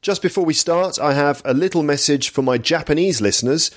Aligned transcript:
Just 0.00 0.22
before 0.22 0.44
we 0.44 0.54
start, 0.54 1.00
I 1.00 1.14
have 1.14 1.42
a 1.44 1.52
little 1.52 1.82
message 1.82 2.28
for 2.28 2.40
my 2.40 2.56
Japanese 2.56 3.20
listeners. 3.20 3.72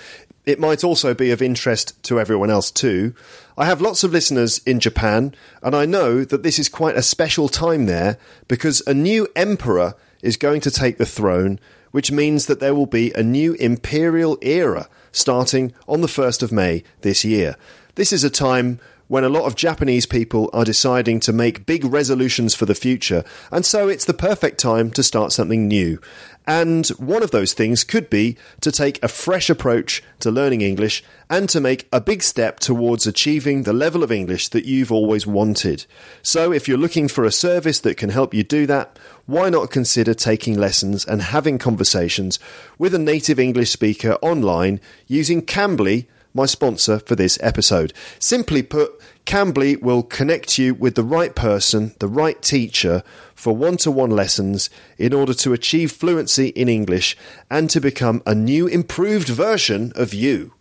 It 0.45 0.59
might 0.59 0.83
also 0.83 1.15
be 1.15 1.31
of 1.31 1.41
interest 1.41 2.01
to 2.03 2.19
everyone 2.19 2.51
else 2.51 2.69
too. 2.69 3.15
I 3.57 3.65
have 3.65 3.81
lots 3.81 4.03
of 4.03 4.11
listeners 4.11 4.59
in 4.59 4.79
Japan, 4.79 5.33
and 5.63 5.75
I 5.75 5.87
know 5.87 6.23
that 6.23 6.43
this 6.43 6.59
is 6.59 6.69
quite 6.69 6.95
a 6.95 7.01
special 7.01 7.49
time 7.49 7.87
there 7.87 8.19
because 8.47 8.83
a 8.85 8.93
new 8.93 9.27
emperor 9.35 9.95
is 10.21 10.37
going 10.37 10.61
to 10.61 10.69
take 10.69 10.99
the 10.99 11.07
throne, 11.07 11.59
which 11.89 12.11
means 12.11 12.45
that 12.45 12.59
there 12.59 12.75
will 12.75 12.85
be 12.85 13.11
a 13.13 13.23
new 13.23 13.53
imperial 13.55 14.37
era 14.43 14.87
starting 15.11 15.73
on 15.87 16.01
the 16.01 16.07
1st 16.07 16.43
of 16.43 16.51
May 16.51 16.83
this 17.01 17.25
year. 17.25 17.55
This 17.95 18.13
is 18.13 18.23
a 18.23 18.29
time 18.29 18.79
when 19.11 19.25
a 19.25 19.29
lot 19.29 19.43
of 19.43 19.55
Japanese 19.55 20.05
people 20.05 20.49
are 20.53 20.63
deciding 20.63 21.19
to 21.19 21.33
make 21.33 21.65
big 21.65 21.83
resolutions 21.83 22.55
for 22.55 22.65
the 22.65 22.73
future, 22.73 23.25
and 23.51 23.65
so 23.65 23.89
it's 23.89 24.05
the 24.05 24.13
perfect 24.13 24.57
time 24.57 24.89
to 24.89 25.03
start 25.03 25.33
something 25.33 25.67
new. 25.67 25.99
And 26.47 26.87
one 26.91 27.21
of 27.21 27.31
those 27.31 27.51
things 27.51 27.83
could 27.83 28.09
be 28.09 28.37
to 28.61 28.71
take 28.71 29.03
a 29.03 29.09
fresh 29.09 29.49
approach 29.49 30.01
to 30.21 30.31
learning 30.31 30.61
English 30.61 31.03
and 31.29 31.49
to 31.49 31.59
make 31.59 31.89
a 31.91 31.99
big 31.99 32.23
step 32.23 32.61
towards 32.61 33.05
achieving 33.05 33.63
the 33.63 33.73
level 33.73 34.01
of 34.01 34.13
English 34.13 34.47
that 34.47 34.63
you've 34.63 34.93
always 34.93 35.27
wanted. 35.27 35.85
So 36.21 36.53
if 36.53 36.69
you're 36.69 36.77
looking 36.77 37.09
for 37.09 37.25
a 37.25 37.33
service 37.33 37.81
that 37.81 37.97
can 37.97 38.11
help 38.11 38.33
you 38.33 38.43
do 38.43 38.65
that, 38.67 38.97
why 39.25 39.49
not 39.49 39.71
consider 39.71 40.13
taking 40.13 40.57
lessons 40.57 41.03
and 41.03 41.21
having 41.21 41.57
conversations 41.57 42.39
with 42.77 42.95
a 42.95 42.99
native 42.99 43.41
English 43.41 43.71
speaker 43.71 44.13
online 44.21 44.79
using 45.05 45.41
Cambly? 45.41 46.07
My 46.33 46.45
sponsor 46.45 46.99
for 46.99 47.15
this 47.15 47.37
episode. 47.41 47.93
Simply 48.19 48.63
put, 48.63 48.99
Cambly 49.25 49.81
will 49.81 50.03
connect 50.03 50.57
you 50.57 50.73
with 50.73 50.95
the 50.95 51.03
right 51.03 51.35
person, 51.35 51.93
the 51.99 52.07
right 52.07 52.41
teacher 52.41 53.03
for 53.35 53.55
one 53.55 53.77
to 53.77 53.91
one 53.91 54.11
lessons 54.11 54.69
in 54.97 55.13
order 55.13 55.33
to 55.33 55.53
achieve 55.53 55.91
fluency 55.91 56.47
in 56.49 56.67
English 56.67 57.17
and 57.49 57.69
to 57.69 57.79
become 57.79 58.21
a 58.25 58.35
new 58.35 58.67
improved 58.67 59.27
version 59.27 59.91
of 59.95 60.13
you. 60.13 60.53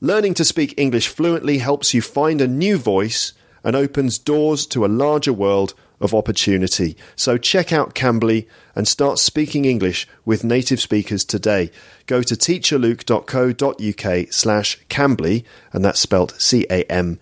Learning 0.00 0.34
to 0.34 0.44
speak 0.44 0.74
English 0.76 1.08
fluently 1.08 1.58
helps 1.58 1.92
you 1.92 2.00
find 2.00 2.40
a 2.40 2.46
new 2.46 2.78
voice 2.78 3.32
and 3.64 3.74
opens 3.74 4.18
doors 4.18 4.66
to 4.66 4.84
a 4.84 4.86
larger 4.86 5.32
world 5.32 5.74
of 6.00 6.14
opportunity. 6.14 6.96
So 7.16 7.36
check 7.38 7.72
out 7.72 7.94
Cambly 7.94 8.46
and 8.74 8.86
start 8.86 9.18
speaking 9.18 9.64
English 9.64 10.06
with 10.24 10.44
native 10.44 10.80
speakers 10.80 11.24
today. 11.24 11.70
Go 12.06 12.22
to 12.22 12.34
teacherluke.co.uk 12.34 14.32
slash 14.32 14.78
Cambly, 14.88 15.44
and 15.72 15.84
that's 15.84 16.00
spelt 16.00 16.40
C-A-M-B-L-Y, 16.40 17.20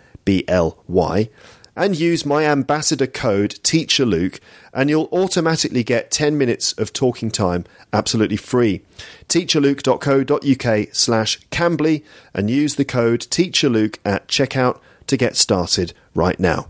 and 1.78 1.98
use 1.98 2.24
my 2.24 2.44
ambassador 2.44 3.06
code 3.06 3.50
TEACHERLUKE, 3.62 4.40
and 4.72 4.88
you'll 4.88 5.10
automatically 5.12 5.84
get 5.84 6.10
10 6.10 6.38
minutes 6.38 6.72
of 6.72 6.92
talking 6.92 7.30
time 7.30 7.64
absolutely 7.92 8.38
free. 8.38 8.82
teacherluke.co.uk 9.28 10.88
slash 10.92 11.40
Cambly, 11.50 12.02
and 12.34 12.50
use 12.50 12.76
the 12.76 12.84
code 12.84 13.20
TEACHERLUKE 13.20 13.98
at 14.04 14.28
checkout 14.28 14.80
to 15.06 15.16
get 15.16 15.36
started 15.36 15.92
right 16.14 16.40
now. 16.40 16.68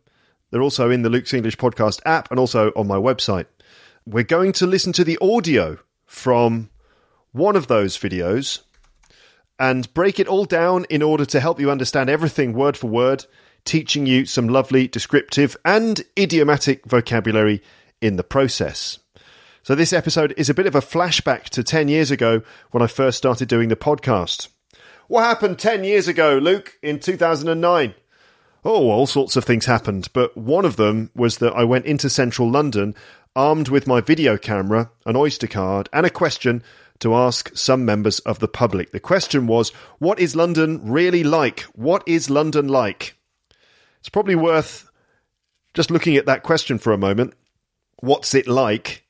They're 0.50 0.62
also 0.62 0.90
in 0.90 1.02
the 1.02 1.10
Luke's 1.10 1.34
English 1.34 1.56
Podcast 1.56 2.00
app 2.06 2.30
and 2.30 2.38
also 2.38 2.70
on 2.76 2.86
my 2.86 2.96
website. 2.96 3.46
We're 4.06 4.22
going 4.22 4.52
to 4.52 4.66
listen 4.66 4.92
to 4.92 5.04
the 5.04 5.18
audio 5.20 5.78
from 6.06 6.70
one 7.32 7.56
of 7.56 7.66
those 7.66 7.96
videos 7.96 8.60
and 9.58 9.92
break 9.94 10.20
it 10.20 10.28
all 10.28 10.44
down 10.44 10.84
in 10.90 11.02
order 11.02 11.24
to 11.24 11.40
help 11.40 11.58
you 11.58 11.70
understand 11.70 12.10
everything 12.10 12.52
word 12.52 12.76
for 12.76 12.88
word, 12.88 13.26
teaching 13.64 14.06
you 14.06 14.26
some 14.26 14.48
lovely 14.48 14.86
descriptive 14.86 15.56
and 15.64 16.02
idiomatic 16.18 16.84
vocabulary 16.86 17.62
in 18.00 18.16
the 18.16 18.24
process. 18.24 18.98
So, 19.64 19.76
this 19.76 19.92
episode 19.92 20.34
is 20.36 20.50
a 20.50 20.54
bit 20.54 20.66
of 20.66 20.74
a 20.74 20.80
flashback 20.80 21.44
to 21.50 21.62
10 21.62 21.86
years 21.86 22.10
ago 22.10 22.42
when 22.72 22.82
I 22.82 22.88
first 22.88 23.16
started 23.16 23.46
doing 23.46 23.68
the 23.68 23.76
podcast. 23.76 24.48
What 25.06 25.22
happened 25.22 25.60
10 25.60 25.84
years 25.84 26.08
ago, 26.08 26.36
Luke, 26.42 26.78
in 26.82 26.98
2009? 26.98 27.94
Oh, 28.64 28.90
all 28.90 29.06
sorts 29.06 29.36
of 29.36 29.44
things 29.44 29.66
happened, 29.66 30.08
but 30.12 30.36
one 30.36 30.64
of 30.64 30.74
them 30.74 31.12
was 31.14 31.38
that 31.38 31.52
I 31.52 31.62
went 31.62 31.86
into 31.86 32.10
central 32.10 32.50
London 32.50 32.96
armed 33.36 33.68
with 33.68 33.86
my 33.86 34.00
video 34.00 34.36
camera, 34.36 34.90
an 35.06 35.14
Oyster 35.14 35.46
card, 35.46 35.88
and 35.92 36.04
a 36.04 36.10
question 36.10 36.64
to 36.98 37.14
ask 37.14 37.56
some 37.56 37.84
members 37.84 38.18
of 38.20 38.40
the 38.40 38.48
public. 38.48 38.90
The 38.90 38.98
question 38.98 39.46
was, 39.46 39.70
What 40.00 40.18
is 40.18 40.34
London 40.34 40.90
really 40.90 41.22
like? 41.22 41.60
What 41.76 42.02
is 42.04 42.28
London 42.28 42.66
like? 42.66 43.16
It's 44.00 44.08
probably 44.08 44.34
worth 44.34 44.90
just 45.72 45.92
looking 45.92 46.16
at 46.16 46.26
that 46.26 46.42
question 46.42 46.78
for 46.78 46.92
a 46.92 46.98
moment. 46.98 47.34
What's 48.00 48.34
it 48.34 48.48
like? 48.48 49.04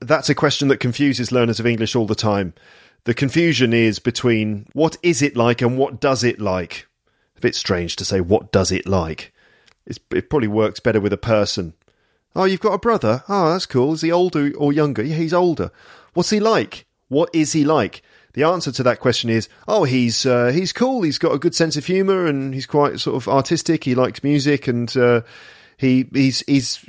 That's 0.00 0.28
a 0.28 0.34
question 0.34 0.68
that 0.68 0.80
confuses 0.80 1.32
learners 1.32 1.60
of 1.60 1.66
English 1.66 1.96
all 1.96 2.06
the 2.06 2.14
time. 2.14 2.54
The 3.04 3.14
confusion 3.14 3.72
is 3.72 3.98
between 3.98 4.66
what 4.72 4.96
is 5.02 5.22
it 5.22 5.36
like 5.36 5.62
and 5.62 5.76
what 5.76 6.00
does 6.00 6.24
it 6.24 6.40
like. 6.40 6.86
A 7.36 7.40
bit 7.40 7.54
strange 7.54 7.96
to 7.96 8.04
say 8.04 8.20
what 8.20 8.52
does 8.52 8.72
it 8.72 8.86
like. 8.86 9.32
It's, 9.86 9.98
it 10.10 10.30
probably 10.30 10.48
works 10.48 10.80
better 10.80 11.00
with 11.00 11.12
a 11.12 11.18
person. 11.18 11.74
Oh, 12.34 12.44
you've 12.44 12.60
got 12.60 12.72
a 12.72 12.78
brother? 12.78 13.22
Oh, 13.28 13.52
that's 13.52 13.66
cool. 13.66 13.92
Is 13.92 14.00
he 14.00 14.10
older 14.10 14.52
or 14.56 14.72
younger? 14.72 15.02
Yeah, 15.02 15.16
he's 15.16 15.34
older. 15.34 15.70
What's 16.14 16.30
he 16.30 16.40
like? 16.40 16.86
What 17.08 17.30
is 17.32 17.52
he 17.52 17.64
like? 17.64 18.02
The 18.32 18.42
answer 18.42 18.72
to 18.72 18.82
that 18.82 18.98
question 18.98 19.30
is, 19.30 19.48
oh, 19.68 19.84
he's 19.84 20.26
uh, 20.26 20.50
he's 20.50 20.72
cool. 20.72 21.02
He's 21.02 21.18
got 21.18 21.34
a 21.34 21.38
good 21.38 21.54
sense 21.54 21.76
of 21.76 21.86
humour 21.86 22.26
and 22.26 22.52
he's 22.52 22.66
quite 22.66 22.98
sort 22.98 23.16
of 23.16 23.28
artistic. 23.28 23.84
He 23.84 23.94
likes 23.94 24.24
music 24.24 24.66
and 24.66 24.94
uh, 24.96 25.20
he 25.76 26.08
he's 26.12 26.40
he's 26.48 26.84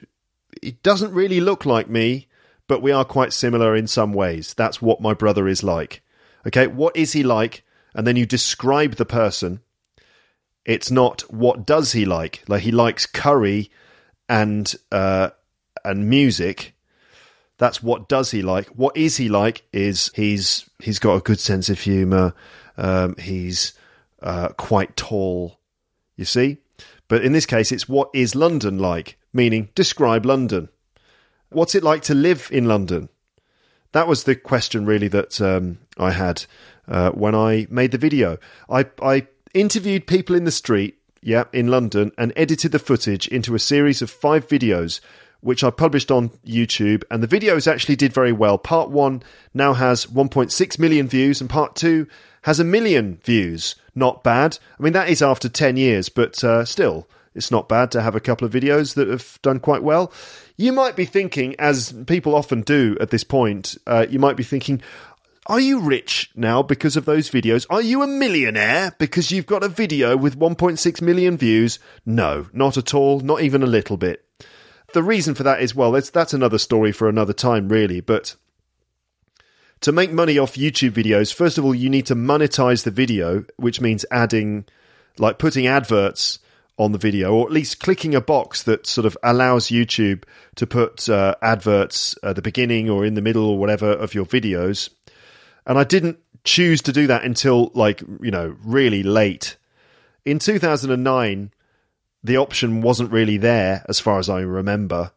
he 0.61 0.71
doesn't 0.71 1.13
really 1.13 1.39
look 1.39 1.65
like 1.65 1.87
me, 1.87 2.27
but 2.67 2.81
we 2.81 2.91
are 2.91 3.05
quite 3.05 3.33
similar 3.33 3.75
in 3.75 3.87
some 3.87 4.13
ways. 4.13 4.53
That's 4.53 4.81
what 4.81 5.01
my 5.01 5.13
brother 5.13 5.47
is 5.47 5.63
like. 5.63 6.01
Okay, 6.47 6.67
what 6.67 6.95
is 6.95 7.13
he 7.13 7.23
like? 7.23 7.63
And 7.93 8.05
then 8.05 8.15
you 8.15 8.25
describe 8.25 8.95
the 8.95 9.05
person. 9.05 9.61
It's 10.65 10.91
not 10.91 11.21
what 11.31 11.65
does 11.65 11.91
he 11.91 12.05
like. 12.05 12.43
Like 12.47 12.63
he 12.63 12.71
likes 12.71 13.05
curry 13.05 13.71
and 14.27 14.73
uh, 14.91 15.29
and 15.83 16.09
music. 16.09 16.75
That's 17.57 17.81
what 17.81 18.09
does 18.09 18.31
he 18.31 18.41
like. 18.41 18.67
What 18.69 18.97
is 18.97 19.17
he 19.17 19.29
like? 19.29 19.63
Is 19.71 20.11
he's 20.15 20.69
he's 20.79 20.99
got 20.99 21.15
a 21.15 21.21
good 21.21 21.39
sense 21.39 21.69
of 21.69 21.79
humour. 21.79 22.33
Um, 22.77 23.15
he's 23.17 23.73
uh, 24.21 24.49
quite 24.49 24.97
tall. 24.97 25.59
You 26.17 26.25
see, 26.25 26.57
but 27.07 27.23
in 27.23 27.33
this 27.33 27.45
case, 27.45 27.71
it's 27.71 27.87
what 27.87 28.09
is 28.13 28.35
London 28.35 28.79
like? 28.79 29.17
Meaning, 29.33 29.69
describe 29.75 30.25
London. 30.25 30.69
What's 31.55 31.73
it 31.73 31.83
like 31.83 32.01
to 32.03 32.13
live 32.13 32.49
in 32.51 32.65
London? 32.65 33.07
That 33.93 34.09
was 34.09 34.25
the 34.25 34.35
question 34.35 34.85
really 34.85 35.07
that 35.07 35.39
um, 35.39 35.77
I 35.97 36.11
had 36.11 36.45
uh, 36.85 37.11
when 37.11 37.33
I 37.33 37.65
made 37.69 37.91
the 37.91 37.97
video. 37.97 38.39
I, 38.69 38.87
I 39.01 39.27
interviewed 39.53 40.05
people 40.05 40.35
in 40.35 40.43
the 40.43 40.51
street, 40.51 40.99
yeah, 41.21 41.45
in 41.53 41.67
London, 41.67 42.11
and 42.17 42.33
edited 42.35 42.73
the 42.73 42.79
footage 42.79 43.29
into 43.29 43.55
a 43.55 43.59
series 43.59 44.01
of 44.01 44.11
five 44.11 44.45
videos, 44.49 44.99
which 45.39 45.63
I 45.63 45.69
published 45.69 46.11
on 46.11 46.27
YouTube. 46.45 47.05
And 47.09 47.23
the 47.23 47.39
videos 47.39 47.71
actually 47.71 47.95
did 47.95 48.11
very 48.11 48.33
well. 48.33 48.57
Part 48.57 48.89
one 48.89 49.23
now 49.53 49.71
has 49.71 50.07
1.6 50.07 50.77
million 50.77 51.07
views, 51.07 51.39
and 51.39 51.49
part 51.49 51.77
two 51.77 52.05
has 52.41 52.59
a 52.59 52.65
million 52.65 53.17
views. 53.23 53.75
Not 53.95 54.25
bad. 54.25 54.59
I 54.77 54.83
mean, 54.83 54.91
that 54.91 55.07
is 55.07 55.21
after 55.21 55.47
10 55.47 55.77
years, 55.77 56.09
but 56.09 56.43
uh, 56.43 56.65
still, 56.65 57.07
it's 57.33 57.51
not 57.51 57.69
bad 57.69 57.91
to 57.91 58.01
have 58.01 58.15
a 58.15 58.19
couple 58.19 58.45
of 58.45 58.53
videos 58.53 58.95
that 58.95 59.07
have 59.07 59.39
done 59.41 59.61
quite 59.61 59.83
well. 59.83 60.11
You 60.57 60.71
might 60.71 60.95
be 60.95 61.05
thinking, 61.05 61.55
as 61.59 61.93
people 62.07 62.35
often 62.35 62.61
do 62.61 62.97
at 63.01 63.09
this 63.09 63.23
point, 63.23 63.77
uh, 63.85 64.05
you 64.09 64.19
might 64.19 64.37
be 64.37 64.43
thinking, 64.43 64.81
are 65.47 65.59
you 65.59 65.81
rich 65.81 66.31
now 66.35 66.63
because 66.63 66.95
of 66.95 67.05
those 67.05 67.29
videos? 67.29 67.65
Are 67.69 67.81
you 67.81 68.01
a 68.01 68.07
millionaire 68.07 68.95
because 68.97 69.31
you've 69.31 69.45
got 69.45 69.63
a 69.63 69.69
video 69.69 70.15
with 70.15 70.39
1.6 70.39 71.01
million 71.01 71.37
views? 71.37 71.77
No, 72.05 72.47
not 72.53 72.77
at 72.77 72.93
all, 72.93 73.19
not 73.19 73.41
even 73.41 73.63
a 73.63 73.67
little 73.67 73.97
bit. 73.97 74.25
The 74.93 75.03
reason 75.03 75.35
for 75.35 75.43
that 75.43 75.61
is, 75.61 75.75
well, 75.75 75.91
that's, 75.91 76.09
that's 76.09 76.33
another 76.33 76.57
story 76.57 76.93
for 76.93 77.09
another 77.09 77.33
time, 77.33 77.67
really, 77.67 77.99
but 77.99 78.35
to 79.81 79.91
make 79.91 80.11
money 80.11 80.39
off 80.39 80.55
YouTube 80.55 80.91
videos, 80.91 81.33
first 81.33 81.57
of 81.57 81.65
all, 81.65 81.75
you 81.75 81.89
need 81.89 82.05
to 82.07 82.15
monetize 82.15 82.83
the 82.83 82.91
video, 82.91 83.43
which 83.57 83.81
means 83.81 84.05
adding, 84.09 84.65
like 85.19 85.37
putting 85.37 85.67
adverts 85.67 86.39
on 86.77 86.91
the 86.91 86.97
video, 86.97 87.33
or 87.33 87.45
at 87.45 87.51
least 87.51 87.79
clicking 87.79 88.15
a 88.15 88.21
box 88.21 88.63
that 88.63 88.85
sort 88.85 89.05
of 89.05 89.17
allows 89.23 89.67
YouTube 89.67 90.23
to 90.55 90.67
put 90.67 91.07
uh, 91.07 91.35
adverts 91.41 92.17
at 92.21 92.35
the 92.35 92.41
beginning 92.41 92.89
or 92.89 93.05
in 93.05 93.13
the 93.13 93.21
middle 93.21 93.45
or 93.45 93.57
whatever 93.57 93.91
of 93.91 94.13
your 94.13 94.25
videos. 94.25 94.89
And 95.65 95.77
I 95.77 95.83
didn't 95.83 96.19
choose 96.43 96.81
to 96.83 96.91
do 96.91 97.07
that 97.07 97.23
until, 97.23 97.71
like, 97.73 98.01
you 98.21 98.31
know, 98.31 98.55
really 98.63 99.03
late. 99.03 99.57
In 100.25 100.39
2009, 100.39 101.51
the 102.23 102.37
option 102.37 102.81
wasn't 102.81 103.11
really 103.11 103.37
there 103.37 103.85
as 103.87 103.99
far 103.99 104.19
as 104.19 104.29
I 104.29 104.41
remember. 104.41 105.11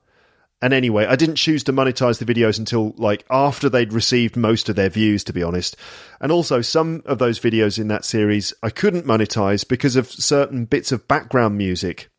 And 0.61 0.73
anyway, 0.73 1.07
I 1.07 1.15
didn't 1.15 1.37
choose 1.37 1.63
to 1.65 1.73
monetize 1.73 2.19
the 2.19 2.25
videos 2.25 2.59
until 2.59 2.93
like 2.97 3.25
after 3.31 3.69
they'd 3.69 3.93
received 3.93 4.37
most 4.37 4.69
of 4.69 4.77
their 4.77 4.89
views, 4.89 5.23
to 5.25 5.33
be 5.33 5.43
honest. 5.43 5.77
And 6.21 6.33
also, 6.33 6.63
some 6.63 7.03
of 7.07 7.19
those 7.19 7.39
videos 7.39 7.79
in 7.79 7.89
that 7.89 8.05
series 8.05 8.53
I 8.63 8.71
couldn't 8.71 9.07
monetize 9.07 9.67
because 9.67 9.95
of 9.95 10.11
certain 10.11 10.65
bits 10.65 10.91
of 10.91 11.07
background 11.07 11.57
music. 11.57 12.11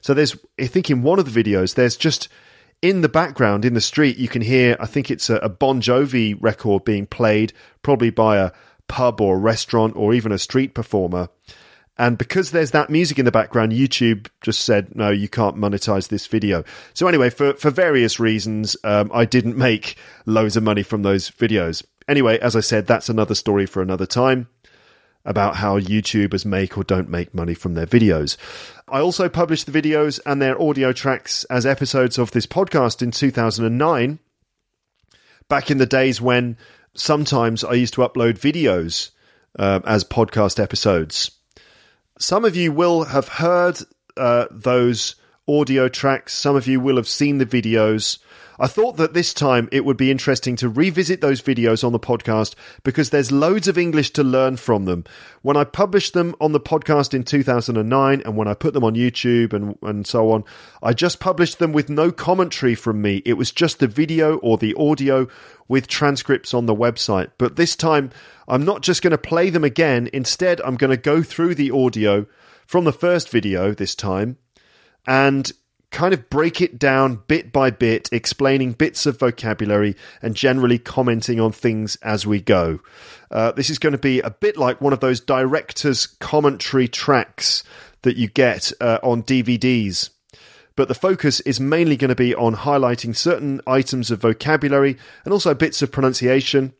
So 0.00 0.14
there's, 0.14 0.36
I 0.58 0.66
think 0.66 0.90
in 0.90 1.02
one 1.02 1.18
of 1.18 1.32
the 1.32 1.42
videos, 1.42 1.74
there's 1.74 1.96
just 1.96 2.28
in 2.80 3.02
the 3.02 3.08
background 3.08 3.64
in 3.64 3.74
the 3.74 3.80
street, 3.80 4.16
you 4.16 4.28
can 4.28 4.42
hear, 4.42 4.76
I 4.80 4.86
think 4.86 5.10
it's 5.10 5.30
a, 5.30 5.36
a 5.36 5.48
Bon 5.48 5.80
Jovi 5.80 6.36
record 6.40 6.84
being 6.84 7.06
played, 7.06 7.52
probably 7.82 8.10
by 8.10 8.38
a 8.38 8.52
pub 8.88 9.20
or 9.20 9.36
a 9.36 9.38
restaurant 9.38 9.94
or 9.96 10.12
even 10.12 10.32
a 10.32 10.38
street 10.38 10.74
performer. 10.74 11.28
And 12.02 12.18
because 12.18 12.50
there's 12.50 12.72
that 12.72 12.90
music 12.90 13.20
in 13.20 13.26
the 13.26 13.30
background, 13.30 13.70
YouTube 13.70 14.26
just 14.40 14.62
said, 14.62 14.96
no, 14.96 15.10
you 15.10 15.28
can't 15.28 15.56
monetize 15.56 16.08
this 16.08 16.26
video. 16.26 16.64
So, 16.94 17.06
anyway, 17.06 17.30
for, 17.30 17.54
for 17.54 17.70
various 17.70 18.18
reasons, 18.18 18.76
um, 18.82 19.08
I 19.14 19.24
didn't 19.24 19.56
make 19.56 19.96
loads 20.26 20.56
of 20.56 20.64
money 20.64 20.82
from 20.82 21.02
those 21.02 21.30
videos. 21.30 21.84
Anyway, 22.08 22.40
as 22.40 22.56
I 22.56 22.60
said, 22.60 22.88
that's 22.88 23.08
another 23.08 23.36
story 23.36 23.66
for 23.66 23.82
another 23.82 24.04
time 24.04 24.48
about 25.24 25.54
how 25.54 25.78
YouTubers 25.78 26.44
make 26.44 26.76
or 26.76 26.82
don't 26.82 27.08
make 27.08 27.34
money 27.34 27.54
from 27.54 27.74
their 27.74 27.86
videos. 27.86 28.36
I 28.88 28.98
also 28.98 29.28
published 29.28 29.66
the 29.66 29.82
videos 29.82 30.18
and 30.26 30.42
their 30.42 30.60
audio 30.60 30.92
tracks 30.92 31.44
as 31.44 31.64
episodes 31.64 32.18
of 32.18 32.32
this 32.32 32.46
podcast 32.46 33.02
in 33.02 33.12
2009, 33.12 34.18
back 35.48 35.70
in 35.70 35.78
the 35.78 35.86
days 35.86 36.20
when 36.20 36.56
sometimes 36.94 37.62
I 37.62 37.74
used 37.74 37.94
to 37.94 38.00
upload 38.00 38.40
videos 38.40 39.10
uh, 39.56 39.78
as 39.84 40.02
podcast 40.02 40.60
episodes. 40.60 41.30
Some 42.22 42.44
of 42.44 42.54
you 42.54 42.70
will 42.70 43.02
have 43.06 43.26
heard 43.26 43.80
uh, 44.16 44.46
those 44.48 45.16
audio 45.48 45.88
tracks, 45.88 46.32
some 46.32 46.54
of 46.54 46.68
you 46.68 46.78
will 46.78 46.94
have 46.94 47.08
seen 47.08 47.38
the 47.38 47.46
videos. 47.46 48.18
I 48.62 48.68
thought 48.68 48.96
that 48.98 49.12
this 49.12 49.34
time 49.34 49.68
it 49.72 49.84
would 49.84 49.96
be 49.96 50.12
interesting 50.12 50.54
to 50.54 50.68
revisit 50.68 51.20
those 51.20 51.42
videos 51.42 51.82
on 51.82 51.90
the 51.90 51.98
podcast 51.98 52.54
because 52.84 53.10
there's 53.10 53.32
loads 53.32 53.66
of 53.66 53.76
English 53.76 54.10
to 54.10 54.22
learn 54.22 54.56
from 54.56 54.84
them. 54.84 55.02
When 55.42 55.56
I 55.56 55.64
published 55.64 56.14
them 56.14 56.36
on 56.40 56.52
the 56.52 56.60
podcast 56.60 57.12
in 57.12 57.24
2009 57.24 58.22
and 58.24 58.36
when 58.36 58.46
I 58.46 58.54
put 58.54 58.72
them 58.72 58.84
on 58.84 58.94
YouTube 58.94 59.52
and, 59.52 59.76
and 59.82 60.06
so 60.06 60.30
on, 60.30 60.44
I 60.80 60.92
just 60.92 61.18
published 61.18 61.58
them 61.58 61.72
with 61.72 61.90
no 61.90 62.12
commentary 62.12 62.76
from 62.76 63.02
me. 63.02 63.20
It 63.24 63.32
was 63.32 63.50
just 63.50 63.80
the 63.80 63.88
video 63.88 64.36
or 64.36 64.58
the 64.58 64.76
audio 64.78 65.26
with 65.66 65.88
transcripts 65.88 66.54
on 66.54 66.66
the 66.66 66.76
website. 66.76 67.32
But 67.38 67.56
this 67.56 67.74
time, 67.74 68.10
I'm 68.46 68.64
not 68.64 68.82
just 68.82 69.02
going 69.02 69.10
to 69.10 69.18
play 69.18 69.50
them 69.50 69.64
again. 69.64 70.08
Instead, 70.12 70.60
I'm 70.60 70.76
going 70.76 70.92
to 70.92 70.96
go 70.96 71.24
through 71.24 71.56
the 71.56 71.72
audio 71.72 72.26
from 72.64 72.84
the 72.84 72.92
first 72.92 73.28
video 73.28 73.74
this 73.74 73.96
time 73.96 74.36
and 75.04 75.50
kind 75.92 76.12
of 76.12 76.28
break 76.28 76.60
it 76.60 76.78
down 76.78 77.22
bit 77.28 77.52
by 77.52 77.70
bit, 77.70 78.08
explaining 78.10 78.72
bits 78.72 79.06
of 79.06 79.20
vocabulary 79.20 79.94
and 80.20 80.34
generally 80.34 80.78
commenting 80.78 81.38
on 81.38 81.52
things 81.52 81.94
as 81.96 82.26
we 82.26 82.40
go. 82.40 82.80
Uh, 83.30 83.52
this 83.52 83.70
is 83.70 83.78
going 83.78 83.92
to 83.92 83.98
be 83.98 84.20
a 84.20 84.30
bit 84.30 84.56
like 84.56 84.80
one 84.80 84.92
of 84.92 85.00
those 85.00 85.20
director's 85.20 86.06
commentary 86.06 86.88
tracks 86.88 87.62
that 88.02 88.16
you 88.16 88.26
get 88.26 88.72
uh, 88.80 88.98
on 89.02 89.22
DVDs. 89.22 90.10
But 90.74 90.88
the 90.88 90.94
focus 90.94 91.40
is 91.40 91.60
mainly 91.60 91.96
going 91.96 92.08
to 92.08 92.14
be 92.14 92.34
on 92.34 92.56
highlighting 92.56 93.14
certain 93.14 93.60
items 93.66 94.10
of 94.10 94.22
vocabulary 94.22 94.96
and 95.24 95.32
also 95.32 95.52
bits 95.54 95.82
of 95.82 95.92
pronunciation. 95.92 96.72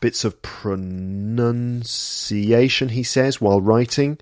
Bits 0.00 0.24
of 0.24 0.40
pronunciation, 0.42 2.88
he 2.90 3.02
says, 3.02 3.40
while 3.40 3.60
writing 3.60 4.18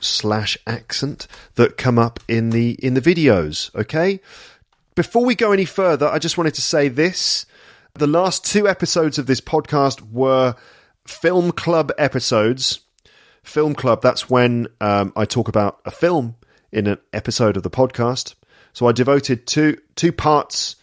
slash 0.00 0.56
accent 0.66 1.26
that 1.54 1.76
come 1.76 1.98
up 1.98 2.20
in 2.28 2.50
the 2.50 2.72
in 2.82 2.94
the 2.94 3.00
videos 3.00 3.74
okay? 3.74 4.20
Before 4.94 5.24
we 5.24 5.34
go 5.34 5.52
any 5.52 5.64
further 5.64 6.06
i 6.08 6.18
just 6.18 6.38
wanted 6.38 6.54
to 6.54 6.62
say 6.62 6.88
this. 6.88 7.46
The 7.94 8.06
last 8.06 8.44
two 8.44 8.68
episodes 8.68 9.18
of 9.18 9.26
this 9.26 9.40
podcast 9.40 10.12
were 10.12 10.54
film 11.06 11.52
club 11.52 11.90
episodes. 11.98 12.80
Film 13.42 13.74
club 13.74 14.02
that's 14.02 14.28
when 14.28 14.68
um, 14.80 15.12
i 15.16 15.24
talk 15.24 15.48
about 15.48 15.80
a 15.84 15.90
film 15.90 16.36
in 16.70 16.86
an 16.86 16.98
episode 17.12 17.56
of 17.56 17.62
the 17.62 17.70
podcast. 17.70 18.34
So 18.72 18.86
i 18.86 18.92
devoted 18.92 19.46
two 19.46 19.78
two 19.96 20.12
parts 20.12 20.76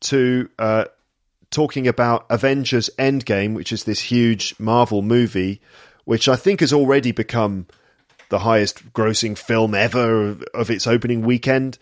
to 0.00 0.48
uh, 0.58 0.84
talking 1.50 1.88
about 1.88 2.26
avengers 2.30 2.90
endgame 2.98 3.54
which 3.54 3.72
is 3.72 3.84
this 3.84 4.00
huge 4.00 4.54
marvel 4.58 5.02
movie 5.02 5.60
which 6.04 6.28
i 6.28 6.36
think 6.36 6.60
has 6.60 6.72
already 6.72 7.12
become 7.12 7.66
the 8.30 8.38
highest 8.38 8.92
grossing 8.92 9.36
film 9.36 9.74
ever 9.74 10.28
of, 10.28 10.42
of 10.54 10.70
its 10.70 10.86
opening 10.86 11.22
weekend. 11.22 11.78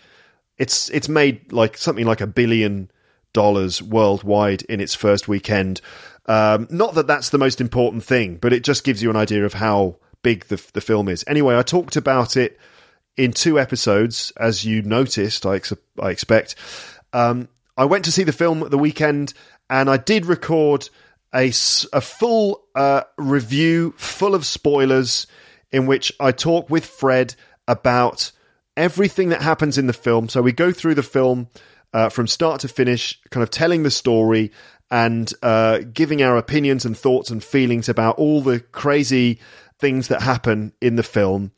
It's 0.56 0.90
it's 0.90 1.08
made 1.08 1.52
like 1.52 1.78
something 1.78 2.04
like 2.04 2.20
a 2.20 2.26
billion 2.26 2.90
dollars 3.32 3.80
worldwide 3.80 4.62
in 4.62 4.80
its 4.80 4.94
first 4.94 5.28
weekend. 5.28 5.80
Um, 6.26 6.66
not 6.70 6.94
that 6.94 7.06
that's 7.06 7.30
the 7.30 7.38
most 7.38 7.60
important 7.60 8.02
thing, 8.02 8.36
but 8.36 8.52
it 8.52 8.64
just 8.64 8.82
gives 8.82 9.02
you 9.02 9.10
an 9.10 9.16
idea 9.16 9.44
of 9.44 9.54
how 9.54 9.96
big 10.22 10.46
the 10.46 10.62
the 10.72 10.80
film 10.80 11.08
is. 11.08 11.24
Anyway, 11.28 11.56
I 11.56 11.62
talked 11.62 11.96
about 11.96 12.36
it 12.36 12.58
in 13.16 13.32
two 13.32 13.60
episodes, 13.60 14.32
as 14.36 14.64
you 14.64 14.82
noticed. 14.82 15.46
I 15.46 15.56
ex- 15.56 15.72
I 16.00 16.10
expect. 16.10 16.56
Um, 17.12 17.48
I 17.76 17.84
went 17.84 18.04
to 18.06 18.12
see 18.12 18.24
the 18.24 18.32
film 18.32 18.62
at 18.62 18.70
the 18.70 18.78
weekend, 18.78 19.34
and 19.70 19.88
I 19.88 19.98
did 19.98 20.26
record 20.26 20.88
a 21.34 21.48
a 21.92 22.00
full 22.00 22.64
uh, 22.74 23.02
review, 23.16 23.94
full 23.96 24.34
of 24.34 24.44
spoilers 24.44 25.26
in 25.72 25.86
which 25.86 26.12
I 26.18 26.32
talk 26.32 26.70
with 26.70 26.84
Fred 26.84 27.34
about 27.66 28.32
everything 28.76 29.30
that 29.30 29.42
happens 29.42 29.76
in 29.76 29.86
the 29.86 29.92
film. 29.92 30.28
So 30.28 30.40
we 30.40 30.52
go 30.52 30.72
through 30.72 30.94
the 30.94 31.02
film 31.02 31.48
uh, 31.92 32.08
from 32.08 32.26
start 32.26 32.60
to 32.60 32.68
finish, 32.68 33.20
kind 33.30 33.42
of 33.42 33.50
telling 33.50 33.82
the 33.82 33.90
story 33.90 34.52
and 34.90 35.32
uh, 35.42 35.80
giving 35.92 36.22
our 36.22 36.36
opinions 36.36 36.84
and 36.84 36.96
thoughts 36.96 37.30
and 37.30 37.42
feelings 37.42 37.88
about 37.88 38.18
all 38.18 38.40
the 38.40 38.60
crazy 38.60 39.38
things 39.78 40.08
that 40.08 40.22
happen 40.22 40.72
in 40.80 40.96
the 40.96 41.02
film. 41.02 41.52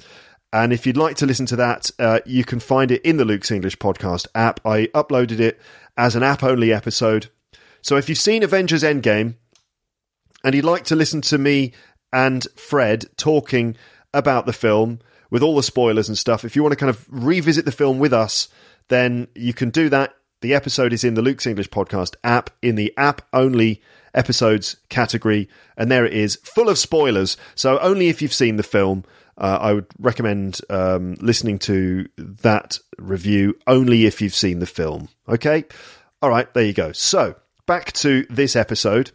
And 0.53 0.73
if 0.73 0.87
you'd 0.87 0.97
like 0.97 1.17
to 1.17 1.27
listen 1.27 1.47
to 1.47 1.57
that, 1.57 1.91
uh, 1.99 2.21
you 2.27 2.45
can 2.45 2.59
find 2.59 2.91
it 2.91 3.03
in 3.03 3.19
the 3.19 3.25
Luke's 3.25 3.53
English 3.53 3.79
podcast 3.79 4.27
app. 4.35 4.61
I 4.67 4.87
uploaded 4.89 5.39
it 5.39 5.61
as 5.97 6.17
an 6.17 6.25
app 6.25 6.43
only 6.43 6.73
episode. 6.73 7.29
So 7.83 7.97
if 7.97 8.09
you've 8.09 8.19
seen 8.19 8.43
Avengers 8.43 8.83
Endgame 8.83 9.37
and 10.43 10.55
you'd 10.55 10.65
like 10.65 10.85
to 10.85 10.97
listen 10.97 11.21
to 11.23 11.39
me 11.39 11.73
and 12.13 12.47
Fred 12.57 13.07
talking 13.17 13.77
about 14.13 14.47
the 14.47 14.53
film 14.53 15.01
with 15.31 15.43
all 15.43 15.57
the 15.57 15.63
spoilers 15.63 16.09
and 16.09 16.19
stuff, 16.19 16.45
if 16.45 16.57
you 16.57 16.63
want 16.63 16.73
to 16.73 16.77
kind 16.77 16.91
of 16.91 17.07
revisit 17.09 17.65
the 17.65 17.73
film 17.73 17.99
with 17.99 18.13
us, 18.13 18.49
then 18.89 19.29
you 19.35 19.55
can 19.55 19.71
do 19.71 19.89
that. 19.89 20.15
The 20.41 20.55
episode 20.55 20.93
is 20.93 21.05
in 21.05 21.15
the 21.15 21.23
Luke's 21.23 21.47
English 21.47 21.71
Podcast 21.71 22.17
app 22.25 22.51
in 22.63 22.75
the 22.75 22.93
app 22.97 23.23
only 23.33 23.83
episodes 24.15 24.77
category, 24.89 25.49
and 25.77 25.91
there 25.91 26.05
it 26.05 26.15
is, 26.15 26.37
full 26.37 26.69
of 26.69 26.79
spoilers. 26.79 27.37
So 27.55 27.79
only 27.79 28.09
if 28.09 28.21
you've 28.23 28.33
seen 28.35 28.57
the 28.57 28.63
film. 28.63 29.05
Uh, 29.39 29.59
I 29.59 29.73
would 29.73 29.87
recommend 29.99 30.61
um, 30.69 31.15
listening 31.15 31.59
to 31.61 32.07
that 32.19 32.79
review 32.99 33.57
only 33.67 34.05
if 34.05 34.21
you've 34.21 34.35
seen 34.35 34.59
the 34.59 34.67
film. 34.67 35.09
Okay? 35.27 35.65
All 36.21 36.29
right, 36.29 36.53
there 36.53 36.65
you 36.65 36.75
go. 36.75 36.93
So, 36.93 37.37
back 37.65 37.93
to 37.93 38.27
this 38.29 38.55
episode 38.55 39.13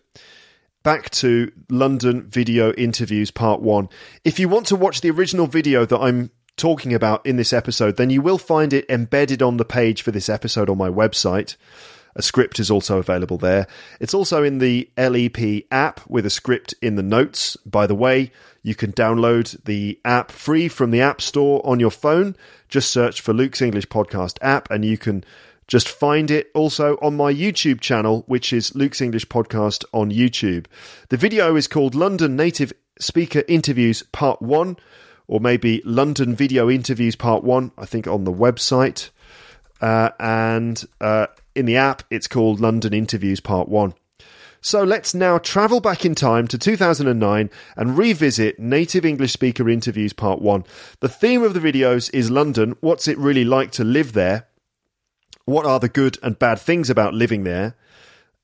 back 0.86 1.10
to 1.10 1.51
London 1.68 2.22
video 2.30 2.72
interviews 2.74 3.32
part 3.32 3.60
one. 3.60 3.89
If 4.24 4.39
you 4.39 4.48
want 4.48 4.68
to 4.68 4.75
watch 4.75 5.01
the 5.01 5.10
original 5.10 5.48
video 5.48 5.84
that 5.84 6.00
I'm 6.00 6.30
talking 6.58 6.94
about 6.94 7.25
in 7.25 7.38
this 7.38 7.54
episode, 7.54 7.98
then 7.98 8.12
you 8.12 8.22
will 8.22 8.38
find 8.38 8.72
it 8.72 8.86
embedded 8.88 9.42
on 9.42 9.58
the 9.58 9.65
page 9.65 10.04
for 10.04 10.12
this 10.12 10.30
episode 10.30 10.70
on 10.70 10.77
my 10.77 10.88
website. 10.88 11.56
A 12.15 12.22
script 12.22 12.60
is 12.60 12.70
also 12.70 13.00
available 13.00 13.39
there. 13.39 13.65
It's 14.00 14.13
also 14.13 14.44
in 14.44 14.60
the 14.60 14.88
LEP 14.96 15.65
app 15.72 16.08
with 16.08 16.24
a 16.24 16.30
script 16.30 16.75
in 16.84 16.98
the 16.98 17.04
notes. 17.04 17.58
By 17.65 17.88
the 17.88 17.96
way, 17.96 18.32
you 18.62 18.75
can 18.75 18.94
download 18.94 19.63
the 19.65 20.00
app 20.06 20.32
free 20.32 20.68
from 20.68 20.92
the 20.92 21.01
App 21.01 21.20
Store 21.20 21.65
on 21.65 21.80
your 21.80 21.89
phone. 21.89 22.36
Just 22.70 22.92
search 22.92 23.22
for 23.22 23.34
Luke's 23.34 23.62
English 23.62 23.88
Podcast 23.88 24.38
app 24.39 24.70
and 24.70 24.86
you 24.86 25.00
can 25.00 25.24
just 25.67 25.89
find 25.89 26.29
it 26.29 26.51
also 26.53 26.98
on 27.01 27.17
my 27.17 27.34
YouTube 27.34 27.81
channel, 27.81 28.24
which 28.27 28.53
is 28.53 28.75
Luke's 28.75 29.01
English 29.01 29.27
Podcast 29.27 29.84
on 29.93 30.12
YouTube. 30.12 30.67
The 31.10 31.17
video 31.17 31.55
is 31.55 31.67
called 31.67 31.95
London 31.95 32.36
Native 32.36 32.72
Speaker 33.00 33.43
Interviews 33.48 34.03
Part 34.12 34.41
1, 34.41 34.77
or 35.27 35.39
maybe 35.39 35.81
London 35.84 36.36
Video 36.36 36.69
Interviews 36.69 37.15
Part 37.15 37.43
1, 37.43 37.72
I 37.77 37.86
think 37.86 38.07
on 38.07 38.25
the 38.25 38.34
website. 38.34 39.10
Uh, 39.81 40.12
and 40.19 40.84
uh, 41.01 41.27
in 41.55 41.65
the 41.65 41.77
app, 41.77 42.03
it's 42.12 42.27
called 42.27 42.60
London 42.60 42.93
Interviews 42.93 43.39
Part 43.39 43.67
1. 43.67 43.93
So 44.62 44.84
let's 44.84 45.13
now 45.13 45.38
travel 45.38 45.79
back 45.79 46.05
in 46.05 46.15
time 46.15 46.48
to 46.48 46.57
2009 46.57 47.51
and 47.75 47.98
revisit 47.98 48.60
native 48.60 49.05
English 49.05 49.31
speaker 49.31 49.69
interviews 49.69 50.12
part 50.12 50.41
one. 50.41 50.63
The 51.01 51.07
theme 51.07 51.43
of 51.43 51.53
the 51.53 51.60
videos 51.60 52.10
is 52.15 52.31
London. 52.31 52.75
What's 52.81 53.07
it 53.07 53.15
really 53.19 53.45
like 53.45 53.69
to 53.74 53.84
live 53.84 54.13
there? 54.13 54.48
What 55.45 55.65
are 55.67 55.79
the 55.79 55.89
good 55.89 56.17
and 56.23 56.37
bad 56.37 56.59
things 56.59 56.89
about 56.89 57.13
living 57.13 57.43
there? 57.43 57.75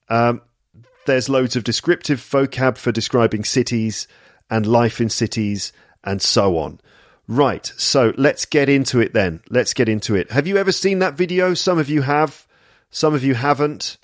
Um, 0.10 0.41
there's 1.08 1.29
loads 1.29 1.55
of 1.55 1.63
descriptive 1.63 2.20
vocab 2.20 2.77
for 2.77 2.91
describing 2.91 3.43
cities 3.43 4.08
and 4.50 4.67
life 4.67 5.01
in 5.01 5.10
cities 5.10 5.74
and 6.03 6.22
so 6.22 6.58
on. 6.58 6.79
Right, 7.27 7.72
so 7.77 8.13
let's 8.17 8.46
get 8.46 8.70
into 8.70 9.00
it 9.00 9.13
then. 9.13 9.41
Let's 9.50 9.74
get 9.74 9.89
into 9.89 10.15
it. 10.15 10.31
Have 10.31 10.46
you 10.46 10.58
ever 10.58 10.72
seen 10.72 11.00
that 11.00 11.15
video? 11.15 11.53
Some 11.55 11.79
of 11.79 11.89
you 11.89 12.01
have, 12.01 12.46
some 12.91 13.15
of 13.15 13.24
you 13.24 13.34
haven't. 13.34 13.98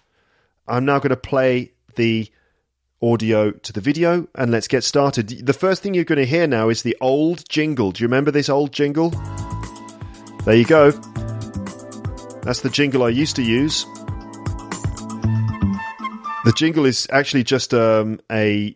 I'm 0.68 0.86
now 0.86 0.98
going 0.98 1.10
to 1.10 1.18
play 1.18 1.74
the 1.96 2.32
audio 3.00 3.52
to 3.52 3.74
the 3.74 3.82
video 3.82 4.28
and 4.34 4.50
let's 4.50 4.68
get 4.68 4.84
started. 4.84 5.46
The 5.46 5.54
first 5.54 5.84
thing 5.84 5.94
you're 5.94 6.04
going 6.04 6.18
to 6.18 6.26
hear 6.26 6.48
now 6.48 6.70
is 6.70 6.82
the 6.82 6.98
old 7.00 7.48
jingle. 7.48 7.92
Do 7.92 8.02
you 8.02 8.08
remember 8.08 8.32
this 8.32 8.50
old 8.50 8.72
jingle? 8.72 9.12
There 10.46 10.56
you 10.56 10.66
go. 10.66 10.92
That's 12.48 12.62
the 12.62 12.70
jingle 12.70 13.04
I 13.04 13.10
used 13.10 13.36
to 13.36 13.44
use. 13.44 13.84
The 16.46 16.54
jingle 16.56 16.86
is 16.86 17.06
actually 17.12 17.44
just 17.44 17.74
um, 17.74 18.22
a 18.32 18.74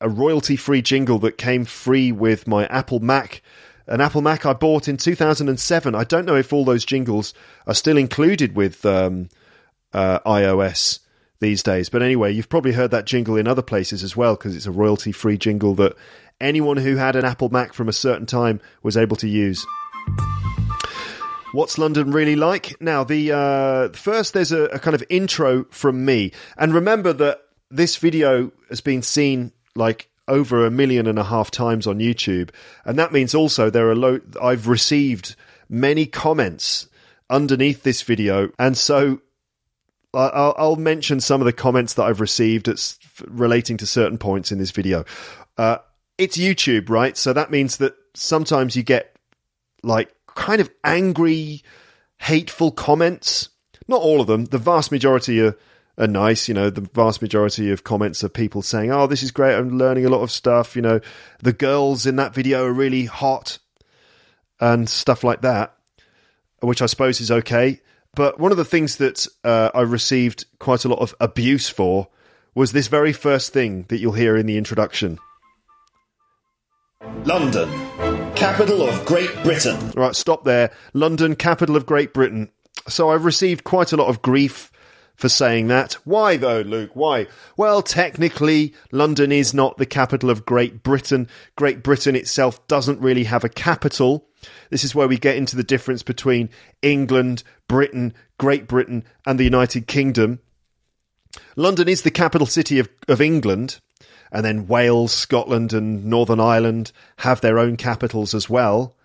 a 0.00 0.08
royalty 0.08 0.56
free 0.56 0.82
jingle 0.82 1.20
that 1.20 1.38
came 1.38 1.64
free 1.64 2.10
with 2.10 2.48
my 2.48 2.66
Apple 2.66 2.98
Mac. 2.98 3.40
An 3.86 4.00
Apple 4.00 4.22
Mac 4.22 4.44
I 4.44 4.54
bought 4.54 4.88
in 4.88 4.96
2007. 4.96 5.94
I 5.94 6.02
don't 6.02 6.24
know 6.24 6.34
if 6.34 6.52
all 6.52 6.64
those 6.64 6.84
jingles 6.84 7.32
are 7.68 7.74
still 7.74 7.96
included 7.96 8.56
with 8.56 8.84
um, 8.84 9.28
uh, 9.92 10.18
iOS 10.26 10.98
these 11.38 11.62
days. 11.62 11.88
But 11.88 12.02
anyway, 12.02 12.32
you've 12.32 12.48
probably 12.48 12.72
heard 12.72 12.90
that 12.90 13.06
jingle 13.06 13.36
in 13.36 13.46
other 13.46 13.62
places 13.62 14.02
as 14.02 14.16
well 14.16 14.34
because 14.34 14.56
it's 14.56 14.66
a 14.66 14.72
royalty 14.72 15.12
free 15.12 15.38
jingle 15.38 15.76
that 15.76 15.94
anyone 16.40 16.76
who 16.76 16.96
had 16.96 17.14
an 17.14 17.24
Apple 17.24 17.50
Mac 17.50 17.72
from 17.72 17.88
a 17.88 17.92
certain 17.92 18.26
time 18.26 18.60
was 18.82 18.96
able 18.96 19.14
to 19.18 19.28
use. 19.28 19.64
What's 21.52 21.76
London 21.76 22.12
really 22.12 22.34
like? 22.34 22.80
Now, 22.80 23.04
the 23.04 23.32
uh, 23.32 23.88
first 23.90 24.32
there's 24.32 24.52
a, 24.52 24.64
a 24.64 24.78
kind 24.78 24.94
of 24.94 25.04
intro 25.10 25.64
from 25.70 26.04
me, 26.04 26.32
and 26.56 26.74
remember 26.74 27.12
that 27.12 27.42
this 27.70 27.96
video 27.96 28.50
has 28.70 28.80
been 28.80 29.02
seen 29.02 29.52
like 29.74 30.08
over 30.26 30.64
a 30.64 30.70
million 30.70 31.06
and 31.06 31.18
a 31.18 31.24
half 31.24 31.50
times 31.50 31.86
on 31.86 31.98
YouTube, 31.98 32.50
and 32.86 32.98
that 32.98 33.12
means 33.12 33.34
also 33.34 33.68
there 33.68 33.90
are 33.90 34.20
I've 34.40 34.66
received 34.66 35.36
many 35.68 36.06
comments 36.06 36.88
underneath 37.28 37.82
this 37.82 38.00
video, 38.00 38.50
and 38.58 38.76
so 38.76 39.20
I'll, 40.14 40.54
I'll, 40.56 40.76
mention 40.76 41.20
some 41.20 41.42
of 41.42 41.44
the 41.44 41.52
comments 41.52 41.94
that 41.94 42.04
I've 42.04 42.20
received 42.20 42.68
at, 42.68 42.96
relating 43.26 43.76
to 43.78 43.86
certain 43.86 44.18
points 44.18 44.52
in 44.52 44.58
this 44.58 44.70
video. 44.70 45.04
Uh, 45.58 45.78
it's 46.16 46.38
YouTube, 46.38 46.88
right? 46.88 47.16
So 47.16 47.32
that 47.34 47.50
means 47.50 47.78
that 47.78 47.94
sometimes 48.14 48.74
you 48.74 48.82
get 48.82 49.16
like 49.82 50.14
kind 50.34 50.60
of 50.60 50.70
angry, 50.84 51.62
hateful 52.18 52.70
comments. 52.70 53.48
Not 53.88 54.00
all 54.00 54.20
of 54.20 54.26
them. 54.26 54.46
The 54.46 54.58
vast 54.58 54.92
majority 54.92 55.40
are, 55.40 55.56
are 55.98 56.06
nice. 56.06 56.48
You 56.48 56.54
know, 56.54 56.70
the 56.70 56.88
vast 56.94 57.20
majority 57.20 57.70
of 57.70 57.84
comments 57.84 58.22
are 58.24 58.28
people 58.28 58.62
saying, 58.62 58.92
"Oh, 58.92 59.06
this 59.06 59.22
is 59.22 59.30
great. 59.30 59.56
I'm 59.56 59.78
learning 59.78 60.06
a 60.06 60.10
lot 60.10 60.22
of 60.22 60.30
stuff." 60.30 60.76
You 60.76 60.82
know, 60.82 61.00
the 61.40 61.52
girls 61.52 62.06
in 62.06 62.16
that 62.16 62.34
video 62.34 62.64
are 62.64 62.72
really 62.72 63.06
hot 63.06 63.58
and 64.60 64.88
stuff 64.88 65.24
like 65.24 65.42
that, 65.42 65.74
which 66.60 66.82
I 66.82 66.86
suppose 66.86 67.20
is 67.20 67.30
okay. 67.30 67.80
But 68.14 68.38
one 68.38 68.52
of 68.52 68.58
the 68.58 68.64
things 68.64 68.96
that 68.96 69.26
uh, 69.42 69.70
I 69.74 69.80
received 69.80 70.44
quite 70.58 70.84
a 70.84 70.88
lot 70.88 71.00
of 71.00 71.14
abuse 71.18 71.68
for 71.68 72.08
was 72.54 72.72
this 72.72 72.86
very 72.86 73.12
first 73.12 73.52
thing 73.52 73.86
that 73.88 73.98
you'll 73.98 74.12
hear 74.12 74.36
in 74.36 74.46
the 74.46 74.58
introduction. 74.58 75.18
London, 77.24 77.68
capital 78.36 78.82
of 78.82 79.04
Great 79.04 79.30
Britain. 79.42 79.92
Right, 79.96 80.14
stop 80.14 80.44
there. 80.44 80.70
London, 80.92 81.36
capital 81.36 81.76
of 81.76 81.86
Great 81.86 82.12
Britain. 82.12 82.50
So 82.88 83.10
I've 83.10 83.24
received 83.24 83.64
quite 83.64 83.92
a 83.92 83.96
lot 83.96 84.08
of 84.08 84.22
grief 84.22 84.70
for 85.14 85.28
saying 85.28 85.68
that. 85.68 85.94
Why 86.04 86.36
though, 86.36 86.62
Luke? 86.62 86.90
Why? 86.94 87.26
Well, 87.56 87.82
technically, 87.82 88.74
London 88.90 89.30
is 89.30 89.54
not 89.54 89.76
the 89.76 89.86
capital 89.86 90.30
of 90.30 90.46
Great 90.46 90.82
Britain. 90.82 91.28
Great 91.56 91.82
Britain 91.82 92.16
itself 92.16 92.66
doesn't 92.66 93.00
really 93.00 93.24
have 93.24 93.44
a 93.44 93.48
capital. 93.48 94.26
This 94.70 94.84
is 94.84 94.94
where 94.94 95.08
we 95.08 95.18
get 95.18 95.36
into 95.36 95.56
the 95.56 95.62
difference 95.62 96.02
between 96.02 96.50
England, 96.80 97.44
Britain, 97.68 98.14
Great 98.38 98.66
Britain, 98.66 99.04
and 99.26 99.38
the 99.38 99.44
United 99.44 99.86
Kingdom. 99.86 100.40
London 101.56 101.88
is 101.88 102.02
the 102.02 102.10
capital 102.10 102.46
city 102.46 102.78
of, 102.78 102.88
of 103.08 103.20
England, 103.20 103.78
and 104.32 104.44
then 104.44 104.66
Wales, 104.66 105.12
Scotland, 105.12 105.72
and 105.72 106.06
Northern 106.06 106.40
Ireland 106.40 106.90
have 107.18 107.40
their 107.40 107.58
own 107.58 107.76
capitals 107.76 108.34
as 108.34 108.50
well. 108.50 108.96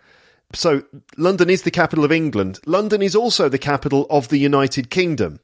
So, 0.53 0.83
London 1.17 1.49
is 1.49 1.63
the 1.63 1.71
capital 1.71 2.05
of 2.05 2.11
England. 2.11 2.59
London 2.65 3.01
is 3.01 3.15
also 3.15 3.49
the 3.49 3.57
capital 3.57 4.07
of 4.09 4.29
the 4.29 4.37
United 4.37 4.89
Kingdom. 4.89 5.41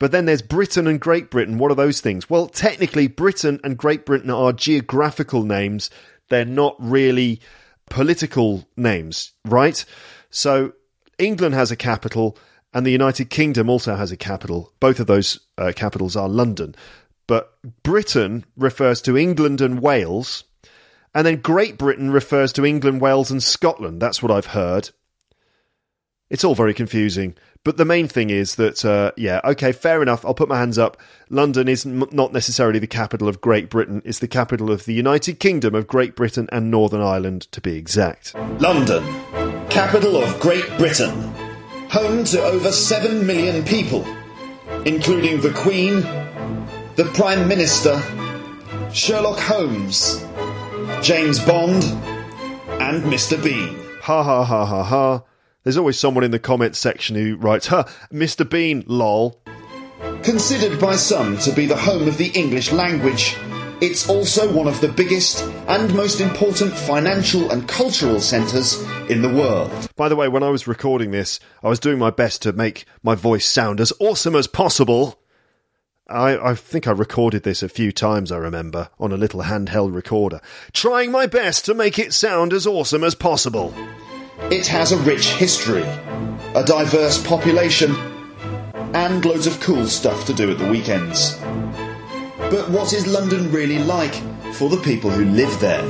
But 0.00 0.10
then 0.10 0.24
there's 0.24 0.42
Britain 0.42 0.88
and 0.88 1.00
Great 1.00 1.30
Britain. 1.30 1.58
What 1.58 1.70
are 1.70 1.76
those 1.76 2.00
things? 2.00 2.28
Well, 2.28 2.48
technically, 2.48 3.06
Britain 3.06 3.60
and 3.62 3.78
Great 3.78 4.04
Britain 4.04 4.30
are 4.30 4.52
geographical 4.52 5.44
names. 5.44 5.90
They're 6.28 6.44
not 6.44 6.74
really 6.80 7.40
political 7.88 8.66
names, 8.76 9.32
right? 9.44 9.84
So 10.30 10.72
England 11.18 11.54
has 11.54 11.70
a 11.70 11.76
capital 11.76 12.36
and 12.74 12.86
the 12.86 12.90
United 12.90 13.30
Kingdom 13.30 13.68
also 13.68 13.94
has 13.94 14.10
a 14.10 14.16
capital. 14.16 14.72
Both 14.80 14.98
of 14.98 15.06
those 15.06 15.38
uh, 15.58 15.72
capitals 15.76 16.16
are 16.16 16.28
London. 16.28 16.74
But 17.32 17.56
Britain 17.82 18.44
refers 18.58 19.00
to 19.00 19.16
England 19.16 19.62
and 19.62 19.80
Wales, 19.80 20.44
and 21.14 21.26
then 21.26 21.40
Great 21.40 21.78
Britain 21.78 22.10
refers 22.10 22.52
to 22.52 22.66
England, 22.66 23.00
Wales, 23.00 23.30
and 23.30 23.42
Scotland. 23.42 24.02
That's 24.02 24.22
what 24.22 24.30
I've 24.30 24.52
heard. 24.52 24.90
It's 26.28 26.44
all 26.44 26.54
very 26.54 26.74
confusing. 26.74 27.34
But 27.64 27.78
the 27.78 27.86
main 27.86 28.06
thing 28.06 28.28
is 28.28 28.56
that, 28.56 28.84
uh, 28.84 29.12
yeah, 29.16 29.40
okay, 29.44 29.72
fair 29.72 30.02
enough. 30.02 30.26
I'll 30.26 30.34
put 30.34 30.50
my 30.50 30.58
hands 30.58 30.76
up. 30.76 30.98
London 31.30 31.68
is 31.68 31.86
m- 31.86 32.04
not 32.12 32.34
necessarily 32.34 32.78
the 32.78 32.86
capital 32.86 33.28
of 33.28 33.40
Great 33.40 33.70
Britain. 33.70 34.02
It's 34.04 34.18
the 34.18 34.28
capital 34.28 34.70
of 34.70 34.84
the 34.84 34.92
United 34.92 35.40
Kingdom 35.40 35.74
of 35.74 35.86
Great 35.86 36.14
Britain 36.14 36.50
and 36.52 36.70
Northern 36.70 37.00
Ireland, 37.00 37.50
to 37.52 37.62
be 37.62 37.78
exact. 37.78 38.34
London, 38.60 39.02
capital 39.70 40.18
of 40.18 40.38
Great 40.38 40.68
Britain. 40.76 41.32
Home 41.92 42.24
to 42.24 42.42
over 42.42 42.70
7 42.70 43.26
million 43.26 43.64
people, 43.64 44.04
including 44.84 45.40
the 45.40 45.52
Queen, 45.54 46.04
the 46.96 47.04
Prime 47.14 47.48
Minister, 47.48 48.02
Sherlock 48.92 49.38
Holmes, 49.38 50.22
James 51.00 51.38
Bond, 51.38 51.82
and 52.82 53.02
Mr. 53.04 53.42
Bean. 53.42 53.78
Ha 54.02 54.22
ha 54.22 54.44
ha 54.44 54.66
ha 54.66 54.84
ha. 54.84 55.22
There's 55.64 55.78
always 55.78 55.98
someone 55.98 56.24
in 56.24 56.32
the 56.32 56.38
comments 56.38 56.78
section 56.78 57.16
who 57.16 57.36
writes, 57.36 57.68
huh, 57.68 57.84
Mr. 58.12 58.48
Bean, 58.48 58.84
lol. 58.86 59.40
Considered 60.22 60.78
by 60.80 60.96
some 60.96 61.38
to 61.38 61.52
be 61.52 61.66
the 61.66 61.76
home 61.76 62.08
of 62.08 62.18
the 62.18 62.28
English 62.28 62.72
language, 62.72 63.36
it's 63.80 64.08
also 64.08 64.52
one 64.52 64.68
of 64.68 64.80
the 64.80 64.88
biggest 64.88 65.42
and 65.68 65.94
most 65.94 66.20
important 66.20 66.72
financial 66.72 67.50
and 67.50 67.66
cultural 67.66 68.20
centres 68.20 68.82
in 69.08 69.22
the 69.22 69.32
world. 69.32 69.70
By 69.96 70.08
the 70.08 70.16
way, 70.16 70.28
when 70.28 70.42
I 70.42 70.50
was 70.50 70.66
recording 70.66 71.10
this, 71.10 71.40
I 71.62 71.68
was 71.68 71.80
doing 71.80 71.98
my 71.98 72.10
best 72.10 72.42
to 72.42 72.52
make 72.52 72.84
my 73.02 73.14
voice 73.14 73.46
sound 73.46 73.80
as 73.80 73.92
awesome 73.98 74.36
as 74.36 74.46
possible. 74.46 75.21
I, 76.08 76.50
I, 76.50 76.54
think 76.54 76.88
I 76.88 76.90
recorded 76.90 77.44
this 77.44 77.62
a 77.62 77.68
few 77.68 77.92
times, 77.92 78.32
I 78.32 78.36
remember, 78.36 78.88
on 78.98 79.12
a 79.12 79.16
little 79.16 79.42
handheld 79.42 79.94
recorder, 79.94 80.40
trying 80.72 81.12
my 81.12 81.26
best 81.26 81.64
to 81.66 81.74
make 81.74 81.98
it 81.98 82.12
sound 82.12 82.52
as 82.52 82.66
awesome 82.66 83.04
as 83.04 83.14
possible. 83.14 83.72
It 84.50 84.66
has 84.66 84.90
a 84.90 84.98
rich 84.98 85.28
history, 85.34 85.84
a 86.54 86.64
diverse 86.64 87.24
population, 87.24 87.94
and 88.94 89.24
loads 89.24 89.46
of 89.46 89.60
cool 89.60 89.86
stuff 89.86 90.26
to 90.26 90.34
do 90.34 90.50
at 90.50 90.58
the 90.58 90.68
weekends. 90.68 91.36
But 92.50 92.68
what 92.70 92.92
is 92.92 93.06
London 93.06 93.50
really 93.52 93.78
like 93.78 94.14
for 94.54 94.68
the 94.68 94.82
people 94.82 95.08
who 95.08 95.24
live 95.24 95.60
there? 95.60 95.82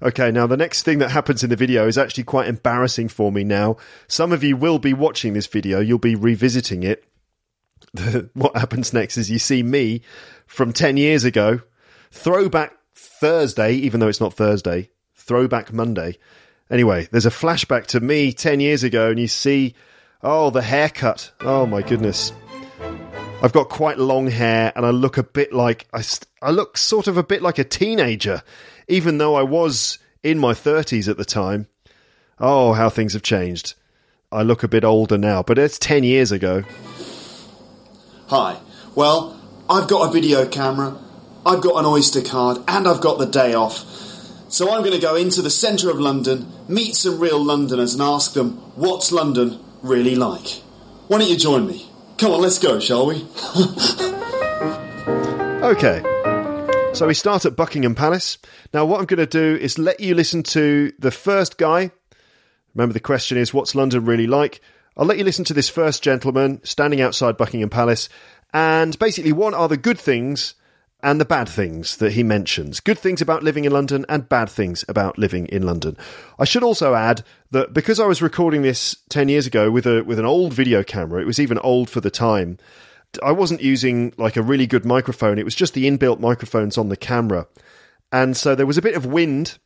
Okay, 0.00 0.30
now 0.30 0.46
the 0.46 0.56
next 0.56 0.84
thing 0.84 0.98
that 1.00 1.10
happens 1.10 1.44
in 1.44 1.50
the 1.50 1.56
video 1.56 1.86
is 1.86 1.98
actually 1.98 2.24
quite 2.24 2.48
embarrassing 2.48 3.08
for 3.08 3.30
me 3.30 3.44
now. 3.44 3.76
Some 4.06 4.32
of 4.32 4.42
you 4.42 4.56
will 4.56 4.78
be 4.78 4.94
watching 4.94 5.34
this 5.34 5.46
video, 5.46 5.80
you'll 5.80 5.98
be 5.98 6.14
revisiting 6.14 6.84
it. 6.84 7.04
what 8.34 8.56
happens 8.56 8.92
next 8.92 9.16
is 9.16 9.30
you 9.30 9.38
see 9.38 9.62
me 9.62 10.02
from 10.46 10.72
10 10.72 10.96
years 10.96 11.24
ago, 11.24 11.60
throwback 12.10 12.74
Thursday, 12.94 13.74
even 13.74 14.00
though 14.00 14.08
it's 14.08 14.20
not 14.20 14.34
Thursday, 14.34 14.90
throwback 15.14 15.72
Monday. 15.72 16.18
Anyway, 16.70 17.08
there's 17.10 17.26
a 17.26 17.30
flashback 17.30 17.86
to 17.86 18.00
me 18.00 18.32
10 18.32 18.60
years 18.60 18.84
ago, 18.84 19.10
and 19.10 19.18
you 19.18 19.26
see, 19.26 19.74
oh, 20.22 20.50
the 20.50 20.62
haircut. 20.62 21.32
Oh 21.40 21.66
my 21.66 21.82
goodness. 21.82 22.32
I've 23.42 23.52
got 23.52 23.68
quite 23.68 23.98
long 23.98 24.26
hair, 24.26 24.72
and 24.76 24.84
I 24.84 24.90
look 24.90 25.18
a 25.18 25.22
bit 25.22 25.52
like, 25.52 25.88
I, 25.92 26.02
I 26.42 26.50
look 26.50 26.76
sort 26.76 27.08
of 27.08 27.16
a 27.16 27.22
bit 27.22 27.42
like 27.42 27.58
a 27.58 27.64
teenager, 27.64 28.42
even 28.86 29.18
though 29.18 29.34
I 29.34 29.42
was 29.42 29.98
in 30.22 30.38
my 30.38 30.52
30s 30.52 31.08
at 31.08 31.16
the 31.16 31.24
time. 31.24 31.66
Oh, 32.38 32.72
how 32.72 32.88
things 32.88 33.14
have 33.14 33.22
changed. 33.22 33.74
I 34.32 34.42
look 34.42 34.62
a 34.62 34.68
bit 34.68 34.84
older 34.84 35.18
now, 35.18 35.42
but 35.42 35.58
it's 35.58 35.78
10 35.78 36.04
years 36.04 36.32
ago. 36.32 36.62
Hi. 38.30 38.60
Well, 38.94 39.40
I've 39.68 39.88
got 39.88 40.08
a 40.08 40.12
video 40.12 40.46
camera, 40.46 40.96
I've 41.44 41.60
got 41.60 41.80
an 41.80 41.84
Oyster 41.84 42.22
card, 42.22 42.58
and 42.68 42.86
I've 42.86 43.00
got 43.00 43.18
the 43.18 43.26
day 43.26 43.54
off. 43.54 43.78
So 44.48 44.70
I'm 44.72 44.82
going 44.82 44.94
to 44.94 45.00
go 45.00 45.16
into 45.16 45.42
the 45.42 45.50
centre 45.50 45.90
of 45.90 45.98
London, 45.98 46.46
meet 46.68 46.94
some 46.94 47.18
real 47.18 47.42
Londoners, 47.42 47.94
and 47.94 48.00
ask 48.00 48.34
them 48.34 48.52
what's 48.76 49.10
London 49.10 49.58
really 49.82 50.14
like. 50.14 50.46
Why 51.08 51.18
don't 51.18 51.28
you 51.28 51.36
join 51.36 51.66
me? 51.66 51.90
Come 52.18 52.30
on, 52.30 52.40
let's 52.40 52.60
go, 52.60 52.78
shall 52.78 53.06
we? 53.06 53.26
Okay. 55.60 56.00
So 56.94 57.06
we 57.08 57.14
start 57.14 57.44
at 57.44 57.54
Buckingham 57.56 57.94
Palace. 57.94 58.38
Now, 58.72 58.84
what 58.84 59.00
I'm 59.00 59.06
going 59.06 59.18
to 59.18 59.26
do 59.26 59.60
is 59.60 59.76
let 59.76 60.00
you 60.00 60.14
listen 60.14 60.42
to 60.44 60.92
the 60.98 61.10
first 61.10 61.58
guy. 61.58 61.90
Remember, 62.74 62.92
the 62.92 63.00
question 63.00 63.38
is, 63.38 63.52
what's 63.52 63.74
London 63.74 64.04
really 64.04 64.26
like? 64.26 64.60
I'll 64.96 65.06
let 65.06 65.18
you 65.18 65.24
listen 65.24 65.44
to 65.46 65.54
this 65.54 65.68
first 65.68 66.02
gentleman 66.02 66.60
standing 66.64 67.00
outside 67.00 67.36
Buckingham 67.36 67.70
Palace. 67.70 68.08
And 68.52 68.98
basically, 68.98 69.32
what 69.32 69.54
are 69.54 69.68
the 69.68 69.76
good 69.76 69.98
things 69.98 70.54
and 71.02 71.20
the 71.20 71.24
bad 71.24 71.48
things 71.48 71.96
that 71.98 72.12
he 72.12 72.22
mentions? 72.22 72.80
Good 72.80 72.98
things 72.98 73.22
about 73.22 73.42
living 73.42 73.64
in 73.64 73.72
London 73.72 74.04
and 74.08 74.28
bad 74.28 74.50
things 74.50 74.84
about 74.88 75.18
living 75.18 75.46
in 75.46 75.62
London. 75.62 75.96
I 76.38 76.44
should 76.44 76.64
also 76.64 76.94
add 76.94 77.24
that 77.52 77.72
because 77.72 78.00
I 78.00 78.06
was 78.06 78.20
recording 78.20 78.62
this 78.62 78.96
10 79.10 79.28
years 79.28 79.46
ago 79.46 79.70
with 79.70 79.86
a 79.86 80.02
with 80.02 80.18
an 80.18 80.26
old 80.26 80.52
video 80.52 80.82
camera, 80.82 81.20
it 81.20 81.26
was 81.26 81.40
even 81.40 81.58
old 81.58 81.88
for 81.88 82.00
the 82.00 82.10
time. 82.10 82.58
I 83.22 83.32
wasn't 83.32 83.62
using 83.62 84.12
like 84.16 84.36
a 84.36 84.42
really 84.42 84.66
good 84.66 84.84
microphone. 84.84 85.38
It 85.38 85.44
was 85.44 85.54
just 85.54 85.74
the 85.74 85.88
inbuilt 85.88 86.20
microphones 86.20 86.76
on 86.76 86.88
the 86.88 86.96
camera. 86.96 87.46
And 88.12 88.36
so 88.36 88.54
there 88.54 88.66
was 88.66 88.78
a 88.78 88.82
bit 88.82 88.96
of 88.96 89.06
wind 89.06 89.58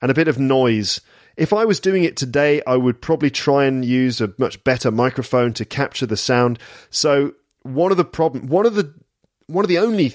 and 0.00 0.10
a 0.10 0.14
bit 0.14 0.28
of 0.28 0.38
noise. 0.38 1.00
If 1.36 1.52
I 1.52 1.64
was 1.64 1.80
doing 1.80 2.04
it 2.04 2.16
today, 2.16 2.62
I 2.66 2.76
would 2.76 3.00
probably 3.00 3.30
try 3.30 3.66
and 3.66 3.84
use 3.84 4.20
a 4.20 4.32
much 4.38 4.62
better 4.64 4.90
microphone 4.90 5.52
to 5.54 5.64
capture 5.64 6.06
the 6.06 6.16
sound. 6.16 6.58
So 6.90 7.34
one 7.62 7.90
of 7.90 7.98
the 7.98 8.04
problem, 8.04 8.46
one 8.46 8.66
of 8.66 8.74
the 8.74 8.94
one 9.46 9.64
of 9.64 9.68
the 9.68 9.78
only 9.78 10.14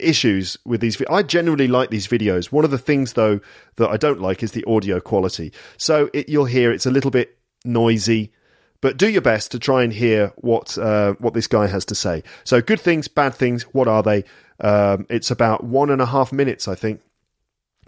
issues 0.00 0.56
with 0.64 0.80
these, 0.80 1.00
I 1.10 1.22
generally 1.22 1.68
like 1.68 1.90
these 1.90 2.06
videos. 2.06 2.46
One 2.46 2.64
of 2.64 2.70
the 2.70 2.78
things 2.78 3.14
though 3.14 3.40
that 3.76 3.88
I 3.88 3.96
don't 3.96 4.20
like 4.20 4.42
is 4.42 4.52
the 4.52 4.64
audio 4.64 5.00
quality. 5.00 5.52
So 5.76 6.08
it, 6.14 6.28
you'll 6.28 6.46
hear 6.46 6.72
it's 6.72 6.86
a 6.86 6.90
little 6.90 7.10
bit 7.10 7.36
noisy. 7.64 8.32
But 8.80 8.98
do 8.98 9.08
your 9.08 9.22
best 9.22 9.50
to 9.52 9.58
try 9.58 9.82
and 9.82 9.92
hear 9.92 10.32
what 10.36 10.76
uh, 10.76 11.14
what 11.14 11.32
this 11.32 11.46
guy 11.46 11.66
has 11.68 11.86
to 11.86 11.94
say. 11.94 12.22
So, 12.44 12.60
good 12.60 12.78
things, 12.78 13.08
bad 13.08 13.34
things. 13.34 13.62
What 13.72 13.88
are 13.88 14.02
they? 14.02 14.24
Um, 14.60 15.06
it's 15.08 15.30
about 15.30 15.64
one 15.64 15.88
and 15.88 16.02
a 16.02 16.06
half 16.06 16.32
minutes, 16.32 16.68
I 16.68 16.74
think. 16.74 17.00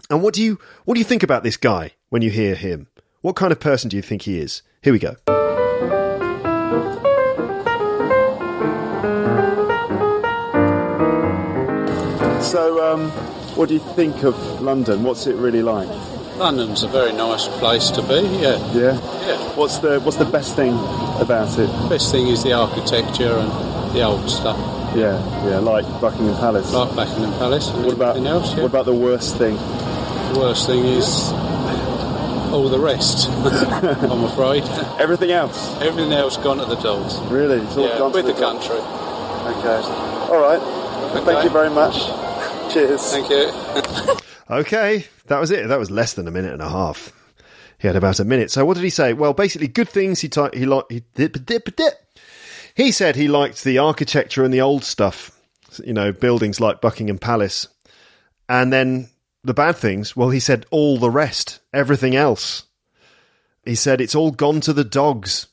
And 0.09 0.21
what 0.23 0.33
do 0.33 0.41
you 0.43 0.59
what 0.85 0.95
do 0.95 0.99
you 0.99 1.05
think 1.05 1.23
about 1.23 1.43
this 1.43 1.57
guy 1.57 1.91
when 2.09 2.21
you 2.21 2.29
hear 2.29 2.55
him? 2.55 2.87
What 3.21 3.35
kind 3.35 3.51
of 3.51 3.59
person 3.59 3.89
do 3.89 3.97
you 3.97 4.01
think 4.03 4.21
he 4.23 4.39
is? 4.39 4.61
Here 4.81 4.93
we 4.93 4.99
go. 4.99 5.17
So, 12.41 12.93
um, 12.93 13.09
what 13.57 13.67
do 13.67 13.73
you 13.73 13.79
think 13.95 14.23
of 14.23 14.35
London? 14.61 15.03
What's 15.03 15.27
it 15.27 15.35
really 15.35 15.61
like? 15.61 15.87
London's 16.37 16.83
a 16.83 16.87
very 16.87 17.11
nice 17.11 17.47
place 17.59 17.89
to 17.91 18.01
be, 18.03 18.21
yeah. 18.39 18.57
Yeah. 18.73 18.93
Yeah. 19.27 19.37
What's 19.55 19.79
the 19.79 19.99
What's 19.99 20.17
the 20.17 20.25
best 20.25 20.55
thing 20.55 20.73
about 21.19 21.57
it? 21.57 21.67
Best 21.89 22.11
thing 22.11 22.27
is 22.27 22.43
the 22.43 22.53
architecture 22.53 23.33
and 23.33 23.51
the 23.95 24.03
old 24.03 24.29
stuff, 24.29 24.57
Yeah, 24.95 25.17
yeah, 25.47 25.57
like 25.59 25.83
Buckingham 25.99 26.35
Palace. 26.37 26.71
like 26.71 26.95
Buckingham 26.95 27.31
Palace 27.33 27.69
and 27.69 27.83
what 27.85 27.93
about 27.95 28.17
else. 28.17 28.53
Yeah. 28.53 28.61
What 28.61 28.69
about 28.69 28.85
the 28.85 28.93
worst 28.93 29.35
thing? 29.37 29.57
The 30.33 30.39
worst 30.39 30.65
thing 30.67 30.85
is 30.85 31.31
all 32.53 32.69
the 32.69 32.79
rest, 32.79 33.29
I'm 33.31 34.23
afraid. 34.23 34.63
Everything 34.99 35.31
else. 35.31 35.75
Everything 35.81 36.13
else 36.13 36.37
gone 36.37 36.57
to 36.57 36.65
the 36.65 36.75
dogs. 36.75 37.17
Really? 37.31 37.57
It's 37.59 37.75
all 37.77 37.87
Yeah, 37.87 37.97
gone 37.97 38.11
to 38.11 38.17
with 38.17 38.25
the, 38.25 38.33
the 38.33 38.39
country. 38.39 38.77
Okay. 38.77 39.81
All 40.31 40.39
right. 40.39 41.23
Thank 41.25 41.43
you 41.43 41.49
very 41.49 41.69
much. 41.69 41.95
Cheers. 42.73 43.01
Thank 43.11 43.29
you. 43.29 44.17
Okay, 44.49 45.05
that 45.25 45.41
was 45.41 45.51
it. 45.51 45.67
That 45.67 45.77
was 45.77 45.91
less 45.91 46.13
than 46.13 46.25
a 46.25 46.31
minute 46.31 46.53
and 46.53 46.61
a 46.61 46.69
half. 46.69 47.11
He 47.79 47.87
had 47.87 47.97
about 47.97 48.21
a 48.21 48.23
minute. 48.23 48.49
So 48.49 48.63
what 48.63 48.75
did 48.75 48.83
he 48.85 48.89
say? 48.89 49.11
Well, 49.11 49.33
basically, 49.33 49.67
good 49.67 49.89
things. 49.89 50.21
He 50.21 50.29
ti- 50.29 50.47
he 50.53 50.65
liked. 50.65 50.89
He, 50.89 51.03
dip, 51.15 51.45
dip, 51.45 51.75
dip. 51.75 51.93
he 52.73 52.93
said 52.93 53.17
he 53.17 53.27
liked 53.27 53.65
the 53.65 53.77
architecture 53.79 54.45
and 54.45 54.53
the 54.53 54.61
old 54.61 54.85
stuff. 54.85 55.37
You 55.83 55.91
know, 55.91 56.13
buildings 56.13 56.61
like 56.61 56.79
Buckingham 56.79 57.17
Palace, 57.17 57.67
and 58.47 58.71
then 58.71 59.09
the 59.47 59.53
bad 59.53 59.75
things. 59.75 60.15
Well, 60.15 60.29
he 60.29 60.39
said 60.39 60.65
all 60.69 60.97
the 60.97 61.09
rest, 61.09 61.59
everything 61.73 62.15
else. 62.15 62.65
He 63.65 63.75
said 63.75 63.99
it's 63.99 64.15
all 64.15 64.31
gone 64.31 64.61
to 64.61 64.73
the 64.73 64.83
dogs, 64.83 65.47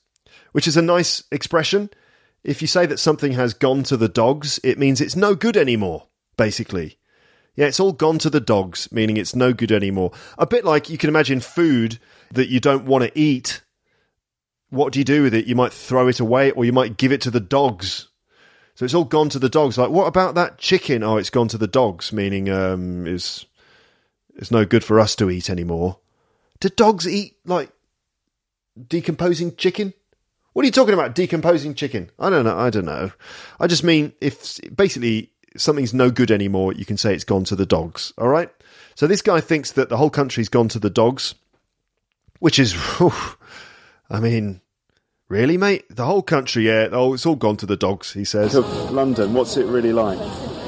which 0.52 0.68
is 0.68 0.76
a 0.76 0.83
nice 0.83 1.24
expression. 1.33 1.90
If 2.42 2.61
you 2.61 2.68
say 2.68 2.87
that 2.87 2.98
something 2.98 3.33
has 3.33 3.54
gone 3.54 3.83
to 3.85 3.96
the 3.96 4.09
dogs, 4.09 4.61
it 4.62 4.78
means 4.78 5.00
it's 5.00 5.16
no 5.16 5.35
good 5.35 5.57
anymore. 5.57 6.09
Basically. 6.37 6.98
Yeah, 7.57 7.66
it's 7.66 7.80
all 7.80 7.92
gone 7.92 8.18
to 8.18 8.30
the 8.30 8.40
dogs, 8.40 8.90
meaning 8.90 9.16
it's 9.16 9.37
no 9.37 9.52
good 9.52 9.70
anymore. 9.70 10.11
A 10.38 10.46
bit 10.46 10.64
like 10.64 10.90
you 10.90 10.98
can 10.98 11.09
imagine 11.09 11.38
food 11.40 12.00
that 12.33 12.48
you 12.48 12.59
don't 12.59 12.87
want 12.87 13.04
to 13.04 13.18
eat. 13.18 13.62
What 14.70 14.92
do 14.92 14.98
you 14.98 15.04
do 15.04 15.22
with 15.22 15.35
it? 15.35 15.46
You 15.46 15.54
might 15.54 15.72
throw 15.72 16.09
it 16.09 16.18
away 16.18 16.50
or 16.50 16.64
you 16.64 16.72
might 16.72 16.96
give 16.96 17.12
it 17.12 17.20
to 17.22 17.30
the 17.30 17.40
dogs. 17.40 18.09
So 18.74 18.85
it's 18.85 18.94
all 18.94 19.04
gone 19.04 19.28
to 19.28 19.38
the 19.38 19.48
dogs. 19.48 19.78
Like, 19.78 19.90
what 19.90 20.09
about 20.09 20.35
that 20.35 20.59
chicken? 20.59 21.04
Oh, 21.04 21.16
it's 21.16 21.30
gone 21.30 21.46
to 21.48 21.59
the 21.59 21.68
dogs, 21.68 22.12
meaning 22.12 22.50
um, 22.50 23.07
it's, 23.07 23.46
it's 24.37 24.51
no 24.51 24.64
good 24.64 24.85
for 24.85 25.01
us 25.01 25.14
to 25.16 25.31
eat 25.31 25.51
anymore. 25.51 25.99
Do 26.61 26.68
dogs 26.68 27.07
eat, 27.07 27.37
like, 27.44 27.70
decomposing 28.88 29.57
chicken? 29.57 29.94
What 30.53 30.62
are 30.62 30.66
you 30.66 30.73
talking 30.73 30.94
about, 30.94 31.14
decomposing 31.14 31.75
chicken? 31.75 32.11
I 32.18 32.31
don't 32.31 32.44
know. 32.44 32.57
I 32.57 32.70
don't 32.70 32.85
know. 32.85 33.11
I 33.59 33.66
just 33.66 33.85
mean 33.85 34.12
if 34.20 34.61
basically 34.75 35.31
something's 35.57 35.92
no 35.92 36.11
good 36.11 36.31
anymore, 36.31 36.73
you 36.73 36.85
can 36.85 36.97
say 36.97 37.14
it's 37.14 37.25
gone 37.25 37.44
to 37.44 37.57
the 37.57 37.66
dogs. 37.66 38.12
All 38.18 38.29
right. 38.29 38.51
So 38.94 39.07
this 39.07 39.23
guy 39.23 39.40
thinks 39.40 39.73
that 39.73 39.88
the 39.88 39.97
whole 39.97 40.11
country's 40.11 40.49
gone 40.49 40.68
to 40.68 40.79
the 40.79 40.90
dogs, 40.90 41.35
which 42.38 42.59
is, 42.59 42.75
I 44.11 44.20
mean, 44.20 44.61
really, 45.29 45.57
mate? 45.57 45.85
The 45.90 46.05
whole 46.05 46.23
country, 46.23 46.68
yeah. 46.68 46.88
Oh, 46.92 47.14
it's 47.14 47.27
all 47.27 47.35
gone 47.35 47.57
to 47.59 47.66
the 47.66 47.77
dogs. 47.77 48.12
He 48.12 48.25
says. 48.25 48.55
London, 48.55 49.35
what's 49.35 49.57
it 49.57 49.66
really 49.66 49.92
like? 49.92 50.18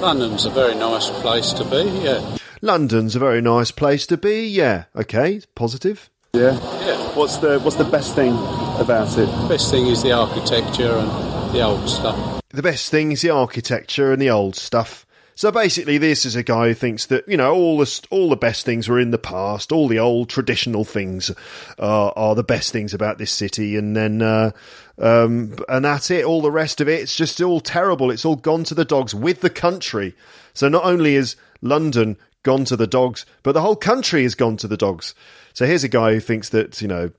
London's 0.01 0.47
a 0.47 0.51
very 0.51 0.75
nice 0.75 1.11
place 1.21 1.53
to 1.53 1.65
be, 1.65 1.85
yeah. 2.03 2.39
London's 2.63 3.15
a 3.17 3.19
very 3.19 3.41
nice 3.41 3.71
place 3.71 4.07
to 4.09 4.17
be. 4.17 4.47
Yeah. 4.47 4.85
Okay. 4.95 5.41
Positive. 5.55 6.11
Yeah. 6.33 6.53
Yeah. 6.85 6.97
What's 7.15 7.39
the 7.39 7.59
What's 7.61 7.77
the 7.77 7.85
best 7.85 8.15
thing 8.15 8.33
about 8.79 9.17
it? 9.19 9.27
Best 9.49 9.71
thing 9.71 9.87
is 9.87 10.03
the 10.03 10.13
architecture 10.13 10.97
and 10.97 11.55
the 11.55 11.63
old 11.63 11.89
stuff. 11.89 12.43
the 12.51 12.63
best 12.63 12.91
thing 12.91 13.13
is 13.13 13.23
the 13.23 13.31
architecture 13.31 14.13
and 14.13 14.21
the 14.21 14.31
old 14.31 14.57
stuff. 14.57 15.05
So 15.39 15.53
basically, 15.53 15.99
this 15.99 16.25
is 16.25 16.35
a 16.35 16.43
guy 16.43 16.69
who 16.69 16.75
thinks 16.75 17.07
that 17.07 17.29
you 17.29 17.37
know 17.37 17.55
all 17.55 17.77
the 17.77 18.07
all 18.11 18.31
the 18.31 18.37
best 18.37 18.65
things 18.65 18.89
were 18.89 18.99
in 18.99 19.11
the 19.11 19.19
past, 19.19 19.71
all 19.71 19.87
the 19.87 19.99
old 19.99 20.31
traditional 20.31 20.85
things 20.85 21.31
uh, 21.79 22.09
are 22.09 22.35
the 22.35 22.43
best 22.43 22.73
things 22.73 22.95
about 22.95 23.19
this 23.19 23.31
city, 23.33 23.77
and 23.77 23.95
then 23.95 24.23
uh, 24.23 24.53
um, 24.99 25.55
and 25.69 25.85
that's 25.85 26.11
it. 26.11 26.25
All 26.25 26.41
the 26.41 26.51
rest 26.51 26.81
of 26.81 26.89
it, 26.89 27.01
it's 27.01 27.15
just 27.15 27.41
all 27.43 27.61
terrible. 27.61 28.11
It's 28.11 28.25
all 28.25 28.37
gone 28.37 28.65
to 28.65 28.75
the 28.75 28.87
dogs 28.87 29.15
with 29.15 29.43
the 29.43 29.51
country. 29.51 30.15
So 30.55 30.71
not 30.71 30.85
only 30.85 31.17
is 31.17 31.37
London 31.61 32.17
gone 32.47 32.65
to 32.65 32.77
the 32.77 32.87
dogs, 32.87 33.27
but 33.43 33.53
the 33.53 33.61
whole 33.61 33.75
country 33.75 34.23
has 34.23 34.37
gone 34.37 34.57
to 34.59 34.69
the 34.69 34.77
dogs. 34.77 35.15
So 35.53 35.67
here's 35.67 35.83
a 35.83 35.89
guy 35.89 36.15
who 36.15 36.21
thinks 36.21 36.51
that 36.51 36.81
you 36.81 36.87
know 36.87 37.11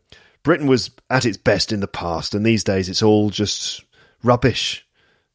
Britain 0.41 0.67
was 0.67 0.89
at 1.09 1.25
its 1.25 1.35
best 1.37 1.73
in 1.73 1.81
the 1.81 1.87
past, 1.87 2.33
and 2.33 2.45
these 2.45 2.63
days 2.63 2.87
it's 2.87 3.03
all 3.03 3.29
just 3.29 3.83
rubbish 4.23 4.85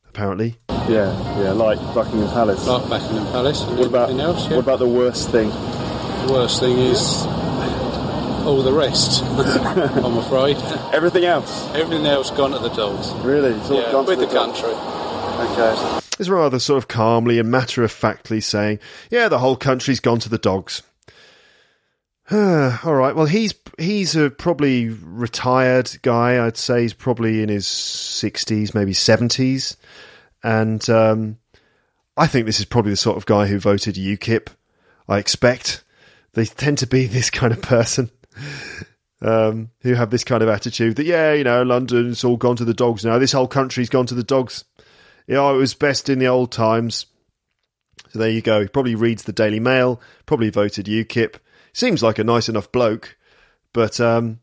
apparently. 0.08 0.56
Yeah, 0.88 1.12
yeah, 1.40 1.52
like 1.52 1.78
Buckingham 1.94 2.28
Palace. 2.30 2.66
Like 2.66 2.88
Buckingham 2.88 3.26
Palace 3.26 3.62
and 3.62 3.78
what 3.78 3.86
about 3.88 4.10
else, 4.10 4.44
yeah. 4.48 4.56
what 4.56 4.62
about 4.64 4.78
the 4.78 4.88
worst 4.88 5.30
thing? 5.30 5.50
The 5.50 6.32
worst 6.32 6.60
thing 6.60 6.78
is 6.78 7.24
all 8.46 8.62
the 8.62 8.72
rest, 8.72 9.22
I'm 10.04 10.16
afraid. 10.18 10.56
Everything 10.92 11.24
else. 11.24 11.68
Everything 11.74 12.06
else 12.06 12.30
gone 12.30 12.50
to 12.52 12.58
the 12.58 12.70
dogs. 12.70 13.12
Really, 13.24 13.50
it's 13.50 13.70
all 13.70 13.80
Yeah, 13.80 13.92
gone 13.92 14.04
to 14.04 14.10
with 14.10 14.20
the 14.20 14.26
dogs. 14.26 14.60
country. 14.60 14.74
Okay. 15.52 16.01
It's 16.18 16.28
rather 16.28 16.58
sort 16.58 16.78
of 16.78 16.88
calmly 16.88 17.38
and 17.38 17.50
matter 17.50 17.82
of 17.82 17.90
factly 17.90 18.40
saying, 18.40 18.78
"Yeah, 19.10 19.28
the 19.28 19.38
whole 19.38 19.56
country's 19.56 20.00
gone 20.00 20.20
to 20.20 20.28
the 20.28 20.38
dogs." 20.38 20.82
All 22.30 22.94
right. 22.94 23.16
Well, 23.16 23.26
he's 23.26 23.54
he's 23.78 24.14
a 24.14 24.30
probably 24.30 24.88
retired 24.88 25.90
guy. 26.02 26.44
I'd 26.44 26.56
say 26.56 26.82
he's 26.82 26.94
probably 26.94 27.42
in 27.42 27.48
his 27.48 27.66
sixties, 27.66 28.74
maybe 28.74 28.92
seventies. 28.92 29.76
and 30.42 30.88
um, 30.90 31.38
I 32.16 32.26
think 32.26 32.46
this 32.46 32.60
is 32.60 32.66
probably 32.66 32.92
the 32.92 32.96
sort 32.96 33.16
of 33.16 33.26
guy 33.26 33.46
who 33.46 33.58
voted 33.58 33.94
UKIP. 33.94 34.48
I 35.08 35.18
expect 35.18 35.82
they 36.34 36.44
tend 36.44 36.78
to 36.78 36.86
be 36.86 37.06
this 37.06 37.30
kind 37.30 37.52
of 37.52 37.62
person 37.62 38.10
um, 39.22 39.70
who 39.80 39.94
have 39.94 40.10
this 40.10 40.24
kind 40.24 40.42
of 40.42 40.48
attitude 40.48 40.96
that 40.96 41.06
yeah, 41.06 41.32
you 41.32 41.44
know, 41.44 41.62
London's 41.62 42.24
all 42.24 42.36
gone 42.36 42.56
to 42.56 42.64
the 42.64 42.74
dogs 42.74 43.04
now. 43.04 43.18
This 43.18 43.32
whole 43.32 43.48
country's 43.48 43.88
gone 43.88 44.06
to 44.06 44.14
the 44.14 44.22
dogs. 44.22 44.64
Yeah, 45.26 45.50
it 45.50 45.56
was 45.56 45.74
best 45.74 46.08
in 46.08 46.18
the 46.18 46.26
old 46.26 46.52
times. 46.52 47.06
So 48.10 48.18
there 48.18 48.30
you 48.30 48.42
go. 48.42 48.60
He 48.60 48.68
probably 48.68 48.94
reads 48.94 49.22
the 49.22 49.32
Daily 49.32 49.60
Mail. 49.60 50.00
Probably 50.26 50.50
voted 50.50 50.86
UKIP. 50.86 51.36
Seems 51.72 52.02
like 52.02 52.18
a 52.18 52.24
nice 52.24 52.48
enough 52.48 52.70
bloke, 52.70 53.16
but 53.72 53.98
um, 53.98 54.40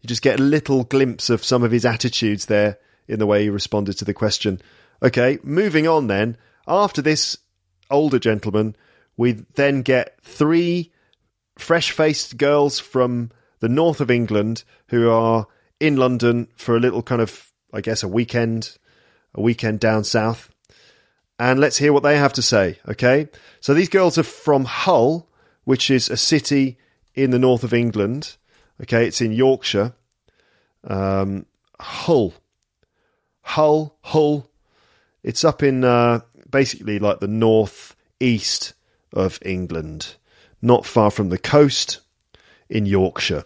you 0.00 0.08
just 0.08 0.22
get 0.22 0.38
a 0.38 0.42
little 0.42 0.84
glimpse 0.84 1.30
of 1.30 1.44
some 1.44 1.62
of 1.62 1.70
his 1.70 1.86
attitudes 1.86 2.46
there 2.46 2.78
in 3.06 3.18
the 3.18 3.26
way 3.26 3.42
he 3.42 3.48
responded 3.48 3.94
to 3.94 4.04
the 4.04 4.12
question. 4.12 4.60
Okay, 5.02 5.38
moving 5.42 5.88
on 5.88 6.08
then. 6.08 6.36
After 6.66 7.00
this 7.00 7.38
older 7.90 8.18
gentleman, 8.18 8.76
we 9.16 9.32
then 9.54 9.80
get 9.82 10.20
three 10.22 10.92
fresh 11.56 11.90
faced 11.90 12.36
girls 12.36 12.78
from 12.78 13.30
the 13.60 13.68
north 13.68 14.00
of 14.00 14.10
England 14.10 14.64
who 14.88 15.10
are 15.10 15.46
in 15.80 15.96
London 15.96 16.48
for 16.56 16.76
a 16.76 16.80
little 16.80 17.02
kind 17.02 17.22
of, 17.22 17.52
I 17.72 17.80
guess, 17.80 18.02
a 18.02 18.08
weekend, 18.08 18.76
a 19.38 19.42
weekend 19.42 19.80
down 19.80 20.04
south. 20.04 20.50
And 21.38 21.60
let's 21.60 21.78
hear 21.78 21.92
what 21.92 22.02
they 22.02 22.18
have 22.18 22.32
to 22.34 22.42
say, 22.42 22.78
okay? 22.88 23.28
So 23.60 23.72
these 23.72 23.88
girls 23.88 24.18
are 24.18 24.24
from 24.24 24.64
Hull, 24.64 25.28
which 25.64 25.90
is 25.90 26.10
a 26.10 26.16
city 26.16 26.78
in 27.14 27.30
the 27.30 27.38
north 27.38 27.62
of 27.62 27.72
England. 27.72 28.36
Okay, 28.82 29.06
it's 29.06 29.20
in 29.20 29.32
Yorkshire. 29.32 29.92
Um, 30.84 31.46
Hull. 31.78 32.34
Hull, 33.42 33.96
Hull. 34.00 34.50
It's 35.22 35.44
up 35.44 35.62
in 35.62 35.84
uh, 35.84 36.20
basically 36.50 36.98
like 36.98 37.20
the 37.20 37.28
north 37.28 37.94
east 38.18 38.74
of 39.12 39.38
England, 39.42 40.16
not 40.60 40.84
far 40.84 41.10
from 41.10 41.28
the 41.28 41.38
coast 41.38 42.00
in 42.68 42.84
Yorkshire. 42.86 43.44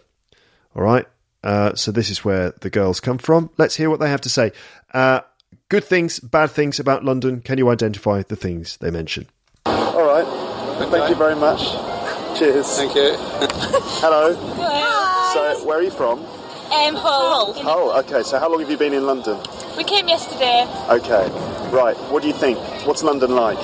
All 0.75 0.83
right. 0.83 1.05
Uh, 1.43 1.75
so 1.75 1.91
this 1.91 2.09
is 2.09 2.23
where 2.23 2.53
the 2.61 2.69
girls 2.69 2.99
come 2.99 3.17
from. 3.17 3.49
Let's 3.57 3.75
hear 3.75 3.89
what 3.89 3.99
they 3.99 4.09
have 4.09 4.21
to 4.21 4.29
say. 4.29 4.51
Uh, 4.93 5.21
good 5.69 5.83
things, 5.83 6.19
bad 6.19 6.51
things 6.51 6.79
about 6.79 7.03
London. 7.03 7.41
Can 7.41 7.57
you 7.57 7.69
identify 7.69 8.23
the 8.23 8.35
things 8.35 8.77
they 8.77 8.91
mention? 8.91 9.27
All 9.65 10.05
right. 10.05 10.25
Thank 10.89 11.09
you 11.09 11.15
very 11.15 11.35
much. 11.35 11.61
Cheers. 12.37 12.67
Thank 12.77 12.95
you. 12.95 13.13
Hello. 14.01 14.33
So, 15.33 15.65
where 15.65 15.77
are 15.79 15.83
you 15.83 15.91
from? 15.91 16.19
Um, 16.19 16.95
Hull. 16.95 17.53
Oh, 17.57 17.99
okay. 17.99 18.23
So, 18.23 18.39
how 18.39 18.49
long 18.49 18.59
have 18.59 18.69
you 18.69 18.77
been 18.77 18.93
in 18.93 19.05
London? 19.05 19.37
We 19.77 19.83
came 19.83 20.07
yesterday. 20.07 20.67
Okay. 20.89 21.29
Right. 21.69 21.95
What 22.11 22.21
do 22.21 22.27
you 22.27 22.33
think? 22.33 22.57
What's 22.85 23.03
London 23.03 23.35
like? 23.35 23.57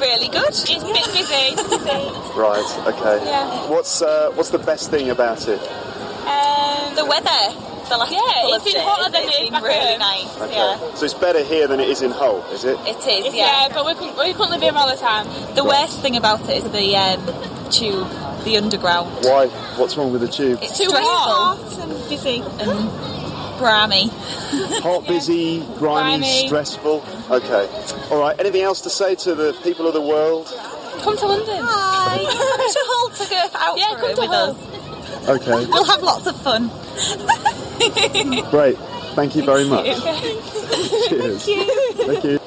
Really 0.00 0.28
good. 0.28 0.48
It's 0.48 0.68
a 0.70 0.80
bit 0.80 1.06
busy. 1.12 1.54
busy. 1.68 2.08
Right. 2.36 2.64
Okay. 2.86 3.24
Yeah. 3.26 3.68
What's 3.70 4.02
uh, 4.02 4.30
What's 4.34 4.50
the 4.50 4.58
best 4.58 4.90
thing 4.90 5.10
about 5.10 5.46
it? 5.48 5.60
Um, 5.60 6.94
the 6.96 7.04
weather. 7.04 7.71
The 7.92 7.98
last 7.98 8.10
yeah, 8.12 8.56
it's 8.56 8.64
been 8.64 8.80
hotter 8.80 9.10
than 9.12 9.24
it 9.28 9.34
is 9.42 9.50
back 9.50 9.62
really 9.62 9.76
home. 9.76 9.98
nice. 9.98 10.40
Okay. 10.40 10.54
Yeah. 10.56 10.94
So 10.94 11.04
it's 11.04 11.12
better 11.14 11.44
here 11.44 11.68
than 11.68 11.78
it 11.78 11.88
is 11.90 12.00
in 12.00 12.10
Hull, 12.10 12.40
is 12.50 12.64
it? 12.64 12.78
It 12.88 12.96
is, 13.06 13.34
yeah. 13.34 13.68
but 13.68 13.84
we 13.84 13.92
couldn't, 13.92 14.16
we 14.16 14.32
couldn't 14.32 14.50
live 14.50 14.62
here 14.62 14.72
all 14.74 14.88
the 14.88 14.96
time. 14.96 15.26
The 15.54 15.62
worst 15.62 16.00
thing 16.00 16.16
about 16.16 16.40
it 16.48 16.56
is 16.56 16.64
the 16.72 16.96
um, 16.96 17.70
tube, 17.70 18.08
the 18.44 18.56
underground. 18.56 19.10
Why? 19.26 19.48
What's 19.76 19.98
wrong 19.98 20.10
with 20.10 20.22
the 20.22 20.28
tube? 20.28 20.60
It's 20.62 20.78
Too 20.78 20.88
stressful 20.88 21.04
hot 21.06 21.78
and 21.80 21.92
busy. 22.08 22.40
and 22.40 23.58
grimy. 23.58 24.08
Hot, 24.80 25.06
busy, 25.06 25.60
grimy, 25.76 26.18
Grimy. 26.24 26.46
stressful. 26.48 27.04
Okay. 27.30 27.68
All 28.10 28.18
right. 28.20 28.34
Anything 28.40 28.62
else 28.62 28.80
to 28.82 28.90
say 28.90 29.14
to 29.16 29.34
the 29.34 29.52
people 29.62 29.86
of 29.86 29.92
the 29.92 30.00
world? 30.00 30.46
Come 31.04 31.16
to 31.18 31.26
London. 31.26 31.58
Hi. 31.60 32.16
to 32.18 32.80
Hull 32.88 33.10
to 33.10 33.30
go 33.30 33.58
out 33.58 33.78
Yeah, 33.78 33.90
for 33.94 34.00
come 34.00 34.10
it 34.10 34.14
to 34.16 34.20
with 34.22 34.30
Hull. 34.30 34.50
us. 34.56 34.81
Okay. 35.28 35.66
We'll 35.66 35.84
have 35.84 36.02
lots 36.02 36.26
of 36.26 36.40
fun. 36.42 36.68
Great. 38.50 38.76
Thank 39.14 39.36
you 39.36 39.44
very 39.44 39.64
much. 39.64 39.86
Cheers. 41.08 41.44
Thank 41.44 42.24
you. 42.24 42.38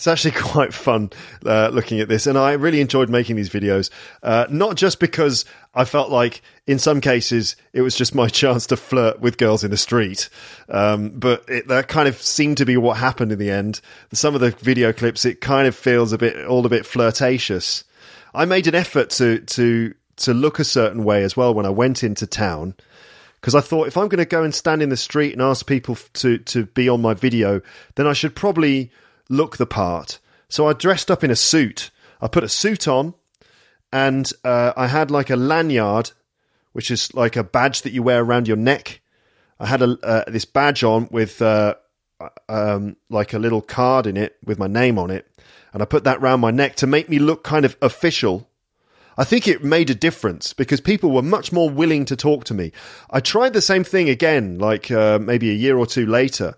It's 0.00 0.06
actually 0.06 0.30
quite 0.40 0.72
fun 0.72 1.10
uh, 1.44 1.68
looking 1.68 2.00
at 2.00 2.08
this, 2.08 2.26
and 2.26 2.38
I 2.38 2.52
really 2.52 2.80
enjoyed 2.80 3.10
making 3.10 3.36
these 3.36 3.50
videos. 3.50 3.90
Uh, 4.22 4.46
not 4.48 4.76
just 4.76 4.98
because 4.98 5.44
I 5.74 5.84
felt 5.84 6.08
like, 6.08 6.40
in 6.66 6.78
some 6.78 7.02
cases, 7.02 7.54
it 7.74 7.82
was 7.82 7.94
just 7.94 8.14
my 8.14 8.28
chance 8.40 8.66
to 8.68 8.78
flirt 8.78 9.20
with 9.20 9.36
girls 9.36 9.62
in 9.62 9.70
the 9.70 9.76
street, 9.76 10.30
um, 10.70 11.10
but 11.10 11.44
it, 11.48 11.68
that 11.68 11.88
kind 11.88 12.08
of 12.08 12.20
seemed 12.20 12.56
to 12.56 12.64
be 12.64 12.78
what 12.78 12.96
happened 12.96 13.30
in 13.30 13.38
the 13.38 13.50
end. 13.50 13.82
Some 14.14 14.34
of 14.34 14.40
the 14.40 14.52
video 14.52 14.94
clips, 14.94 15.26
it 15.26 15.42
kind 15.42 15.68
of 15.68 15.76
feels 15.76 16.14
a 16.14 16.18
bit, 16.18 16.46
all 16.46 16.64
a 16.64 16.70
bit 16.70 16.86
flirtatious. 16.86 17.84
I 18.32 18.46
made 18.46 18.68
an 18.68 18.74
effort 18.74 19.10
to 19.10 19.40
to 19.40 19.94
to 20.20 20.34
look 20.34 20.58
a 20.58 20.64
certain 20.64 21.04
way 21.04 21.22
as 21.22 21.36
well 21.36 21.52
when 21.52 21.66
I 21.66 21.70
went 21.70 22.02
into 22.02 22.26
town 22.26 22.74
because 23.40 23.54
I 23.54 23.60
thought 23.60 23.88
if 23.88 23.96
I'm 23.96 24.08
going 24.08 24.18
to 24.18 24.26
go 24.26 24.42
and 24.42 24.54
stand 24.54 24.82
in 24.82 24.90
the 24.90 24.96
street 24.96 25.32
and 25.32 25.42
ask 25.42 25.66
people 25.66 25.96
to 26.14 26.38
to 26.38 26.66
be 26.66 26.88
on 26.88 27.00
my 27.00 27.14
video, 27.14 27.62
then 27.94 28.06
I 28.06 28.12
should 28.12 28.36
probably 28.36 28.90
look 29.28 29.56
the 29.56 29.66
part. 29.66 30.18
So 30.48 30.68
I 30.68 30.72
dressed 30.74 31.10
up 31.10 31.24
in 31.24 31.30
a 31.30 31.36
suit. 31.36 31.90
I 32.20 32.28
put 32.28 32.44
a 32.44 32.48
suit 32.48 32.86
on, 32.86 33.14
and 33.92 34.30
uh, 34.44 34.72
I 34.76 34.88
had 34.88 35.10
like 35.10 35.30
a 35.30 35.36
lanyard, 35.36 36.10
which 36.72 36.90
is 36.90 37.14
like 37.14 37.36
a 37.36 37.44
badge 37.44 37.82
that 37.82 37.92
you 37.92 38.02
wear 38.02 38.22
around 38.22 38.46
your 38.46 38.58
neck. 38.58 39.00
I 39.58 39.66
had 39.66 39.80
a 39.80 39.98
uh, 40.02 40.24
this 40.26 40.44
badge 40.44 40.84
on 40.84 41.08
with 41.10 41.40
uh, 41.40 41.76
um, 42.48 42.96
like 43.08 43.32
a 43.32 43.38
little 43.38 43.62
card 43.62 44.06
in 44.06 44.16
it 44.18 44.36
with 44.44 44.58
my 44.58 44.66
name 44.66 44.98
on 44.98 45.10
it, 45.10 45.26
and 45.72 45.82
I 45.82 45.86
put 45.86 46.04
that 46.04 46.20
round 46.20 46.42
my 46.42 46.50
neck 46.50 46.76
to 46.76 46.86
make 46.86 47.08
me 47.08 47.18
look 47.18 47.42
kind 47.42 47.64
of 47.64 47.76
official. 47.80 48.49
I 49.18 49.24
think 49.24 49.48
it 49.48 49.64
made 49.64 49.90
a 49.90 49.94
difference 49.94 50.52
because 50.52 50.80
people 50.80 51.10
were 51.10 51.22
much 51.22 51.52
more 51.52 51.68
willing 51.68 52.04
to 52.06 52.16
talk 52.16 52.44
to 52.44 52.54
me. 52.54 52.72
I 53.10 53.20
tried 53.20 53.52
the 53.52 53.62
same 53.62 53.84
thing 53.84 54.08
again, 54.08 54.58
like 54.58 54.90
uh, 54.90 55.18
maybe 55.18 55.50
a 55.50 55.54
year 55.54 55.76
or 55.76 55.86
two 55.86 56.06
later. 56.06 56.54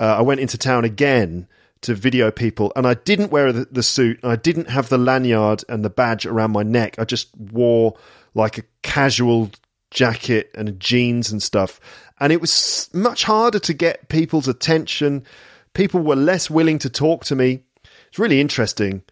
Uh, 0.00 0.16
I 0.18 0.22
went 0.22 0.40
into 0.40 0.58
town 0.58 0.84
again 0.84 1.46
to 1.82 1.94
video 1.94 2.30
people, 2.30 2.72
and 2.74 2.86
I 2.86 2.94
didn't 2.94 3.30
wear 3.30 3.52
the, 3.52 3.68
the 3.70 3.82
suit. 3.82 4.18
I 4.24 4.36
didn't 4.36 4.70
have 4.70 4.88
the 4.88 4.98
lanyard 4.98 5.62
and 5.68 5.84
the 5.84 5.90
badge 5.90 6.26
around 6.26 6.52
my 6.52 6.62
neck. 6.62 6.98
I 6.98 7.04
just 7.04 7.36
wore 7.36 7.96
like 8.34 8.58
a 8.58 8.64
casual 8.82 9.50
jacket 9.90 10.50
and 10.54 10.78
jeans 10.80 11.30
and 11.30 11.42
stuff. 11.42 11.80
And 12.20 12.32
it 12.32 12.40
was 12.40 12.90
much 12.92 13.24
harder 13.24 13.58
to 13.60 13.72
get 13.72 14.08
people's 14.08 14.48
attention. 14.48 15.24
People 15.74 16.00
were 16.00 16.16
less 16.16 16.50
willing 16.50 16.78
to 16.80 16.90
talk 16.90 17.24
to 17.26 17.36
me. 17.36 17.62
It's 18.08 18.18
really 18.18 18.40
interesting 18.40 19.02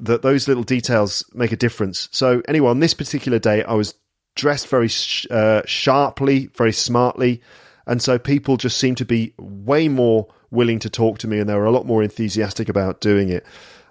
that 0.00 0.22
those 0.22 0.48
little 0.48 0.62
details 0.62 1.24
make 1.34 1.52
a 1.52 1.56
difference. 1.56 2.08
So, 2.12 2.42
anyway, 2.48 2.70
on 2.70 2.80
this 2.80 2.94
particular 2.94 3.38
day, 3.38 3.62
I 3.64 3.74
was 3.74 3.94
dressed 4.36 4.68
very 4.68 4.88
sh- 4.88 5.26
uh, 5.30 5.62
sharply, 5.66 6.50
very 6.56 6.72
smartly, 6.72 7.42
and 7.86 8.02
so 8.02 8.18
people 8.18 8.56
just 8.56 8.78
seemed 8.78 8.98
to 8.98 9.04
be 9.04 9.34
way 9.38 9.88
more 9.88 10.28
willing 10.50 10.78
to 10.80 10.90
talk 10.90 11.18
to 11.18 11.28
me, 11.28 11.38
and 11.38 11.48
they 11.48 11.54
were 11.54 11.64
a 11.64 11.70
lot 11.70 11.86
more 11.86 12.02
enthusiastic 12.02 12.68
about 12.68 13.00
doing 13.00 13.28
it. 13.28 13.44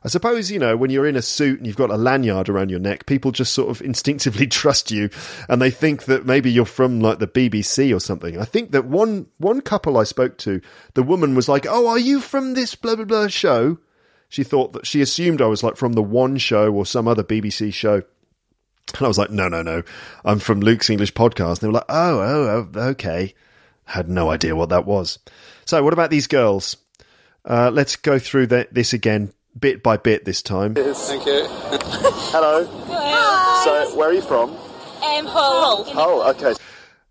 I 0.04 0.08
suppose, 0.08 0.50
you 0.50 0.60
know, 0.60 0.78
when 0.78 0.92
you're 0.92 1.08
in 1.08 1.18
a 1.18 1.22
suit 1.22 1.58
and 1.58 1.68
you've 1.68 1.76
got 1.76 1.90
a 1.90 1.98
lanyard 1.98 2.48
around 2.48 2.70
your 2.70 2.80
neck, 2.80 3.06
people 3.06 3.32
just 3.32 3.54
sort 3.54 3.70
of 3.70 3.82
instinctively 3.86 4.48
trust 4.48 4.92
you 4.92 5.10
and 5.50 5.62
they 5.62 5.72
think 5.72 6.06
that 6.06 6.26
maybe 6.26 6.52
you're 6.52 6.66
from 6.66 7.02
like 7.02 7.20
the 7.20 7.28
BBC 7.28 7.94
or 7.94 8.00
something. 8.00 8.40
I 8.40 8.46
think 8.46 8.72
that 8.72 8.86
one, 8.86 9.28
one 9.38 9.62
couple 9.62 9.98
I 9.98 10.04
spoke 10.04 10.38
to, 10.40 10.62
the 10.94 11.04
woman 11.04 11.36
was 11.36 11.50
like, 11.50 11.66
Oh, 11.68 11.88
are 11.88 12.00
you 12.00 12.22
from 12.22 12.54
this 12.54 12.76
blah, 12.76 12.96
blah, 12.96 13.06
blah 13.06 13.28
show? 13.28 13.78
She 14.30 14.44
thought 14.44 14.74
that 14.74 14.86
she 14.86 15.02
assumed 15.02 15.42
I 15.42 15.48
was 15.48 15.64
like 15.64 15.76
from 15.76 15.94
the 15.94 16.04
one 16.04 16.38
show 16.38 16.72
or 16.72 16.86
some 16.86 17.08
other 17.08 17.24
BBC 17.24 17.74
show. 17.74 18.04
And 18.96 19.02
I 19.02 19.08
was 19.08 19.18
like, 19.18 19.32
no, 19.32 19.48
no, 19.48 19.62
no. 19.62 19.84
I'm 20.24 20.40
from 20.40 20.62
Luke's 20.62 20.90
English 20.90 21.14
podcast. 21.14 21.50
And 21.50 21.58
they 21.58 21.68
were 21.68 21.74
like, 21.74 21.86
oh, 21.90 22.20
oh, 22.20 22.70
oh, 22.76 22.80
okay. 22.90 23.34
Had 23.86 24.08
no 24.08 24.30
idea 24.30 24.56
what 24.56 24.70
that 24.70 24.86
was. 24.86 25.18
So, 25.66 25.84
what 25.84 25.94
about 25.94 26.12
these 26.12 26.28
girls? 26.28 26.78
Uh, 27.44 27.72
let's 27.74 27.96
go 27.96 28.20
through 28.20 28.48
the, 28.48 28.68
this 28.72 28.94
again, 28.94 29.34
bit 29.60 29.82
by 29.82 29.98
bit 29.98 30.26
this 30.26 30.44
time. 30.44 30.76
Thank 30.76 31.26
you. 31.26 31.46
Hello. 32.32 32.66
Hi. 32.88 33.64
So, 33.66 33.98
where 33.98 34.10
are 34.10 34.14
you 34.14 34.22
from? 34.22 34.52
Um, 34.52 35.26
Hull. 35.26 35.86
Oh, 35.96 36.30
okay. 36.32 36.54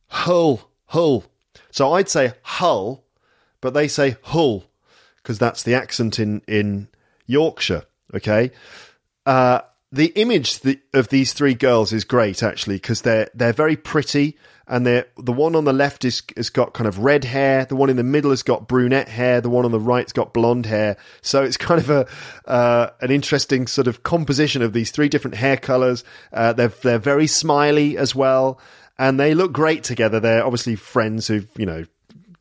Hull, 0.09 0.71
Hull. 0.87 1.25
So 1.71 1.93
I'd 1.93 2.09
say 2.09 2.33
Hull, 2.43 3.05
but 3.61 3.75
they 3.75 3.89
say 3.89 4.17
Hull 4.23 4.65
because 5.17 5.39
that's 5.39 5.63
the 5.63 5.75
accent 5.75 6.19
in 6.19 6.43
in 6.47 6.89
Yorkshire. 7.29 7.85
Okay. 8.13 8.51
Uh, 9.25 9.61
the 9.93 10.07
image 10.17 10.61
of 10.93 11.09
these 11.09 11.33
three 11.33 11.55
girls 11.55 11.93
is 11.93 12.05
great 12.05 12.43
actually 12.43 12.77
because 12.77 13.03
they're 13.03 13.31
they're 13.35 13.55
very 13.55 13.77
pretty 13.77 14.37
and 14.67 14.87
they're 14.87 15.07
the 15.17 15.33
one 15.33 15.57
on 15.57 15.65
the 15.65 15.73
left 15.73 16.05
is 16.05 16.23
has 16.37 16.51
got 16.51 16.75
kind 16.75 16.87
of 16.87 16.99
red 16.99 17.25
hair 17.25 17.65
the 17.65 17.77
one 17.77 17.89
in 17.89 17.97
the 17.97 18.05
middle 18.05 18.31
has 18.31 18.43
got 18.43 18.69
brunette 18.69 19.09
hair 19.09 19.41
the 19.41 19.49
one 19.49 19.65
on 19.65 19.71
the 19.71 19.81
right's 19.81 20.13
got 20.13 20.35
blonde 20.35 20.67
hair 20.67 20.99
so 21.23 21.43
it's 21.43 21.57
kind 21.57 21.81
of 21.81 21.89
a 21.89 22.07
uh, 22.51 22.91
an 23.01 23.11
interesting 23.11 23.67
sort 23.67 23.87
of 23.87 24.03
composition 24.03 24.61
of 24.61 24.75
these 24.75 24.91
three 24.91 25.09
different 25.09 25.37
hair 25.37 25.57
colors 25.57 26.05
uh, 26.35 26.53
they're 26.53 26.69
they're 26.69 26.99
very 26.99 27.27
smiley 27.27 27.97
as 27.97 28.15
well 28.15 28.61
and 28.99 29.19
they 29.19 29.33
look 29.33 29.53
great 29.53 29.85
together 29.85 30.21
they're 30.21 30.45
obviously 30.45 30.77
friends 30.77 31.29
who've 31.29 31.49
you 31.57 31.65
know 31.65 31.83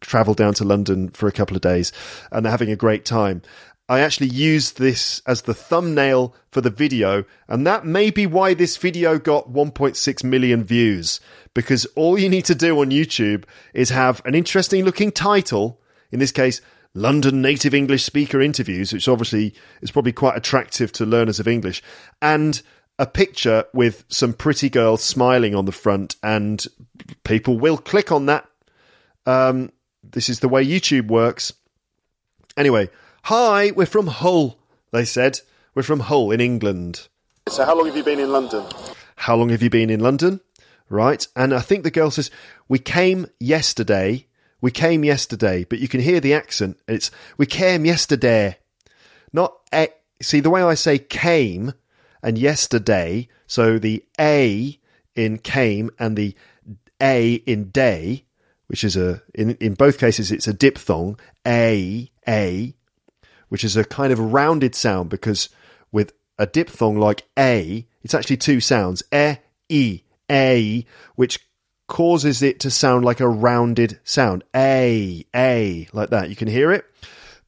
travel 0.02 0.34
down 0.34 0.54
to 0.56 0.64
London 0.64 1.10
for 1.10 1.28
a 1.28 1.32
couple 1.32 1.56
of 1.56 1.62
days, 1.62 1.92
and 2.32 2.46
they're 2.46 2.52
having 2.52 2.72
a 2.72 2.76
great 2.76 3.06
time. 3.06 3.42
I 3.90 4.02
actually 4.02 4.28
used 4.28 4.78
this 4.78 5.22
as 5.26 5.44
the 5.44 5.54
thumbnail 5.54 6.36
for 6.52 6.60
the 6.60 6.70
video, 6.70 7.24
and 7.48 7.66
that 7.66 7.86
may 7.86 8.10
be 8.10 8.26
why 8.26 8.54
this 8.54 8.76
video 8.76 9.18
got 9.18 9.52
1.6 9.52 10.24
million 10.26 10.64
views. 10.66 11.22
Because 11.54 11.86
all 11.96 12.20
you 12.20 12.28
need 12.28 12.46
to 12.46 12.56
do 12.56 12.80
on 12.82 12.92
YouTube 12.92 13.46
is 13.74 13.90
have 13.90 14.22
an 14.26 14.36
interesting 14.36 14.84
looking 14.84 15.12
title, 15.12 15.80
in 16.12 16.20
this 16.20 16.34
case, 16.34 16.60
London 16.94 17.42
native 17.42 17.74
English 17.74 18.04
speaker 18.04 18.42
interviews, 18.42 18.92
which 18.92 19.08
obviously 19.08 19.54
is 19.82 19.92
probably 19.92 20.12
quite 20.12 20.36
attractive 20.36 20.92
to 20.94 21.06
learners 21.06 21.40
of 21.40 21.48
English, 21.48 21.82
and 22.22 22.62
a 23.00 23.06
picture 23.06 23.64
with 23.74 24.04
some 24.10 24.34
pretty 24.34 24.70
girls 24.70 25.02
smiling 25.04 25.56
on 25.56 25.66
the 25.66 25.72
front, 25.72 26.18
and 26.24 26.66
people 27.24 27.58
will 27.58 27.78
click 27.78 28.12
on 28.12 28.26
that. 28.26 28.46
Um, 29.26 29.72
this 30.04 30.28
is 30.28 30.40
the 30.42 30.50
way 30.50 30.66
YouTube 30.66 31.08
works. 31.08 31.54
Anyway, 32.58 32.90
hi, 33.28 33.72
we're 33.72 33.86
from 33.86 34.08
Hull, 34.08 34.58
they 34.94 35.04
said. 35.04 35.42
We're 35.76 35.84
from 35.84 36.00
Hull 36.00 36.32
in 36.32 36.40
England. 36.40 37.10
So, 37.50 37.66
how 37.66 37.76
long 37.76 37.86
have 37.88 37.98
you 37.98 38.04
been 38.04 38.22
in 38.22 38.32
London? 38.32 38.64
How 39.18 39.36
long 39.36 39.50
have 39.50 39.62
you 39.62 39.70
been 39.70 39.90
in 39.90 40.00
London? 40.00 40.40
Right. 40.88 41.28
And 41.36 41.54
I 41.54 41.60
think 41.60 41.84
the 41.84 41.92
girl 41.92 42.10
says, 42.10 42.32
We 42.70 42.80
came 42.80 43.28
yesterday. 43.38 44.28
We 44.62 44.72
came 44.72 45.04
yesterday. 45.04 45.66
But 45.66 45.80
you 45.80 45.90
can 45.90 46.00
hear 46.00 46.22
the 46.22 46.34
accent. 46.34 46.80
It's, 46.88 47.12
We 47.38 47.46
came 47.46 47.84
yesterday. 47.84 48.60
Not, 49.34 49.58
e- 49.76 49.88
see, 50.22 50.40
the 50.40 50.50
way 50.50 50.64
I 50.64 50.76
say 50.76 50.98
came 50.98 51.74
and 52.24 52.38
yesterday, 52.38 53.28
so 53.46 53.78
the 53.78 54.06
A 54.18 54.80
in 55.16 55.40
came 55.40 55.92
and 56.00 56.16
the 56.16 56.34
A 57.02 57.34
in 57.34 57.72
day, 57.72 58.24
which 58.68 58.86
is 58.86 58.96
a, 58.96 59.22
in, 59.36 59.56
in 59.56 59.74
both 59.74 60.00
cases, 60.00 60.32
it's 60.32 60.48
a 60.48 60.54
diphthong, 60.54 61.20
A, 61.46 62.10
A, 62.26 62.74
which 63.50 63.64
is 63.64 63.78
a 63.78 63.84
kind 63.84 64.12
of 64.12 64.20
rounded 64.20 64.76
sound 64.76 65.10
because 65.10 65.50
with 65.92 66.14
a 66.38 66.46
diphthong 66.46 66.98
like 66.98 67.24
A, 67.38 67.88
it's 68.04 68.14
actually 68.14 68.38
two 68.38 68.60
sounds, 68.60 69.04
E, 69.14 69.38
E, 69.70 70.02
A, 70.30 70.86
which 71.16 71.40
causes 71.88 72.42
it 72.42 72.60
to 72.60 72.70
sound 72.70 73.06
like 73.06 73.20
a 73.20 73.28
rounded 73.28 74.00
sound. 74.04 74.44
A, 74.56 75.26
A, 75.36 75.88
like 75.94 76.10
that. 76.10 76.30
You 76.30 76.36
can 76.36 76.48
hear 76.48 76.72
it. 76.72 76.86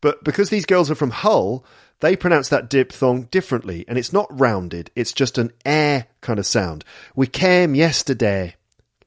But 0.02 0.24
because 0.24 0.50
these 0.50 0.66
girls 0.66 0.90
are 0.90 0.96
from 0.96 1.12
Hull, 1.12 1.66
they 2.00 2.16
pronounce 2.16 2.48
that 2.50 2.70
diphthong 2.70 3.24
differently, 3.24 3.84
and 3.88 3.98
it's 3.98 4.14
not 4.14 4.28
rounded, 4.40 4.90
it's 4.96 5.12
just 5.12 5.38
an 5.38 5.52
air 5.66 6.08
kind 6.22 6.40
of 6.40 6.46
sound. 6.46 6.86
We 7.16 7.28
came 7.28 7.76
yesterday. 7.76 8.56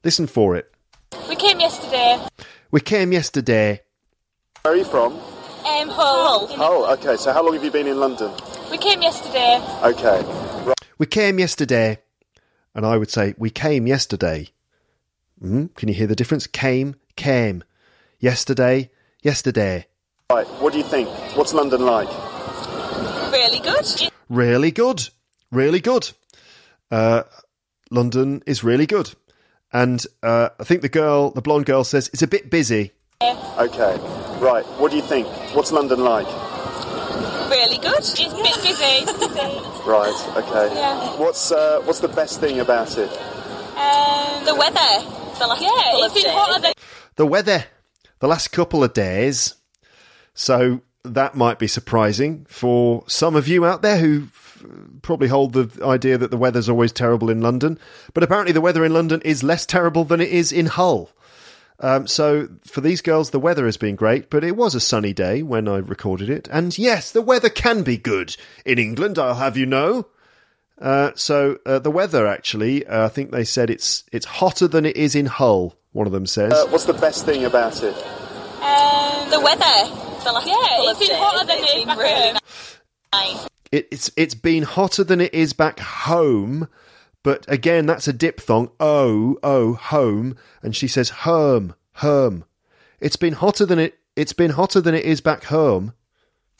Listen 0.03 0.27
for 0.27 0.55
it. 0.55 0.71
We 1.27 1.35
came 1.35 1.59
yesterday. 1.59 2.19
We 2.69 2.81
came 2.81 3.11
yesterday. 3.11 3.81
Where 4.61 4.73
are 4.75 4.77
you 4.77 4.85
from? 4.85 5.19
Um, 5.65 5.89
Hull. 5.89 6.47
Oh, 6.57 6.93
okay. 6.93 7.15
So, 7.15 7.31
how 7.31 7.43
long 7.43 7.53
have 7.53 7.63
you 7.63 7.71
been 7.71 7.87
in 7.87 7.97
London? 7.97 8.31
We 8.69 8.77
came 8.77 9.01
yesterday. 9.01 9.61
Okay. 9.81 10.21
Right. 10.65 10.77
We 10.97 11.05
came 11.05 11.39
yesterday. 11.39 11.99
And 12.75 12.85
I 12.85 12.97
would 12.97 13.09
say, 13.09 13.33
We 13.37 13.49
came 13.49 13.87
yesterday. 13.87 14.49
Mm, 15.41 15.73
can 15.75 15.89
you 15.89 15.95
hear 15.95 16.07
the 16.07 16.15
difference? 16.15 16.47
Came, 16.47 16.95
came. 17.15 17.63
Yesterday, 18.19 18.91
yesterday. 19.21 19.87
Right. 20.31 20.47
What 20.59 20.73
do 20.73 20.79
you 20.79 20.85
think? 20.85 21.07
What's 21.35 21.53
London 21.53 21.85
like? 21.85 22.09
Really 23.31 23.59
good. 23.59 24.11
Really 24.29 24.71
good. 24.71 25.09
Really 25.51 25.79
good. 25.79 26.11
Uh, 26.91 27.23
London 27.89 28.43
is 28.45 28.63
really 28.63 28.85
good. 28.85 29.13
And 29.71 30.05
uh, 30.21 30.49
I 30.59 30.63
think 30.63 30.81
the 30.81 30.89
girl, 30.89 31.31
the 31.31 31.41
blonde 31.41 31.65
girl, 31.65 31.83
says 31.83 32.09
it's 32.13 32.21
a 32.21 32.27
bit 32.27 32.49
busy. 32.49 32.91
Okay. 33.59 33.97
Right. 34.39 34.65
What 34.79 34.91
do 34.91 34.97
you 34.97 35.03
think? 35.03 35.27
What's 35.55 35.71
London 35.71 36.03
like? 36.03 36.27
Really 37.49 37.77
good. 37.77 37.97
It's 37.99 38.19
a 38.19 38.29
bit 38.35 38.55
busy. 38.63 39.05
Right. 39.89 40.33
Okay. 40.37 40.75
Yeah. 40.75 41.17
What's 41.19 41.51
uh, 41.51 41.81
What's 41.83 41.99
the 41.99 42.07
best 42.07 42.39
thing 42.39 42.59
about 42.59 42.97
it? 42.97 43.09
um, 43.09 44.45
the 44.45 44.55
weather. 44.55 45.09
The 45.39 45.47
last 45.47 45.61
Yeah, 45.61 45.69
couple 45.69 46.03
it's 46.03 46.07
of 46.07 46.13
been 46.15 46.23
days. 46.23 46.33
hotter 46.33 46.61
than 46.61 46.73
The 47.15 47.25
weather, 47.25 47.65
the 48.19 48.27
last 48.27 48.49
couple 48.51 48.83
of 48.83 48.93
days. 48.93 49.55
So 50.33 50.81
that 51.03 51.35
might 51.35 51.59
be 51.59 51.67
surprising 51.67 52.45
for 52.49 53.03
some 53.07 53.35
of 53.35 53.47
you 53.47 53.65
out 53.65 53.81
there 53.81 53.97
who 53.97 54.27
probably 55.01 55.27
hold 55.27 55.53
the 55.53 55.69
idea 55.85 56.17
that 56.17 56.31
the 56.31 56.37
weather's 56.37 56.69
always 56.69 56.91
terrible 56.91 57.29
in 57.29 57.41
London. 57.41 57.77
But 58.13 58.23
apparently, 58.23 58.53
the 58.53 58.61
weather 58.61 58.85
in 58.85 58.93
London 58.93 59.21
is 59.23 59.43
less 59.43 59.65
terrible 59.65 60.05
than 60.05 60.21
it 60.21 60.29
is 60.29 60.51
in 60.51 60.67
Hull. 60.67 61.09
Um, 61.79 62.07
so 62.07 62.47
for 62.65 62.81
these 62.81 63.01
girls, 63.01 63.31
the 63.31 63.39
weather 63.39 63.65
has 63.65 63.77
been 63.77 63.95
great, 63.95 64.29
but 64.29 64.43
it 64.43 64.55
was 64.55 64.75
a 64.75 64.79
sunny 64.79 65.11
day 65.13 65.41
when 65.43 65.67
I 65.67 65.77
recorded 65.77 66.29
it. 66.29 66.47
And 66.51 66.77
yes, 66.77 67.11
the 67.11 67.21
weather 67.21 67.49
can 67.49 67.83
be 67.83 67.97
good 67.97 68.35
in 68.65 68.79
England. 68.79 69.17
I'll 69.19 69.35
have 69.35 69.57
you 69.57 69.65
know. 69.65 70.07
Uh, 70.79 71.11
so 71.15 71.57
uh, 71.65 71.79
the 71.79 71.91
weather, 71.91 72.25
actually, 72.27 72.85
uh, 72.85 73.05
I 73.05 73.09
think 73.09 73.31
they 73.31 73.43
said 73.43 73.69
it's 73.69 74.03
it's 74.11 74.25
hotter 74.25 74.67
than 74.67 74.85
it 74.85 74.97
is 74.97 75.15
in 75.15 75.25
Hull. 75.27 75.75
One 75.91 76.07
of 76.07 76.13
them 76.13 76.25
says. 76.25 76.53
Uh, 76.53 76.67
what's 76.69 76.85
the 76.85 76.93
best 76.93 77.25
thing 77.25 77.45
about 77.45 77.81
it? 77.83 77.95
Um, 77.95 79.29
the 79.29 79.39
weather. 79.39 79.99
The 80.23 80.31
last 80.31 80.47
Yeah, 80.47 80.53
couple 80.55 80.87
it's 80.87 80.93
of 80.93 80.99
been 80.99 81.07
days. 81.09 81.17
hotter 81.19 81.45
than 81.45 81.57
It's 81.59 81.71
it 81.71 81.75
is 81.77 81.85
been 81.85 81.87
back 81.87 81.97
really 81.97 82.27
home. 82.29 82.37
nice. 83.13 83.47
it, 83.71 83.87
it's 83.91 84.11
it's 84.15 84.35
been 84.35 84.63
hotter 84.63 85.03
than 85.03 85.21
it 85.21 85.33
is 85.33 85.53
back 85.53 85.79
home, 85.79 86.67
but 87.23 87.45
again, 87.47 87.85
that's 87.85 88.07
a 88.07 88.13
diphthong. 88.13 88.69
Oh, 88.79 89.37
oh, 89.43 89.73
home, 89.73 90.35
and 90.61 90.75
she 90.75 90.87
says 90.87 91.09
home, 91.09 91.73
home. 91.95 92.45
It's 92.99 93.15
been 93.15 93.33
hotter 93.33 93.65
than 93.65 93.79
it. 93.79 93.97
It's 94.15 94.33
been 94.33 94.51
hotter 94.51 94.79
than 94.81 94.93
it 94.93 95.05
is 95.05 95.21
back 95.21 95.45
home. 95.45 95.93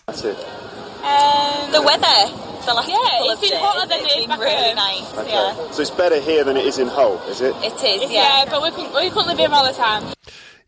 That's 0.07 0.23
it. 0.23 0.37
Um, 0.37 1.71
the 1.71 1.81
weather. 1.81 2.39
The 2.65 2.73
last 2.73 2.87
Yeah, 2.87 2.95
couple 2.95 3.29
it's 3.29 3.33
of 3.35 3.41
been 3.41 3.49
days. 3.51 3.59
hotter 3.59 3.87
than 3.89 3.99
It's 3.99 4.13
it 4.13 4.17
is 4.19 4.25
been 4.25 4.29
back 4.29 4.39
really 4.39 4.67
home. 4.67 4.75
nice. 4.75 5.17
Okay. 5.17 5.31
Yeah. 5.31 5.71
So 5.71 5.81
it's 5.81 5.91
better 5.91 6.19
here 6.19 6.43
than 6.45 6.55
it 6.57 6.65
is 6.65 6.79
in 6.79 6.87
Hull, 6.87 7.21
is 7.27 7.41
it? 7.41 7.53
It 7.57 7.73
is. 7.83 8.09
Yeah, 8.11 8.43
Yeah. 8.43 8.45
but 8.49 8.61
we 8.63 8.71
couldn't, 8.71 8.93
we 8.95 9.09
couldn't 9.09 9.27
live 9.27 9.37
here 9.37 9.49
all 9.51 9.65
the 9.65 9.73
time. 9.73 10.13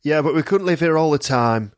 Yeah, 0.02 0.22
but 0.22 0.36
we 0.36 0.44
couldn't 0.44 0.68
live 0.68 0.82
here 0.82 0.98
all 0.98 1.10
the 1.12 1.18
time. 1.18 1.72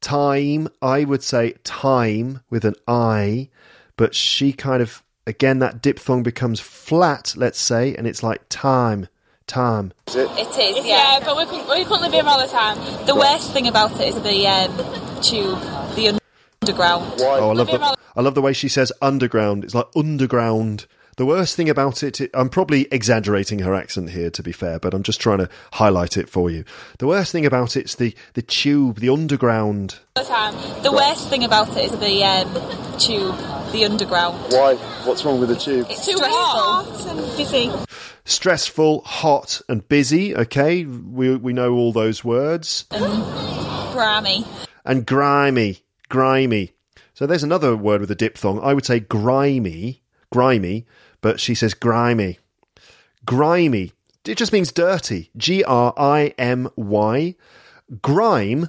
Time, 0.00 0.68
I 0.82 1.04
would 1.04 1.22
say 1.22 1.54
time 1.64 2.40
with 2.50 2.64
an 2.64 2.74
I, 2.86 3.48
but 3.96 4.14
she 4.14 4.52
kind 4.52 4.82
of 4.82 5.02
again 5.26 5.58
that 5.60 5.82
diphthong 5.82 6.22
becomes 6.22 6.60
flat. 6.60 7.34
Let's 7.36 7.58
say, 7.58 7.94
and 7.94 8.06
it's 8.06 8.22
like 8.22 8.42
time, 8.48 9.08
time. 9.46 9.92
Is 10.08 10.16
it? 10.16 10.30
It 10.32 10.48
is. 10.58 10.86
Yeah, 10.86 11.18
Yeah. 11.18 11.20
but 11.24 11.36
we 11.36 11.44
couldn't, 11.46 11.68
we 11.68 11.84
couldn't 11.84 12.02
live 12.02 12.12
here 12.12 12.24
all 12.24 12.40
the 12.40 12.48
time. 12.52 12.78
The 13.06 13.14
worst 13.14 13.52
thing 13.52 13.66
about 13.66 13.92
it 14.00 14.08
is 14.08 14.22
the 14.22 14.46
um, 14.46 15.22
tube, 15.22 15.60
the 15.96 16.18
underground. 16.62 17.14
Oh, 17.20 17.50
I 17.50 17.52
love 17.54 17.66
the 17.68 17.96
I 18.16 18.22
love 18.22 18.34
the 18.34 18.42
way 18.42 18.52
she 18.52 18.68
says 18.68 18.92
underground. 19.02 19.64
It's 19.64 19.74
like 19.74 19.86
underground. 19.94 20.86
The 21.16 21.24
worst 21.24 21.56
thing 21.56 21.70
about 21.70 22.02
it, 22.02 22.20
I'm 22.34 22.50
probably 22.50 22.86
exaggerating 22.92 23.60
her 23.60 23.74
accent 23.74 24.10
here, 24.10 24.28
to 24.30 24.42
be 24.42 24.52
fair, 24.52 24.78
but 24.78 24.92
I'm 24.92 25.02
just 25.02 25.18
trying 25.18 25.38
to 25.38 25.48
highlight 25.72 26.18
it 26.18 26.28
for 26.28 26.50
you. 26.50 26.62
The 26.98 27.06
worst 27.06 27.32
thing 27.32 27.46
about 27.46 27.74
it's 27.74 27.94
the 27.94 28.14
the 28.34 28.42
tube, 28.42 28.98
the 29.00 29.08
underground. 29.08 29.98
the 30.14 30.24
time. 30.24 30.54
The 30.82 30.92
worst 30.92 31.30
thing 31.30 31.42
about 31.42 31.74
it 31.74 31.86
is 31.86 31.98
the 32.00 32.22
um, 32.22 32.98
tube, 32.98 33.72
the 33.72 33.86
underground. 33.86 34.52
Why? 34.52 34.74
What's 35.06 35.24
wrong 35.24 35.40
with 35.40 35.48
the 35.48 35.56
tube? 35.56 35.86
It's 35.88 36.04
Too 36.04 36.16
stressful. 36.18 36.36
hot 36.36 37.06
and 37.06 37.36
busy. 37.38 37.72
Stressful, 38.26 39.00
hot, 39.02 39.62
and 39.70 39.88
busy. 39.88 40.36
Okay, 40.36 40.84
we 40.84 41.34
we 41.36 41.54
know 41.54 41.72
all 41.72 41.92
those 41.94 42.24
words. 42.24 42.84
Grammy. 42.90 44.46
And 44.84 45.06
grimy, 45.06 45.78
grimy. 46.10 46.72
So 47.14 47.26
there's 47.26 47.42
another 47.42 47.74
word 47.74 48.02
with 48.02 48.10
a 48.10 48.14
diphthong. 48.14 48.60
I 48.60 48.74
would 48.74 48.84
say 48.84 49.00
grimy, 49.00 50.02
grimy, 50.30 50.86
but 51.26 51.40
she 51.40 51.56
says 51.56 51.74
grimy. 51.74 52.38
Grimy. 53.24 53.90
It 54.24 54.38
just 54.38 54.52
means 54.52 54.70
dirty. 54.70 55.32
G 55.36 55.64
R 55.64 55.92
I 55.96 56.32
M 56.38 56.70
Y. 56.76 57.34
Grime 58.00 58.68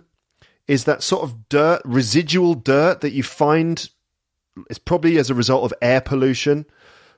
is 0.67 0.86
that 0.86 1.04
sort 1.04 1.22
of 1.22 1.50
dirt, 1.50 1.84
residual 1.86 2.56
dirt 2.56 3.02
that 3.02 3.12
you 3.12 3.22
find. 3.22 3.91
It's 4.72 4.80
probably 4.80 5.20
as 5.20 5.30
a 5.30 5.36
result 5.36 5.65
of 5.65 5.78
air 5.84 6.02
pollution, 6.02 6.65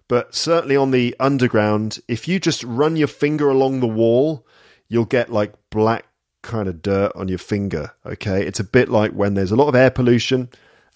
but 0.10 0.36
certainly 0.36 0.76
on 0.76 0.92
the 0.92 1.16
underground, 1.22 2.00
if 2.10 2.28
you 2.28 2.38
just 2.38 2.62
run 2.66 2.98
your 2.98 3.08
finger 3.08 3.50
along 3.50 3.80
the 3.80 3.88
wall, 3.88 4.46
you'll 4.90 5.06
get 5.06 5.32
like 5.32 5.54
black 5.70 6.06
kind 6.42 6.68
of 6.68 6.82
dirt 6.82 7.14
on 7.16 7.30
your 7.30 7.38
finger. 7.38 7.94
Okay, 8.06 8.46
it's 8.46 8.60
a 8.60 8.66
bit 8.66 8.90
like 8.90 9.14
when 9.14 9.36
there's 9.36 9.52
a 9.52 9.56
lot 9.56 9.70
of 9.70 9.76
air 9.76 9.90
pollution 9.90 10.50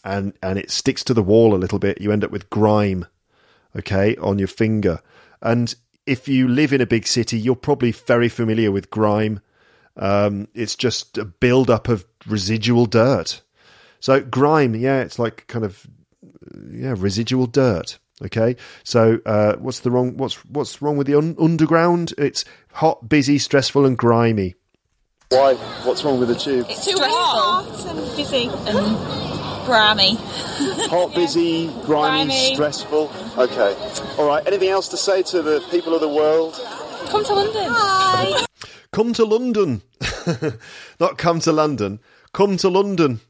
and 0.03 0.33
and 0.43 0.59
it 0.59 0.69
sticks 0.69 1.05
to 1.05 1.13
the 1.13 1.23
wall 1.23 1.55
a 1.55 1.63
little 1.63 1.79
bit. 1.79 2.01
You 2.01 2.11
end 2.11 2.25
up 2.25 2.31
with 2.31 2.49
grime. 2.49 3.05
Okay, 3.77 4.15
on 4.17 4.37
your 4.37 4.47
finger, 4.47 4.99
and 5.41 5.73
if 6.05 6.27
you 6.27 6.47
live 6.47 6.73
in 6.73 6.81
a 6.81 6.85
big 6.85 7.07
city, 7.07 7.39
you're 7.39 7.55
probably 7.55 7.91
very 7.91 8.29
familiar 8.29 8.71
with 8.71 8.89
grime. 8.89 9.39
Um, 9.95 10.47
it's 10.53 10.75
just 10.75 11.17
a 11.17 11.25
build 11.25 11.69
up 11.69 11.87
of 11.87 12.05
residual 12.27 12.85
dirt. 12.85 13.41
So 13.99 14.19
grime, 14.21 14.75
yeah, 14.75 15.01
it's 15.01 15.17
like 15.17 15.47
kind 15.47 15.65
of 15.65 15.85
yeah 16.69 16.95
residual 16.97 17.47
dirt. 17.47 17.99
Okay, 18.23 18.55
so 18.83 19.19
uh, 19.25 19.55
what's 19.57 19.79
the 19.79 19.91
wrong? 19.91 20.17
What's 20.17 20.35
what's 20.45 20.81
wrong 20.81 20.97
with 20.97 21.07
the 21.07 21.17
un- 21.17 21.35
underground? 21.39 22.13
It's 22.17 22.45
hot, 22.71 23.09
busy, 23.09 23.39
stressful, 23.39 23.85
and 23.85 23.97
grimy. 23.97 24.55
Why? 25.29 25.55
What's 25.83 26.03
wrong 26.03 26.19
with 26.19 26.29
the 26.29 26.35
tube? 26.35 26.67
It's 26.69 26.85
too 26.85 26.97
hot 26.99 27.65
and 27.87 28.15
busy 28.15 28.49
and 28.67 29.65
grimy. 29.65 30.17
Hot, 30.89 31.13
busy, 31.15 31.67
grimy, 31.85 32.25
Grimy. 32.25 32.53
stressful. 32.55 33.11
Okay. 33.37 33.75
All 34.17 34.27
right. 34.27 34.45
Anything 34.47 34.69
else 34.69 34.87
to 34.89 34.97
say 34.97 35.23
to 35.23 35.41
the 35.41 35.59
people 35.71 35.93
of 35.95 36.01
the 36.01 36.09
world? 36.09 36.53
Come 37.07 37.23
to 37.25 37.33
London. 37.33 37.65
Hi. 37.69 38.45
Come 38.91 39.13
to 39.13 39.25
London. 39.25 39.81
Not 40.99 41.17
come 41.17 41.39
to 41.41 41.51
London. 41.51 41.99
Come 42.33 42.57
to 42.57 42.69
London. 42.69 43.21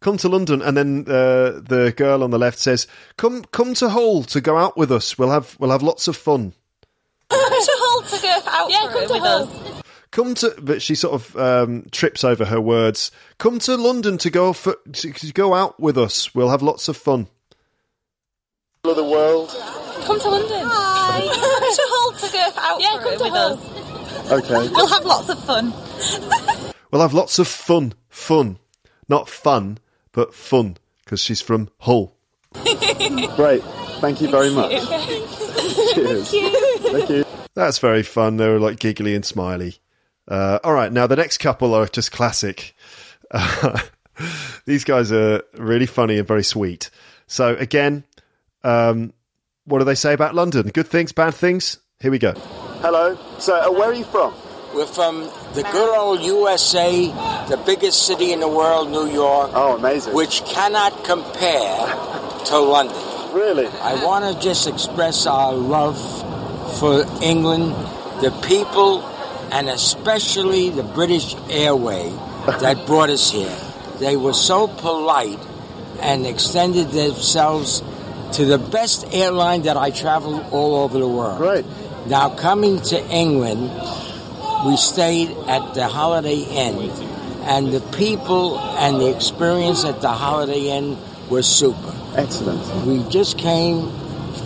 Come 0.00 0.16
to 0.18 0.28
London, 0.28 0.60
and 0.62 0.76
then 0.76 1.04
uh, 1.06 1.60
the 1.62 1.94
girl 1.96 2.24
on 2.24 2.30
the 2.30 2.38
left 2.38 2.58
says, 2.58 2.88
"Come, 3.16 3.44
come 3.52 3.72
to 3.74 3.88
Hull 3.88 4.24
to 4.24 4.40
go 4.40 4.58
out 4.58 4.76
with 4.76 4.90
us. 4.90 5.16
We'll 5.16 5.30
have, 5.30 5.56
we'll 5.60 5.70
have 5.70 5.82
lots 5.84 6.08
of 6.08 6.16
fun." 6.16 6.54
to 7.30 7.36
Hull 7.38 8.02
to 8.02 8.20
go 8.20 8.50
out 8.50 8.68
yeah, 8.70 8.88
come 8.92 9.06
to 9.06 9.12
with 9.14 9.22
Hull. 9.22 9.44
us. 9.44 9.71
Come 10.12 10.34
to, 10.36 10.54
but 10.60 10.80
she 10.82 10.94
sort 10.94 11.14
of 11.14 11.36
um, 11.36 11.86
trips 11.90 12.22
over 12.22 12.44
her 12.44 12.60
words. 12.60 13.10
Come 13.38 13.58
to 13.60 13.76
London 13.76 14.18
to 14.18 14.30
go 14.30 14.52
for, 14.52 14.76
to, 14.92 15.12
to 15.12 15.32
go 15.32 15.54
out 15.54 15.80
with 15.80 15.96
us. 15.98 16.34
We'll 16.34 16.50
have 16.50 16.62
lots 16.62 16.86
of 16.88 16.96
fun. 16.98 17.26
Of 18.84 18.96
the 18.96 19.04
world. 19.04 19.48
Come 20.04 20.20
to 20.20 20.28
London. 20.28 20.60
Hi. 20.64 21.20
to 21.22 21.82
Hull 21.88 22.12
to 22.12 22.32
go 22.32 22.60
out 22.60 22.80
Yeah, 22.80 22.98
for 22.98 23.02
come 23.04 23.12
it 23.14 23.18
to 23.18 23.24
with 23.24 23.32
Hull. 23.32 23.58
us. 23.58 24.32
Okay. 24.32 24.68
We'll 24.74 24.86
have 24.88 25.04
lots 25.04 25.28
of 25.28 25.44
fun. 25.44 25.72
We'll 26.90 27.00
have 27.00 27.14
lots 27.14 27.38
of 27.38 27.48
fun. 27.48 27.94
Fun, 28.10 28.58
not 29.08 29.26
fun, 29.26 29.78
but 30.12 30.34
fun, 30.34 30.76
because 31.02 31.22
she's 31.22 31.40
from 31.40 31.70
Hull. 31.78 32.14
Great. 33.34 33.62
Thank 34.02 34.20
you 34.20 34.28
very 34.28 34.50
much. 34.50 34.72
Cheers. 35.94 36.30
Thank 36.82 37.08
you. 37.08 37.24
That's 37.54 37.78
very 37.78 38.02
fun. 38.02 38.36
They 38.36 38.46
were 38.46 38.60
like 38.60 38.78
giggly 38.78 39.14
and 39.14 39.24
smiley. 39.24 39.76
Uh, 40.28 40.58
all 40.62 40.72
right, 40.72 40.92
now 40.92 41.06
the 41.06 41.16
next 41.16 41.38
couple 41.38 41.74
are 41.74 41.86
just 41.86 42.12
classic. 42.12 42.74
Uh, 43.30 43.78
these 44.66 44.84
guys 44.84 45.10
are 45.12 45.42
really 45.54 45.86
funny 45.86 46.18
and 46.18 46.26
very 46.28 46.44
sweet. 46.44 46.90
So 47.26 47.56
again, 47.56 48.04
um, 48.62 49.12
what 49.64 49.78
do 49.78 49.84
they 49.84 49.94
say 49.94 50.12
about 50.12 50.34
London? 50.34 50.68
Good 50.68 50.88
things, 50.88 51.12
bad 51.12 51.34
things? 51.34 51.78
Here 52.00 52.10
we 52.10 52.18
go. 52.18 52.32
Hello. 52.82 53.16
So, 53.38 53.54
uh, 53.54 53.70
where 53.72 53.90
are 53.90 53.94
you 53.94 54.04
from? 54.04 54.34
We're 54.74 54.86
from 54.86 55.20
the 55.54 55.62
good 55.70 55.96
old 55.96 56.20
USA, 56.22 57.06
the 57.48 57.62
biggest 57.66 58.06
city 58.06 58.32
in 58.32 58.40
the 58.40 58.48
world, 58.48 58.90
New 58.90 59.06
York, 59.06 59.50
Oh, 59.54 59.76
amazing. 59.76 60.14
which 60.14 60.42
cannot 60.46 61.04
compare 61.04 61.86
to 62.46 62.58
London. 62.58 62.96
Really? 63.34 63.66
I 63.66 64.02
want 64.04 64.24
to 64.34 64.42
just 64.42 64.66
express 64.66 65.26
our 65.26 65.52
love 65.52 65.98
for 66.80 67.04
England, 67.22 67.72
the 68.22 68.30
people, 68.46 69.02
and 69.52 69.68
especially 69.68 70.70
the 70.70 70.82
British 70.82 71.36
Airway 71.50 72.10
that 72.60 72.82
brought 72.86 73.10
us 73.10 73.30
here. 73.30 73.56
They 74.00 74.16
were 74.16 74.32
so 74.32 74.66
polite 74.66 75.38
and 76.00 76.26
extended 76.26 76.88
themselves 76.90 77.82
to 78.32 78.44
the 78.46 78.58
best 78.58 79.04
airline 79.12 79.62
that 79.62 79.76
I 79.76 79.90
traveled 79.90 80.44
all 80.50 80.76
over 80.76 80.98
the 80.98 81.06
world. 81.06 81.38
Great. 81.38 81.66
Now, 82.06 82.30
coming 82.30 82.80
to 82.80 83.00
England, 83.10 83.70
we 84.66 84.76
stayed 84.76 85.30
at 85.46 85.74
the 85.74 85.86
Holiday 85.86 86.40
Inn, 86.40 86.90
and 87.42 87.72
the 87.72 87.80
people 87.96 88.58
and 88.58 89.00
the 89.00 89.14
experience 89.14 89.84
at 89.84 90.00
the 90.00 90.08
Holiday 90.08 90.70
Inn 90.76 90.96
were 91.28 91.42
super. 91.42 91.94
Excellent. 92.16 92.86
We 92.86 93.08
just 93.10 93.38
came 93.38 93.90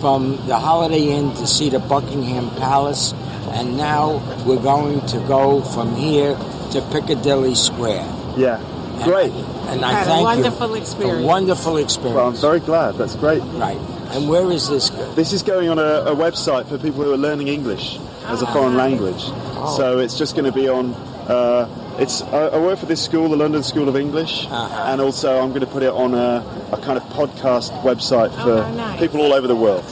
from 0.01 0.37
the 0.47 0.57
Holiday 0.57 1.13
Inn 1.13 1.33
to 1.35 1.47
see 1.47 1.69
the 1.69 1.79
Buckingham 1.79 2.49
Palace, 2.51 3.13
and 3.57 3.77
now 3.77 4.17
we're 4.45 4.61
going 4.61 5.01
to 5.07 5.17
go 5.27 5.61
from 5.61 5.95
here 5.95 6.35
to 6.71 6.81
Piccadilly 6.91 7.55
Square. 7.55 8.05
Yeah. 8.37 8.59
Great. 9.03 9.31
And 9.69 9.83
I 9.85 9.91
Had 9.91 10.07
a 10.07 10.09
thank 10.09 10.23
wonderful 10.23 10.69
you. 10.69 10.75
experience. 10.81 11.23
A 11.23 11.27
wonderful 11.27 11.77
experience. 11.77 12.15
Well, 12.15 12.27
I'm 12.29 12.35
very 12.35 12.59
glad. 12.59 12.95
That's 12.95 13.15
great. 13.15 13.41
Right. 13.43 13.77
And 14.11 14.27
where 14.29 14.49
is 14.51 14.69
this 14.69 14.89
go? 14.89 15.13
This 15.13 15.33
is 15.33 15.43
going 15.43 15.69
on 15.69 15.77
a, 15.79 16.11
a 16.11 16.15
website 16.15 16.67
for 16.67 16.77
people 16.77 17.03
who 17.03 17.11
are 17.13 17.17
learning 17.17 17.47
English 17.47 17.99
as 18.25 18.41
a 18.41 18.47
foreign 18.47 18.75
language. 18.77 19.21
Oh. 19.59 19.75
So 19.77 19.99
it's 19.99 20.17
just 20.17 20.35
going 20.35 20.45
to 20.45 20.51
be 20.51 20.67
on. 20.69 20.93
Uh, 21.27 21.67
it's 21.99 22.21
I, 22.21 22.47
I 22.47 22.57
work 22.59 22.79
for 22.79 22.85
this 22.85 23.03
school, 23.03 23.27
the 23.29 23.35
London 23.35 23.61
School 23.63 23.89
of 23.89 23.95
English, 23.97 24.45
and 24.49 25.01
also 25.01 25.41
I'm 25.41 25.49
going 25.49 25.61
to 25.61 25.67
put 25.67 25.83
it 25.83 25.89
on 25.91 26.13
a, 26.13 26.43
a 26.71 26.77
kind 26.77 26.97
of 26.97 27.03
podcast 27.09 27.71
website 27.81 28.31
for 28.43 28.63
Oh, 28.63 28.73
nice. 28.75 28.99
people 28.99 29.21
all 29.21 29.33
over 29.33 29.47
the 29.47 29.55
world. 29.55 29.83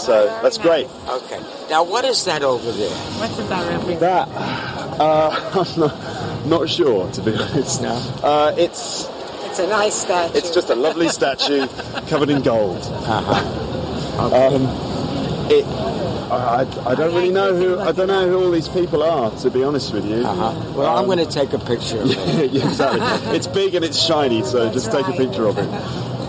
So 0.00 0.26
that's 0.42 0.58
great. 0.58 0.86
Okay. 1.08 1.40
Now, 1.70 1.82
what 1.84 2.04
is 2.04 2.24
that 2.24 2.42
over 2.42 2.70
there? 2.72 2.90
What's 3.18 3.36
that 3.36 3.68
represent? 3.72 4.00
That 4.00 4.28
uh, 5.00 5.30
I'm 5.54 5.80
not, 5.80 6.46
not 6.46 6.68
sure 6.68 7.10
to 7.12 7.22
be 7.22 7.34
honest. 7.34 7.82
No. 7.82 7.94
Uh, 8.22 8.54
it's 8.58 9.08
It's 9.46 9.58
a 9.58 9.66
nice 9.66 9.94
statue. 9.94 10.36
it's 10.38 10.50
just 10.54 10.68
a 10.70 10.74
lovely 10.74 11.08
statue 11.20 11.66
covered 12.08 12.30
in 12.30 12.42
gold. 12.42 12.78
Uh-huh. 12.82 14.34
Um, 14.34 14.62
it, 15.50 15.64
I, 16.30 16.62
I- 16.62 16.90
I 16.90 16.94
don't 16.94 17.14
really 17.14 17.30
know 17.30 17.54
who 17.56 17.78
I 17.78 17.92
don't 17.92 18.08
know 18.08 18.28
who 18.28 18.44
all 18.44 18.50
these 18.50 18.68
people 18.68 19.02
are. 19.02 19.30
To 19.40 19.50
be 19.50 19.62
honest 19.64 19.92
with 19.94 20.04
you, 20.04 20.24
Uh-huh. 20.26 20.72
Well, 20.76 20.96
I'm 20.96 21.06
going 21.06 21.18
to 21.18 21.26
take 21.26 21.52
a 21.54 21.58
picture 21.58 22.00
of 22.02 22.10
it. 22.10 22.50
yeah, 22.52 22.68
exactly. 22.68 23.36
It's 23.36 23.46
big 23.46 23.74
and 23.74 23.84
it's 23.84 23.98
shiny, 23.98 24.42
so 24.44 24.70
just 24.72 24.90
take 24.92 25.06
a 25.08 25.12
picture 25.12 25.46
of 25.46 25.56
it. 25.58 25.68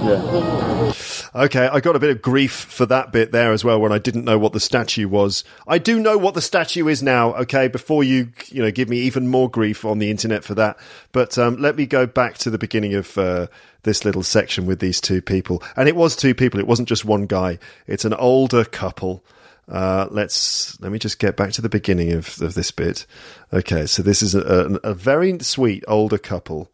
Yeah. 0.07 0.93
Okay, 1.35 1.67
I 1.67 1.79
got 1.79 1.95
a 1.95 1.99
bit 1.99 2.09
of 2.09 2.23
grief 2.23 2.51
for 2.51 2.87
that 2.87 3.11
bit 3.11 3.31
there 3.31 3.51
as 3.51 3.63
well 3.63 3.79
when 3.79 3.91
I 3.91 3.99
didn't 3.99 4.25
know 4.25 4.39
what 4.39 4.53
the 4.53 4.59
statue 4.59 5.07
was. 5.07 5.43
I 5.67 5.77
do 5.77 5.99
know 5.99 6.17
what 6.17 6.33
the 6.33 6.41
statue 6.41 6.87
is 6.87 7.03
now, 7.03 7.35
okay, 7.35 7.67
before 7.67 8.03
you, 8.03 8.31
you 8.47 8.63
know, 8.63 8.71
give 8.71 8.89
me 8.89 8.97
even 9.01 9.27
more 9.27 9.47
grief 9.47 9.85
on 9.85 9.99
the 9.99 10.09
internet 10.09 10.43
for 10.43 10.55
that. 10.55 10.79
But 11.11 11.37
um, 11.37 11.57
let 11.57 11.75
me 11.75 11.85
go 11.85 12.07
back 12.07 12.39
to 12.39 12.49
the 12.49 12.57
beginning 12.57 12.95
of 12.95 13.15
uh, 13.15 13.45
this 13.83 14.05
little 14.05 14.23
section 14.23 14.65
with 14.65 14.79
these 14.79 14.99
two 14.99 15.21
people. 15.21 15.61
And 15.75 15.87
it 15.87 15.95
was 15.95 16.15
two 16.15 16.33
people, 16.33 16.59
it 16.59 16.67
wasn't 16.67 16.89
just 16.89 17.05
one 17.05 17.27
guy. 17.27 17.59
It's 17.85 18.05
an 18.05 18.15
older 18.15 18.65
couple. 18.65 19.23
Uh, 19.67 20.07
let's 20.09 20.81
let 20.81 20.91
me 20.91 20.97
just 20.97 21.19
get 21.19 21.37
back 21.37 21.51
to 21.51 21.61
the 21.61 21.69
beginning 21.69 22.11
of, 22.11 22.41
of 22.41 22.55
this 22.55 22.71
bit. 22.71 23.05
Okay, 23.53 23.85
so 23.85 24.01
this 24.01 24.23
is 24.23 24.33
a, 24.33 24.79
a, 24.83 24.95
very 24.95 25.37
sweet 25.41 25.83
older 25.87 26.17
couple 26.17 26.71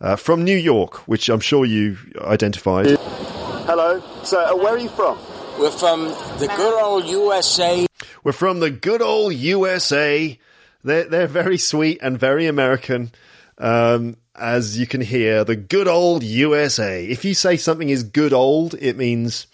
uh, 0.00 0.14
from 0.14 0.44
New 0.44 0.56
York, 0.56 1.08
which 1.08 1.28
I'm 1.28 1.40
sure 1.40 1.64
you 1.64 1.98
identified. 2.20 2.96
Hello. 3.66 4.00
So, 4.22 4.38
uh, 4.38 4.54
where 4.54 4.74
are 4.74 4.78
you 4.78 4.88
from? 4.88 5.18
We're 5.58 5.72
from 5.72 6.04
the 6.38 6.46
good 6.56 6.80
old 6.80 7.04
USA. 7.06 7.88
We're 8.22 8.30
from 8.30 8.60
the 8.60 8.70
good 8.70 9.02
old 9.02 9.34
USA. 9.34 10.38
They're 10.84 11.08
they're 11.08 11.26
very 11.26 11.58
sweet 11.58 11.98
and 12.00 12.16
very 12.16 12.46
American. 12.46 13.10
Um, 13.58 14.18
as 14.36 14.78
you 14.78 14.86
can 14.86 15.00
hear, 15.00 15.42
the 15.42 15.56
good 15.56 15.88
old 15.88 16.22
USA. 16.22 17.04
If 17.04 17.24
you 17.24 17.34
say 17.34 17.56
something 17.56 17.88
is 17.88 18.04
good 18.04 18.32
old, 18.32 18.74
it 18.74 18.96
means, 18.96 19.48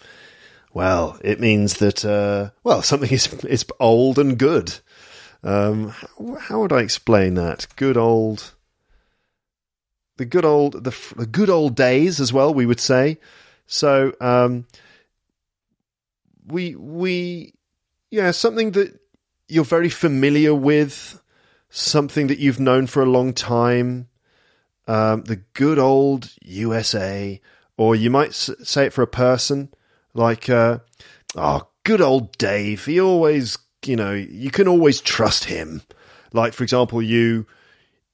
well, 0.75 1.17
it 1.23 1.39
means 1.39 1.77
that 1.77 2.05
uh, 2.05 2.51
well, 2.63 2.83
something 2.83 3.11
is 3.11 3.33
is 3.45 3.65
old 3.79 4.19
and 4.19 4.37
good. 4.37 4.75
Um, 5.43 5.87
how, 5.89 6.35
how 6.39 6.61
would 6.61 6.71
I 6.71 6.81
explain 6.81 7.33
that? 7.33 7.65
Good 7.77 7.97
old, 7.97 8.53
the 10.17 10.25
good 10.25 10.45
old, 10.45 10.83
the, 10.83 10.95
the 11.15 11.25
good 11.25 11.49
old 11.49 11.75
days 11.75 12.19
as 12.19 12.31
well. 12.31 12.53
We 12.53 12.67
would 12.67 12.79
say. 12.79 13.17
So, 13.65 14.13
um, 14.21 14.65
we 16.45 16.75
we 16.75 17.53
yeah 18.11 18.31
something 18.31 18.71
that 18.71 18.99
you're 19.47 19.63
very 19.63 19.89
familiar 19.89 20.53
with, 20.53 21.21
something 21.69 22.27
that 22.27 22.39
you've 22.39 22.59
known 22.59 22.87
for 22.87 23.01
a 23.01 23.07
long 23.07 23.33
time. 23.33 24.09
Um, 24.85 25.23
the 25.23 25.37
good 25.53 25.79
old 25.79 26.29
USA, 26.41 27.39
or 27.77 27.95
you 27.95 28.09
might 28.09 28.29
s- 28.29 28.49
say 28.63 28.87
it 28.87 28.93
for 28.93 29.01
a 29.01 29.07
person 29.07 29.69
like, 30.13 30.49
uh, 30.49 30.79
oh, 31.35 31.67
good 31.83 32.01
old 32.01 32.37
Dave. 32.37 32.85
He 32.85 32.99
always, 32.99 33.57
you 33.85 33.95
know, 33.95 34.11
you 34.13 34.51
can 34.51 34.67
always 34.67 35.01
trust 35.01 35.45
him. 35.45 35.81
Like, 36.31 36.53
for 36.53 36.63
example, 36.63 37.01
you 37.01 37.45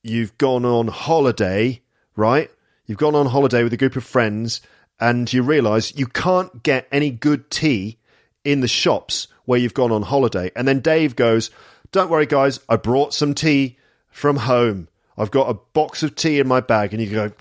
you've 0.04 0.38
gone 0.38 0.66
on 0.66 0.88
holiday, 0.88 1.82
right? 2.16 2.50
You've 2.86 2.98
gone 2.98 3.16
on 3.16 3.28
holiday 3.28 3.64
with 3.64 3.74
a 3.74 3.78
group 3.78 3.96
of 3.96 4.04
friends, 4.04 4.62
and 5.00 5.32
you 5.32 5.44
realise 5.44 5.96
you 5.96 6.08
can't 6.08 6.64
get 6.64 6.88
any 6.92 7.10
good 7.10 7.50
tea 7.50 7.98
in 8.44 8.62
the 8.62 8.68
shops 8.68 9.28
where 9.46 9.60
you've 9.60 9.74
gone 9.74 9.92
on 9.92 10.04
holiday. 10.04 10.52
And 10.56 10.68
then 10.68 10.80
Dave 10.80 11.16
goes, 11.16 11.50
Don't 11.92 12.10
worry, 12.10 12.26
guys, 12.26 12.60
I 12.70 12.76
brought 12.76 13.14
some 13.14 13.34
tea 13.34 13.78
from 14.10 14.38
home. 14.38 14.88
I've 15.18 15.32
got 15.32 15.50
a 15.50 15.60
box 15.74 16.04
of 16.04 16.16
tea 16.16 16.40
in 16.40 16.48
my 16.48 16.62
bag. 16.62 16.94
And 16.94 17.02
you 17.02 17.10
go, 17.10 17.32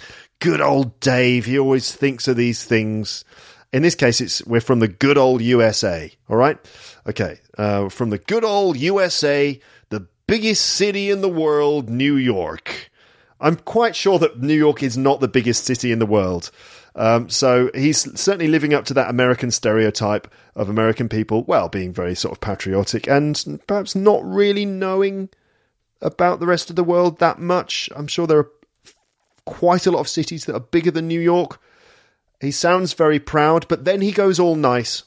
Good 0.41 0.61
old 0.61 1.01
Dave. 1.01 1.47
He 1.47 1.59
always 1.59 1.93
thinks 1.93 2.29
of 2.29 2.37
these 2.37 2.65
things. 2.65 3.25
In 3.73 3.83
this 3.83 3.95
case, 3.95 4.21
it's 4.21 4.45
we're 4.47 4.61
from 4.61 4.79
the 4.79 4.89
good 4.89 5.19
old 5.19 5.43
USA. 5.43 6.11
All 6.31 6.37
right, 6.37 6.57
okay, 7.07 7.39
uh, 7.59 7.89
from 7.91 8.11
the 8.11 8.19
good 8.19 8.45
old 8.45 8.79
USA, 8.79 9.61
the 9.91 10.07
biggest 10.27 10.65
city 10.65 11.11
in 11.11 11.21
the 11.21 11.29
world, 11.29 11.91
New 11.91 12.17
York. 12.17 12.91
I'm 13.41 13.57
quite 13.57 13.95
sure 13.95 14.19
that 14.19 14.41
New 14.41 14.55
York 14.55 14.83
is 14.83 14.97
not 14.97 15.21
the 15.21 15.29
biggest 15.29 15.65
city 15.65 15.93
in 15.93 15.99
the 15.99 16.07
world. 16.07 16.51
Um, 16.95 17.29
so 17.29 17.71
he's 17.75 17.99
certainly 18.19 18.49
living 18.49 18.75
up 18.75 18.85
to 18.87 18.95
that 18.95 19.11
American 19.11 19.51
stereotype 19.51 20.33
of 20.57 20.69
American 20.69 21.09
people, 21.09 21.45
well, 21.45 21.69
being 21.69 21.93
very 21.93 22.15
sort 22.15 22.33
of 22.33 22.41
patriotic 22.41 23.07
and 23.07 23.61
perhaps 23.67 23.95
not 23.95 24.25
really 24.25 24.65
knowing 24.65 25.29
about 26.01 26.41
the 26.41 26.47
rest 26.47 26.71
of 26.71 26.77
the 26.77 26.85
world 26.85 27.19
that 27.19 27.39
much. 27.39 27.89
I'm 27.95 28.07
sure 28.07 28.27
there 28.27 28.39
are 28.39 28.51
quite 29.45 29.87
a 29.87 29.91
lot 29.91 30.01
of 30.01 30.09
cities 30.09 30.45
that 30.45 30.55
are 30.55 30.61
bigger 30.61 30.91
than 30.91 31.09
New 31.09 31.21
York. 31.21 31.61
He 32.41 32.51
sounds 32.51 32.93
very 32.93 33.19
proud, 33.19 33.67
but 33.69 33.85
then 33.85 34.01
he 34.01 34.13
goes 34.13 34.39
all 34.39 34.55
nice. 34.55 35.03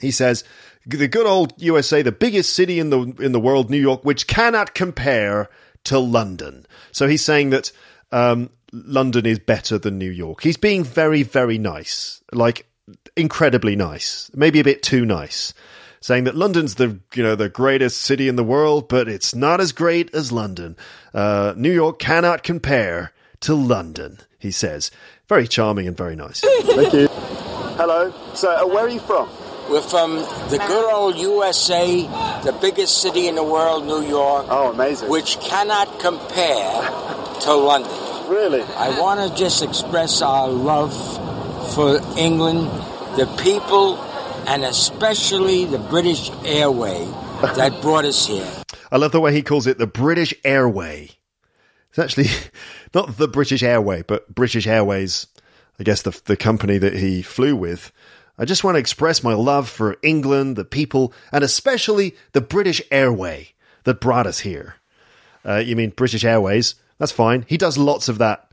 He 0.00 0.10
says, 0.10 0.42
"The 0.86 1.06
good 1.06 1.26
old 1.26 1.52
USA, 1.58 2.02
the 2.02 2.10
biggest 2.10 2.52
city 2.52 2.80
in 2.80 2.90
the 2.90 3.00
in 3.20 3.32
the 3.32 3.40
world, 3.40 3.70
New 3.70 3.80
York, 3.80 4.04
which 4.04 4.26
cannot 4.26 4.74
compare 4.74 5.48
to 5.84 5.98
London." 5.98 6.66
So 6.90 7.06
he's 7.06 7.24
saying 7.24 7.50
that 7.50 7.70
um, 8.10 8.50
London 8.72 9.26
is 9.26 9.38
better 9.38 9.78
than 9.78 9.98
New 9.98 10.10
York. 10.10 10.42
He's 10.42 10.56
being 10.56 10.84
very, 10.84 11.22
very 11.22 11.58
nice, 11.58 12.22
like 12.32 12.66
incredibly 13.16 13.76
nice, 13.76 14.30
maybe 14.34 14.60
a 14.60 14.64
bit 14.64 14.82
too 14.82 15.04
nice, 15.04 15.52
saying 16.00 16.24
that 16.24 16.34
London's 16.34 16.76
the 16.76 16.98
you 17.14 17.22
know 17.22 17.34
the 17.34 17.48
greatest 17.48 18.00
city 18.00 18.28
in 18.28 18.36
the 18.36 18.44
world, 18.44 18.88
but 18.88 19.08
it's 19.08 19.34
not 19.34 19.60
as 19.60 19.72
great 19.72 20.14
as 20.14 20.32
London. 20.32 20.76
Uh, 21.12 21.54
New 21.56 21.72
York 21.72 21.98
cannot 21.98 22.42
compare 22.42 23.12
to 23.40 23.54
London. 23.54 24.18
He 24.38 24.50
says, 24.50 24.90
very 25.28 25.46
charming 25.46 25.86
and 25.86 25.96
very 25.96 26.16
nice. 26.16 26.40
Thank 26.40 26.92
you. 26.92 27.08
Hello. 27.76 28.12
So, 28.34 28.50
uh, 28.50 28.66
where 28.66 28.84
are 28.84 28.88
you 28.88 29.00
from? 29.00 29.28
We're 29.70 29.80
from 29.80 30.16
the 30.16 30.62
good 30.66 30.92
old 30.92 31.16
USA, 31.16 32.02
the 32.44 32.56
biggest 32.60 33.00
city 33.00 33.28
in 33.28 33.36
the 33.36 33.44
world, 33.44 33.86
New 33.86 34.02
York. 34.02 34.46
Oh, 34.48 34.72
amazing. 34.72 35.08
Which 35.08 35.38
cannot 35.40 36.00
compare 36.00 36.82
to 37.42 37.54
London. 37.54 38.11
Really? 38.32 38.62
I 38.62 38.98
want 38.98 39.20
to 39.20 39.38
just 39.38 39.62
express 39.62 40.22
our 40.22 40.48
love 40.48 40.94
for 41.74 42.00
England, 42.16 42.66
the 43.18 43.26
people, 43.42 43.98
and 44.48 44.64
especially 44.64 45.66
the 45.66 45.78
British 45.78 46.30
Airway 46.42 47.04
that 47.42 47.82
brought 47.82 48.06
us 48.06 48.26
here. 48.26 48.50
I 48.90 48.96
love 48.96 49.12
the 49.12 49.20
way 49.20 49.34
he 49.34 49.42
calls 49.42 49.66
it 49.66 49.76
the 49.76 49.86
British 49.86 50.32
Airway. 50.44 51.10
It's 51.90 51.98
actually 51.98 52.28
not 52.94 53.18
the 53.18 53.28
British 53.28 53.62
Airway, 53.62 54.00
but 54.00 54.34
British 54.34 54.66
Airways, 54.66 55.26
I 55.78 55.82
guess 55.82 56.00
the, 56.00 56.18
the 56.24 56.36
company 56.38 56.78
that 56.78 56.94
he 56.94 57.20
flew 57.20 57.54
with. 57.54 57.92
I 58.38 58.46
just 58.46 58.64
want 58.64 58.76
to 58.76 58.80
express 58.80 59.22
my 59.22 59.34
love 59.34 59.68
for 59.68 59.98
England, 60.02 60.56
the 60.56 60.64
people, 60.64 61.12
and 61.32 61.44
especially 61.44 62.16
the 62.32 62.40
British 62.40 62.80
Airway 62.90 63.52
that 63.84 64.00
brought 64.00 64.26
us 64.26 64.38
here. 64.40 64.76
Uh, 65.44 65.56
you 65.56 65.76
mean 65.76 65.90
British 65.90 66.24
Airways? 66.24 66.76
That's 67.02 67.10
fine. 67.10 67.44
He 67.48 67.56
does 67.56 67.76
lots 67.76 68.08
of 68.08 68.18
that, 68.18 68.48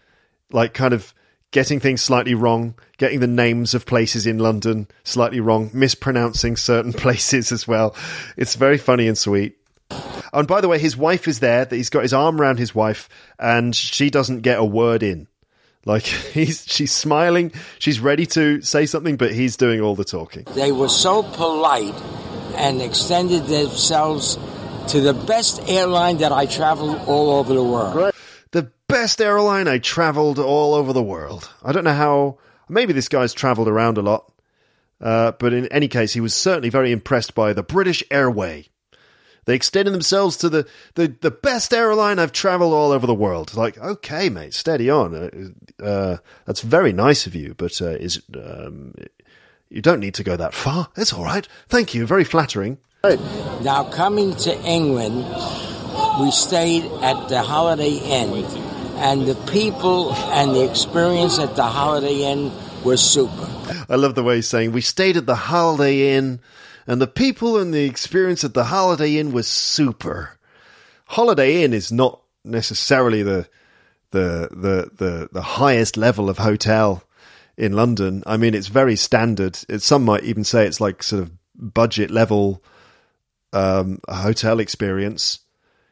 like 0.51 0.73
kind 0.73 0.91
of 0.91 1.13
getting 1.51 1.79
things 1.79 2.01
slightly 2.01 2.33
wrong, 2.33 2.73
getting 2.97 3.19
the 3.19 3.27
names 3.27 3.75
of 3.75 3.85
places 3.85 4.25
in 4.25 4.39
London 4.39 4.87
slightly 5.03 5.39
wrong, 5.39 5.69
mispronouncing 5.71 6.55
certain 6.55 6.91
places 7.05 7.51
as 7.51 7.67
well. 7.67 7.95
It's 8.37 8.55
very 8.55 8.79
funny 8.79 9.07
and 9.07 9.15
sweet. 9.15 9.55
And 10.33 10.47
by 10.47 10.61
the 10.61 10.67
way, 10.67 10.79
his 10.79 10.97
wife 10.97 11.27
is 11.27 11.41
there. 11.41 11.63
That 11.63 11.75
he's 11.75 11.91
got 11.91 12.01
his 12.01 12.11
arm 12.11 12.41
around 12.41 12.57
his 12.57 12.73
wife, 12.73 13.07
and 13.37 13.75
she 13.75 14.09
doesn't 14.09 14.39
get 14.39 14.57
a 14.57 14.65
word 14.65 15.03
in. 15.03 15.27
Like 15.85 16.01
he's, 16.33 16.65
she's 16.65 16.91
smiling, 16.91 17.51
she's 17.77 17.99
ready 17.99 18.25
to 18.25 18.63
say 18.63 18.87
something, 18.87 19.15
but 19.15 19.31
he's 19.31 19.57
doing 19.57 19.79
all 19.79 19.93
the 19.93 20.03
talking. 20.03 20.47
They 20.55 20.71
were 20.71 20.89
so 20.89 21.21
polite 21.21 21.93
and 22.55 22.81
extended 22.81 23.45
themselves 23.45 24.39
to 24.87 25.01
the 25.01 25.13
best 25.13 25.61
airline 25.69 26.17
that 26.17 26.31
I 26.31 26.47
traveled 26.47 26.99
all 27.07 27.29
over 27.29 27.53
the 27.53 27.63
world. 27.63 27.93
The 27.93 28.18
best 28.89 29.21
airline 29.21 29.67
I 29.67 29.77
traveled 29.77 30.39
all 30.39 30.73
over 30.73 30.91
the 30.91 31.03
world. 31.03 31.49
I 31.63 31.71
don't 31.71 31.85
know 31.85 31.93
how. 31.93 32.37
Maybe 32.67 32.93
this 32.93 33.07
guy's 33.07 33.33
traveled 33.33 33.67
around 33.67 33.97
a 33.97 34.01
lot, 34.01 34.31
uh, 35.01 35.31
but 35.33 35.53
in 35.53 35.67
any 35.67 35.87
case, 35.87 36.13
he 36.13 36.21
was 36.21 36.33
certainly 36.33 36.69
very 36.69 36.91
impressed 36.91 37.33
by 37.33 37.53
the 37.53 37.63
British 37.63 38.03
Airway. 38.11 38.67
They 39.45 39.55
extended 39.55 39.93
themselves 39.93 40.37
to 40.37 40.49
the, 40.49 40.67
the, 40.93 41.15
the 41.21 41.31
best 41.31 41.73
airline 41.73 42.19
I've 42.19 42.31
traveled 42.31 42.73
all 42.73 42.91
over 42.91 43.07
the 43.07 43.15
world. 43.15 43.55
Like, 43.55 43.79
okay, 43.79 44.29
mate, 44.29 44.53
steady 44.53 44.91
on. 44.91 45.15
Uh, 45.15 45.83
uh, 45.83 46.17
that's 46.45 46.61
very 46.61 46.93
nice 46.93 47.25
of 47.25 47.33
you, 47.33 47.55
but 47.57 47.81
uh, 47.81 47.87
is 47.87 48.21
um, 48.35 48.93
you 49.69 49.81
don't 49.81 49.99
need 49.99 50.13
to 50.15 50.23
go 50.23 50.35
that 50.35 50.53
far. 50.53 50.89
It's 50.95 51.13
all 51.13 51.23
right. 51.23 51.47
Thank 51.67 51.95
you. 51.95 52.05
Very 52.05 52.23
flattering. 52.23 52.77
Now, 53.03 53.89
coming 53.91 54.35
to 54.35 54.61
England, 54.63 55.25
we 56.21 56.29
stayed 56.31 56.85
at 57.01 57.29
the 57.29 57.41
Holiday 57.41 57.95
Inn, 57.95 58.31
and 58.99 59.25
the 59.25 59.35
people 59.51 60.13
and 60.13 60.55
the 60.55 60.69
experience 60.69 61.39
at 61.39 61.55
the 61.55 61.63
Holiday 61.63 62.23
Inn 62.23 62.51
was 62.83 63.01
super. 63.01 63.47
I 63.89 63.95
love 63.95 64.15
the 64.15 64.23
way 64.23 64.35
he's 64.35 64.47
saying, 64.47 64.71
we 64.71 64.81
stayed 64.81 65.17
at 65.17 65.25
the 65.25 65.35
Holiday 65.35 66.15
Inn, 66.15 66.39
and 66.85 67.01
the 67.01 67.07
people 67.07 67.57
and 67.57 67.73
the 67.73 67.85
experience 67.85 68.43
at 68.43 68.53
the 68.53 68.65
Holiday 68.65 69.17
Inn 69.17 69.31
was 69.31 69.47
super. 69.47 70.37
Holiday 71.05 71.63
Inn 71.63 71.73
is 71.73 71.91
not 71.91 72.21
necessarily 72.43 73.23
the 73.23 73.47
the 74.11 74.49
the 74.51 74.91
the, 74.95 75.29
the 75.31 75.41
highest 75.41 75.97
level 75.97 76.29
of 76.29 76.37
hotel 76.37 77.03
in 77.57 77.73
London. 77.73 78.23
I 78.25 78.37
mean, 78.37 78.53
it's 78.53 78.67
very 78.67 78.95
standard. 78.95 79.57
It, 79.67 79.81
some 79.81 80.05
might 80.05 80.23
even 80.23 80.43
say 80.43 80.65
it's 80.65 80.81
like 80.81 81.03
sort 81.03 81.23
of 81.23 81.31
budget 81.55 82.11
level 82.11 82.63
um, 83.53 83.99
hotel 84.07 84.59
experience. 84.59 85.39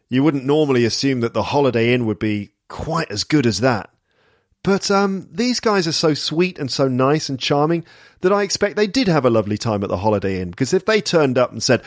You 0.10 0.24
wouldn't 0.24 0.46
normally 0.46 0.86
assume 0.86 1.22
that 1.22 1.34
the 1.34 1.44
Holiday 1.44 1.94
Inn 1.94 2.06
would 2.06 2.20
be 2.20 2.52
quite 2.68 3.12
as 3.12 3.24
good 3.24 3.46
as 3.46 3.60
that. 3.62 3.90
But 4.64 4.92
um, 4.92 5.30
these 5.32 5.62
guys 5.62 5.88
are 5.88 5.94
so 5.94 6.14
sweet 6.14 6.60
and 6.60 6.70
so 6.70 6.90
nice 6.90 7.30
and 7.30 7.40
charming 7.40 7.86
that 8.20 8.34
I 8.34 8.44
expect 8.44 8.76
they 8.76 8.86
did 8.86 9.08
have 9.08 9.24
a 9.24 9.30
lovely 9.30 9.58
time 9.58 9.82
at 9.82 9.88
the 9.88 9.96
Holiday 9.96 10.42
Inn. 10.42 10.50
Because 10.50 10.74
if 10.74 10.84
they 10.84 11.00
turned 11.00 11.38
up 11.38 11.54
and 11.54 11.64
said, 11.64 11.84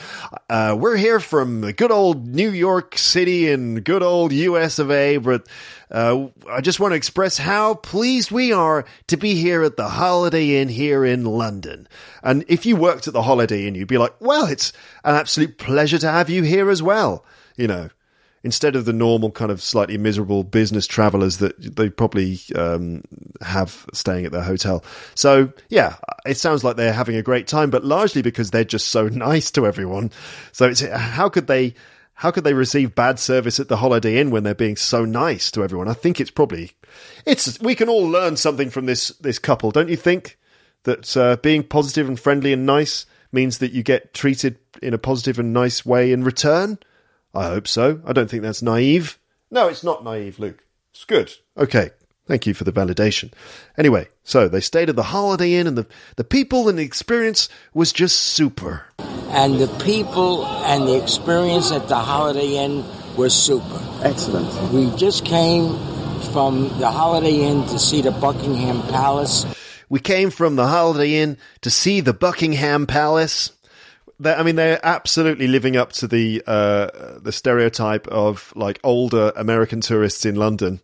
uh, 0.49 0.75
"We're 0.79 0.97
here 0.97 1.21
from 1.21 1.61
the 1.61 1.75
good 1.75 1.91
old 1.91 2.27
New 2.27 2.51
York 2.51 2.97
City 2.97 3.51
and 3.51 3.85
good 3.85 4.03
old 4.03 4.33
U.S. 4.33 4.79
of 4.79 4.91
A., 4.91 5.19
but 5.19 5.47
uh, 5.91 6.29
I 6.49 6.63
just 6.63 6.81
want 6.81 6.93
to 6.93 6.97
express 6.97 7.37
how 7.37 7.75
pleased 7.75 8.31
we 8.31 8.51
are 8.53 8.87
to 9.09 9.19
be 9.19 9.35
here 9.35 9.63
at 9.63 9.77
the 9.77 9.91
Holiday 9.91 10.63
Inn 10.63 10.69
here 10.71 11.05
in 11.05 11.25
London," 11.25 11.87
and 12.23 12.47
if 12.49 12.65
you 12.65 12.77
worked 12.77 13.07
at 13.07 13.13
the 13.13 13.23
Holiday 13.23 13.67
Inn, 13.67 13.75
you'd 13.75 13.89
be 13.89 13.99
like, 13.99 14.15
"Well, 14.21 14.47
it's 14.47 14.73
an 15.05 15.17
absolute 15.17 15.59
pleasure 15.59 15.99
to 15.99 16.11
have 16.11 16.31
you 16.31 16.45
here 16.45 16.71
as 16.71 16.83
well," 16.83 17.27
you 17.59 17.67
know 17.67 17.91
instead 18.43 18.75
of 18.75 18.85
the 18.85 18.93
normal 18.93 19.31
kind 19.31 19.51
of 19.51 19.61
slightly 19.61 19.99
miserable 19.99 20.45
business 20.45 20.87
travelers 20.87 21.39
that 21.39 21.77
they 21.77 21.91
probably 21.91 22.41
um, 22.57 23.03
have 23.43 23.87
staying 23.93 24.25
at 24.25 24.33
their 24.33 24.43
hotel. 24.43 24.83
So 25.15 25.53
yeah, 25.69 25.97
it 26.27 26.37
sounds 26.37 26.65
like 26.65 26.77
they're 26.77 26.93
having 26.93 27.17
a 27.17 27.23
great 27.23 27.47
time, 27.47 27.71
but 27.71 27.85
largely 27.85 28.23
because 28.23 28.51
they're 28.51 28.65
just 28.65 28.89
so 28.89 29.09
nice 29.09 29.51
to 29.53 29.67
everyone. 29.67 30.11
So 30.53 30.69
it's 30.69 30.81
how 30.81 31.29
could 31.29 31.47
they? 31.47 31.75
How 32.15 32.31
could 32.31 32.45
they 32.45 32.53
receive 32.53 32.95
bad 32.95 33.19
service 33.19 33.59
at 33.59 33.69
the 33.69 33.79
Holiday 33.79 34.19
Inn 34.19 34.31
when 34.31 34.43
they're 34.43 34.55
being 34.55 34.77
so 34.77 35.07
nice 35.07 35.51
to 35.53 35.65
everyone? 35.65 35.89
I 35.89 35.95
think 35.95 36.21
it's 36.21 36.31
probably 36.31 36.73
it's 37.25 37.59
we 37.61 37.75
can 37.75 37.89
all 37.89 38.07
learn 38.07 38.37
something 38.37 38.69
from 38.69 38.85
this 38.85 39.09
this 39.21 39.39
couple, 39.39 39.71
don't 39.71 39.89
you 39.89 39.97
think? 39.97 40.39
That 40.85 41.17
uh, 41.17 41.37
being 41.37 41.63
positive 41.63 42.09
and 42.09 42.21
friendly 42.21 42.53
and 42.53 42.67
nice 42.67 43.07
means 43.33 43.59
that 43.59 43.73
you 43.73 43.83
get 43.83 44.13
treated 44.13 44.59
in 44.83 44.93
a 44.93 44.99
positive 44.99 45.39
and 45.39 45.55
nice 45.55 45.87
way 45.87 46.13
in 46.13 46.25
return. 46.25 46.79
I 47.35 47.47
hope 47.47 47.69
so. 47.69 48.01
I 48.05 48.13
don't 48.13 48.31
think 48.31 48.43
that's 48.43 48.63
naive. 48.63 49.19
No, 49.51 49.69
it's 49.69 49.85
not 49.85 50.05
naive, 50.05 50.39
Luke. 50.39 50.65
It's 50.93 51.05
good. 51.05 51.33
Okay. 51.57 51.91
Thank 52.27 52.47
you 52.47 52.55
for 52.55 52.63
the 52.63 52.73
validation. 52.73 53.33
Anyway, 53.77 54.07
so 54.23 54.47
they 54.47 54.61
stayed 54.61 54.89
at 54.89 54.95
the 54.95 55.03
Holiday 55.03 55.55
Inn, 55.55 55.67
and 55.67 55.77
the, 55.77 55.87
the 56.15 56.23
people 56.23 56.69
and 56.69 56.79
the 56.79 56.85
experience 56.85 57.49
was 57.75 57.93
just 57.93 58.17
super. 58.17 58.87
And 59.31 59.59
the 59.59 59.67
people 59.83 60.47
and 60.47 60.87
the 60.87 61.03
experience 61.03 61.73
at 61.73 61.89
the 61.89 61.97
Holiday 61.97 62.57
Inn 62.57 62.85
was 63.17 63.35
super. 63.35 63.81
Excellent. 64.05 64.73
We 64.73 64.95
just 64.97 65.25
came 65.25 65.77
from 66.33 66.69
the 66.79 66.93
Holiday 66.93 67.41
Inn 67.41 67.67
to 67.67 67.81
see 67.81 68.01
the 68.01 68.13
Buckingham 68.13 68.83
Palace. 68.83 69.45
We 69.89 69.99
came 69.99 70.31
from 70.31 70.55
the 70.55 70.69
Holiday 70.69 71.17
Inn 71.17 71.37
to 71.63 71.71
see 71.71 72.01
the 72.01 72.13
Buckingham 72.13 72.87
Palace. 72.87 73.51
They're, 74.21 74.39
I 74.39 74.43
mean, 74.43 74.57
they're 74.57 74.79
absolutely 74.83 75.49
living 75.49 75.77
up 75.77 75.93
to 75.95 76.07
the 76.07 76.43
uh, 76.47 77.19
the 77.21 77.33
stereotype 77.33 78.07
of 78.09 78.53
like 78.55 78.79
older 78.85 79.33
American 79.35 79.81
tourists 79.81 80.25
in 80.25 80.37
London 80.37 80.81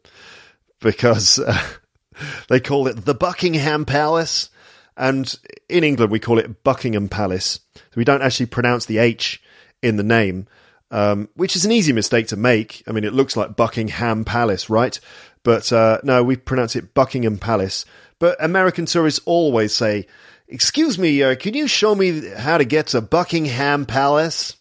because 0.80 1.38
uh, 1.38 1.62
they 2.48 2.60
call 2.60 2.88
it 2.88 3.04
the 3.04 3.14
Buckingham 3.14 3.84
Palace, 3.84 4.48
and 4.96 5.32
in 5.68 5.84
England 5.84 6.10
we 6.10 6.18
call 6.18 6.38
it 6.38 6.64
Buckingham 6.64 7.08
Palace. 7.08 7.60
We 7.94 8.04
don't 8.04 8.22
actually 8.22 8.46
pronounce 8.46 8.86
the 8.86 8.98
H 8.98 9.42
in 9.82 9.96
the 9.96 10.02
name, 10.02 10.46
um, 10.90 11.28
which 11.34 11.56
is 11.56 11.64
an 11.64 11.72
easy 11.72 11.92
mistake 11.92 12.28
to 12.28 12.36
make. 12.36 12.82
I 12.88 12.92
mean, 12.92 13.04
it 13.04 13.12
looks 13.12 13.36
like 13.36 13.56
Buckingham 13.56 14.24
Palace, 14.24 14.70
right? 14.70 14.98
But 15.42 15.72
uh, 15.72 16.00
no, 16.02 16.24
we 16.24 16.36
pronounce 16.36 16.74
it 16.74 16.94
Buckingham 16.94 17.38
Palace. 17.38 17.84
But 18.18 18.42
American 18.42 18.86
tourists 18.86 19.20
always 19.26 19.74
say, 19.74 20.06
"Excuse 20.48 20.98
me, 20.98 21.22
uh, 21.22 21.34
can 21.34 21.54
you 21.54 21.66
show 21.66 21.94
me 21.94 22.28
how 22.36 22.58
to 22.58 22.64
get 22.64 22.88
to 22.88 23.00
Buckingham 23.00 23.86
Palace, 23.86 24.56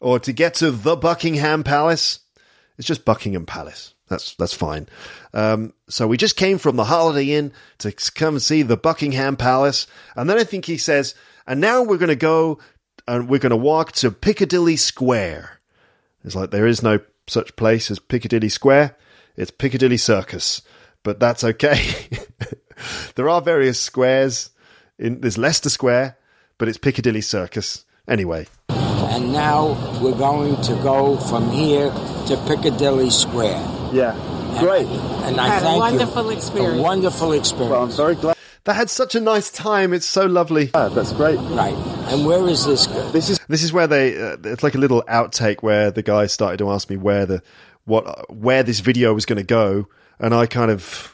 or 0.00 0.18
to 0.20 0.32
get 0.32 0.54
to 0.54 0.70
the 0.70 0.96
Buckingham 0.96 1.64
Palace?" 1.64 2.20
It's 2.78 2.88
just 2.88 3.04
Buckingham 3.04 3.46
Palace. 3.46 3.94
That's 4.08 4.34
that's 4.34 4.54
fine. 4.54 4.88
Um, 5.32 5.72
so 5.88 6.06
we 6.06 6.16
just 6.16 6.36
came 6.36 6.58
from 6.58 6.76
the 6.76 6.84
Holiday 6.84 7.32
Inn 7.32 7.52
to 7.78 7.92
come 8.14 8.34
and 8.34 8.42
see 8.42 8.62
the 8.62 8.76
Buckingham 8.76 9.36
Palace, 9.36 9.86
and 10.14 10.28
then 10.28 10.38
I 10.38 10.44
think 10.44 10.66
he 10.66 10.76
says, 10.76 11.14
"And 11.46 11.60
now 11.60 11.82
we're 11.82 11.98
going 11.98 12.08
to 12.08 12.16
go 12.16 12.58
and 13.08 13.28
we're 13.28 13.38
going 13.38 13.50
to 13.50 13.56
walk 13.56 13.92
to 13.92 14.10
Piccadilly 14.10 14.76
Square." 14.76 15.60
It's 16.24 16.34
like 16.34 16.50
there 16.50 16.66
is 16.66 16.82
no 16.82 17.00
such 17.26 17.56
place 17.56 17.90
as 17.90 17.98
Piccadilly 17.98 18.48
Square. 18.48 18.96
It's 19.36 19.50
Piccadilly 19.50 19.96
Circus, 19.96 20.62
but 21.02 21.18
that's 21.18 21.42
okay. 21.42 21.82
there 23.14 23.28
are 23.28 23.40
various 23.40 23.80
squares. 23.80 24.50
In, 24.98 25.20
there's 25.20 25.38
Leicester 25.38 25.68
Square, 25.68 26.16
but 26.58 26.68
it's 26.68 26.78
Piccadilly 26.78 27.20
Circus. 27.20 27.84
Anyway, 28.06 28.46
And 28.68 29.32
now 29.32 29.68
we're 30.02 30.16
going 30.16 30.60
to 30.62 30.74
go 30.82 31.16
from 31.16 31.50
here 31.50 31.90
to 32.26 32.44
Piccadilly 32.46 33.10
Square. 33.10 33.60
Yeah. 33.92 34.14
Great. 34.60 34.86
And 34.86 35.40
I 35.40 35.48
Had 35.48 35.62
a 35.62 35.78
wonderful 35.78 36.24
you. 36.30 36.36
experience. 36.36 36.78
A 36.78 36.82
wonderful 36.82 37.32
experience. 37.32 37.70
Well, 37.70 37.82
I'm 37.84 37.90
very 37.90 38.14
glad. 38.14 38.36
They 38.64 38.72
had 38.74 38.88
such 38.90 39.14
a 39.14 39.20
nice 39.20 39.50
time. 39.50 39.92
It's 39.92 40.06
so 40.06 40.26
lovely. 40.26 40.66
That's 40.66 41.12
great. 41.12 41.38
Right. 41.38 41.74
And 42.08 42.24
where 42.26 42.46
is 42.48 42.64
this 42.66 42.86
go? 42.86 43.10
This 43.10 43.28
is 43.30 43.40
This 43.48 43.62
is 43.62 43.72
where 43.72 43.86
they. 43.86 44.16
Uh, 44.20 44.36
it's 44.44 44.62
like 44.62 44.74
a 44.74 44.78
little 44.78 45.02
outtake 45.08 45.62
where 45.62 45.90
the 45.90 46.02
guy 46.02 46.26
started 46.26 46.58
to 46.58 46.70
ask 46.70 46.88
me 46.88 46.96
where 46.96 47.26
the 47.26 47.42
what 47.84 48.34
where 48.34 48.62
this 48.62 48.80
video 48.80 49.12
was 49.12 49.26
going 49.26 49.36
to 49.38 49.42
go, 49.44 49.88
and 50.18 50.32
I 50.34 50.46
kind 50.46 50.70
of 50.70 51.13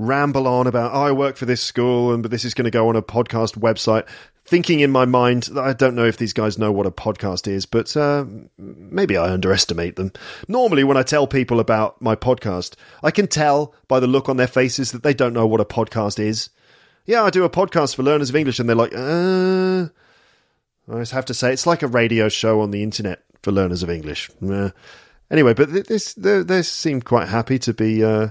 ramble 0.00 0.48
on 0.48 0.66
about 0.66 0.92
oh, 0.92 1.02
I 1.02 1.12
work 1.12 1.36
for 1.36 1.46
this 1.46 1.62
school, 1.62 2.12
and 2.12 2.22
but 2.22 2.30
this 2.30 2.44
is 2.44 2.54
going 2.54 2.64
to 2.64 2.70
go 2.70 2.88
on 2.88 2.96
a 2.96 3.02
podcast 3.02 3.58
website. 3.58 4.08
Thinking 4.46 4.80
in 4.80 4.90
my 4.90 5.04
mind, 5.04 5.44
that 5.44 5.62
I 5.62 5.74
don't 5.74 5.94
know 5.94 6.06
if 6.06 6.16
these 6.16 6.32
guys 6.32 6.58
know 6.58 6.72
what 6.72 6.86
a 6.86 6.90
podcast 6.90 7.46
is, 7.46 7.66
but 7.66 7.96
uh, 7.96 8.24
maybe 8.58 9.16
I 9.16 9.30
underestimate 9.30 9.96
them. 9.96 10.12
Normally, 10.48 10.82
when 10.82 10.96
I 10.96 11.02
tell 11.02 11.26
people 11.26 11.60
about 11.60 12.00
my 12.02 12.16
podcast, 12.16 12.74
I 13.02 13.10
can 13.10 13.28
tell 13.28 13.74
by 13.86 14.00
the 14.00 14.08
look 14.08 14.28
on 14.28 14.38
their 14.38 14.48
faces 14.48 14.90
that 14.92 15.02
they 15.02 15.14
don't 15.14 15.34
know 15.34 15.46
what 15.46 15.60
a 15.60 15.64
podcast 15.64 16.18
is. 16.18 16.50
Yeah, 17.04 17.22
I 17.22 17.30
do 17.30 17.44
a 17.44 17.50
podcast 17.50 17.94
for 17.94 18.02
learners 18.02 18.30
of 18.30 18.36
English, 18.36 18.58
and 18.58 18.68
they're 18.68 18.76
like, 18.76 18.94
uh, 18.94 19.88
I 20.92 20.98
just 20.98 21.12
have 21.12 21.26
to 21.26 21.34
say, 21.34 21.52
it's 21.52 21.66
like 21.66 21.82
a 21.82 21.88
radio 21.88 22.28
show 22.28 22.60
on 22.60 22.70
the 22.70 22.82
internet 22.82 23.22
for 23.42 23.52
learners 23.52 23.82
of 23.82 23.90
English. 23.90 24.30
Uh, 24.42 24.70
anyway, 25.30 25.54
but 25.54 25.70
this 25.86 26.14
they, 26.14 26.42
they 26.42 26.62
seemed 26.62 27.04
quite 27.04 27.28
happy 27.28 27.58
to 27.60 27.72
be 27.72 28.02
uh, 28.02 28.28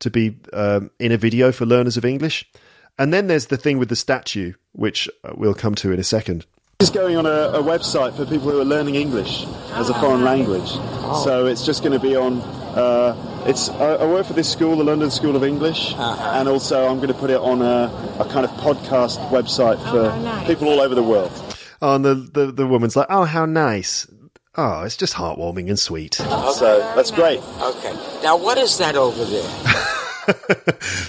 to 0.00 0.10
be 0.10 0.36
um, 0.52 0.90
in 0.98 1.12
a 1.12 1.16
video 1.16 1.52
for 1.52 1.66
learners 1.66 1.96
of 1.96 2.04
English. 2.04 2.44
And 2.98 3.12
then 3.12 3.26
there's 3.26 3.46
the 3.46 3.56
thing 3.56 3.78
with 3.78 3.88
the 3.88 3.96
statue, 3.96 4.52
which 4.72 5.08
uh, 5.24 5.32
we'll 5.36 5.54
come 5.54 5.74
to 5.76 5.92
in 5.92 5.98
a 5.98 6.04
second. 6.04 6.46
This 6.78 6.88
is 6.88 6.94
going 6.94 7.16
on 7.16 7.24
a, 7.26 7.58
a 7.58 7.62
website 7.62 8.16
for 8.16 8.24
people 8.24 8.50
who 8.50 8.60
are 8.60 8.64
learning 8.64 8.96
English 8.96 9.44
as 9.72 9.88
a 9.90 9.94
foreign 9.94 10.24
language. 10.24 10.68
So 11.24 11.46
it's 11.46 11.64
just 11.64 11.82
going 11.82 11.92
to 11.92 12.00
be 12.00 12.16
on. 12.16 12.40
Uh, 12.40 13.44
it's 13.46 13.68
I, 13.68 13.94
I 13.94 14.06
work 14.06 14.26
for 14.26 14.32
this 14.32 14.50
school, 14.50 14.76
the 14.76 14.84
London 14.84 15.10
School 15.10 15.36
of 15.36 15.44
English, 15.44 15.94
and 15.96 16.48
also 16.48 16.88
I'm 16.88 16.96
going 16.96 17.08
to 17.08 17.14
put 17.14 17.30
it 17.30 17.38
on 17.38 17.62
a, 17.62 18.16
a 18.18 18.28
kind 18.28 18.44
of 18.44 18.50
podcast 18.52 19.18
website 19.30 19.78
for 19.90 20.10
how 20.10 20.20
nice. 20.20 20.46
people 20.46 20.68
all 20.68 20.80
over 20.80 20.94
the 20.94 21.02
world. 21.02 21.30
Oh, 21.80 21.94
and 21.94 22.04
the, 22.04 22.14
the, 22.14 22.52
the 22.52 22.66
woman's 22.66 22.96
like, 22.96 23.06
oh, 23.10 23.24
how 23.24 23.46
nice. 23.46 24.06
Oh, 24.56 24.82
it's 24.82 24.96
just 24.96 25.14
heartwarming 25.14 25.68
and 25.68 25.78
sweet. 25.78 26.20
So 26.54 26.78
that's 26.94 27.10
great. 27.10 27.40
Okay. 27.60 27.92
Now, 28.22 28.36
what 28.36 28.58
is 28.58 28.78
that 28.78 28.94
over 28.96 29.24
there? 29.24 29.50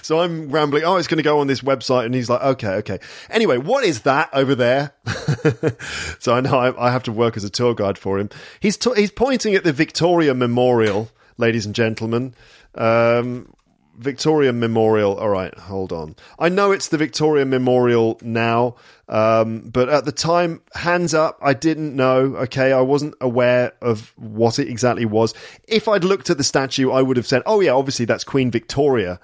So 0.01 0.19
I'm 0.19 0.49
rambling. 0.49 0.83
Oh, 0.83 0.97
it's 0.97 1.07
going 1.07 1.17
to 1.17 1.23
go 1.23 1.39
on 1.39 1.47
this 1.47 1.61
website, 1.61 2.05
and 2.05 2.13
he's 2.13 2.29
like, 2.29 2.41
"Okay, 2.41 2.73
okay." 2.75 2.99
Anyway, 3.29 3.57
what 3.57 3.83
is 3.83 4.01
that 4.01 4.29
over 4.33 4.53
there? 4.53 4.93
so 6.19 6.35
I 6.35 6.41
know 6.41 6.57
I, 6.59 6.87
I 6.87 6.91
have 6.91 7.03
to 7.03 7.11
work 7.11 7.37
as 7.37 7.43
a 7.43 7.49
tour 7.49 7.73
guide 7.73 7.97
for 7.97 8.19
him. 8.19 8.29
He's 8.59 8.77
t- 8.77 8.91
he's 8.95 9.09
pointing 9.09 9.55
at 9.55 9.63
the 9.63 9.73
Victoria 9.73 10.33
Memorial, 10.35 11.09
ladies 11.37 11.65
and 11.65 11.73
gentlemen. 11.73 12.35
Um, 12.75 13.54
Victoria 13.97 14.53
Memorial. 14.53 15.17
All 15.17 15.29
right, 15.29 15.53
hold 15.57 15.91
on. 15.91 16.15
I 16.39 16.49
know 16.49 16.71
it's 16.71 16.89
the 16.89 16.97
Victoria 16.97 17.45
Memorial 17.45 18.19
now, 18.21 18.75
um, 19.07 19.69
but 19.69 19.89
at 19.89 20.05
the 20.05 20.11
time, 20.11 20.61
hands 20.73 21.13
up, 21.13 21.37
I 21.41 21.53
didn't 21.53 21.95
know. 21.95 22.35
Okay, 22.37 22.71
I 22.71 22.81
wasn't 22.81 23.15
aware 23.21 23.73
of 23.81 24.13
what 24.17 24.59
it 24.59 24.67
exactly 24.67 25.05
was. 25.05 25.33
If 25.67 25.87
I'd 25.87 26.03
looked 26.03 26.29
at 26.29 26.37
the 26.37 26.43
statue, 26.43 26.91
I 26.91 27.01
would 27.01 27.17
have 27.17 27.27
said, 27.27 27.41
"Oh 27.45 27.59
yeah, 27.59 27.71
obviously 27.71 28.05
that's 28.05 28.23
Queen 28.23 28.51
Victoria." 28.51 29.19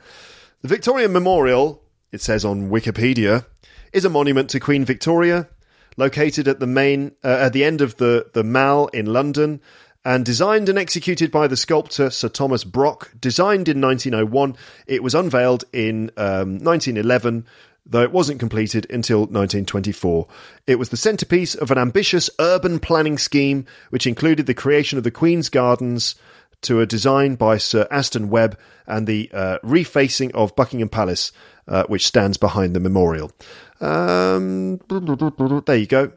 The 0.61 0.67
Victoria 0.67 1.09
Memorial, 1.09 1.81
it 2.11 2.21
says 2.21 2.45
on 2.45 2.69
Wikipedia, 2.69 3.45
is 3.93 4.05
a 4.05 4.09
monument 4.09 4.49
to 4.51 4.59
Queen 4.59 4.85
Victoria, 4.85 5.47
located 5.97 6.47
at 6.47 6.59
the 6.59 6.67
main 6.67 7.13
uh, 7.23 7.27
at 7.27 7.53
the 7.53 7.63
end 7.63 7.81
of 7.81 7.97
the 7.97 8.27
the 8.33 8.43
Mall 8.43 8.87
in 8.87 9.07
London, 9.07 9.61
and 10.03 10.25
designed 10.25 10.69
and 10.69 10.77
executed 10.77 11.31
by 11.31 11.47
the 11.47 11.57
sculptor 11.57 12.09
Sir 12.09 12.29
Thomas 12.29 12.63
Brock. 12.63 13.11
Designed 13.19 13.67
in 13.67 13.81
1901, 13.81 14.55
it 14.87 15.03
was 15.03 15.15
unveiled 15.15 15.63
in 15.73 16.11
um, 16.17 16.59
1911. 16.59 17.45
Though 17.83 18.03
it 18.03 18.11
wasn't 18.11 18.39
completed 18.39 18.85
until 18.91 19.21
1924. 19.21 20.27
It 20.67 20.75
was 20.75 20.89
the 20.89 20.97
centrepiece 20.97 21.55
of 21.55 21.71
an 21.71 21.79
ambitious 21.79 22.29
urban 22.39 22.79
planning 22.79 23.17
scheme 23.17 23.65
which 23.89 24.05
included 24.05 24.45
the 24.45 24.53
creation 24.53 24.99
of 24.99 25.03
the 25.03 25.09
Queen's 25.09 25.49
Gardens, 25.49 26.15
to 26.61 26.79
a 26.79 26.85
design 26.85 27.35
by 27.35 27.57
Sir 27.57 27.87
Aston 27.89 28.29
Webb 28.29 28.57
and 28.87 29.07
the 29.07 29.29
uh, 29.33 29.57
refacing 29.63 30.31
of 30.33 30.55
Buckingham 30.55 30.89
Palace, 30.89 31.31
uh, 31.67 31.83
which 31.85 32.05
stands 32.05 32.37
behind 32.37 32.75
the 32.75 32.79
memorial. 32.79 33.31
Um, 33.79 34.77
there 35.65 35.77
you 35.77 35.87
go. 35.87 36.11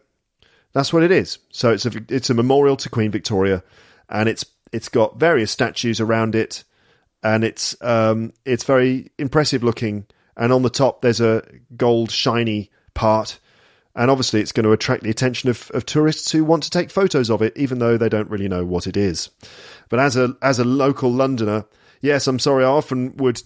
That's 0.75 0.93
what 0.93 1.05
it 1.05 1.13
is. 1.13 1.39
So 1.51 1.73
it's 1.73 1.87
a 1.87 1.93
it's 2.09 2.31
a 2.31 2.35
memorial 2.35 2.77
to 2.77 2.91
Queen 2.91 3.11
Victoria, 3.11 3.63
and 4.11 4.29
it's 4.29 4.45
it's 4.73 4.89
got 4.89 5.19
various 5.19 5.51
statues 5.51 6.01
around 6.01 6.35
it, 6.35 6.65
and 7.23 7.45
it's 7.45 7.81
um 7.81 8.33
it's 8.45 8.65
very 8.65 9.11
impressive 9.19 9.63
looking. 9.65 10.07
And 10.37 10.53
on 10.53 10.63
the 10.63 10.71
top 10.71 11.01
there's 11.01 11.21
a 11.21 11.45
gold 11.77 12.11
shiny 12.11 12.71
part, 12.93 13.39
and 13.95 14.11
obviously 14.11 14.41
it's 14.41 14.51
going 14.51 14.65
to 14.65 14.73
attract 14.73 15.05
the 15.05 15.11
attention 15.11 15.49
of, 15.49 15.71
of 15.73 15.87
tourists 15.87 16.33
who 16.33 16.45
want 16.45 16.65
to 16.65 16.71
take 16.71 16.91
photos 16.91 17.31
of 17.31 17.41
it, 17.41 17.57
even 17.57 17.79
though 17.79 17.97
they 17.97 18.09
don't 18.09 18.31
really 18.31 18.49
know 18.49 18.65
what 18.65 18.89
it 18.89 18.97
is. 18.97 19.31
But 19.89 20.01
as 20.01 20.17
a 20.17 20.37
as 20.43 20.59
a 20.59 20.65
local 20.65 21.13
Londoner, 21.13 21.67
yes, 22.01 22.27
I'm 22.27 22.41
sorry, 22.41 22.65
I 22.65 22.69
often 22.69 23.17
would 23.19 23.41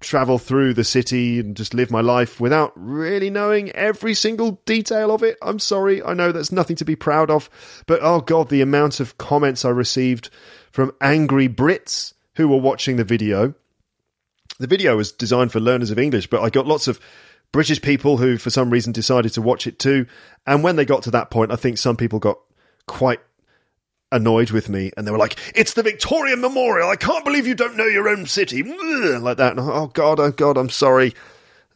travel 0.00 0.38
through 0.38 0.74
the 0.74 0.84
city 0.84 1.40
and 1.40 1.56
just 1.56 1.74
live 1.74 1.90
my 1.90 2.00
life 2.00 2.40
without 2.40 2.72
really 2.76 3.30
knowing 3.30 3.70
every 3.70 4.14
single 4.14 4.60
detail 4.66 5.10
of 5.12 5.22
it. 5.22 5.36
I'm 5.42 5.58
sorry, 5.58 6.02
I 6.02 6.14
know 6.14 6.32
that's 6.32 6.52
nothing 6.52 6.76
to 6.76 6.84
be 6.84 6.96
proud 6.96 7.30
of, 7.30 7.48
but 7.86 8.00
oh 8.02 8.20
god, 8.20 8.48
the 8.48 8.60
amount 8.60 9.00
of 9.00 9.18
comments 9.18 9.64
I 9.64 9.70
received 9.70 10.30
from 10.72 10.92
angry 11.00 11.48
Brits 11.48 12.14
who 12.36 12.48
were 12.48 12.60
watching 12.60 12.96
the 12.96 13.04
video. 13.04 13.54
The 14.58 14.66
video 14.66 14.96
was 14.96 15.12
designed 15.12 15.52
for 15.52 15.60
learners 15.60 15.90
of 15.90 15.98
English, 15.98 16.28
but 16.28 16.42
I 16.42 16.50
got 16.50 16.66
lots 16.66 16.88
of 16.88 17.00
British 17.52 17.80
people 17.80 18.16
who, 18.16 18.36
for 18.36 18.50
some 18.50 18.70
reason, 18.70 18.92
decided 18.92 19.32
to 19.34 19.42
watch 19.42 19.66
it 19.66 19.78
too. 19.78 20.06
And 20.46 20.62
when 20.62 20.76
they 20.76 20.84
got 20.84 21.04
to 21.04 21.12
that 21.12 21.30
point, 21.30 21.52
I 21.52 21.56
think 21.56 21.78
some 21.78 21.96
people 21.96 22.18
got 22.18 22.38
quite 22.86 23.20
annoyed 24.12 24.50
with 24.50 24.68
me 24.68 24.90
and 24.96 25.06
they 25.06 25.10
were 25.10 25.18
like, 25.18 25.36
It's 25.54 25.74
the 25.74 25.82
Victorian 25.82 26.40
Memorial. 26.40 26.88
I 26.90 26.96
can't 26.96 27.24
believe 27.24 27.46
you 27.46 27.54
don't 27.54 27.76
know 27.76 27.86
your 27.86 28.08
own 28.08 28.26
city. 28.26 28.62
Like 28.62 29.36
that. 29.38 29.52
And, 29.56 29.60
oh, 29.60 29.88
God, 29.88 30.20
oh, 30.20 30.30
God, 30.30 30.56
I'm 30.56 30.70
sorry. 30.70 31.14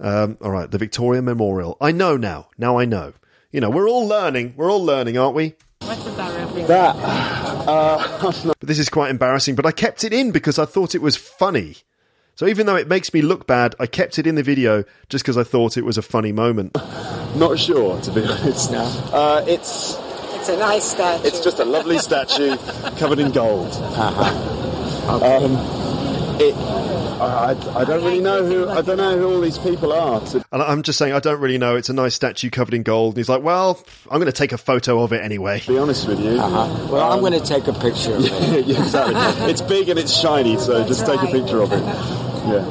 Um, 0.01 0.37
all 0.41 0.51
right, 0.51 0.71
the 0.71 0.79
Victorian 0.79 1.25
Memorial. 1.25 1.77
I 1.81 1.91
know 1.93 2.17
now. 2.17 2.49
Now 2.57 2.79
I 2.79 2.85
know. 2.85 3.15
You 3.51 3.61
know, 3.61 3.71
we're 3.71 3.89
all 3.89 4.07
learning. 4.07 4.55
We're 4.57 4.71
all 4.71 4.85
learning, 4.85 5.19
aren't 5.19 5.35
we? 5.35 5.55
What 5.81 5.97
does 5.97 6.17
that? 6.17 6.67
That. 6.69 7.45
Uh, 7.69 8.33
But 8.45 8.57
this 8.63 8.79
is 8.79 8.89
quite 8.89 9.11
embarrassing, 9.11 9.55
but 9.55 9.67
I 9.67 9.73
kept 9.73 10.03
it 10.03 10.15
in 10.15 10.31
because 10.31 10.59
I 10.59 10.65
thought 10.65 10.95
it 10.95 11.03
was 11.03 11.17
funny. 11.17 11.77
So 12.35 12.47
even 12.47 12.65
though 12.65 12.77
it 12.77 12.89
makes 12.89 13.13
me 13.13 13.21
look 13.21 13.47
bad, 13.47 13.75
I 13.79 13.87
kept 13.87 14.19
it 14.19 14.27
in 14.27 14.37
the 14.37 14.43
video 14.43 14.85
just 15.11 15.23
because 15.23 15.37
I 15.37 15.43
thought 15.45 15.77
it 15.77 15.85
was 15.85 15.99
a 15.99 16.03
funny 16.03 16.33
moment. 16.33 16.75
not 17.37 17.59
sure, 17.59 18.01
to 18.01 18.11
be 18.11 18.25
honest. 18.25 18.73
Uh, 18.73 19.45
it's 19.47 19.97
It's 20.39 20.49
a 20.49 20.57
nice 20.57 20.85
statue. 20.85 21.27
it's 21.27 21.41
just 21.41 21.59
a 21.59 21.65
lovely 21.65 21.99
statue 22.09 22.57
covered 22.99 23.19
in 23.19 23.31
gold. 23.33 23.73
Um, 25.09 25.57
it. 26.41 26.55
I, 27.21 27.57
I 27.75 27.85
don't 27.85 28.05
really 28.05 28.21
know 28.21 28.45
who 28.45 28.69
I 28.69 28.81
don't 28.81 28.97
know 28.99 29.19
who 29.19 29.35
all 29.35 29.41
these 29.41 29.59
people 29.59 29.93
are. 29.93 30.21
To, 30.21 30.45
And 30.53 30.63
I'm 30.63 30.83
just 30.85 30.97
saying, 30.99 31.13
I 31.13 31.19
don't 31.19 31.41
really 31.41 31.59
know. 31.59 31.75
It's 31.75 31.89
a 31.89 31.93
nice 31.93 32.15
statue 32.15 32.49
covered 32.51 32.75
in 32.75 32.85
gold. 32.85 33.15
And 33.15 33.19
he's 33.19 33.29
like, 33.29 33.43
well, 33.43 33.83
I'm 34.11 34.19
going 34.21 34.27
to 34.31 34.39
take 34.39 34.53
a 34.53 34.59
photo 34.59 35.03
of 35.03 35.13
it 35.13 35.21
anyway. 35.23 35.61
be 35.67 35.77
honest 35.79 36.07
with 36.07 36.21
you, 36.21 36.37
Well, 36.37 37.11
I'm 37.13 37.19
going 37.21 37.33
to 37.33 37.41
take 37.45 37.67
a 37.67 37.73
picture 37.73 38.15
of 38.15 38.25
it. 38.55 38.67
yeah, 38.67 38.81
exactly. 38.81 39.51
It's 39.51 39.63
big 39.63 39.89
and 39.89 39.99
it's 39.99 40.13
shiny, 40.17 40.57
so 40.59 40.87
just 40.87 41.05
take 41.07 41.21
a 41.23 41.27
picture 41.27 41.61
of 41.61 41.73
it. 41.73 41.83
Yeah. 41.83 42.65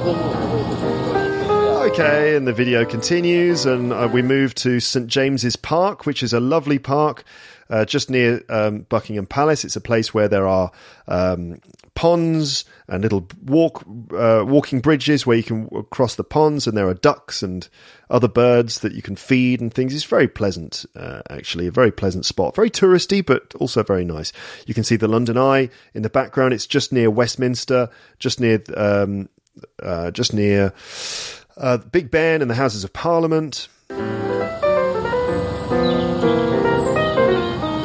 Okay, 1.91 2.35
and 2.35 2.47
the 2.47 2.53
video 2.53 2.85
continues, 2.85 3.65
and 3.65 3.91
uh, 3.93 4.09
we 4.11 4.21
move 4.21 4.53
to 4.55 4.79
St 4.79 5.07
James's 5.07 5.55
Park, 5.55 6.05
which 6.05 6.21
is 6.23 6.33
a 6.33 6.39
lovely 6.39 6.79
park 6.79 7.23
uh, 7.69 7.85
just 7.85 8.09
near 8.09 8.41
um, 8.49 8.79
Buckingham 8.89 9.25
Palace. 9.25 9.65
It's 9.65 9.75
a 9.75 9.81
place 9.81 10.13
where 10.13 10.27
there 10.27 10.47
are 10.47 10.71
um, 11.07 11.59
ponds 11.95 12.65
and 12.87 13.03
little 13.03 13.27
walk 13.45 13.83
uh, 14.13 14.43
walking 14.45 14.79
bridges 14.79 15.25
where 15.25 15.37
you 15.37 15.43
can 15.43 15.67
cross 15.89 16.15
the 16.15 16.23
ponds, 16.23 16.67
and 16.67 16.77
there 16.77 16.87
are 16.87 16.93
ducks 16.93 17.43
and 17.43 17.67
other 18.09 18.27
birds 18.27 18.79
that 18.79 18.93
you 18.93 19.01
can 19.01 19.15
feed 19.15 19.59
and 19.61 19.73
things. 19.73 19.93
It's 19.93 20.03
very 20.03 20.27
pleasant, 20.27 20.85
uh, 20.95 21.21
actually, 21.29 21.67
a 21.67 21.71
very 21.71 21.91
pleasant 21.91 22.25
spot. 22.25 22.55
Very 22.55 22.69
touristy, 22.69 23.25
but 23.25 23.53
also 23.55 23.83
very 23.83 24.05
nice. 24.05 24.31
You 24.65 24.73
can 24.73 24.83
see 24.83 24.95
the 24.95 25.07
London 25.07 25.37
Eye 25.37 25.69
in 25.93 26.03
the 26.03 26.09
background. 26.09 26.53
It's 26.53 26.67
just 26.67 26.91
near 26.93 27.09
Westminster, 27.09 27.89
just 28.19 28.39
near. 28.39 28.61
Um, 28.75 29.29
uh, 29.81 30.11
just 30.11 30.33
near 30.33 30.73
uh, 31.57 31.77
Big 31.77 32.11
Ben 32.11 32.41
and 32.41 32.51
the 32.51 32.55
Houses 32.55 32.83
of 32.83 32.93
Parliament. 32.93 33.67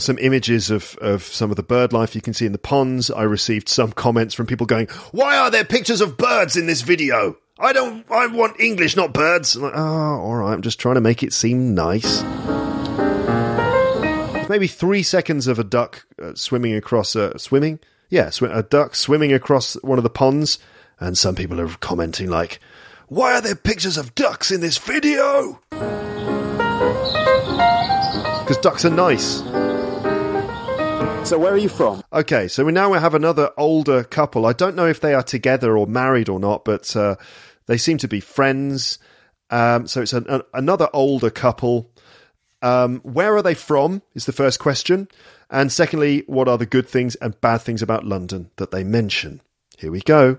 Some 0.02 0.18
images 0.18 0.70
of, 0.70 0.96
of 1.00 1.22
some 1.22 1.50
of 1.50 1.56
the 1.56 1.62
bird 1.62 1.92
life 1.92 2.14
you 2.14 2.20
can 2.20 2.34
see 2.34 2.46
in 2.46 2.52
the 2.52 2.58
ponds. 2.58 3.10
I 3.10 3.22
received 3.22 3.68
some 3.68 3.92
comments 3.92 4.34
from 4.34 4.46
people 4.46 4.66
going, 4.66 4.88
Why 5.12 5.36
are 5.36 5.50
there 5.50 5.64
pictures 5.64 6.00
of 6.00 6.16
birds 6.16 6.56
in 6.56 6.66
this 6.66 6.82
video? 6.82 7.36
I 7.58 7.72
don't, 7.72 8.04
I 8.10 8.26
want 8.26 8.58
English, 8.60 8.96
not 8.96 9.12
birds. 9.12 9.54
I'm 9.54 9.62
like, 9.62 9.74
oh, 9.76 9.80
all 9.80 10.34
right, 10.36 10.52
I'm 10.52 10.62
just 10.62 10.80
trying 10.80 10.96
to 10.96 11.00
make 11.00 11.22
it 11.22 11.32
seem 11.32 11.74
nice. 11.74 12.22
Maybe 14.48 14.66
three 14.66 15.02
seconds 15.02 15.46
of 15.46 15.58
a 15.58 15.64
duck 15.64 16.04
uh, 16.20 16.34
swimming 16.34 16.74
across, 16.74 17.14
uh, 17.14 17.38
swimming? 17.38 17.78
Yeah, 18.10 18.30
sw- 18.30 18.42
a 18.42 18.62
duck 18.62 18.94
swimming 18.96 19.32
across 19.32 19.74
one 19.82 19.98
of 19.98 20.02
the 20.02 20.10
ponds, 20.10 20.58
and 20.98 21.16
some 21.16 21.36
people 21.36 21.60
are 21.60 21.68
commenting, 21.80 22.28
like, 22.28 22.58
Why 23.06 23.34
are 23.34 23.40
there 23.40 23.54
pictures 23.54 23.96
of 23.96 24.14
ducks 24.14 24.50
in 24.50 24.60
this 24.60 24.78
video? 24.78 25.60
Because 28.40 28.58
ducks 28.60 28.84
are 28.84 28.90
nice. 28.90 29.40
So 31.24 31.38
where 31.38 31.52
are 31.52 31.58
you 31.58 31.68
from? 31.68 32.02
Okay, 32.12 32.48
so 32.48 32.64
we 32.64 32.72
now 32.72 32.90
we 32.90 32.98
have 32.98 33.14
another 33.14 33.50
older 33.56 34.02
couple. 34.02 34.44
I 34.44 34.52
don't 34.52 34.74
know 34.74 34.86
if 34.86 35.00
they 35.00 35.14
are 35.14 35.22
together 35.22 35.78
or 35.78 35.86
married 35.86 36.28
or 36.28 36.40
not, 36.40 36.64
but 36.64 36.94
uh, 36.96 37.14
they 37.66 37.78
seem 37.78 37.96
to 37.98 38.08
be 38.08 38.20
friends. 38.20 38.98
Um, 39.48 39.86
so 39.86 40.02
it's 40.02 40.12
an, 40.12 40.26
a, 40.28 40.42
another 40.52 40.88
older 40.92 41.30
couple. 41.30 41.90
Um, 42.60 43.00
where 43.00 43.36
are 43.36 43.42
they 43.42 43.54
from? 43.54 44.02
Is 44.14 44.26
the 44.26 44.32
first 44.32 44.58
question. 44.58 45.08
And 45.48 45.70
secondly, 45.70 46.24
what 46.26 46.48
are 46.48 46.58
the 46.58 46.66
good 46.66 46.88
things 46.88 47.14
and 47.16 47.40
bad 47.40 47.58
things 47.58 47.82
about 47.82 48.04
London 48.04 48.50
that 48.56 48.72
they 48.72 48.82
mention? 48.82 49.40
Here 49.78 49.92
we 49.92 50.00
go. 50.00 50.38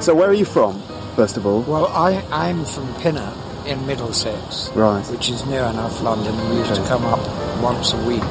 So 0.00 0.14
where 0.14 0.28
are 0.28 0.34
you 0.34 0.44
from, 0.44 0.80
first 1.16 1.36
of 1.36 1.46
all? 1.46 1.62
Well, 1.62 1.86
I, 1.86 2.22
I'm 2.30 2.64
from 2.64 2.94
Pinner 2.96 3.32
in 3.66 3.86
Middlesex. 3.86 4.70
Right. 4.70 5.04
Which 5.10 5.28
is 5.30 5.44
near 5.46 5.64
enough 5.64 6.02
London. 6.02 6.34
We 6.50 6.56
used 6.58 6.74
to 6.74 6.82
come 6.86 7.04
up 7.04 7.20
once 7.62 7.92
a 7.92 7.98
week. 8.06 8.22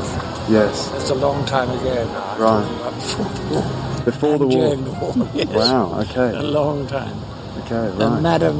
Yes. 0.49 0.89
That's 0.89 1.09
a 1.09 1.15
long 1.15 1.45
time 1.45 1.69
ago 1.69 2.05
now. 2.05 2.37
Right. 2.37 2.93
Before, 2.95 3.25
Before 4.05 4.37
the 4.37 4.47
war. 4.47 4.75
During 4.75 4.83
the 4.85 4.91
war, 4.91 5.29
yes. 5.33 5.47
Wow, 5.49 5.99
okay. 6.01 6.37
A 6.37 6.43
long 6.43 6.87
time. 6.87 7.17
Okay, 7.63 7.75
And 7.75 7.99
right. 7.99 8.21
Madam, 8.21 8.59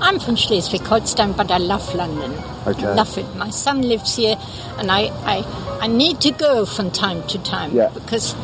I'm 0.00 0.18
from 0.18 0.36
Schleswig-Holstein, 0.36 1.32
but 1.32 1.50
I 1.50 1.58
love 1.58 1.94
London. 1.94 2.32
Okay. 2.66 2.94
Love 2.94 3.16
it. 3.18 3.26
My 3.36 3.50
son 3.50 3.82
lives 3.82 4.16
here, 4.16 4.36
and 4.78 4.90
I, 4.90 5.08
I, 5.24 5.78
I 5.82 5.86
need 5.86 6.20
to 6.22 6.30
go 6.32 6.64
from 6.66 6.90
time 6.90 7.26
to 7.28 7.38
time 7.42 7.72
Yeah. 7.74 7.88
because 7.92 8.34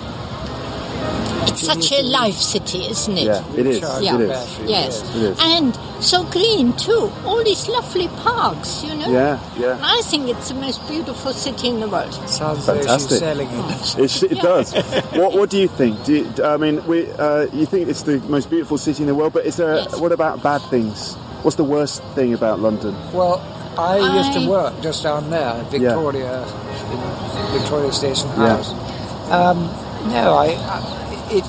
it's 1.48 1.62
such 1.62 1.92
a 1.92 2.02
life 2.02 2.34
city, 2.34 2.86
isn't 2.86 3.18
it? 3.18 3.24
Yeah, 3.24 3.54
it 3.56 3.66
is. 3.66 3.80
Yeah. 3.80 4.14
It 4.14 4.20
is. 4.22 4.58
Yes. 4.66 5.14
It 5.16 5.22
is. 5.22 5.38
And 5.40 5.74
so 6.00 6.24
green 6.24 6.72
too. 6.76 7.10
All 7.24 7.42
these 7.44 7.68
lovely 7.68 8.08
parks, 8.08 8.82
you 8.84 8.94
know. 8.94 9.10
Yeah, 9.10 9.40
yeah. 9.58 9.78
I 9.82 10.00
think 10.02 10.28
it's 10.28 10.48
the 10.48 10.54
most 10.54 10.86
beautiful 10.88 11.32
city 11.32 11.68
in 11.68 11.80
the 11.80 11.88
world. 11.88 12.12
sounds 12.28 12.60
as 12.60 12.66
though 12.66 12.76
she's 12.76 12.86
Fantastic. 12.86 13.18
selling 13.18 13.48
it. 13.52 13.98
It, 13.98 14.32
it 14.32 14.38
does. 14.42 14.74
what 15.12 15.32
What 15.34 15.50
do 15.50 15.58
you 15.58 15.68
think? 15.68 16.04
Do 16.04 16.14
you, 16.16 16.44
I 16.44 16.56
mean, 16.56 16.84
we, 16.86 17.10
uh, 17.12 17.46
you 17.52 17.66
think 17.66 17.88
it's 17.88 18.02
the 18.02 18.18
most 18.28 18.50
beautiful 18.50 18.78
city 18.78 19.02
in 19.02 19.08
the 19.08 19.14
world, 19.14 19.32
but 19.32 19.46
is 19.46 19.56
there? 19.56 19.76
Yes. 19.76 20.00
What 20.00 20.12
about 20.12 20.42
bad 20.42 20.60
things? 20.70 21.14
What's 21.42 21.56
the 21.56 21.64
worst 21.64 22.02
thing 22.14 22.34
about 22.34 22.60
London? 22.60 22.94
Well, 23.12 23.40
I, 23.78 23.98
used 23.98 24.32
to 24.34 24.48
work 24.48 24.80
just 24.82 25.02
down 25.02 25.30
there, 25.30 25.54
Victoria, 25.70 26.42
in 26.44 27.58
Victoria 27.60 27.90
Station 27.92 28.28
Yeah. 28.30 28.56
House. 28.56 28.70
Um, 29.30 29.58
no, 30.10 30.34
I, 30.34 30.54
I, 30.54 31.11
it 31.32 31.44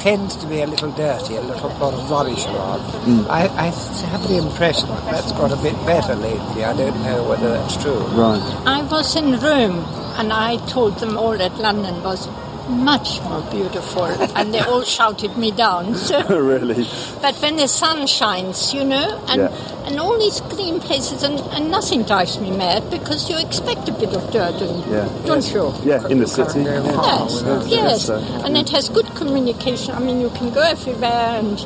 tends 0.00 0.36
to 0.36 0.46
be 0.46 0.60
a 0.60 0.66
little 0.66 0.92
dirty, 0.92 1.36
a 1.36 1.40
little 1.40 1.70
lot 1.80 1.94
of 1.94 2.10
rubbish 2.10 2.44
around. 2.46 2.80
Mm. 3.08 3.26
I, 3.28 3.48
I 3.56 3.70
have 4.12 4.28
the 4.28 4.36
impression 4.36 4.88
that 4.88 5.04
that's 5.10 5.32
got 5.32 5.50
a 5.50 5.56
bit 5.56 5.74
better 5.86 6.14
lately. 6.14 6.62
I 6.62 6.76
don't 6.76 7.02
know 7.02 7.26
whether 7.26 7.48
that's 7.48 7.76
true. 7.82 8.00
Right. 8.12 8.42
I 8.66 8.82
was 8.82 9.16
in 9.16 9.40
Rome 9.40 9.78
and 10.18 10.30
I 10.32 10.58
told 10.66 10.98
them 10.98 11.16
all 11.16 11.36
that 11.38 11.56
London 11.56 12.02
was 12.02 12.28
much 12.68 13.20
more 13.22 13.42
beautiful 13.50 14.04
and 14.04 14.52
they 14.54 14.60
all 14.60 14.82
shouted 14.82 15.36
me 15.36 15.50
down. 15.50 15.94
So, 16.04 16.20
really? 16.52 16.86
but 17.22 17.34
when 17.36 17.56
the 17.56 17.68
sun 17.68 18.06
shines, 18.06 18.72
you 18.74 18.84
know, 18.84 19.22
and, 19.28 19.42
Yeah. 19.42 19.86
and 19.86 19.98
all 20.00 20.18
these 20.18 20.40
green 20.42 20.80
places 20.80 21.22
and, 21.22 21.40
and 21.52 21.70
nothing 21.70 22.02
drives 22.04 22.38
me 22.40 22.50
mad 22.50 22.90
because 22.90 23.28
you 23.30 23.38
expect 23.38 23.88
a 23.88 23.92
bit 23.92 24.12
of 24.14 24.30
dirt 24.30 24.60
and 24.60 24.84
Yeah. 24.92 25.08
don't 25.26 25.46
you? 25.52 25.72
Yeah, 25.84 26.06
in 26.08 26.18
the 26.18 26.26
city. 26.26 26.60
Yes, 26.62 27.42
Yeah. 27.44 27.64
yes, 27.66 28.06
So- 28.06 28.16
and 28.44 28.56
it 28.56 28.68
has 28.70 28.88
good 28.88 29.06
communication. 29.14 29.94
I 29.94 29.98
mean, 30.00 30.20
you 30.20 30.30
can 30.30 30.50
go 30.50 30.60
everywhere, 30.60 31.38
and 31.40 31.58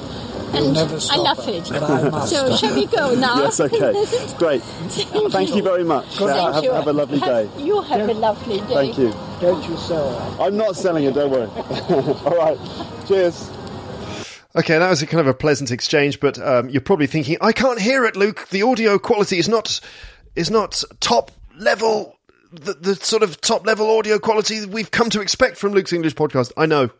and 0.55 0.73
never 0.75 0.99
I 1.11 1.17
love 1.17 1.39
it, 1.49 1.67
it. 1.67 1.71
but 1.71 1.83
I 1.83 2.09
must. 2.11 2.31
So 2.33 2.57
shall 2.57 2.75
we 2.75 2.87
go 2.87 3.15
now? 3.15 3.37
Yes. 3.43 3.61
Okay. 3.61 3.93
Great. 4.39 4.63
Thank, 4.89 5.33
Thank 5.33 5.55
you 5.57 5.63
very 5.63 5.85
much. 5.85 6.07
Thank 6.17 6.31
Uh, 6.31 6.53
have, 6.53 6.65
you. 6.65 6.73
have 6.73 6.87
a 6.87 6.93
lovely 6.93 7.19
Have- 7.19 7.29
day. 7.57 7.63
You 7.65 7.81
have 7.83 8.09
a 8.09 8.15
lovely 8.15 8.59
day. 8.61 8.67
Thank 8.93 8.99
you. 8.99 9.13
Don't 9.41 9.69
you 9.69 9.77
say? 9.77 10.19
I'm 10.41 10.57
not 10.57 10.77
selling 10.77 11.05
it. 11.05 11.15
Don't 11.15 11.31
worry. 11.31 11.47
All 12.27 12.37
right. 12.37 12.59
Cheers. 13.07 13.51
Okay, 14.57 14.79
that 14.79 14.89
was 14.91 15.03
a 15.03 15.07
kind 15.07 15.21
of 15.21 15.27
a 15.29 15.35
pleasant 15.35 15.71
exchange, 15.71 16.19
but 16.21 16.39
um, 16.41 16.69
you're 16.71 16.81
probably 16.81 17.07
thinking, 17.07 17.37
I 17.41 17.53
can't 17.53 17.81
hear 17.81 18.05
it, 18.05 18.17
Luke. 18.17 18.49
The 18.49 18.63
audio 18.63 18.99
quality 18.99 19.39
is 19.39 19.49
not 19.49 19.79
is 20.35 20.51
not 20.51 20.83
top 21.01 21.31
level, 21.57 22.19
the, 22.53 22.73
the 22.75 22.95
sort 22.97 23.23
of 23.23 23.41
top 23.41 23.67
level 23.67 23.97
audio 23.97 24.19
quality 24.19 24.61
that 24.61 24.71
we've 24.71 24.91
come 24.91 25.11
to 25.11 25.21
expect 25.21 25.59
from 25.59 25.73
Luke's 25.73 25.93
English 25.93 26.15
podcast. 26.15 26.53
I 26.57 26.67
know, 26.67 26.91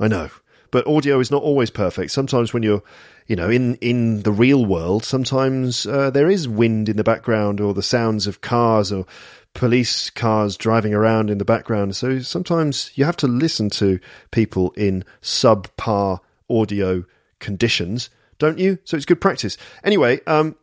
I 0.00 0.08
know, 0.08 0.30
but 0.72 0.86
audio 0.88 1.20
is 1.20 1.30
not 1.30 1.42
always 1.42 1.70
perfect. 1.70 2.10
Sometimes 2.10 2.52
when 2.52 2.64
you're, 2.64 2.82
you 3.28 3.36
know, 3.36 3.48
in 3.48 3.76
in 3.76 4.24
the 4.24 4.32
real 4.32 4.66
world, 4.66 5.04
sometimes 5.04 5.86
uh, 5.86 6.10
there 6.10 6.28
is 6.28 6.48
wind 6.48 6.88
in 6.88 6.96
the 6.96 7.04
background 7.04 7.60
or 7.60 7.72
the 7.72 7.82
sounds 7.82 8.26
of 8.26 8.40
cars 8.40 8.90
or 8.90 9.06
police 9.54 10.10
cars 10.10 10.56
driving 10.56 10.94
around 10.94 11.30
in 11.30 11.38
the 11.38 11.44
background. 11.44 11.94
So 11.94 12.20
sometimes 12.20 12.90
you 12.96 13.04
have 13.04 13.18
to 13.18 13.28
listen 13.28 13.70
to 13.70 14.00
people 14.32 14.72
in 14.72 15.04
subpar 15.20 16.20
audio 16.50 17.04
conditions, 17.38 18.08
don't 18.38 18.58
you? 18.58 18.78
So 18.84 18.96
it's 18.96 19.06
good 19.06 19.20
practice. 19.20 19.58
Anyway, 19.84 20.20
um, 20.26 20.56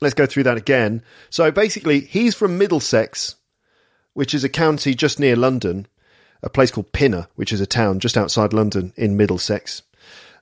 let's 0.00 0.14
go 0.14 0.24
through 0.24 0.44
that 0.44 0.56
again. 0.56 1.02
So 1.28 1.50
basically, 1.50 2.00
he's 2.00 2.34
from 2.34 2.56
Middlesex, 2.56 3.36
which 4.14 4.32
is 4.32 4.42
a 4.42 4.48
county 4.48 4.94
just 4.94 5.20
near 5.20 5.36
London, 5.36 5.86
a 6.42 6.50
place 6.50 6.70
called 6.70 6.92
Pinner, 6.92 7.28
which 7.36 7.52
is 7.52 7.60
a 7.60 7.66
town 7.66 8.00
just 8.00 8.16
outside 8.16 8.52
London 8.52 8.92
in 8.96 9.16
Middlesex. 9.16 9.82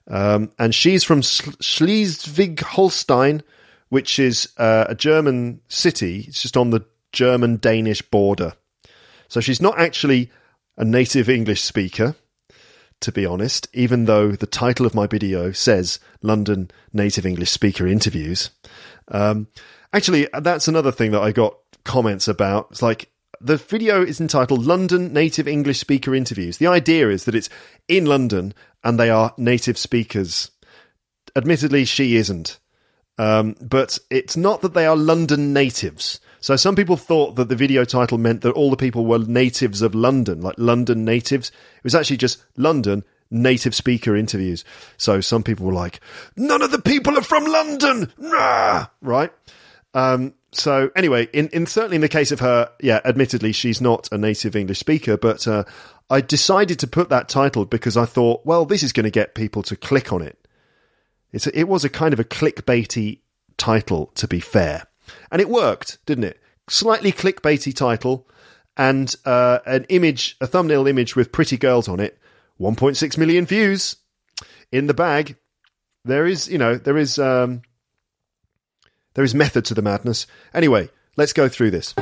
Um, 0.07 0.51
and 0.57 0.73
she's 0.73 1.03
from 1.03 1.21
Schleswig-Holstein, 1.21 3.43
which 3.89 4.19
is 4.19 4.49
uh, 4.57 4.85
a 4.89 4.95
German 4.95 5.61
city. 5.67 6.25
It's 6.27 6.41
just 6.41 6.57
on 6.57 6.71
the 6.71 6.85
German-Danish 7.11 8.01
border. 8.03 8.53
So 9.27 9.39
she's 9.39 9.61
not 9.61 9.79
actually 9.79 10.31
a 10.77 10.83
native 10.83 11.29
English 11.29 11.61
speaker, 11.61 12.15
to 13.01 13.11
be 13.11 13.25
honest, 13.25 13.67
even 13.73 14.05
though 14.05 14.31
the 14.31 14.47
title 14.47 14.85
of 14.85 14.95
my 14.95 15.07
video 15.07 15.51
says 15.51 15.99
London 16.21 16.71
Native 16.93 17.25
English 17.25 17.51
Speaker 17.51 17.87
Interviews. 17.87 18.49
Um, 19.09 19.47
actually, 19.93 20.27
that's 20.39 20.67
another 20.67 20.91
thing 20.91 21.11
that 21.11 21.21
I 21.21 21.31
got 21.31 21.55
comments 21.83 22.27
about. 22.27 22.67
It's 22.71 22.81
like 22.81 23.09
the 23.43 23.57
video 23.57 24.03
is 24.03 24.21
entitled 24.21 24.65
London 24.65 25.13
Native 25.13 25.47
English 25.47 25.79
Speaker 25.79 26.13
Interviews. 26.13 26.57
The 26.57 26.67
idea 26.67 27.09
is 27.09 27.25
that 27.25 27.35
it's 27.35 27.49
in 27.87 28.05
London 28.05 28.53
and 28.83 28.99
they 28.99 29.09
are 29.09 29.33
native 29.37 29.77
speakers. 29.77 30.51
Admittedly, 31.35 31.85
she 31.85 32.15
isn't. 32.15 32.59
Um, 33.17 33.55
but 33.61 33.99
it's 34.09 34.37
not 34.37 34.61
that 34.61 34.73
they 34.73 34.85
are 34.85 34.95
London 34.95 35.53
natives. 35.53 36.19
So 36.39 36.55
some 36.55 36.75
people 36.75 36.97
thought 36.97 37.35
that 37.35 37.49
the 37.49 37.55
video 37.55 37.85
title 37.85 38.17
meant 38.17 38.41
that 38.41 38.53
all 38.53 38.71
the 38.71 38.77
people 38.77 39.05
were 39.05 39.19
natives 39.19 39.81
of 39.81 39.93
London, 39.93 40.41
like 40.41 40.55
London 40.57 41.05
natives. 41.05 41.49
It 41.49 41.83
was 41.83 41.95
actually 41.95 42.17
just 42.17 42.43
London 42.57 43.03
native 43.29 43.73
speaker 43.73 44.15
interviews. 44.15 44.65
So 44.97 45.21
some 45.21 45.43
people 45.43 45.65
were 45.65 45.73
like, 45.73 45.99
none 46.35 46.61
of 46.61 46.71
the 46.71 46.81
people 46.81 47.17
are 47.17 47.23
from 47.23 47.45
London, 47.45 48.11
Rah! 48.17 48.87
right? 49.01 49.31
Um, 49.93 50.33
so 50.53 50.91
anyway, 50.95 51.27
in, 51.33 51.47
in 51.49 51.65
certainly 51.65 51.95
in 51.95 52.01
the 52.01 52.09
case 52.09 52.31
of 52.31 52.39
her, 52.41 52.69
yeah, 52.81 52.99
admittedly 53.05 53.51
she's 53.51 53.79
not 53.79 54.09
a 54.11 54.17
native 54.17 54.55
English 54.55 54.79
speaker, 54.79 55.17
but 55.17 55.47
uh, 55.47 55.63
I 56.09 56.21
decided 56.21 56.77
to 56.79 56.87
put 56.87 57.09
that 57.09 57.29
title 57.29 57.65
because 57.65 57.95
I 57.95 58.05
thought, 58.05 58.45
well, 58.45 58.65
this 58.65 58.83
is 58.83 58.91
going 58.91 59.05
to 59.05 59.11
get 59.11 59.35
people 59.35 59.63
to 59.63 59.75
click 59.75 60.11
on 60.11 60.21
it. 60.21 60.37
It's 61.31 61.47
a, 61.47 61.57
it 61.57 61.69
was 61.69 61.85
a 61.85 61.89
kind 61.89 62.13
of 62.13 62.19
a 62.19 62.25
clickbaity 62.25 63.19
title, 63.57 64.07
to 64.15 64.27
be 64.27 64.41
fair, 64.41 64.87
and 65.31 65.39
it 65.39 65.49
worked, 65.49 66.05
didn't 66.05 66.25
it? 66.25 66.41
Slightly 66.69 67.11
clickbaity 67.13 67.73
title 67.73 68.27
and 68.75 69.15
uh, 69.25 69.59
an 69.65 69.85
image, 69.89 70.35
a 70.41 70.47
thumbnail 70.47 70.87
image 70.87 71.15
with 71.15 71.31
pretty 71.31 71.57
girls 71.57 71.87
on 71.87 71.99
it. 71.99 72.17
1.6 72.59 73.17
million 73.17 73.45
views 73.45 73.95
in 74.71 74.87
the 74.87 74.93
bag. 74.93 75.35
There 76.05 76.25
is, 76.25 76.47
you 76.47 76.57
know, 76.57 76.75
there 76.75 76.97
is 76.97 77.17
um, 77.19 77.61
there 79.13 79.23
is 79.23 79.35
method 79.35 79.65
to 79.65 79.73
the 79.73 79.81
madness. 79.81 80.27
Anyway, 80.53 80.89
let's 81.17 81.33
go 81.33 81.47
through 81.49 81.71
this. 81.71 81.93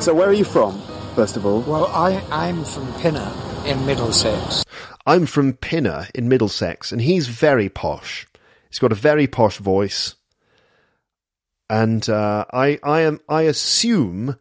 So 0.00 0.14
where 0.14 0.28
are 0.28 0.32
you 0.32 0.44
from, 0.44 0.80
first 1.14 1.36
of 1.36 1.44
all? 1.46 1.60
Well, 1.62 1.86
I, 1.86 2.22
I'm 2.30 2.64
from 2.64 2.92
Pinner 3.00 3.32
in 3.66 3.84
Middlesex. 3.86 4.64
I'm 5.06 5.26
from 5.26 5.54
Pinner 5.54 6.06
in 6.14 6.28
Middlesex, 6.28 6.92
and 6.92 7.00
he's 7.00 7.28
very 7.28 7.68
posh. 7.68 8.26
He's 8.70 8.78
got 8.78 8.92
a 8.92 8.96
very 8.96 9.26
posh 9.26 9.58
voice. 9.58 10.14
and 11.70 12.08
uh, 12.08 12.44
I 12.52 12.78
I 12.82 13.00
am 13.00 13.20
I 13.28 13.42
assume 13.42 14.38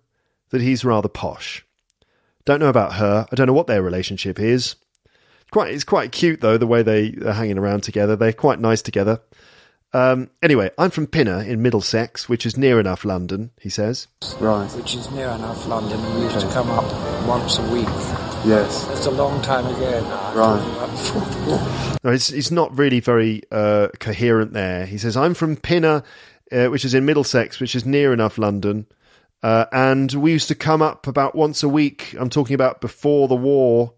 that 0.50 0.62
he's 0.62 0.86
rather 0.86 1.10
posh. 1.10 1.66
Don't 2.46 2.60
know 2.60 2.70
about 2.70 2.94
her. 2.94 3.26
I 3.32 3.36
don't 3.36 3.48
know 3.48 3.54
what 3.54 3.68
their 3.68 3.82
relationship 3.82 4.40
is. 4.40 4.76
Quite 5.52 5.74
it's 5.74 5.84
quite 5.84 6.12
cute 6.12 6.42
though 6.42 6.58
the 6.58 6.68
way 6.68 6.84
they 6.84 7.16
are 7.26 7.34
hanging 7.34 7.58
around 7.58 7.82
together. 7.84 8.16
They're 8.16 8.34
quite 8.34 8.60
nice 8.60 8.82
together. 8.82 9.22
Um, 9.94 10.30
anyway, 10.44 10.70
I'm 10.78 10.92
from 10.92 11.08
Pinner 11.08 11.42
in 11.42 11.62
Middlesex, 11.62 12.28
which 12.28 12.46
is 12.46 12.58
near 12.58 12.80
enough 12.80 13.06
London. 13.06 13.52
He 13.60 13.70
says. 13.70 14.08
Right. 14.40 14.70
Which 14.74 14.96
is 14.96 15.10
near 15.12 15.30
enough 15.30 15.66
London. 15.68 16.02
We 16.16 16.24
used 16.24 16.40
to 16.40 16.48
come 16.50 16.70
up 16.70 16.86
once 17.26 17.58
a 17.58 17.72
week. 17.72 17.88
Yes. 18.46 18.86
That's 18.86 19.06
a 19.06 19.12
long 19.12 19.42
time 19.42 19.66
ago 19.66 20.02
now. 20.02 20.34
Right. 20.36 21.84
No, 22.04 22.12
it's 22.12 22.30
it's 22.30 22.52
not 22.52 22.78
really 22.78 23.00
very 23.00 23.42
uh, 23.52 23.90
coherent 24.00 24.54
there. 24.54 24.86
He 24.86 24.98
says, 24.98 25.18
"I'm 25.18 25.34
from 25.34 25.58
Pinner, 25.58 26.04
uh, 26.52 26.68
which 26.68 26.86
is 26.86 26.94
in 26.94 27.06
Middlesex, 27.06 27.60
which 27.60 27.76
is 27.76 27.86
near 27.86 28.14
enough 28.14 28.38
London, 28.38 28.86
uh, 29.44 29.66
and 29.72 30.14
we 30.14 30.32
used 30.32 30.48
to 30.50 30.56
come 30.56 30.82
up 30.82 31.08
about 31.08 31.36
once 31.36 31.64
a 31.64 31.70
week. 31.70 32.16
I'm 32.18 32.30
talking 32.30 32.54
about 32.54 32.82
before 32.82 33.28
the 33.28 33.36
war. 33.36 33.94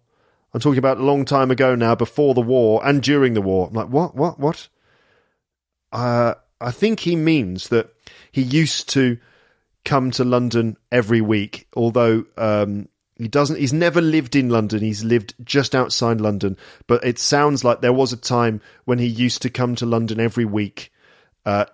I'm 0.53 0.59
talking 0.59 0.79
about 0.79 0.97
a 0.97 1.03
long 1.03 1.25
time 1.25 1.51
ago 1.51 1.75
now, 1.75 1.93
before 1.93 2.33
the 2.33 2.41
war 2.41 2.81
and 2.83 3.03
during 3.03 3.33
the 3.33 3.41
war. 3.41 3.67
I'm 3.67 3.73
like, 3.73 3.89
what, 3.89 4.15
what, 4.15 4.39
what? 4.39 4.67
Uh, 5.91 6.35
I 6.61 6.71
think 6.71 6.99
he 6.99 7.15
means 7.15 7.69
that 7.69 7.93
he 8.31 8.41
used 8.41 8.89
to 8.89 9.17
come 9.85 10.11
to 10.11 10.23
London 10.23 10.77
every 10.91 11.21
week, 11.21 11.67
although 11.75 12.25
um, 12.37 12.89
he 13.15 13.27
doesn't. 13.27 13.59
He's 13.59 13.73
never 13.73 14.01
lived 14.01 14.35
in 14.35 14.49
London. 14.49 14.81
He's 14.81 15.03
lived 15.03 15.35
just 15.43 15.75
outside 15.75 16.21
London. 16.21 16.57
But 16.87 17.03
it 17.03 17.19
sounds 17.19 17.63
like 17.63 17.81
there 17.81 17.93
was 17.93 18.13
a 18.13 18.17
time 18.17 18.61
when 18.85 18.99
he 18.99 19.07
used 19.07 19.41
to 19.43 19.49
come 19.49 19.75
to 19.75 19.85
London 19.85 20.19
every 20.19 20.45
week, 20.45 20.91
uh, 21.45 21.65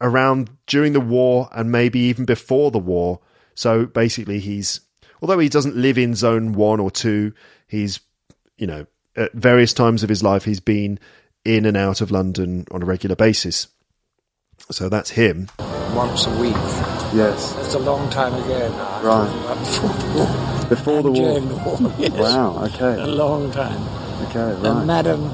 around 0.00 0.50
during 0.66 0.92
the 0.92 1.00
war 1.00 1.48
and 1.52 1.70
maybe 1.70 2.00
even 2.00 2.24
before 2.24 2.70
the 2.70 2.78
war. 2.78 3.20
So 3.54 3.86
basically, 3.86 4.40
he's 4.40 4.80
although 5.20 5.38
he 5.38 5.48
doesn't 5.48 5.76
live 5.76 5.98
in 5.98 6.14
Zone 6.14 6.52
One 6.52 6.80
or 6.80 6.90
Two, 6.90 7.32
he's 7.66 8.00
you 8.56 8.66
know 8.66 8.86
at 9.16 9.32
various 9.32 9.72
times 9.72 10.02
of 10.02 10.08
his 10.08 10.22
life 10.22 10.44
he's 10.44 10.60
been 10.60 10.98
in 11.56 11.64
and 11.64 11.76
out 11.76 12.00
of 12.00 12.10
London 12.10 12.66
on 12.70 12.82
a 12.82 12.86
regular 12.86 13.16
basis. 13.16 13.68
So 14.70 14.88
that's 14.88 15.10
him. 15.10 15.48
Once 15.94 16.26
a 16.26 16.40
week. 16.40 16.52
Yes. 17.14 17.52
That's 17.54 17.74
a 17.74 17.78
long 17.78 18.10
time 18.10 18.34
ago 18.34 18.68
now. 18.68 19.02
Right. 19.02 19.58
Before 19.58 19.88
the 19.92 20.12
war. 20.14 20.68
Before 20.68 21.02
the 21.02 21.10
war. 21.10 21.38
During 21.40 21.48
the 21.48 21.54
war, 21.56 21.94
yes. 21.98 22.12
Wow. 22.12 22.64
Okay. 22.66 23.00
A 23.00 23.06
long 23.06 23.50
time. 23.50 23.82
Okay. 24.28 24.40
And 24.54 24.62
Right. 24.62 24.86
Madam, 24.86 25.30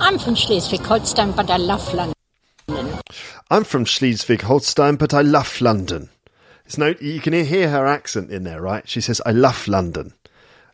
I'm 0.00 0.18
from 0.18 0.36
Schleswig-Holstein, 0.36 1.32
but 1.32 1.50
I 1.50 1.56
love 1.56 1.92
London. 1.92 2.14
I'm 3.50 3.64
from 3.64 3.84
Schleswig-Holstein, 3.84 4.96
but 4.96 5.12
I 5.12 5.22
love 5.22 5.60
London. 5.60 6.10
It's 6.64 6.78
no, 6.78 6.94
you 7.00 7.20
can 7.20 7.32
hear 7.32 7.68
her 7.68 7.86
accent 7.86 8.30
in 8.30 8.44
there, 8.44 8.60
right? 8.62 8.88
She 8.88 9.00
says, 9.00 9.20
"I 9.26 9.32
love 9.32 9.68
London." 9.68 10.14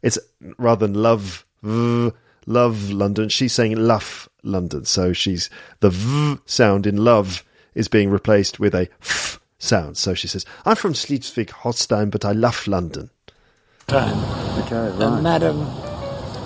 It's 0.03 0.19
rather 0.57 0.87
than 0.87 1.03
love, 1.03 1.45
v, 1.63 2.13
love 2.51 2.91
London. 2.91 3.29
She's 3.29 3.53
saying 3.53 3.77
luff 3.77 4.29
London, 4.43 4.85
so 4.85 5.13
she's 5.13 5.51
the 5.81 5.91
v 5.91 6.39
sound 6.47 6.87
in 6.87 7.05
love 7.05 7.45
is 7.75 7.89
being 7.89 8.11
replaced 8.11 8.59
with 8.59 8.75
a 8.75 8.89
f 9.01 9.41
sound. 9.59 9.97
So 9.97 10.15
she 10.15 10.29
says, 10.29 10.45
"I'm 10.65 10.77
from 10.77 10.95
Schleswig-Holstein, 10.95 12.11
but 12.11 12.25
I 12.25 12.33
love 12.33 12.67
London." 12.67 13.11
time. 13.91 14.19
Okay. 14.65 14.77
And 14.77 15.01
Right. 15.01 15.23
Madam, 15.23 15.67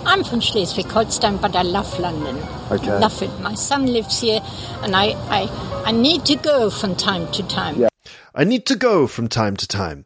I'm 0.05 0.23
from 0.23 0.39
Schleswig-Holstein, 0.41 1.37
but 1.37 1.55
I 1.55 1.61
love 1.61 1.99
London. 1.99 2.37
Okay. 2.71 2.99
Love 2.99 3.21
it. 3.21 3.39
My 3.39 3.53
son 3.55 3.85
lives 3.85 4.21
here, 4.21 4.41
and 4.81 4.95
I, 4.95 5.13
I, 5.29 5.49
I 5.85 5.91
need 5.91 6.25
to 6.25 6.35
go 6.35 6.69
from 6.69 6.95
time 6.95 7.31
to 7.33 7.43
time. 7.47 7.81
Yeah. 7.81 7.87
I 8.33 8.43
need 8.43 8.65
to 8.67 8.75
go 8.75 9.07
from 9.07 9.27
time 9.27 9.55
to 9.57 9.67
time. 9.67 10.05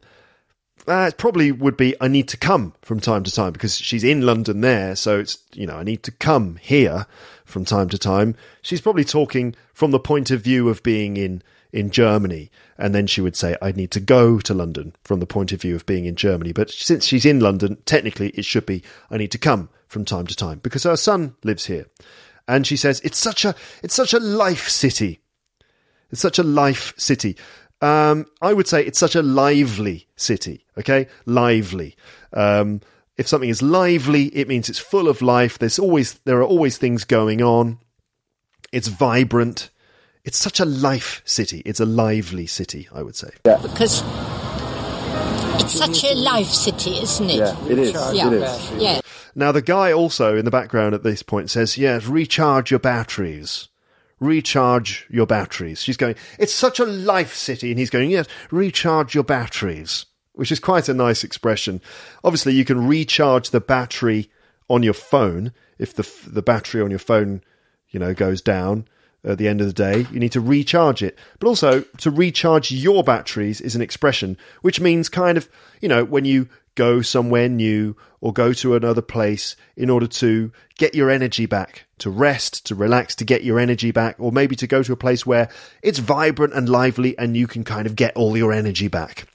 Uh, 0.90 1.06
it 1.06 1.16
probably 1.18 1.52
would 1.52 1.76
be 1.76 1.94
I 2.00 2.08
need 2.08 2.26
to 2.30 2.36
come 2.36 2.74
from 2.82 2.98
time 2.98 3.22
to 3.22 3.30
time 3.30 3.52
because 3.52 3.76
she's 3.76 4.02
in 4.02 4.22
London 4.22 4.60
there, 4.60 4.96
so 4.96 5.20
it's 5.20 5.38
you 5.54 5.64
know 5.64 5.76
I 5.76 5.84
need 5.84 6.02
to 6.02 6.10
come 6.10 6.56
here 6.56 7.06
from 7.44 7.64
time 7.64 7.88
to 7.90 7.98
time. 7.98 8.34
She's 8.60 8.80
probably 8.80 9.04
talking 9.04 9.54
from 9.72 9.92
the 9.92 10.00
point 10.00 10.32
of 10.32 10.42
view 10.42 10.68
of 10.68 10.82
being 10.82 11.16
in 11.16 11.44
in 11.72 11.90
Germany, 11.90 12.50
and 12.76 12.92
then 12.92 13.06
she 13.06 13.20
would 13.20 13.36
say 13.36 13.56
I 13.62 13.70
need 13.70 13.92
to 13.92 14.00
go 14.00 14.40
to 14.40 14.52
London 14.52 14.92
from 15.04 15.20
the 15.20 15.26
point 15.26 15.52
of 15.52 15.60
view 15.62 15.76
of 15.76 15.86
being 15.86 16.06
in 16.06 16.16
Germany. 16.16 16.50
But 16.50 16.72
since 16.72 17.04
she's 17.04 17.24
in 17.24 17.38
London, 17.38 17.78
technically 17.86 18.30
it 18.30 18.44
should 18.44 18.66
be 18.66 18.82
I 19.12 19.16
need 19.16 19.30
to 19.30 19.38
come 19.38 19.68
from 19.86 20.04
time 20.04 20.26
to 20.26 20.34
time 20.34 20.58
because 20.58 20.82
her 20.82 20.96
son 20.96 21.36
lives 21.44 21.66
here, 21.66 21.86
and 22.48 22.66
she 22.66 22.76
says 22.76 23.00
it's 23.04 23.16
such 23.16 23.44
a 23.44 23.54
it's 23.84 23.94
such 23.94 24.12
a 24.12 24.18
life 24.18 24.68
city. 24.68 25.20
It's 26.10 26.20
such 26.20 26.40
a 26.40 26.42
life 26.42 26.92
city. 26.96 27.36
Um, 27.80 28.26
I 28.42 28.52
would 28.52 28.68
say 28.68 28.84
it's 28.84 28.98
such 28.98 29.14
a 29.14 29.22
lively 29.22 30.06
city. 30.16 30.64
Okay, 30.78 31.08
lively. 31.26 31.96
Um, 32.32 32.80
if 33.16 33.26
something 33.26 33.48
is 33.48 33.62
lively, 33.62 34.24
it 34.26 34.48
means 34.48 34.68
it's 34.68 34.78
full 34.78 35.08
of 35.08 35.22
life. 35.22 35.58
There's 35.58 35.78
always 35.78 36.14
there 36.24 36.38
are 36.38 36.44
always 36.44 36.78
things 36.78 37.04
going 37.04 37.42
on. 37.42 37.78
It's 38.72 38.88
vibrant. 38.88 39.70
It's 40.24 40.38
such 40.38 40.60
a 40.60 40.64
life 40.64 41.22
city. 41.24 41.62
It's 41.64 41.80
a 41.80 41.86
lively 41.86 42.46
city. 42.46 42.88
I 42.92 43.02
would 43.02 43.16
say. 43.16 43.30
Yeah. 43.46 43.58
Because 43.58 44.02
it's 45.62 45.72
such 45.72 46.04
a 46.04 46.14
life 46.14 46.48
city, 46.48 46.98
isn't 46.98 47.30
it? 47.30 47.36
Yeah. 47.36 47.66
It 47.66 47.78
is. 47.78 47.92
Yeah. 47.92 48.26
It 48.28 48.32
is. 48.34 48.70
Yeah. 48.82 49.00
Now 49.34 49.52
the 49.52 49.62
guy 49.62 49.92
also 49.92 50.36
in 50.36 50.44
the 50.44 50.50
background 50.50 50.94
at 50.94 51.02
this 51.02 51.22
point 51.22 51.50
says, 51.50 51.78
"Yes, 51.78 52.06
recharge 52.06 52.70
your 52.70 52.80
batteries." 52.80 53.68
Recharge 54.20 55.06
your 55.10 55.26
batteries. 55.26 55.82
She's 55.82 55.96
going, 55.96 56.14
it's 56.38 56.54
such 56.54 56.78
a 56.78 56.84
life 56.84 57.34
city. 57.34 57.70
And 57.70 57.78
he's 57.78 57.90
going, 57.90 58.10
yes, 58.10 58.26
recharge 58.50 59.14
your 59.14 59.24
batteries, 59.24 60.06
which 60.32 60.52
is 60.52 60.60
quite 60.60 60.88
a 60.88 60.94
nice 60.94 61.24
expression. 61.24 61.80
Obviously, 62.22 62.52
you 62.52 62.64
can 62.64 62.86
recharge 62.86 63.50
the 63.50 63.60
battery 63.60 64.30
on 64.68 64.82
your 64.82 64.94
phone 64.94 65.52
if 65.78 65.94
the, 65.94 66.08
the 66.26 66.42
battery 66.42 66.82
on 66.82 66.90
your 66.90 66.98
phone, 66.98 67.42
you 67.88 67.98
know, 67.98 68.14
goes 68.14 68.42
down 68.42 68.86
at 69.24 69.38
the 69.38 69.48
end 69.48 69.60
of 69.60 69.66
the 69.66 69.72
day. 69.72 70.06
You 70.12 70.20
need 70.20 70.32
to 70.32 70.40
recharge 70.40 71.02
it. 71.02 71.18
But 71.38 71.48
also, 71.48 71.82
to 71.98 72.10
recharge 72.10 72.70
your 72.70 73.02
batteries 73.02 73.60
is 73.60 73.74
an 73.74 73.82
expression 73.82 74.36
which 74.62 74.80
means 74.80 75.08
kind 75.08 75.36
of, 75.38 75.48
you 75.80 75.88
know, 75.88 76.04
when 76.04 76.24
you 76.24 76.48
go 76.74 77.02
somewhere 77.02 77.48
new 77.48 77.96
or 78.20 78.32
go 78.32 78.52
to 78.52 78.74
another 78.74 79.02
place 79.02 79.56
in 79.76 79.90
order 79.90 80.06
to 80.06 80.52
get 80.76 80.94
your 80.94 81.10
energy 81.10 81.46
back, 81.46 81.86
to 81.98 82.10
rest, 82.10 82.66
to 82.66 82.74
relax, 82.74 83.14
to 83.16 83.24
get 83.24 83.44
your 83.44 83.58
energy 83.58 83.90
back, 83.90 84.16
or 84.18 84.32
maybe 84.32 84.56
to 84.56 84.66
go 84.66 84.82
to 84.82 84.92
a 84.92 84.96
place 84.96 85.26
where 85.26 85.48
it's 85.82 85.98
vibrant 85.98 86.54
and 86.54 86.68
lively 86.68 87.16
and 87.18 87.36
you 87.36 87.46
can 87.46 87.64
kind 87.64 87.86
of 87.86 87.96
get 87.96 88.16
all 88.16 88.36
your 88.36 88.52
energy 88.52 88.88
back. 88.88 89.26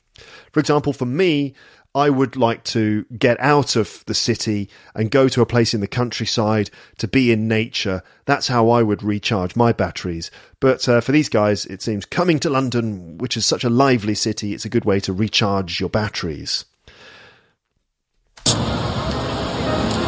For 0.52 0.60
example, 0.60 0.94
for 0.94 1.06
me, 1.06 1.54
I 1.96 2.10
would 2.10 2.36
like 2.36 2.66
to 2.66 3.06
get 3.18 3.40
out 3.40 3.78
of 3.78 4.04
the 4.06 4.14
city 4.14 4.70
and 4.94 5.10
go 5.10 5.30
to 5.30 5.42
a 5.42 5.46
place 5.46 5.74
in 5.74 5.80
the 5.80 5.88
countryside 5.88 6.70
to 6.98 7.08
be 7.08 7.32
in 7.32 7.48
nature. 7.48 8.04
That's 8.26 8.50
how 8.50 8.70
I 8.70 8.84
would 8.84 9.02
recharge 9.02 9.56
my 9.56 9.72
batteries. 9.72 10.30
But 10.60 10.90
uh, 10.90 11.00
for 11.00 11.14
these 11.14 11.30
guys, 11.30 11.66
it 11.66 11.82
seems 11.82 12.06
coming 12.06 12.38
to 12.40 12.50
London, 12.50 13.18
which 13.18 13.38
is 13.38 13.46
such 13.46 13.64
a 13.64 13.70
lively 13.70 14.14
city, 14.14 14.54
it's 14.54 14.66
a 14.66 14.70
good 14.70 14.84
way 14.84 15.00
to 15.00 15.14
recharge 15.14 15.80
your 15.80 15.90
batteries. 15.90 16.66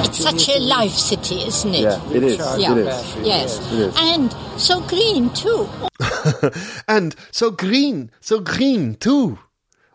It's 0.04 0.20
such 0.20 0.50
a 0.50 0.60
life 0.60 0.92
city, 0.92 1.42
isn't 1.44 1.74
it? 1.76 1.82
Yeah. 1.82 2.12
It 2.12 2.24
is. 2.24 2.38
Yeah. 2.58 2.72
It 2.74 2.78
is. 2.78 3.16
Yes. 3.24 3.72
It 3.74 3.80
is. 3.80 3.96
And 3.98 4.34
so 4.58 4.82
green 4.82 5.30
too. 5.34 5.68
and 6.88 7.16
so 7.32 7.52
green, 7.52 8.12
so 8.22 8.40
green 8.40 8.96
too. 8.96 9.40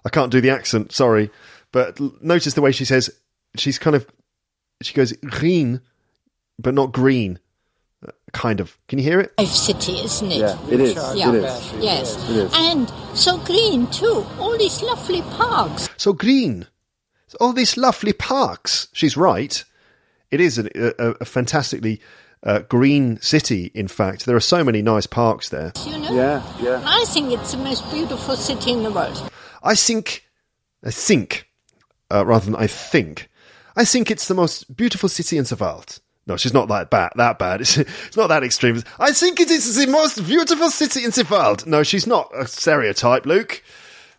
I 0.04 0.08
can't 0.10 0.32
do 0.32 0.40
the 0.40 0.50
accent, 0.50 0.92
sorry. 0.92 1.30
But 1.70 1.98
notice 2.22 2.54
the 2.54 2.60
way 2.60 2.72
she 2.72 2.84
says, 2.84 3.10
she's 3.56 3.78
kind 3.78 3.96
of, 3.96 4.06
she 4.82 4.92
goes 4.94 5.12
green, 5.12 5.80
but 6.58 6.74
not 6.74 6.92
green. 6.92 7.38
Uh, 8.06 8.10
Kind 8.32 8.60
of. 8.60 8.76
Can 8.88 8.98
you 8.98 9.04
hear 9.04 9.20
it? 9.20 9.32
Life 9.38 9.48
city, 9.48 9.92
isn't 10.00 10.32
it? 10.32 10.38
Yeah. 10.38 10.58
It 10.68 10.80
is. 10.80 10.94
Yeah. 11.14 11.28
It 11.28 11.34
is. 11.44 11.72
Yes. 11.78 12.30
It 12.30 12.36
is. 12.36 12.52
And 12.54 12.92
so 13.14 13.38
green 13.38 13.86
too. 13.88 14.26
All 14.38 14.56
these 14.58 14.82
lovely 14.82 15.22
parks. 15.22 15.88
So 15.96 16.12
green. 16.12 16.66
All 17.40 17.52
these 17.52 17.76
lovely 17.76 18.12
parks. 18.12 18.88
She's 18.92 19.16
right. 19.16 19.64
It 20.30 20.40
is 20.40 20.58
a, 20.58 20.68
a, 20.98 21.10
a 21.20 21.24
fantastically 21.24 22.00
uh, 22.42 22.60
green 22.60 23.20
city, 23.20 23.70
in 23.74 23.88
fact. 23.88 24.26
There 24.26 24.36
are 24.36 24.40
so 24.40 24.64
many 24.64 24.82
nice 24.82 25.06
parks 25.06 25.48
there. 25.50 25.72
You 25.84 25.98
know. 25.98 26.14
Yeah. 26.14 26.42
Yeah. 26.60 26.82
I 26.84 27.04
think 27.08 27.32
it's 27.32 27.52
the 27.52 27.58
most 27.58 27.88
beautiful 27.90 28.36
city 28.36 28.72
in 28.72 28.82
the 28.82 28.90
world. 28.90 29.30
I 29.62 29.74
think, 29.74 30.24
I 30.84 30.90
think, 30.90 31.48
uh, 32.10 32.24
rather 32.26 32.46
than 32.46 32.56
I 32.56 32.66
think, 32.66 33.28
I 33.76 33.84
think 33.84 34.10
it's 34.10 34.28
the 34.28 34.34
most 34.34 34.74
beautiful 34.76 35.08
city 35.08 35.38
in 35.38 35.44
the 35.44 35.56
world. 35.56 36.00
No, 36.26 36.36
she's 36.36 36.54
not 36.54 36.68
that 36.68 36.90
bad. 36.90 37.12
That 37.16 37.38
bad. 37.38 37.60
It's, 37.62 37.78
it's 37.78 38.16
not 38.16 38.28
that 38.28 38.44
extreme. 38.44 38.82
I 38.98 39.12
think 39.12 39.40
it 39.40 39.50
is 39.50 39.76
the 39.76 39.86
most 39.86 40.24
beautiful 40.26 40.70
city 40.70 41.04
in 41.04 41.10
the 41.10 41.26
world. 41.28 41.66
No, 41.66 41.82
she's 41.82 42.06
not 42.06 42.30
a 42.36 42.46
stereotype, 42.46 43.26
Luke. 43.26 43.62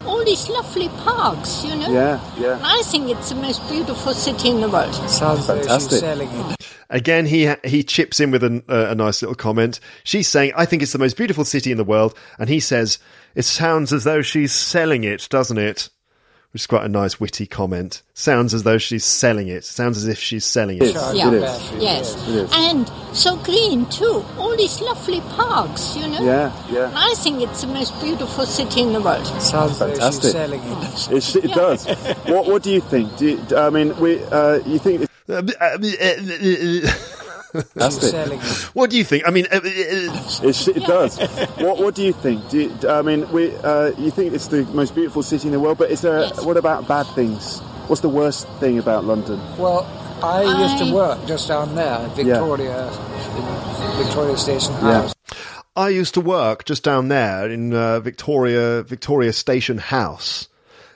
All 0.05 0.23
these 0.25 0.49
lovely 0.49 0.89
parks, 0.89 1.63
you 1.63 1.75
know. 1.75 1.91
Yeah. 1.91 2.19
Yeah. 2.37 2.59
I 2.61 2.81
think 2.83 3.09
it's 3.09 3.29
the 3.29 3.35
most 3.35 3.67
beautiful 3.69 4.13
city 4.13 4.49
in 4.49 4.61
the 4.61 4.69
world. 4.69 4.93
sounds 5.09 5.45
Fantastic. 5.45 6.03
Again, 6.89 7.25
he 7.25 7.51
he 7.63 7.83
chips 7.83 8.19
in 8.19 8.29
with 8.31 8.43
a, 8.43 8.63
uh, 8.69 8.91
a 8.91 8.95
nice 8.95 9.21
little 9.21 9.35
comment. 9.35 9.79
She's 10.03 10.27
saying, 10.27 10.53
"I 10.55 10.65
think 10.65 10.83
it's 10.83 10.91
the 10.91 10.99
most 10.99 11.17
beautiful 11.17 11.45
city 11.45 11.71
in 11.71 11.77
the 11.77 11.83
world," 11.83 12.17
and 12.37 12.49
he 12.49 12.59
says, 12.59 12.99
"It 13.33 13.45
sounds 13.45 13.91
as 13.91 14.03
though 14.03 14.21
she's 14.21 14.51
selling 14.51 15.03
it, 15.03 15.27
doesn't 15.29 15.57
it?" 15.57 15.89
Which 16.53 16.61
is 16.61 16.67
quite 16.67 16.85
a 16.85 16.89
nice, 16.89 17.19
witty 17.19 17.47
comment. 17.47 18.03
Sounds 18.13 18.53
as 18.53 18.61
though 18.61 18.77
she's 18.77 19.03
selling 19.03 19.47
it. 19.47 19.65
Sounds 19.65 19.97
as 19.97 20.07
if 20.07 20.19
she's 20.19 20.45
selling 20.45 20.77
it. 20.79 20.93
Yeah. 20.93 21.31
Yes. 21.79 22.15
And 22.53 22.87
so 23.11 23.37
green 23.37 23.87
too. 23.87 24.23
All 24.37 24.55
these 24.55 24.79
lovely 24.79 25.21
parks, 25.21 25.95
you 25.97 26.07
know. 26.07 26.21
Yeah, 26.23 26.55
yeah. 26.69 26.91
I 26.95 27.15
think 27.15 27.41
it's 27.41 27.61
the 27.61 27.67
most 27.67 27.99
beautiful 28.01 28.45
city 28.45 28.81
in 28.81 28.93
the 28.93 29.01
world. 29.01 29.25
Sounds 29.41 29.81
like 29.81 29.95
she's 29.95 29.99
Fantastic. 29.99 30.31
selling 30.31 30.61
it. 30.63 31.11
It, 31.11 31.23
sh- 31.23 31.35
it 31.37 31.51
does. 31.53 31.87
what 32.27 32.45
What 32.45 32.61
do 32.61 32.71
you 32.71 32.81
think? 32.81 33.17
Do 33.17 33.29
you, 33.29 33.57
I 33.57 33.71
mean, 33.71 33.97
we 33.99 34.23
uh, 34.25 34.59
you 34.67 34.77
think? 34.77 35.09
Uh, 35.27 35.41
uh, 35.59 35.77
uh, 35.79 36.91
She's 37.53 38.09
selling 38.09 38.39
it. 38.39 38.45
What 38.73 38.89
do 38.89 38.97
you 38.97 39.03
think? 39.03 39.27
I 39.27 39.31
mean, 39.31 39.45
uh, 39.51 39.57
uh, 39.57 39.59
It, 40.43 40.67
it 40.67 40.83
does. 40.85 41.19
What 41.57 41.77
What 41.79 41.95
do 41.95 42.03
you 42.03 42.13
think? 42.13 42.49
Do 42.49 42.59
you, 42.61 42.89
I 42.89 43.01
mean, 43.01 43.29
we 43.31 43.55
uh, 43.57 43.91
you 43.97 44.11
think 44.11 44.33
it's 44.33 44.47
the 44.47 44.63
most 44.73 44.95
beautiful 44.95 45.23
city 45.23 45.47
in 45.47 45.51
the 45.53 45.59
world? 45.59 45.77
But 45.77 45.91
is 45.91 46.01
there? 46.01 46.27
What 46.43 46.57
about 46.57 46.87
bad 46.87 47.05
things? 47.15 47.59
What's 47.87 48.01
the 48.01 48.09
worst 48.09 48.47
thing 48.59 48.79
about 48.79 49.03
London? 49.05 49.39
Well, 49.57 49.85
I 50.23 50.43
used 50.43 50.77
to 50.85 50.93
work 50.93 51.25
just 51.27 51.47
down 51.47 51.75
there, 51.75 51.99
Victoria, 52.15 52.87
in 52.87 54.03
Victoria 54.05 54.37
Station 54.37 54.73
Yeah. 54.75 55.01
House. 55.01 55.13
I 55.75 55.89
used 55.89 56.13
to 56.13 56.21
work 56.21 56.65
just 56.65 56.83
down 56.83 57.07
there 57.09 57.49
in 57.49 57.73
uh, 57.73 57.99
Victoria 57.99 58.83
Victoria 58.83 59.33
Station 59.33 59.79
House. 59.79 60.47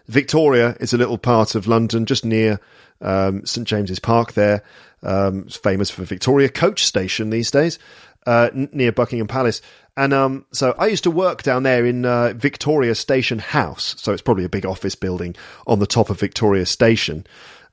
Victoria 0.07 0.77
is 0.79 0.93
a 0.93 0.97
little 0.97 1.17
part 1.17 1.55
of 1.55 1.67
London, 1.67 2.05
just 2.05 2.23
near 2.23 2.59
um, 3.01 3.45
St 3.45 3.67
James's 3.67 3.99
Park. 3.99 4.33
There, 4.33 4.63
um, 5.03 5.43
it's 5.47 5.55
famous 5.55 5.89
for 5.89 6.03
Victoria 6.03 6.49
Coach 6.49 6.85
Station 6.85 7.29
these 7.29 7.51
days, 7.51 7.79
uh, 8.25 8.49
n- 8.53 8.69
near 8.71 8.91
Buckingham 8.91 9.27
Palace. 9.27 9.61
And 9.95 10.13
um, 10.13 10.45
so 10.51 10.75
I 10.77 10.87
used 10.87 11.03
to 11.05 11.11
work 11.11 11.41
down 11.41 11.63
there 11.63 11.83
in 11.83 12.05
uh, 12.05 12.33
Victoria 12.35 12.93
Station 12.93 13.39
House. 13.39 13.95
So 13.97 14.13
it's 14.13 14.21
probably 14.21 14.45
a 14.45 14.49
big 14.49 14.65
office 14.65 14.93
building 14.93 15.35
on 15.65 15.79
the 15.79 15.87
top 15.87 16.11
of 16.11 16.19
Victoria 16.19 16.67
Station. 16.67 17.25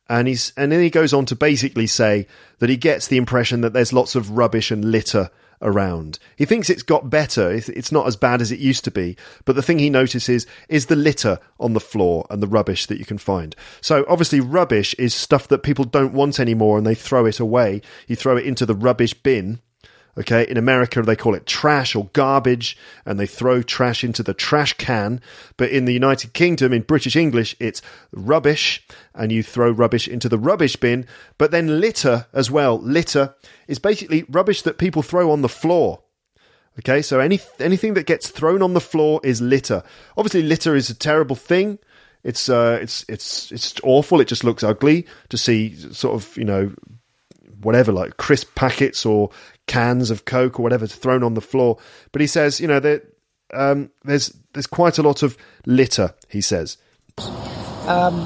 And 0.08 0.28
he's 0.28 0.52
and 0.56 0.72
then 0.72 0.80
he 0.80 0.90
goes 0.90 1.12
on 1.12 1.26
to 1.26 1.36
basically 1.36 1.86
say 1.86 2.26
that 2.58 2.70
he 2.70 2.76
gets 2.76 3.08
the 3.08 3.16
impression 3.16 3.62
that 3.62 3.72
there's 3.72 3.92
lots 3.92 4.14
of 4.14 4.32
rubbish 4.32 4.70
and 4.70 4.84
litter 4.84 5.30
around. 5.62 6.18
He 6.36 6.44
thinks 6.44 6.68
it's 6.70 6.82
got 6.82 7.10
better. 7.10 7.50
It's- 7.52 7.92
not 7.92 8.06
as 8.06 8.16
bad 8.16 8.40
as 8.40 8.50
it 8.50 8.58
used 8.58 8.84
to 8.84 8.90
be. 8.90 9.16
But 9.44 9.56
the 9.56 9.62
thing 9.62 9.78
he 9.78 9.90
notices 9.90 10.46
is 10.68 10.86
the 10.86 10.96
litter 10.96 11.38
on 11.60 11.72
the 11.72 11.80
floor 11.80 12.26
and 12.28 12.42
the 12.42 12.46
rubbish 12.48 12.86
that 12.86 12.98
you 12.98 13.04
can 13.04 13.18
find. 13.18 13.54
So 13.80 14.04
obviously, 14.08 14.40
rubbish 14.40 14.94
is 14.94 15.14
stuff 15.14 15.46
that 15.48 15.62
people 15.62 15.84
don't 15.84 16.12
want 16.12 16.40
anymore 16.40 16.76
and 16.76 16.86
they 16.86 16.94
throw 16.94 17.26
it 17.26 17.38
away. 17.38 17.82
You 18.08 18.16
throw 18.16 18.36
it 18.36 18.46
into 18.46 18.66
the 18.66 18.74
rubbish 18.74 19.14
bin. 19.14 19.60
Okay, 20.16 20.46
in 20.48 20.56
America 20.56 21.02
they 21.02 21.16
call 21.16 21.34
it 21.34 21.46
trash 21.46 21.96
or 21.96 22.08
garbage, 22.12 22.76
and 23.04 23.18
they 23.18 23.26
throw 23.26 23.62
trash 23.62 24.04
into 24.04 24.22
the 24.22 24.34
trash 24.34 24.72
can. 24.74 25.20
But 25.56 25.70
in 25.70 25.86
the 25.86 25.92
United 25.92 26.32
Kingdom, 26.32 26.72
in 26.72 26.82
British 26.82 27.16
English, 27.16 27.56
it's 27.58 27.82
rubbish, 28.12 28.86
and 29.14 29.32
you 29.32 29.42
throw 29.42 29.70
rubbish 29.70 30.06
into 30.06 30.28
the 30.28 30.38
rubbish 30.38 30.76
bin. 30.76 31.06
But 31.36 31.50
then 31.50 31.80
litter 31.80 32.26
as 32.32 32.50
well. 32.50 32.78
Litter 32.78 33.34
is 33.66 33.78
basically 33.78 34.24
rubbish 34.28 34.62
that 34.62 34.78
people 34.78 35.02
throw 35.02 35.30
on 35.32 35.42
the 35.42 35.48
floor. 35.48 36.00
Okay, 36.78 37.02
so 37.02 37.20
any 37.20 37.40
anything 37.58 37.94
that 37.94 38.06
gets 38.06 38.28
thrown 38.28 38.62
on 38.62 38.74
the 38.74 38.80
floor 38.80 39.20
is 39.24 39.40
litter. 39.40 39.82
Obviously, 40.16 40.42
litter 40.42 40.74
is 40.74 40.90
a 40.90 40.94
terrible 40.94 41.36
thing. 41.36 41.78
It's 42.24 42.48
uh, 42.48 42.78
it's 42.80 43.04
it's 43.08 43.52
it's 43.52 43.74
awful. 43.82 44.20
It 44.20 44.28
just 44.28 44.44
looks 44.44 44.62
ugly 44.62 45.06
to 45.28 45.38
see 45.38 45.76
sort 45.92 46.14
of 46.14 46.36
you 46.36 46.44
know 46.44 46.72
whatever, 47.62 47.92
like 47.92 48.16
crisp 48.16 48.54
packets 48.54 49.06
or 49.06 49.30
cans 49.66 50.10
of 50.10 50.24
Coke 50.24 50.58
or 50.58 50.62
whatever 50.62 50.86
thrown 50.86 51.22
on 51.22 51.34
the 51.34 51.40
floor. 51.40 51.78
But 52.12 52.20
he 52.20 52.26
says, 52.26 52.60
you 52.60 52.68
know, 52.68 52.80
that 52.80 53.02
um, 53.52 53.90
there's 54.04 54.34
there's 54.52 54.66
quite 54.66 54.98
a 54.98 55.02
lot 55.02 55.22
of 55.22 55.36
litter. 55.66 56.14
He 56.28 56.40
says. 56.40 56.78
Um, 57.18 58.16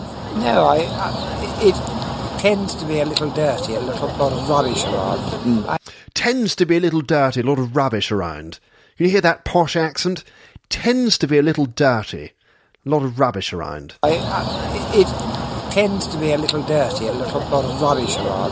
no, 0.41 0.66
I, 0.66 0.78
I, 0.78 1.59
it 1.62 2.41
tends 2.41 2.74
to 2.76 2.86
be 2.86 3.01
a 3.01 3.05
little 3.05 3.30
dirty, 3.30 3.74
a 3.74 3.80
little 3.80 4.09
lot 4.16 4.32
of 4.32 4.49
rubbish 4.49 4.84
around. 4.84 5.68
I, 5.68 5.78
Tends 6.14 6.55
to 6.57 6.66
be 6.66 6.76
a 6.76 6.80
little 6.80 7.01
dirty, 7.01 7.41
a 7.41 7.45
lot 7.45 7.59
of 7.59 7.76
rubbish 7.76 8.11
around. 8.11 8.61
Can 8.97 9.07
you 9.07 9.12
hear 9.12 9.20
that 9.20 9.45
posh 9.45 9.76
accent? 9.76 10.24
Tends 10.68 11.18
to 11.18 11.26
be 11.26 11.39
a 11.39 11.43
little 11.43 11.66
dirty, 11.66 12.32
a 12.84 12.89
lot 12.89 13.03
of 13.03 13.18
rubbish 13.20 13.53
around. 13.53 13.95
I, 14.03 14.11
I, 14.11 14.91
it 14.95 15.38
tends 15.78 16.08
to 16.08 16.18
be 16.18 16.32
a 16.32 16.36
little 16.36 16.60
dirty, 16.64 17.06
a 17.06 17.12
little 17.12 17.40
lot 17.50 17.64
of 17.64 17.80
rubbish 17.80 18.16
around. 18.16 18.50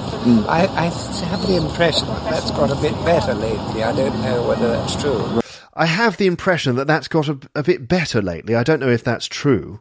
I, 0.48 0.66
I 0.76 0.84
have 1.24 1.44
the 1.48 1.56
impression 1.56 2.06
that 2.06 2.22
that's 2.30 2.52
got 2.52 2.70
a 2.70 2.80
bit 2.80 2.94
better 3.04 3.34
lately. 3.34 3.82
I 3.82 3.92
don't 3.92 4.22
know 4.22 4.46
whether 4.46 4.68
that's 4.68 4.94
true. 4.94 5.40
I 5.74 5.86
have 5.86 6.18
the 6.18 6.28
impression 6.28 6.76
that 6.76 6.86
that's 6.86 7.08
got 7.08 7.28
a, 7.28 7.36
a 7.56 7.64
bit 7.64 7.88
better 7.88 8.22
lately. 8.22 8.54
I 8.54 8.62
don't 8.62 8.78
know 8.78 8.90
if 8.90 9.02
that's 9.02 9.26
true. 9.26 9.80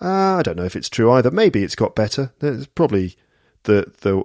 Uh, 0.00 0.36
I 0.36 0.42
don't 0.42 0.56
know 0.56 0.64
if 0.64 0.74
it's 0.74 0.88
true 0.88 1.12
either. 1.12 1.30
Maybe 1.30 1.62
it's 1.62 1.74
got 1.74 1.94
better. 1.94 2.32
There's 2.38 2.66
probably 2.66 3.18
the 3.68 3.92
the 4.00 4.18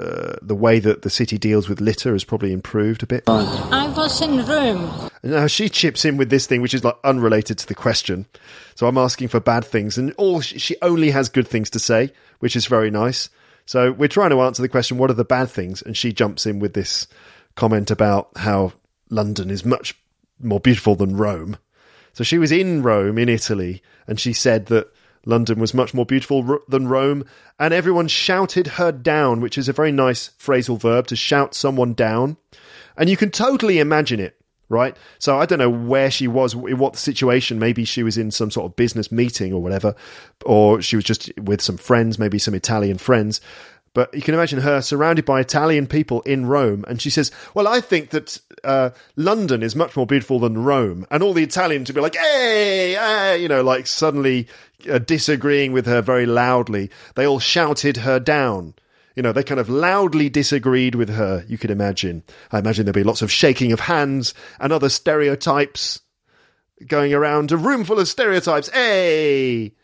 uh, 0.00 0.36
the 0.42 0.54
way 0.54 0.78
that 0.78 1.02
the 1.02 1.10
city 1.10 1.38
deals 1.38 1.68
with 1.68 1.80
litter 1.80 2.12
has 2.12 2.22
probably 2.22 2.52
improved 2.52 3.02
a 3.02 3.06
bit. 3.06 3.24
I 3.26 3.92
was 3.96 4.20
in 4.20 4.44
Rome. 4.44 5.10
Now 5.22 5.46
she 5.46 5.68
chips 5.70 6.04
in 6.04 6.18
with 6.18 6.28
this 6.28 6.46
thing, 6.46 6.60
which 6.60 6.74
is 6.74 6.84
like 6.84 6.96
unrelated 7.02 7.58
to 7.58 7.66
the 7.66 7.74
question. 7.74 8.26
So 8.74 8.86
I'm 8.86 8.98
asking 8.98 9.28
for 9.28 9.40
bad 9.40 9.64
things, 9.64 9.96
and 9.96 10.12
all 10.18 10.42
she, 10.42 10.58
she 10.58 10.76
only 10.82 11.10
has 11.10 11.30
good 11.30 11.48
things 11.48 11.70
to 11.70 11.78
say, 11.78 12.12
which 12.38 12.54
is 12.54 12.66
very 12.66 12.90
nice. 12.90 13.30
So 13.64 13.90
we're 13.90 14.08
trying 14.08 14.30
to 14.30 14.42
answer 14.42 14.60
the 14.60 14.68
question: 14.68 14.98
what 14.98 15.10
are 15.10 15.14
the 15.14 15.24
bad 15.24 15.48
things? 15.48 15.80
And 15.82 15.96
she 15.96 16.12
jumps 16.12 16.44
in 16.44 16.58
with 16.58 16.74
this 16.74 17.06
comment 17.56 17.90
about 17.90 18.28
how 18.36 18.74
London 19.08 19.50
is 19.50 19.64
much 19.64 19.96
more 20.40 20.60
beautiful 20.60 20.94
than 20.94 21.16
Rome. 21.16 21.56
So 22.12 22.22
she 22.22 22.38
was 22.38 22.52
in 22.52 22.82
Rome, 22.82 23.16
in 23.16 23.28
Italy, 23.30 23.82
and 24.06 24.20
she 24.20 24.34
said 24.34 24.66
that 24.66 24.92
London 25.26 25.60
was 25.60 25.74
much 25.74 25.92
more 25.92 26.06
beautiful 26.06 26.44
r- 26.48 26.60
than 26.68 26.88
Rome, 26.88 27.24
and 27.58 27.74
everyone 27.74 28.08
shouted 28.08 28.66
her 28.66 28.90
down, 28.92 29.40
which 29.40 29.58
is 29.58 29.68
a 29.68 29.72
very 29.72 29.92
nice 29.92 30.30
phrasal 30.38 30.80
verb 30.80 31.06
to 31.08 31.16
shout 31.16 31.54
someone 31.54 31.94
down. 31.94 32.36
And 32.96 33.08
you 33.08 33.16
can 33.16 33.30
totally 33.30 33.78
imagine 33.78 34.20
it, 34.20 34.36
right? 34.68 34.96
So 35.18 35.38
I 35.38 35.46
don't 35.46 35.58
know 35.58 35.70
where 35.70 36.10
she 36.10 36.26
was, 36.26 36.54
in 36.54 36.78
what 36.78 36.96
situation. 36.96 37.58
Maybe 37.58 37.84
she 37.84 38.02
was 38.02 38.16
in 38.16 38.30
some 38.30 38.50
sort 38.50 38.66
of 38.66 38.76
business 38.76 39.12
meeting 39.12 39.52
or 39.52 39.62
whatever, 39.62 39.94
or 40.44 40.80
she 40.80 40.96
was 40.96 41.04
just 41.04 41.30
with 41.38 41.60
some 41.60 41.76
friends, 41.76 42.18
maybe 42.18 42.38
some 42.38 42.54
Italian 42.54 42.98
friends. 42.98 43.40
But 43.92 44.14
you 44.14 44.22
can 44.22 44.34
imagine 44.34 44.60
her 44.60 44.80
surrounded 44.80 45.24
by 45.24 45.40
Italian 45.40 45.88
people 45.88 46.20
in 46.22 46.46
Rome, 46.46 46.84
and 46.86 47.02
she 47.02 47.10
says, 47.10 47.32
"Well, 47.54 47.66
I 47.66 47.80
think 47.80 48.10
that 48.10 48.40
uh, 48.62 48.90
London 49.16 49.64
is 49.64 49.74
much 49.74 49.96
more 49.96 50.06
beautiful 50.06 50.38
than 50.38 50.62
Rome," 50.62 51.06
and 51.10 51.24
all 51.24 51.32
the 51.32 51.42
Italians 51.42 51.88
would 51.88 51.96
be 51.96 52.00
like, 52.00 52.14
"Hey, 52.14 52.94
hey," 52.94 53.42
you 53.42 53.48
know, 53.48 53.62
like 53.62 53.88
suddenly 53.88 54.46
uh, 54.88 54.98
disagreeing 54.98 55.72
with 55.72 55.86
her 55.86 56.02
very 56.02 56.26
loudly. 56.26 56.90
They 57.14 57.26
all 57.26 57.40
shouted 57.40 57.98
her 57.98 58.20
down. 58.20 58.74
You 59.16 59.22
know, 59.22 59.32
they 59.32 59.42
kind 59.42 59.60
of 59.60 59.68
loudly 59.68 60.28
disagreed 60.28 60.94
with 60.94 61.10
her. 61.10 61.44
You 61.48 61.58
could 61.58 61.70
imagine. 61.70 62.22
I 62.52 62.58
imagine 62.58 62.86
there'd 62.86 62.94
be 62.94 63.02
lots 63.02 63.22
of 63.22 63.32
shaking 63.32 63.72
of 63.72 63.80
hands 63.80 64.34
and 64.58 64.72
other 64.72 64.88
stereotypes 64.88 66.00
going 66.86 67.12
around. 67.12 67.52
A 67.52 67.56
room 67.56 67.84
full 67.84 67.98
of 67.98 68.08
stereotypes. 68.08 68.70
Hey, 68.70 69.74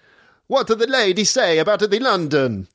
what 0.46 0.68
did 0.68 0.78
the 0.78 0.86
lady 0.86 1.24
say 1.24 1.58
about 1.58 1.80
the 1.80 1.98
London? 1.98 2.68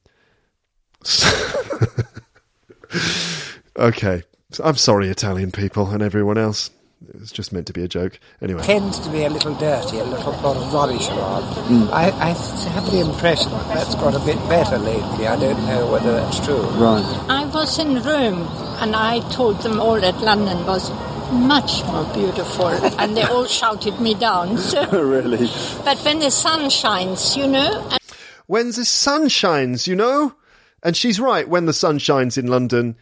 okay. 3.78 4.24
I'm 4.62 4.76
sorry, 4.76 5.08
Italian 5.08 5.52
people 5.52 5.90
and 5.90 6.04
everyone 6.04 6.38
else. 6.38 6.70
It 7.10 7.20
was 7.20 7.32
just 7.32 7.52
meant 7.52 7.66
to 7.68 7.74
be 7.74 7.84
a 7.84 7.88
joke. 7.88 8.20
Anyway. 8.42 8.62
Tends 8.62 9.00
to 9.00 9.10
be 9.10 9.24
a 9.24 9.30
little 9.30 9.56
dirty, 9.56 9.98
a 9.98 10.04
little 10.04 10.34
lot 10.34 10.56
of 10.56 10.72
rubbish 10.74 11.08
around. 11.10 11.44
Hmm. 11.66 11.84
I, 11.92 12.12
I 12.12 12.30
have 12.70 12.92
the 12.92 13.00
impression 13.00 13.52
that 13.52 13.68
that's 13.70 13.96
got 13.96 14.14
a 14.14 14.20
bit 14.20 14.38
better 14.48 14.78
lately. 14.78 15.28
I 15.28 15.36
don't 15.40 15.66
know 15.66 15.92
whether 15.92 16.12
that's 16.14 16.40
true. 16.46 16.62
Right. 16.62 17.04
I 17.28 17.46
was 17.46 17.80
in 17.80 18.02
Rome 18.04 18.48
and 18.82 18.96
I 18.96 19.20
told 19.32 19.62
them 19.62 19.80
all 19.80 20.00
that 20.00 20.22
London 20.22 20.64
was 20.68 20.92
much 21.32 21.84
more 21.86 22.06
beautiful 22.14 22.68
and 23.00 23.18
they 23.18 23.24
all 23.24 23.46
shouted 23.46 24.00
me 24.00 24.14
down. 24.14 24.58
So, 24.60 24.86
really? 24.92 25.50
but 25.84 25.98
when 26.00 26.20
the 26.20 26.30
sun 26.30 26.70
shines, 26.70 27.36
you 27.36 27.48
know, 27.48 27.88
and 27.90 28.00
When 28.46 28.68
the 28.68 28.86
sun 28.86 29.30
shines, 29.30 29.88
you 29.88 29.96
know? 29.96 30.36
And 30.84 30.96
she's 30.96 31.20
right, 31.20 31.48
when 31.48 31.66
the 31.66 31.74
sun 31.74 31.98
shines 31.98 32.38
in 32.38 32.48
London, 32.48 32.96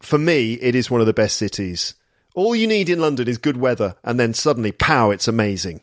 for 0.00 0.18
me, 0.18 0.54
it 0.54 0.74
is 0.74 0.90
one 0.90 1.00
of 1.00 1.06
the 1.06 1.12
best 1.12 1.36
cities. 1.36 1.94
All 2.40 2.56
you 2.56 2.66
need 2.66 2.88
in 2.88 3.00
London 3.00 3.28
is 3.28 3.36
good 3.36 3.58
weather, 3.58 3.96
and 4.02 4.18
then 4.18 4.32
suddenly, 4.32 4.72
pow, 4.72 5.10
it's 5.10 5.28
amazing. 5.28 5.82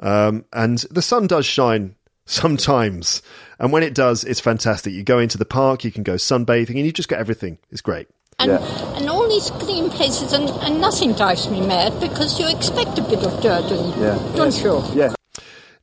Um, 0.00 0.44
and 0.52 0.78
the 0.90 1.02
sun 1.02 1.28
does 1.28 1.46
shine 1.46 1.94
sometimes. 2.26 3.22
And 3.60 3.70
when 3.72 3.84
it 3.84 3.94
does, 3.94 4.24
it's 4.24 4.40
fantastic. 4.40 4.92
You 4.92 5.04
go 5.04 5.20
into 5.20 5.38
the 5.38 5.44
park, 5.44 5.84
you 5.84 5.92
can 5.92 6.02
go 6.02 6.14
sunbathing, 6.16 6.70
and 6.76 6.84
you 6.84 6.90
just 6.92 7.08
get 7.08 7.20
everything. 7.20 7.58
It's 7.70 7.80
great. 7.80 8.08
and, 8.40 8.50
and 8.50 9.08
all 9.08 9.28
these 9.28 9.50
green 9.64 9.88
places 9.88 10.32
and, 10.32 10.50
and 10.66 10.80
nothing 10.80 11.12
drives 11.14 11.48
me 11.48 11.60
mad 11.64 11.92
because 12.00 12.40
you 12.40 12.48
expect 12.48 12.98
a 12.98 13.02
bit 13.02 13.22
of 13.22 13.40
dirt 13.40 13.70
and 13.70 14.02
Yeah. 14.02 14.18
don't 14.34 14.56
you? 14.64 14.82
Yeah. 15.00 15.14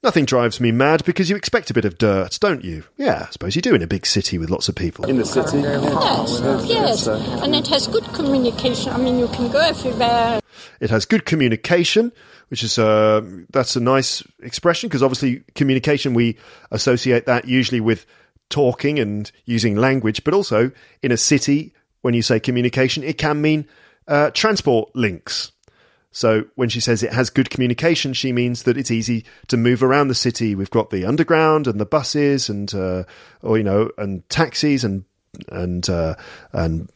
Nothing 0.02 0.24
drives 0.24 0.62
me 0.62 0.72
mad 0.72 1.04
because 1.04 1.30
you 1.30 1.36
expect 1.36 1.70
a 1.70 1.74
bit 1.74 1.84
of 1.84 1.98
dirt, 1.98 2.38
don't 2.40 2.64
you? 2.64 2.86
Yeah, 2.96 3.26
I 3.28 3.32
suppose 3.32 3.56
you 3.58 3.62
do 3.62 3.76
in 3.76 3.82
a 3.82 3.88
big 3.88 4.06
city 4.06 4.38
with 4.38 4.50
lots 4.50 4.70
of 4.70 4.76
people. 4.76 5.06
In 5.06 5.18
the 5.18 5.26
city? 5.26 5.58
Yes, 5.58 6.42
yes. 6.66 7.08
And 7.08 7.54
it 7.54 7.68
has 7.68 7.88
good 7.88 8.06
communication. 8.14 8.94
I 8.94 8.98
mean, 8.98 9.20
you 9.20 9.28
can 9.28 9.52
go 9.52 9.60
everywhere. 9.60 10.40
It 10.80 10.90
has 10.90 11.06
good 11.06 11.26
communication, 11.26 12.14
which 12.48 12.64
is 12.64 12.80
uh, 12.80 13.22
that's 13.50 13.76
a 13.76 13.82
nice 13.82 14.24
expression 14.42 14.88
because 14.88 15.04
obviously 15.04 15.44
communication 15.56 16.14
we 16.14 16.38
associate 16.72 17.26
that 17.26 17.46
usually 17.46 17.82
with 17.82 18.06
talking 18.50 19.00
and 19.00 19.30
using 19.46 19.76
language, 19.76 20.24
but 20.24 20.34
also 20.34 20.72
in 21.04 21.12
a 21.12 21.18
city 21.18 21.74
when 22.02 22.14
you 22.14 22.22
say 22.22 22.40
communication, 22.40 23.04
it 23.04 23.18
can 23.18 23.42
mean 23.42 23.68
uh, 24.08 24.32
transport 24.32 24.96
links. 24.96 25.52
So 26.12 26.46
when 26.56 26.70
she 26.70 26.80
says 26.80 27.04
it 27.04 27.14
has 27.14 27.30
good 27.30 27.50
communication, 27.50 28.14
she 28.14 28.32
means 28.32 28.64
that 28.64 28.78
it's 28.78 28.92
easy 28.92 29.26
to 29.48 29.58
move 29.58 29.84
around 29.84 30.08
the 30.08 30.16
city. 30.16 30.56
We've 30.56 30.70
got 30.70 30.90
the 30.90 31.06
underground 31.06 31.68
and 31.68 31.80
the 31.80 31.86
buses 31.86 32.50
and 32.50 32.74
uh, 32.74 33.04
or 33.42 33.58
you 33.58 33.64
know 33.64 33.92
and 33.98 34.28
taxis 34.30 34.84
and 34.84 35.06
and 35.50 35.88
uh, 35.90 36.16
and 36.52 36.90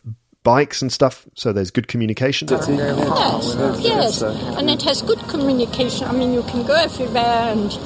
bikes 0.43 0.81
and 0.81 0.91
stuff. 0.91 1.27
So 1.35 1.53
there's 1.53 1.71
good 1.71 1.87
communication. 1.87 2.47
Yes, 2.49 4.21
yes. 4.21 4.21
And 4.21 4.69
it 4.69 4.81
has 4.81 5.01
good 5.01 5.19
communication. 5.29 6.07
I 6.07 6.11
mean, 6.11 6.33
you 6.33 6.43
can 6.43 6.65
go 6.65 6.73
everywhere 6.73 7.23
and. 7.53 7.77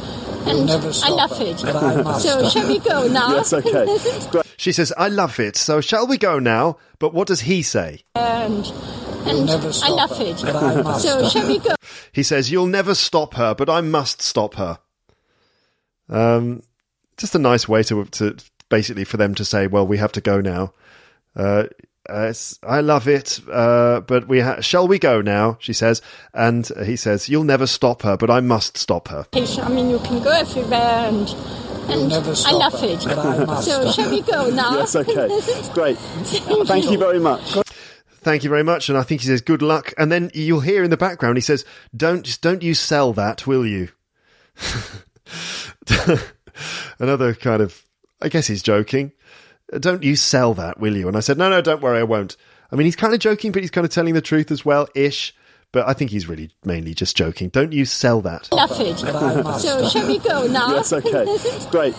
And 0.50 0.66
never 0.66 0.92
I 1.04 1.10
love 1.10 1.40
it, 1.42 1.62
it. 1.64 1.64
but 1.64 1.76
I 1.76 2.02
must 2.02 2.24
So, 2.24 2.50
shall 2.50 2.68
we 2.68 2.80
go 2.80 3.08
now? 3.08 3.36
Yes, 3.36 3.54
okay. 3.54 4.42
She 4.58 4.72
says, 4.72 4.94
"I 4.98 5.08
love 5.10 5.40
it." 5.40 5.56
So 5.56 5.82
shall 5.82 6.08
we 6.08 6.18
go 6.18 6.40
now? 6.40 6.78
But 7.00 7.14
what 7.14 7.28
does 7.28 7.42
he 7.42 7.62
say? 7.62 8.04
and 8.16 8.66
and 9.28 9.46
never 9.46 9.72
I 9.84 9.90
love 9.90 10.20
it, 10.22 10.42
it. 10.42 10.46
but 10.46 10.56
I 10.56 10.82
must 10.82 11.04
So, 11.04 11.28
shall 11.30 11.48
we 11.48 11.60
go? 11.60 11.76
He 12.12 12.24
says, 12.24 12.50
"You'll 12.52 12.68
never 12.68 12.96
stop 12.96 13.34
her, 13.36 13.54
but 13.54 13.70
I 13.70 13.82
must 13.82 14.22
stop 14.22 14.56
her." 14.56 14.80
Um, 16.10 16.62
just 17.18 17.36
a 17.36 17.40
nice 17.40 17.68
way 17.68 17.84
to 17.84 18.06
to 18.06 18.38
basically 18.70 19.04
for 19.04 19.18
them 19.18 19.36
to 19.36 19.46
say, 19.46 19.68
"Well, 19.68 19.86
we 19.86 19.98
have 19.98 20.12
to 20.14 20.22
go 20.22 20.40
now." 20.42 20.74
Uh, 21.36 21.66
uh, 22.10 22.22
it's- 22.30 22.60
I 22.64 22.82
love 22.82 23.08
it, 23.08 23.40
uh, 23.52 24.02
but 24.02 24.28
we 24.28 24.40
ha- 24.40 24.62
shall 24.62 24.88
we 24.88 25.00
go 25.00 25.22
now? 25.22 25.58
She 25.60 25.74
says, 25.74 26.02
and 26.34 26.70
he 26.86 26.96
says, 26.96 27.30
"You'll 27.30 27.44
never 27.44 27.68
stop 27.68 28.02
her, 28.04 28.18
but 28.18 28.30
I 28.30 28.40
must 28.42 28.78
stop 28.78 29.08
her." 29.10 29.26
I 29.34 29.70
mean, 29.70 29.90
you 29.90 30.00
can 30.00 30.22
go 30.24 30.32
everywhere 30.32 31.08
and 31.10 31.30
and 31.90 32.10
never 32.10 32.34
I 32.46 32.52
love 32.52 32.74
it, 32.84 33.02
it. 33.02 33.06
but 33.16 33.18
I 33.20 33.46
must 33.46 33.66
So, 33.68 33.92
shall 33.92 34.10
we 34.10 34.22
go 34.22 34.50
now? 34.50 34.74
Yes, 34.78 34.96
okay. 34.96 35.28
Great. 35.74 35.98
Thank 36.68 36.92
you 36.92 36.98
very 36.98 37.20
much. 37.20 37.58
Thank 38.22 38.44
you 38.44 38.50
very 38.50 38.64
much, 38.64 38.90
and 38.90 38.98
I 38.98 39.04
think 39.04 39.22
he 39.22 39.28
says, 39.28 39.42
"Good 39.42 39.62
luck." 39.62 39.94
And 39.98 40.12
then 40.12 40.32
you'll 40.34 40.60
hear 40.60 40.84
in 40.84 40.90
the 40.90 40.98
background 40.98 41.38
he 41.38 41.42
says, 41.42 41.64
"Don't 41.96 42.40
don't 42.42 42.62
you 42.62 42.74
sell 42.74 43.14
that, 43.14 43.48
will 43.48 43.66
you?" 43.66 43.90
Another 47.00 47.34
kind 47.36 47.62
of, 47.62 47.84
I 48.22 48.30
guess 48.30 48.48
he's 48.48 48.64
joking. 48.64 49.12
Don't 49.80 50.04
you 50.04 50.16
sell 50.16 50.54
that, 50.56 50.80
will 50.80 50.96
you? 50.96 51.08
And 51.08 51.18
I 51.18 51.20
said, 51.20 51.38
"No, 51.38 51.50
no, 51.50 51.62
don't 51.62 51.82
worry, 51.82 52.00
I 52.00 52.04
won't." 52.04 52.38
I 52.72 52.76
mean, 52.76 52.86
he's 52.86 52.96
kind 52.96 53.14
of 53.14 53.20
joking, 53.20 53.52
but 53.52 53.62
he's 53.62 53.72
kind 53.72 53.86
of 53.86 53.92
telling 53.92 54.14
the 54.14 54.22
truth 54.22 54.52
as 54.52 54.64
well, 54.66 54.88
ish. 54.96 55.34
But 55.74 55.88
I 55.88 55.94
think 55.94 56.12
he's 56.12 56.30
really 56.30 56.52
mainly 56.64 56.94
just 56.94 57.18
joking. 57.18 57.50
Don't 57.50 57.74
you 57.74 57.84
sell 57.84 58.22
that? 58.22 58.50
love 58.54 58.72
it. 58.80 58.98
So, 59.60 59.90
shall 59.90 60.08
we 60.08 60.20
go 60.20 60.48
now? 60.48 60.70
Yes, 60.76 60.94
okay. 60.94 61.26
Great. 61.72 61.94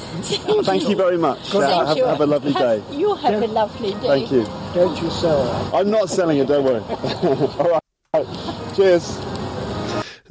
Thank 0.64 0.88
you 0.88 0.96
very 0.96 1.18
much. 1.18 1.38
Thank 1.50 1.86
have, 1.86 1.96
you. 1.96 2.04
have 2.04 2.20
a 2.22 2.26
lovely 2.26 2.54
day. 2.54 2.80
Have- 2.80 2.94
You 2.94 3.14
have 3.16 3.42
a 3.42 3.46
lovely 3.46 3.92
day. 3.92 4.06
Thank 4.06 4.32
you. 4.32 4.44
Don't 4.74 5.00
you 5.02 5.10
sell 5.10 5.42
it. 5.46 5.74
I'm 5.74 5.90
not 5.90 6.08
selling 6.08 6.38
it, 6.38 6.48
don't 6.48 6.64
worry. 6.64 6.80
All 6.82 7.80
right. 8.14 8.74
Cheers. 8.74 9.04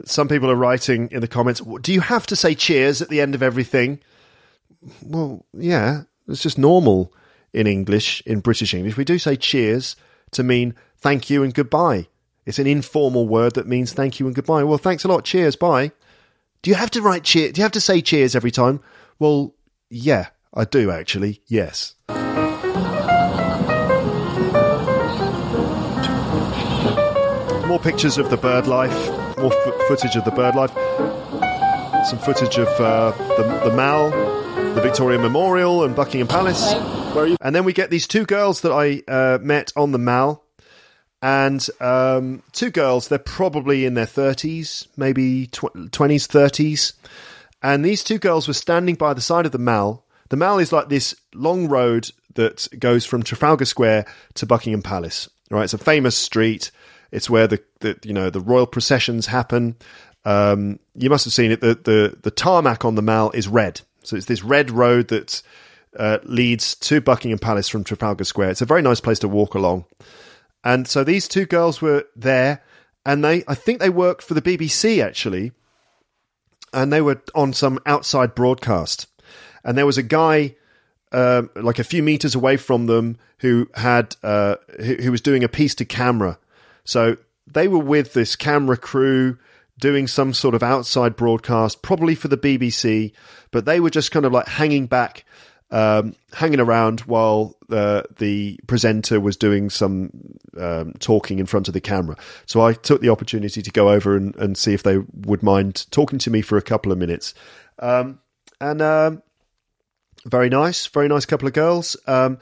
Some 0.06 0.28
people 0.28 0.50
are 0.50 0.56
writing 0.56 1.10
in 1.12 1.22
the 1.22 1.28
comments, 1.28 1.62
"Do 1.82 1.94
you 1.94 2.02
have 2.02 2.26
to 2.28 2.36
say 2.36 2.56
cheers 2.56 3.02
at 3.02 3.10
the 3.10 3.22
end 3.22 3.36
of 3.36 3.44
everything?" 3.44 4.00
Well, 5.04 5.46
yeah, 5.54 6.04
it's 6.28 6.42
just 6.42 6.58
normal 6.58 7.14
in 7.58 7.66
English, 7.66 8.22
in 8.28 8.40
British 8.40 8.74
English. 8.76 8.98
We 8.98 9.04
do 9.04 9.18
say 9.18 9.36
cheers 9.36 9.96
to 10.32 10.44
mean 10.44 10.76
thank 10.98 11.30
you 11.32 11.44
and 11.44 11.54
goodbye. 11.54 12.08
It's 12.46 12.60
an 12.60 12.68
informal 12.68 13.28
word 13.28 13.56
that 13.56 13.68
means 13.68 13.92
thank 13.92 14.20
you 14.20 14.28
and 14.28 14.36
goodbye. 14.36 14.64
Well, 14.64 14.78
thanks 14.78 15.04
a 15.04 15.08
lot. 15.08 15.26
Cheers. 15.26 15.56
Bye. 15.56 15.92
Do 16.62 16.70
you 16.70 16.76
have 16.76 16.92
to 16.92 17.02
write 17.02 17.24
cheer? 17.24 17.52
Do 17.52 17.60
you 17.60 17.64
have 17.64 17.72
to 17.74 17.82
say 17.82 18.00
cheers 18.00 18.36
every 18.36 18.52
time? 18.52 18.80
Well, 19.18 19.56
yeah, 19.90 20.28
I 20.54 20.66
do 20.66 20.92
actually. 20.92 21.42
Yes. 21.48 21.96
More 27.68 27.80
pictures 27.80 28.18
of 28.18 28.30
the 28.30 28.38
bird 28.38 28.68
life. 28.68 28.98
More 29.38 29.54
f- 29.54 29.88
footage 29.88 30.16
of 30.16 30.24
the 30.24 30.32
bird 30.32 30.56
life. 30.56 30.72
Some 32.08 32.20
footage 32.20 32.58
of 32.58 32.68
uh, 32.80 33.12
the, 33.36 33.70
the 33.70 33.76
Mall, 33.76 34.10
the 34.76 34.82
Victoria 34.82 35.20
Memorial, 35.20 35.84
and 35.84 35.96
Buckingham 35.96 36.28
Palace. 36.28 36.74
Where 37.14 37.24
are 37.24 37.28
you? 37.28 37.38
And 37.42 37.56
then 37.56 37.64
we 37.64 37.74
get 37.74 37.90
these 37.90 38.08
two 38.08 38.26
girls 38.26 38.62
that 38.62 38.72
I 38.72 39.02
uh, 39.08 39.40
met 39.42 39.72
on 39.76 39.92
the 39.92 39.98
Mall. 39.98 40.44
And 41.22 41.68
um, 41.80 42.44
two 42.52 42.70
girls, 42.70 43.08
they're 43.08 43.18
probably 43.18 43.86
in 43.86 43.96
their 43.96 44.06
30s, 44.06 44.88
maybe 44.98 45.48
tw- 45.48 45.74
20s, 45.74 46.28
30s. 46.28 46.94
And 47.64 47.84
these 47.84 48.04
two 48.04 48.20
girls 48.20 48.48
were 48.48 48.54
standing 48.54 48.96
by 48.96 49.14
the 49.14 49.22
side 49.22 49.46
of 49.46 49.52
the 49.52 49.58
Mall. 49.58 50.06
The 50.30 50.38
Mall 50.38 50.60
is 50.60 50.72
like 50.72 50.90
this 50.90 51.16
long 51.34 51.68
road 51.68 52.12
that 52.36 52.68
goes 52.78 53.06
from 53.06 53.24
Trafalgar 53.24 53.66
Square 53.66 54.06
to 54.36 54.46
Buckingham 54.46 54.84
Palace. 54.84 55.30
Right, 55.50 55.64
it's 55.64 55.74
a 55.74 55.80
famous 55.80 56.16
street. 56.16 56.72
It's 57.12 57.30
where 57.30 57.48
the, 57.48 57.64
the 57.80 57.98
you 58.04 58.14
know 58.14 58.30
the 58.30 58.42
royal 58.42 58.68
processions 58.68 59.26
happen. 59.26 59.78
Um, 60.26 60.80
you 60.94 61.10
must 61.10 61.24
have 61.24 61.34
seen 61.34 61.52
it. 61.52 61.62
The, 61.62 61.76
the 61.76 62.18
the 62.22 62.32
tarmac 62.32 62.84
on 62.84 62.96
the 62.96 63.02
Mall 63.02 63.32
is 63.32 63.48
red, 63.48 63.82
so 64.08 64.16
it's 64.16 64.26
this 64.26 64.44
red 64.44 64.72
road 64.72 65.10
that 65.10 65.42
uh, 65.98 66.20
leads 66.24 66.76
to 66.76 67.02
Buckingham 67.02 67.40
Palace 67.40 67.68
from 67.68 67.84
Trafalgar 67.84 68.24
Square. 68.24 68.52
It's 68.52 68.62
a 68.62 68.66
very 68.66 68.82
nice 68.82 69.02
place 69.02 69.20
to 69.20 69.28
walk 69.28 69.54
along. 69.54 69.86
And 70.64 70.88
so 70.88 71.04
these 71.04 71.28
two 71.28 71.46
girls 71.46 71.82
were 71.82 72.06
there, 72.16 72.64
and 73.06 73.24
they 73.24 73.44
I 73.48 73.56
think 73.56 73.80
they 73.80 73.90
worked 73.90 74.24
for 74.24 74.34
the 74.34 74.42
BBC 74.42 75.04
actually, 75.04 75.52
and 76.74 76.92
they 76.92 77.02
were 77.02 77.22
on 77.36 77.54
some 77.54 77.80
outside 77.86 78.36
broadcast, 78.36 79.08
and 79.64 79.78
there 79.78 79.86
was 79.86 79.98
a 79.98 80.04
guy 80.04 80.56
um, 81.12 81.50
like 81.56 81.80
a 81.80 81.84
few 81.84 82.04
meters 82.04 82.36
away 82.36 82.58
from 82.58 82.88
them 82.88 83.18
who 83.40 83.70
had 83.76 84.16
uh, 84.24 84.56
who, 84.80 84.96
who 84.96 85.12
was 85.12 85.22
doing 85.22 85.44
a 85.44 85.50
piece 85.50 85.76
to 85.76 85.86
camera. 85.86 86.38
So 86.84 87.18
they 87.46 87.68
were 87.68 87.80
with 87.80 88.14
this 88.14 88.36
camera 88.36 88.78
crew 88.78 89.38
doing 89.80 90.08
some 90.08 90.34
sort 90.34 90.56
of 90.56 90.64
outside 90.64 91.16
broadcast, 91.16 91.82
probably 91.82 92.16
for 92.16 92.28
the 92.28 92.38
BBC, 92.38 93.14
but 93.52 93.66
they 93.66 93.80
were 93.80 93.90
just 93.90 94.12
kind 94.12 94.26
of 94.26 94.32
like 94.32 94.48
hanging 94.48 94.88
back, 94.88 95.26
um, 95.70 96.16
hanging 96.34 96.60
around 96.60 97.02
while 97.02 97.56
uh, 97.70 98.04
the 98.18 98.60
presenter 98.68 99.20
was 99.20 99.38
doing 99.38 99.70
some 99.70 100.10
um, 100.58 100.94
talking 101.00 101.40
in 101.40 101.46
front 101.46 101.68
of 101.68 101.74
the 101.74 101.82
camera. 101.82 102.18
So 102.46 102.62
I 102.62 102.74
took 102.74 103.02
the 103.02 103.10
opportunity 103.10 103.62
to 103.62 103.72
go 103.72 103.90
over 103.90 104.16
and, 104.16 104.36
and 104.38 104.58
see 104.58 104.74
if 104.74 104.84
they 104.84 104.98
would 105.14 105.44
mind 105.44 105.90
talking 105.92 106.20
to 106.20 106.32
me 106.32 106.42
for 106.42 106.58
a 106.58 106.62
couple 106.62 106.92
of 106.92 106.98
minutes. 106.98 107.34
Um, 107.80 108.20
and 108.60 108.82
um, 108.82 109.22
very 110.26 110.50
nice, 110.50 110.88
very 110.88 111.08
nice 111.08 111.26
couple 111.26 111.48
of 111.48 111.54
girls. 111.54 111.96
Um, 112.08 112.40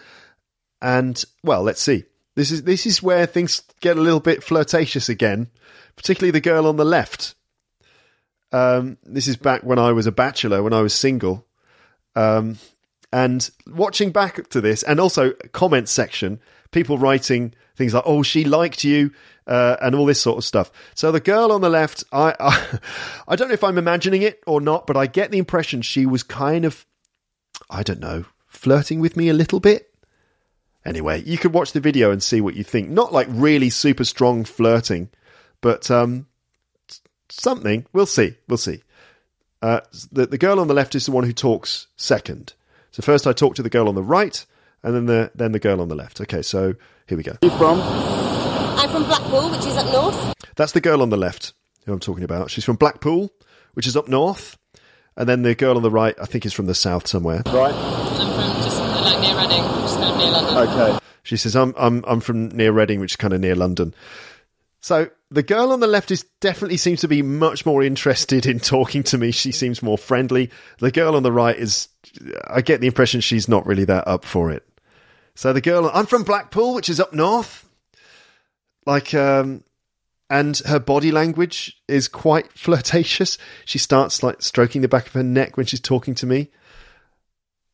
and 0.81 1.23
well, 1.43 1.63
let's 1.63 1.81
see. 1.81 2.05
This 2.35 2.51
is 2.51 2.63
this 2.63 2.85
is 2.85 3.01
where 3.01 3.25
things 3.25 3.63
get 3.79 3.97
a 3.97 4.01
little 4.01 4.19
bit 4.19 4.43
flirtatious 4.43 5.07
again, 5.07 5.47
particularly 5.95 6.31
the 6.31 6.41
girl 6.41 6.67
on 6.67 6.77
the 6.77 6.85
left. 6.85 7.35
Um, 8.51 8.97
this 9.03 9.27
is 9.27 9.37
back 9.37 9.63
when 9.63 9.79
I 9.79 9.91
was 9.91 10.07
a 10.07 10.11
bachelor, 10.11 10.63
when 10.63 10.73
I 10.73 10.81
was 10.81 10.93
single, 10.93 11.45
um, 12.15 12.57
and 13.11 13.49
watching 13.67 14.11
back 14.11 14.49
to 14.49 14.61
this, 14.61 14.83
and 14.83 14.99
also 14.99 15.31
comment 15.51 15.89
section, 15.89 16.39
people 16.71 16.97
writing 16.97 17.53
things 17.75 17.93
like 17.93 18.03
"Oh, 18.05 18.23
she 18.23 18.45
liked 18.45 18.83
you," 18.83 19.11
uh, 19.47 19.77
and 19.81 19.95
all 19.95 20.05
this 20.05 20.21
sort 20.21 20.37
of 20.37 20.45
stuff. 20.45 20.71
So 20.93 21.11
the 21.11 21.19
girl 21.19 21.51
on 21.51 21.61
the 21.61 21.69
left, 21.69 22.03
I, 22.11 22.35
I 22.39 22.79
I 23.27 23.35
don't 23.35 23.49
know 23.49 23.53
if 23.53 23.63
I'm 23.63 23.77
imagining 23.77 24.21
it 24.21 24.41
or 24.47 24.61
not, 24.61 24.87
but 24.87 24.95
I 24.95 25.07
get 25.07 25.31
the 25.31 25.39
impression 25.39 25.81
she 25.81 26.05
was 26.05 26.23
kind 26.23 26.65
of 26.65 26.85
I 27.69 27.83
don't 27.83 27.99
know, 27.99 28.25
flirting 28.47 28.99
with 28.99 29.17
me 29.17 29.29
a 29.29 29.33
little 29.33 29.59
bit. 29.59 29.91
Anyway, 30.85 31.23
you 31.23 31.37
could 31.37 31.53
watch 31.53 31.71
the 31.71 31.79
video 31.79 32.11
and 32.11 32.21
see 32.21 32.41
what 32.41 32.55
you 32.55 32.63
think. 32.63 32.89
Not 32.89 33.11
like 33.11 33.27
really 33.29 33.69
super 33.69 34.03
strong 34.03 34.43
flirting, 34.43 35.09
but 35.65 35.89
um, 35.89 36.27
something. 37.27 37.87
We'll 37.91 38.05
see. 38.05 38.35
We'll 38.47 38.59
see. 38.59 38.83
Uh, 39.63 39.79
the 40.11 40.27
the 40.27 40.37
girl 40.37 40.59
on 40.59 40.67
the 40.67 40.75
left 40.75 40.93
is 40.93 41.07
the 41.07 41.11
one 41.11 41.23
who 41.23 41.33
talks 41.33 41.87
second. 41.95 42.53
So 42.91 43.01
first 43.01 43.25
I 43.25 43.33
talk 43.33 43.55
to 43.55 43.63
the 43.63 43.69
girl 43.71 43.89
on 43.89 43.95
the 43.95 44.03
right, 44.03 44.45
and 44.83 44.93
then 44.93 45.07
the 45.07 45.31
then 45.33 45.53
the 45.53 45.59
girl 45.59 45.81
on 45.81 45.87
the 45.87 45.95
left. 45.95 46.21
Okay, 46.21 46.43
so 46.43 46.75
here 47.07 47.17
we 47.17 47.23
go. 47.23 47.35
You 47.41 47.49
from? 47.49 47.81
I'm 47.81 48.91
from 48.91 49.05
Blackpool, 49.05 49.49
which 49.49 49.65
is 49.65 49.75
up 49.75 49.91
north. 49.91 50.35
That's 50.55 50.73
the 50.73 50.81
girl 50.81 51.01
on 51.01 51.09
the 51.09 51.17
left 51.17 51.53
who 51.87 51.93
I'm 51.93 51.99
talking 51.99 52.23
about. 52.23 52.51
She's 52.51 52.63
from 52.63 52.75
Blackpool, 52.75 53.33
which 53.73 53.87
is 53.87 53.97
up 53.97 54.07
north, 54.07 54.59
and 55.17 55.27
then 55.27 55.41
the 55.41 55.55
girl 55.55 55.77
on 55.77 55.81
the 55.81 55.89
right, 55.89 56.15
I 56.21 56.25
think, 56.27 56.45
is 56.45 56.53
from 56.53 56.67
the 56.67 56.75
south 56.75 57.07
somewhere. 57.07 57.41
Right. 57.47 57.73
I'm 57.73 58.33
from 58.35 58.63
just 58.63 58.79
like 58.79 59.19
near 59.19 59.35
Reading, 59.35 59.63
which 59.81 59.89
is 59.89 59.97
kind 59.97 60.11
of 60.11 60.17
near 60.19 60.31
London. 60.31 60.69
Okay. 60.69 60.99
She 61.23 61.37
says, 61.37 61.55
"I'm 61.55 61.73
I'm 61.75 62.03
I'm 62.05 62.19
from 62.19 62.49
near 62.49 62.71
Reading, 62.71 62.99
which 62.99 63.13
is 63.13 63.15
kind 63.15 63.33
of 63.33 63.41
near 63.41 63.55
London." 63.55 63.95
So 64.85 65.09
the 65.35 65.43
girl 65.43 65.73
on 65.73 65.81
the 65.81 65.87
left 65.87 66.11
is 66.11 66.23
definitely 66.39 66.77
seems 66.77 67.01
to 67.01 67.09
be 67.09 67.21
much 67.21 67.65
more 67.65 67.83
interested 67.83 68.45
in 68.45 68.57
talking 68.59 69.03
to 69.03 69.17
me. 69.17 69.31
She 69.31 69.51
seems 69.51 69.83
more 69.83 69.97
friendly. 69.97 70.49
The 70.79 70.91
girl 70.91 71.15
on 71.15 71.23
the 71.23 71.31
right 71.31 71.57
is, 71.57 71.89
I 72.47 72.61
get 72.61 72.79
the 72.79 72.87
impression 72.87 73.19
she's 73.19 73.49
not 73.49 73.65
really 73.65 73.83
that 73.83 74.07
up 74.07 74.23
for 74.23 74.49
it. 74.49 74.65
So 75.35 75.51
the 75.51 75.59
girl, 75.59 75.91
I'm 75.93 76.05
from 76.05 76.23
Blackpool, 76.23 76.73
which 76.73 76.87
is 76.87 77.01
up 77.01 77.11
north. 77.11 77.67
Like, 78.85 79.13
um, 79.13 79.65
and 80.29 80.57
her 80.59 80.79
body 80.79 81.11
language 81.11 81.81
is 81.89 82.07
quite 82.07 82.53
flirtatious. 82.57 83.37
She 83.65 83.77
starts 83.77 84.23
like 84.23 84.41
stroking 84.41 84.83
the 84.83 84.87
back 84.87 85.07
of 85.07 85.13
her 85.13 85.23
neck 85.23 85.57
when 85.57 85.65
she's 85.65 85.81
talking 85.81 86.15
to 86.15 86.25
me. 86.25 86.49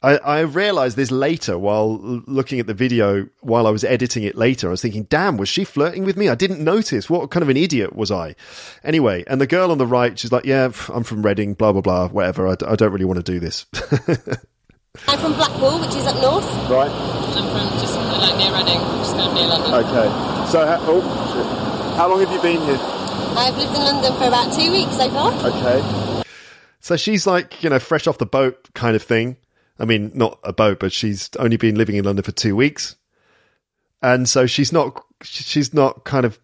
I, 0.04 0.18
I 0.18 0.40
realized 0.42 0.98
this 0.98 1.12
later 1.12 1.60
while 1.60 2.00
looking 2.00 2.60
at 2.60 2.66
the 2.66 2.74
video 2.74 3.28
while 3.42 3.68
I 3.68 3.70
was 3.70 3.84
editing 3.84 4.24
it 4.24 4.36
later. 4.36 4.68
I 4.68 4.72
was 4.72 4.82
thinking, 4.82 5.04
damn, 5.04 5.38
was 5.38 5.48
she 5.48 5.64
flirting 5.64 6.06
with 6.06 6.18
me? 6.18 6.28
I 6.28 6.34
didn't 6.34 6.64
notice. 6.64 7.08
What 7.08 7.30
kind 7.30 7.44
of 7.44 7.50
an 7.50 7.58
idiot 7.58 7.96
was 7.96 8.10
I? 8.10 8.36
Anyway, 8.84 9.24
and 9.28 9.40
the 9.40 9.46
girl 9.46 9.72
on 9.72 9.78
the 9.78 9.86
right, 9.86 10.18
she's 10.18 10.32
like, 10.32 10.46
yeah, 10.46 10.72
I'm 10.90 11.04
from 11.04 11.22
Reading, 11.22 11.54
blah, 11.54 11.72
blah, 11.72 11.82
blah, 11.82 12.08
whatever. 12.08 12.48
I, 12.48 12.56
I 12.66 12.76
don't 12.76 12.92
really 12.92 13.06
want 13.06 13.24
to 13.24 13.32
do 13.32 13.40
this. 13.40 13.68
I'm 15.08 15.20
from 15.20 15.34
Blackpool, 15.34 15.80
which 15.80 15.96
is 15.96 16.08
up 16.08 16.20
north. 16.20 16.46
Right. 16.70 16.90
I'm 16.90 17.70
from 17.70 17.80
just 17.80 17.96
like 17.96 18.38
near 18.38 18.52
Reading, 18.54 18.80
just 19.00 19.14
kind 19.14 19.30
of 19.30 19.34
near 19.36 19.48
London. 19.48 19.74
Okay. 19.86 20.52
So, 20.52 20.66
how, 20.66 20.80
oh, 20.82 21.94
how 21.96 22.10
long 22.10 22.20
have 22.22 22.32
you 22.32 22.42
been 22.42 22.60
here? 22.62 22.80
I've 23.38 23.56
lived 23.56 23.76
in 23.76 23.82
London 23.82 24.14
for 24.18 24.28
about 24.28 24.52
two 24.54 24.72
weeks 24.72 24.98
so 24.98 25.10
far. 25.12 25.32
Okay. 25.46 26.24
So 26.80 26.98
she's 26.98 27.28
like, 27.28 27.64
you 27.64 27.70
know, 27.70 27.78
fresh 27.78 28.08
off 28.08 28.18
the 28.18 28.26
boat 28.26 28.68
kind 28.74 28.96
of 28.96 29.04
thing. 29.04 29.38
I 29.82 29.86
mean, 29.86 30.12
not 30.14 30.40
a 30.44 30.54
boat, 30.54 30.80
but 30.80 30.94
she's 30.94 31.30
only 31.40 31.58
been 31.58 31.76
living 31.76 31.96
in 31.96 32.06
London 32.06 32.24
for 32.24 32.32
two 32.32 32.56
weeks, 32.56 32.96
and 34.02 34.30
so 34.30 34.46
she's 34.46 34.72
not 34.72 35.04
she's 35.24 35.74
not 35.74 36.04
kind 36.04 36.24
of 36.24 36.40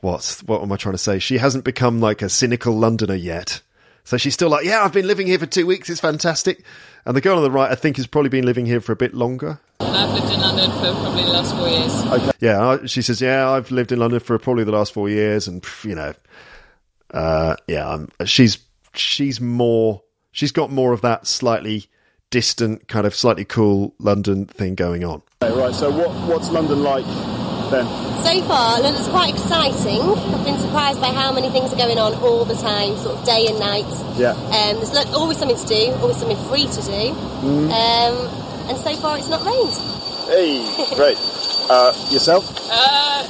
what's 0.00 0.42
what 0.42 0.60
am 0.60 0.72
I 0.72 0.76
trying 0.76 0.94
to 0.94 0.98
say? 0.98 1.20
She 1.20 1.38
hasn't 1.38 1.64
become 1.64 2.00
like 2.00 2.20
a 2.20 2.28
cynical 2.28 2.76
Londoner 2.76 3.14
yet. 3.14 3.62
So 4.02 4.16
she's 4.16 4.34
still 4.34 4.48
like, 4.48 4.64
yeah, 4.64 4.82
I've 4.82 4.92
been 4.92 5.06
living 5.06 5.26
here 5.26 5.38
for 5.38 5.44
two 5.44 5.66
weeks. 5.66 5.90
It's 5.90 6.00
fantastic. 6.00 6.64
And 7.04 7.14
the 7.14 7.20
girl 7.20 7.36
on 7.36 7.42
the 7.42 7.50
right, 7.50 7.70
I 7.70 7.74
think, 7.74 7.96
has 7.96 8.06
probably 8.06 8.30
been 8.30 8.46
living 8.46 8.64
here 8.64 8.80
for 8.80 8.92
a 8.92 8.96
bit 8.96 9.12
longer. 9.12 9.60
I've 9.80 10.14
lived 10.14 10.32
in 10.32 10.40
London 10.40 10.70
for 10.70 10.98
probably 10.98 11.24
the 11.24 11.28
last 11.28 11.54
four 11.54 11.68
years. 11.68 12.22
Okay. 12.22 12.30
Yeah, 12.40 12.86
she 12.86 13.02
says, 13.02 13.20
yeah, 13.20 13.50
I've 13.50 13.70
lived 13.70 13.92
in 13.92 13.98
London 13.98 14.20
for 14.20 14.38
probably 14.38 14.64
the 14.64 14.72
last 14.72 14.94
four 14.94 15.10
years, 15.10 15.46
and 15.46 15.62
you 15.84 15.94
know, 15.94 16.14
uh, 17.12 17.56
yeah, 17.66 17.86
I'm, 17.86 18.08
she's 18.24 18.58
she's 18.94 19.42
more 19.42 20.02
she's 20.32 20.52
got 20.52 20.72
more 20.72 20.92
of 20.94 21.02
that 21.02 21.26
slightly 21.26 21.90
distant, 22.30 22.88
kind 22.88 23.06
of 23.06 23.14
slightly 23.14 23.44
cool 23.44 23.94
London 23.98 24.46
thing 24.46 24.74
going 24.74 25.04
on. 25.04 25.22
Okay, 25.42 25.54
right. 25.56 25.74
So, 25.74 25.90
what 25.90 26.10
what's 26.28 26.50
London 26.50 26.82
like 26.82 27.04
then? 27.70 27.86
So 28.24 28.42
far, 28.48 28.80
London's 28.80 29.08
quite 29.08 29.32
exciting. 29.34 30.00
I've 30.02 30.44
been 30.44 30.58
surprised 30.58 31.00
by 31.00 31.08
how 31.12 31.32
many 31.32 31.50
things 31.50 31.72
are 31.72 31.76
going 31.76 31.98
on 31.98 32.14
all 32.14 32.44
the 32.44 32.56
time, 32.56 32.96
sort 32.98 33.18
of 33.18 33.24
day 33.24 33.46
and 33.48 33.58
night. 33.58 33.86
Yeah. 34.16 34.32
Um, 34.32 34.76
there's 34.82 34.92
lo- 34.92 35.12
always 35.14 35.38
something 35.38 35.56
to 35.56 35.66
do, 35.66 35.92
always 36.02 36.16
something 36.16 36.36
free 36.48 36.66
to 36.66 36.82
do. 36.82 37.14
Mm. 37.46 37.70
Um, 37.70 38.14
and 38.68 38.76
so 38.78 38.94
far, 38.96 39.16
it's 39.18 39.28
not 39.28 39.44
rained. 39.46 39.72
Hey, 40.28 40.66
great. 40.96 41.16
Uh, 41.70 41.92
yourself? 42.10 42.44
Uh, 42.70 43.22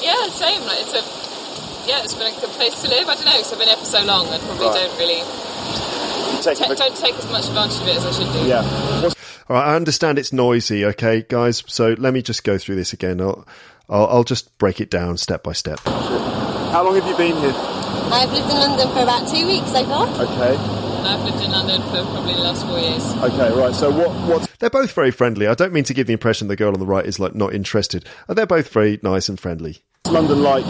yeah, 0.00 0.28
same. 0.30 0.62
Like 0.62 0.78
it's 0.80 0.94
a 0.94 1.02
yeah, 1.88 2.04
it's 2.04 2.14
been 2.14 2.32
a 2.32 2.40
good 2.40 2.50
place 2.50 2.80
to 2.82 2.88
live. 2.88 3.08
I 3.08 3.14
don't 3.16 3.24
know, 3.24 3.32
because 3.32 3.52
I've 3.52 3.58
been 3.58 3.68
here 3.68 3.76
for 3.78 3.84
so 3.84 4.04
long. 4.04 4.28
I 4.28 4.38
probably 4.38 4.66
Right. 4.66 4.86
don't 4.88 4.98
really 4.98 5.22
Take 6.42 6.58
ta- 6.58 6.74
don't 6.74 6.96
take 6.96 7.14
as 7.14 7.26
much 7.30 7.46
advantage 7.48 7.80
of 7.80 7.88
it 7.88 7.96
as 7.96 8.06
I 8.06 8.12
should 8.12 8.32
do. 8.32 8.48
Yeah. 8.48 9.02
What's, 9.02 9.14
All 9.48 9.56
right, 9.56 9.66
I 9.68 9.76
understand 9.76 10.18
it's 10.18 10.32
noisy, 10.32 10.84
okay, 10.86 11.24
guys. 11.28 11.62
So 11.66 11.94
let 11.98 12.12
me 12.14 12.22
just 12.22 12.44
go 12.44 12.58
through 12.58 12.76
this 12.76 12.92
again. 12.92 13.20
I'll, 13.20 13.46
I'll, 13.88 14.06
I'll 14.06 14.24
just 14.24 14.56
break 14.58 14.80
it 14.80 14.90
down 14.90 15.16
step 15.16 15.42
by 15.42 15.52
step. 15.52 15.80
how 15.84 16.84
long 16.84 16.94
have 16.94 17.06
you 17.06 17.16
been 17.16 17.36
here? 17.36 17.52
I've 18.10 18.30
lived 18.32 18.50
in 18.50 18.56
London 18.56 18.88
for 18.92 19.00
about 19.02 19.28
two 19.28 19.46
weeks 19.46 19.70
so 19.72 19.84
far. 19.84 20.08
Okay. 20.08 20.56
I've 20.56 21.24
lived 21.24 21.42
in 21.42 21.50
London 21.50 21.80
for 21.82 22.02
probably 22.12 22.34
the 22.34 22.40
last 22.40 22.66
four 22.66 22.78
years. 22.78 23.04
Okay. 23.32 23.58
Right. 23.58 23.74
So, 23.74 23.90
what 23.90 24.10
what's 24.28 24.46
They're 24.58 24.68
both 24.70 24.92
very 24.92 25.10
friendly. 25.10 25.46
I 25.46 25.54
don't 25.54 25.72
mean 25.72 25.84
to 25.84 25.94
give 25.94 26.06
the 26.06 26.12
impression 26.12 26.48
the 26.48 26.56
girl 26.56 26.72
on 26.72 26.80
the 26.80 26.86
right 26.86 27.04
is 27.06 27.18
like 27.18 27.34
not 27.34 27.54
interested. 27.54 28.06
Uh, 28.28 28.34
They're 28.34 28.46
both 28.46 28.68
very 28.72 28.98
nice 29.02 29.28
and 29.28 29.38
friendly. 29.38 29.78
London 30.06 30.42
like 30.42 30.64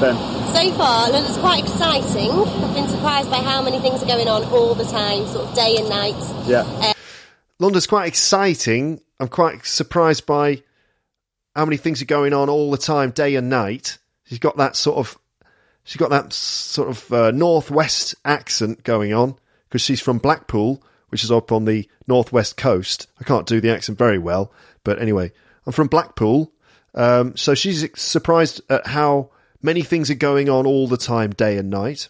then? 0.00 0.16
So 0.54 0.72
far, 0.76 1.10
London's 1.10 1.38
quite 1.38 1.62
exciting. 1.62 2.30
I've 2.30 2.74
been 2.74 2.88
surprised 2.88 3.30
by 3.30 3.38
how 3.38 3.62
many 3.62 3.78
things 3.80 4.02
are 4.02 4.06
going 4.06 4.28
on 4.28 4.44
all 4.44 4.74
the 4.74 4.84
time, 4.84 5.26
sort 5.26 5.48
of 5.48 5.54
day 5.54 5.76
and 5.76 5.88
night. 5.88 6.14
Yeah. 6.46 6.92
London's 7.58 7.86
quite 7.86 8.08
exciting. 8.08 9.00
I'm 9.20 9.28
quite 9.28 9.66
surprised 9.66 10.26
by 10.26 10.62
how 11.54 11.64
many 11.64 11.76
things 11.76 12.00
are 12.02 12.06
going 12.06 12.32
on 12.32 12.48
all 12.48 12.70
the 12.70 12.78
time, 12.78 13.10
day 13.10 13.34
and 13.34 13.48
night. 13.50 13.98
She's 14.24 14.38
got 14.38 14.56
that 14.58 14.76
sort 14.76 14.98
of, 14.98 15.18
she's 15.84 15.96
got 15.96 16.10
that 16.10 16.32
sort 16.32 16.88
of 16.88 17.12
uh, 17.12 17.30
northwest 17.32 18.14
accent 18.24 18.84
going 18.84 19.12
on 19.12 19.34
because 19.68 19.82
she's 19.82 20.00
from 20.00 20.18
Blackpool, 20.18 20.82
which 21.08 21.24
is 21.24 21.32
up 21.32 21.50
on 21.50 21.64
the 21.64 21.88
northwest 22.06 22.56
coast. 22.56 23.08
I 23.20 23.24
can't 23.24 23.46
do 23.46 23.60
the 23.60 23.72
accent 23.72 23.98
very 23.98 24.18
well, 24.18 24.52
but 24.84 25.00
anyway, 25.00 25.32
I'm 25.66 25.72
from 25.72 25.88
Blackpool, 25.88 26.52
um, 26.94 27.36
so 27.36 27.54
she's 27.54 27.86
surprised 28.00 28.60
at 28.70 28.86
how 28.86 29.30
many 29.62 29.82
things 29.82 30.10
are 30.10 30.14
going 30.14 30.48
on 30.48 30.66
all 30.66 30.88
the 30.88 30.96
time, 30.96 31.30
day 31.30 31.56
and 31.56 31.70
night. 31.70 32.08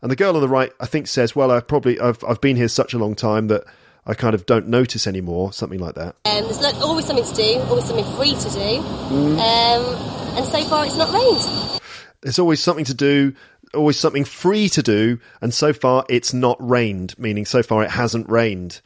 And 0.00 0.10
the 0.10 0.16
girl 0.16 0.36
on 0.36 0.42
the 0.42 0.48
right, 0.48 0.72
I 0.80 0.86
think, 0.86 1.08
says, 1.08 1.34
"Well, 1.34 1.50
I've 1.50 1.66
probably 1.66 1.98
I've 1.98 2.22
I've 2.24 2.40
been 2.40 2.56
here 2.56 2.68
such 2.68 2.94
a 2.94 2.98
long 2.98 3.14
time 3.14 3.48
that 3.48 3.64
I 4.06 4.14
kind 4.14 4.34
of 4.34 4.46
don't 4.46 4.68
notice 4.68 5.06
anymore." 5.06 5.52
Something 5.52 5.80
like 5.80 5.96
that. 5.96 6.14
Um, 6.24 6.44
there's 6.44 6.60
lo- 6.60 6.80
always 6.80 7.06
something 7.06 7.24
to 7.24 7.34
do, 7.34 7.60
always 7.68 7.84
something 7.84 8.16
free 8.16 8.34
to 8.34 8.50
do. 8.50 8.82
Mm. 9.08 9.38
Um, 9.38 10.36
and 10.36 10.46
so 10.46 10.62
far, 10.64 10.86
it's 10.86 10.96
not 10.96 11.12
rained. 11.12 11.80
There's 12.20 12.38
always 12.38 12.60
something 12.60 12.84
to 12.84 12.94
do, 12.94 13.34
always 13.74 13.98
something 13.98 14.24
free 14.24 14.68
to 14.70 14.82
do, 14.82 15.18
and 15.40 15.52
so 15.52 15.72
far 15.72 16.04
it's 16.08 16.32
not 16.32 16.56
rained. 16.60 17.18
Meaning, 17.18 17.44
so 17.44 17.62
far 17.62 17.82
it 17.82 17.90
hasn't 17.90 18.28
rained 18.28 18.80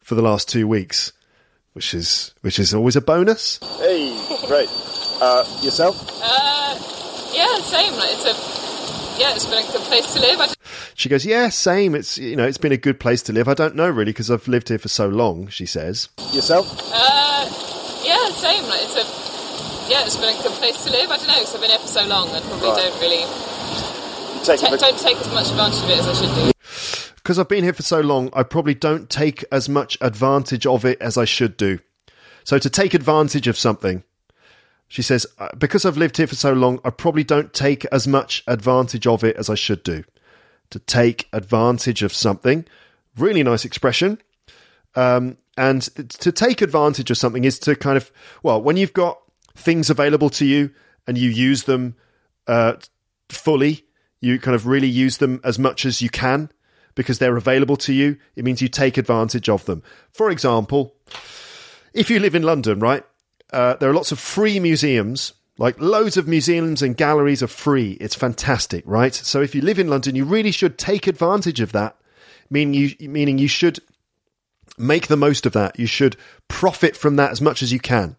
for 0.00 0.16
the 0.16 0.22
last 0.22 0.48
two 0.48 0.66
weeks, 0.66 1.12
which 1.74 1.94
is 1.94 2.34
which 2.40 2.58
is 2.58 2.74
always 2.74 2.96
a 2.96 3.00
bonus. 3.00 3.60
Hey, 3.78 4.18
great. 4.48 4.68
Uh, 5.22 5.44
yourself? 5.62 5.96
Uh, 6.22 6.69
yeah, 7.32 7.60
same. 7.62 7.94
Like 7.94 8.10
it's 8.12 8.24
a 8.24 9.20
yeah, 9.20 9.34
it's 9.34 9.44
been 9.46 9.62
a 9.66 9.72
good 9.72 9.82
place 9.82 10.12
to 10.14 10.20
live. 10.20 10.40
I 10.40 10.48
She 10.94 11.08
goes, 11.08 11.24
"Yeah, 11.26 11.48
same. 11.50 11.94
It's 11.94 12.16
you 12.18 12.36
know, 12.36 12.46
it's 12.46 12.58
been 12.58 12.72
a 12.72 12.76
good 12.76 12.98
place 13.00 13.22
to 13.24 13.32
live. 13.32 13.48
I 13.48 13.54
don't 13.54 13.74
know 13.76 13.88
really 13.90 14.12
because 14.12 14.30
I've 14.30 14.48
lived 14.48 14.68
here 14.68 14.78
for 14.78 14.88
so 14.88 15.08
long." 15.08 15.48
She 15.48 15.66
says. 15.66 16.08
Yourself? 16.32 16.66
Uh, 16.92 17.44
yeah, 18.04 18.30
same. 18.32 18.64
Like 18.64 18.80
it's 18.82 18.96
a 18.96 19.90
yeah, 19.90 20.04
it's 20.06 20.16
been 20.16 20.34
a 20.38 20.42
good 20.42 20.52
place 20.52 20.82
to 20.84 20.90
live. 20.90 21.10
I 21.10 21.16
don't 21.16 21.26
know, 21.28 21.34
because 21.40 21.54
I've 21.54 21.60
been 21.60 21.70
here 21.70 21.78
for 21.80 21.86
so 21.88 22.06
long. 22.06 22.28
I 22.30 22.40
probably 22.40 22.68
Right. 22.68 22.76
don't 22.90 23.00
really 23.00 23.24
Take 24.44 24.60
ta- 24.60 24.76
don't 24.76 24.98
take 24.98 25.16
as 25.18 25.28
much 25.32 25.50
advantage 25.50 25.82
of 25.82 25.90
it 25.90 25.98
as 25.98 26.06
I 26.06 26.14
should 26.14 26.34
do. 26.34 26.52
because 27.16 27.38
I've 27.38 27.48
been 27.48 27.64
here 27.64 27.72
for 27.74 27.82
so 27.82 28.00
long, 28.00 28.30
I 28.32 28.42
probably 28.42 28.74
don't 28.74 29.10
take 29.10 29.44
as 29.52 29.68
much 29.68 29.98
advantage 30.00 30.64
of 30.66 30.84
it 30.84 31.00
as 31.02 31.18
I 31.18 31.24
should 31.26 31.56
do. 31.56 31.78
So 32.44 32.58
to 32.58 32.70
take 32.70 32.94
advantage 32.94 33.46
of 33.48 33.58
something, 33.58 34.02
she 34.90 35.02
says, 35.02 35.24
"Uh, 35.38 35.48
because 35.56 35.86
I've 35.86 35.96
lived 35.96 36.16
here 36.16 36.26
for 36.26 36.34
so 36.34 36.52
long, 36.52 36.80
I 36.84 36.90
probably 36.90 37.24
don't 37.24 37.54
take 37.54 37.84
as 37.86 38.06
much 38.08 38.42
advantage 38.46 39.06
of 39.06 39.22
it 39.24 39.36
as 39.36 39.48
I 39.48 39.54
should 39.54 39.82
do. 39.84 40.02
To 40.70 40.80
take 40.80 41.28
advantage 41.32 42.02
of 42.02 42.12
something, 42.12 42.66
really 43.16 43.42
nice 43.44 43.64
expression. 43.64 44.18
Um, 44.96 45.38
and 45.56 45.82
to 45.82 46.32
take 46.32 46.60
advantage 46.60 47.10
of 47.10 47.18
something 47.18 47.44
is 47.44 47.58
to 47.60 47.76
kind 47.76 47.96
of, 47.96 48.10
well, 48.42 48.60
when 48.60 48.76
you've 48.76 48.92
got 48.92 49.20
things 49.54 49.90
available 49.90 50.30
to 50.30 50.44
you 50.44 50.70
and 51.06 51.16
you 51.16 51.30
use 51.30 51.64
them 51.64 51.94
uh, 52.48 52.74
fully, 53.28 53.84
you 54.20 54.40
kind 54.40 54.56
of 54.56 54.66
really 54.66 54.88
use 54.88 55.18
them 55.18 55.40
as 55.44 55.58
much 55.58 55.86
as 55.86 56.02
you 56.02 56.10
can 56.10 56.50
because 56.96 57.20
they're 57.20 57.36
available 57.36 57.76
to 57.76 57.92
you. 57.92 58.16
It 58.34 58.44
means 58.44 58.60
you 58.60 58.68
take 58.68 58.98
advantage 58.98 59.48
of 59.48 59.64
them. 59.66 59.84
For 60.12 60.30
example, 60.30 60.96
if 61.94 62.10
you 62.10 62.18
live 62.18 62.34
in 62.34 62.42
London, 62.42 62.80
right, 62.80 63.04
uh, 63.52 63.74
there 63.76 63.90
are 63.90 63.94
lots 63.94 64.12
of 64.12 64.18
free 64.18 64.60
museums. 64.60 65.34
Like 65.58 65.78
loads 65.78 66.16
of 66.16 66.26
museums 66.26 66.80
and 66.80 66.96
galleries 66.96 67.42
are 67.42 67.46
free. 67.48 67.92
It's 68.00 68.14
fantastic, 68.14 68.82
right? 68.86 69.14
So 69.14 69.42
if 69.42 69.54
you 69.54 69.60
live 69.60 69.78
in 69.78 69.88
London, 69.88 70.16
you 70.16 70.24
really 70.24 70.52
should 70.52 70.78
take 70.78 71.06
advantage 71.06 71.60
of 71.60 71.72
that. 71.72 71.96
Meaning 72.48 72.74
you, 72.74 73.08
meaning 73.08 73.38
you 73.38 73.46
should 73.46 73.78
make 74.78 75.08
the 75.08 75.16
most 75.16 75.44
of 75.44 75.52
that. 75.52 75.78
You 75.78 75.86
should 75.86 76.16
profit 76.48 76.96
from 76.96 77.16
that 77.16 77.30
as 77.30 77.40
much 77.42 77.62
as 77.62 77.72
you 77.72 77.78
can. 77.78 78.16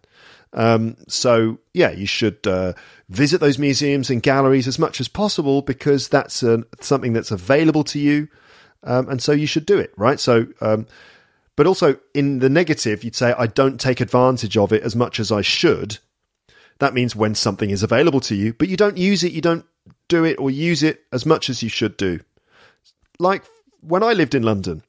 Um, 0.54 0.96
so 1.08 1.58
yeah, 1.72 1.90
you 1.90 2.06
should 2.06 2.46
uh, 2.46 2.74
visit 3.08 3.40
those 3.40 3.58
museums 3.58 4.10
and 4.10 4.22
galleries 4.22 4.68
as 4.68 4.78
much 4.78 5.00
as 5.00 5.08
possible 5.08 5.62
because 5.62 6.08
that's 6.08 6.42
uh, 6.42 6.58
something 6.80 7.12
that's 7.12 7.30
available 7.30 7.84
to 7.84 7.98
you, 7.98 8.28
um, 8.84 9.08
and 9.08 9.22
so 9.22 9.32
you 9.32 9.46
should 9.46 9.64
do 9.64 9.78
it, 9.78 9.92
right? 9.96 10.20
So, 10.20 10.46
um, 10.60 10.86
but 11.56 11.66
also 11.66 11.98
in 12.14 12.38
the 12.38 12.48
negative, 12.48 13.04
you'd 13.04 13.16
say 13.16 13.34
I 13.36 13.46
don't 13.46 13.80
take 13.80 14.00
advantage 14.00 14.56
of 14.56 14.72
it 14.72 14.82
as 14.82 14.96
much 14.96 15.20
as 15.20 15.30
I 15.30 15.42
should. 15.42 15.98
That 16.78 16.94
means 16.94 17.14
when 17.14 17.34
something 17.34 17.70
is 17.70 17.82
available 17.82 18.20
to 18.20 18.34
you, 18.34 18.54
but 18.54 18.68
you 18.68 18.76
don't 18.76 18.96
use 18.96 19.22
it, 19.22 19.32
you 19.32 19.40
don't 19.40 19.66
do 20.08 20.24
it 20.24 20.38
or 20.38 20.50
use 20.50 20.82
it 20.82 21.02
as 21.12 21.26
much 21.26 21.48
as 21.50 21.62
you 21.62 21.68
should 21.68 21.96
do. 21.96 22.20
Like 23.18 23.44
when 23.80 24.02
I 24.02 24.12
lived 24.12 24.34
in 24.34 24.42
London, 24.42 24.82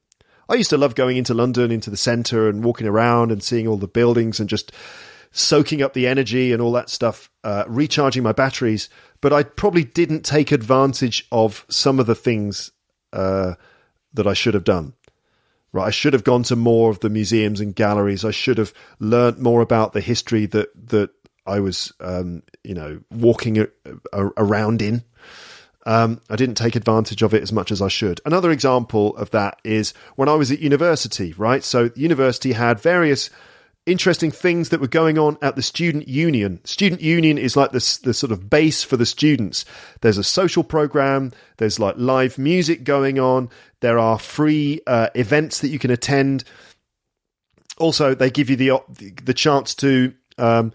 I 0.48 0.54
used 0.54 0.70
to 0.70 0.78
love 0.78 0.94
going 0.94 1.16
into 1.16 1.34
London, 1.34 1.70
into 1.70 1.90
the 1.90 1.96
centre, 1.96 2.48
and 2.48 2.64
walking 2.64 2.86
around 2.86 3.32
and 3.32 3.42
seeing 3.42 3.66
all 3.66 3.76
the 3.76 3.88
buildings 3.88 4.40
and 4.40 4.48
just 4.48 4.72
soaking 5.30 5.82
up 5.82 5.94
the 5.94 6.06
energy 6.06 6.52
and 6.52 6.62
all 6.62 6.72
that 6.72 6.90
stuff, 6.90 7.30
uh, 7.42 7.64
recharging 7.66 8.22
my 8.22 8.32
batteries. 8.32 8.88
But 9.20 9.32
I 9.32 9.42
probably 9.42 9.84
didn't 9.84 10.22
take 10.22 10.52
advantage 10.52 11.26
of 11.32 11.64
some 11.68 11.98
of 11.98 12.06
the 12.06 12.14
things 12.14 12.70
uh, 13.12 13.54
that 14.12 14.26
I 14.26 14.34
should 14.34 14.54
have 14.54 14.64
done. 14.64 14.94
Right, 15.74 15.88
I 15.88 15.90
should 15.90 16.12
have 16.12 16.22
gone 16.22 16.44
to 16.44 16.54
more 16.54 16.88
of 16.88 17.00
the 17.00 17.10
museums 17.10 17.60
and 17.60 17.74
galleries. 17.74 18.24
I 18.24 18.30
should 18.30 18.58
have 18.58 18.72
learnt 19.00 19.40
more 19.40 19.60
about 19.60 19.92
the 19.92 20.00
history 20.00 20.46
that 20.46 20.68
that 20.90 21.10
I 21.44 21.58
was, 21.58 21.92
um, 21.98 22.44
you 22.62 22.74
know, 22.74 23.00
walking 23.10 23.58
a, 23.58 23.66
a, 24.12 24.26
around 24.36 24.82
in. 24.82 25.02
Um, 25.84 26.20
I 26.30 26.36
didn't 26.36 26.54
take 26.54 26.76
advantage 26.76 27.22
of 27.22 27.34
it 27.34 27.42
as 27.42 27.52
much 27.52 27.72
as 27.72 27.82
I 27.82 27.88
should. 27.88 28.20
Another 28.24 28.52
example 28.52 29.16
of 29.16 29.32
that 29.32 29.58
is 29.64 29.94
when 30.14 30.28
I 30.28 30.34
was 30.34 30.52
at 30.52 30.60
university. 30.60 31.32
Right, 31.32 31.64
so 31.64 31.90
university 31.96 32.52
had 32.52 32.78
various 32.78 33.28
interesting 33.86 34.30
things 34.30 34.70
that 34.70 34.80
were 34.80 34.88
going 34.88 35.18
on 35.18 35.36
at 35.42 35.56
the 35.56 35.62
student 35.62 36.08
union. 36.08 36.60
Student 36.64 37.02
union 37.02 37.36
is 37.36 37.56
like 37.56 37.72
the, 37.72 37.98
the 38.02 38.14
sort 38.14 38.32
of 38.32 38.48
base 38.48 38.82
for 38.82 38.96
the 38.96 39.06
students. 39.06 39.64
There's 40.00 40.18
a 40.18 40.24
social 40.24 40.64
program, 40.64 41.32
there's 41.58 41.78
like 41.78 41.96
live 41.98 42.38
music 42.38 42.84
going 42.84 43.18
on, 43.18 43.50
there 43.80 43.98
are 43.98 44.18
free 44.18 44.80
uh, 44.86 45.08
events 45.14 45.60
that 45.60 45.68
you 45.68 45.78
can 45.78 45.90
attend. 45.90 46.44
Also, 47.78 48.14
they 48.14 48.30
give 48.30 48.48
you 48.48 48.56
the 48.56 48.80
the 49.22 49.34
chance 49.34 49.74
to 49.76 50.14
um, 50.38 50.72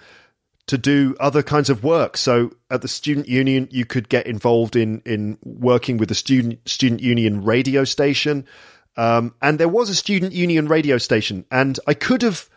to 0.67 0.77
do 0.77 1.15
other 1.19 1.41
kinds 1.41 1.71
of 1.71 1.83
work. 1.83 2.17
So 2.17 2.51
at 2.69 2.83
the 2.83 2.87
student 2.87 3.27
union, 3.27 3.67
you 3.71 3.85
could 3.85 4.09
get 4.09 4.27
involved 4.27 4.75
in 4.75 5.01
in 5.05 5.39
working 5.43 5.97
with 5.97 6.09
the 6.09 6.15
student 6.15 6.59
student 6.69 7.01
union 7.01 7.43
radio 7.43 7.83
station. 7.83 8.45
Um, 8.97 9.33
and 9.41 9.57
there 9.57 9.69
was 9.69 9.89
a 9.89 9.95
student 9.95 10.33
union 10.33 10.67
radio 10.67 10.97
station, 10.97 11.45
and 11.49 11.79
I 11.87 11.93
could 11.93 12.21
have 12.21 12.49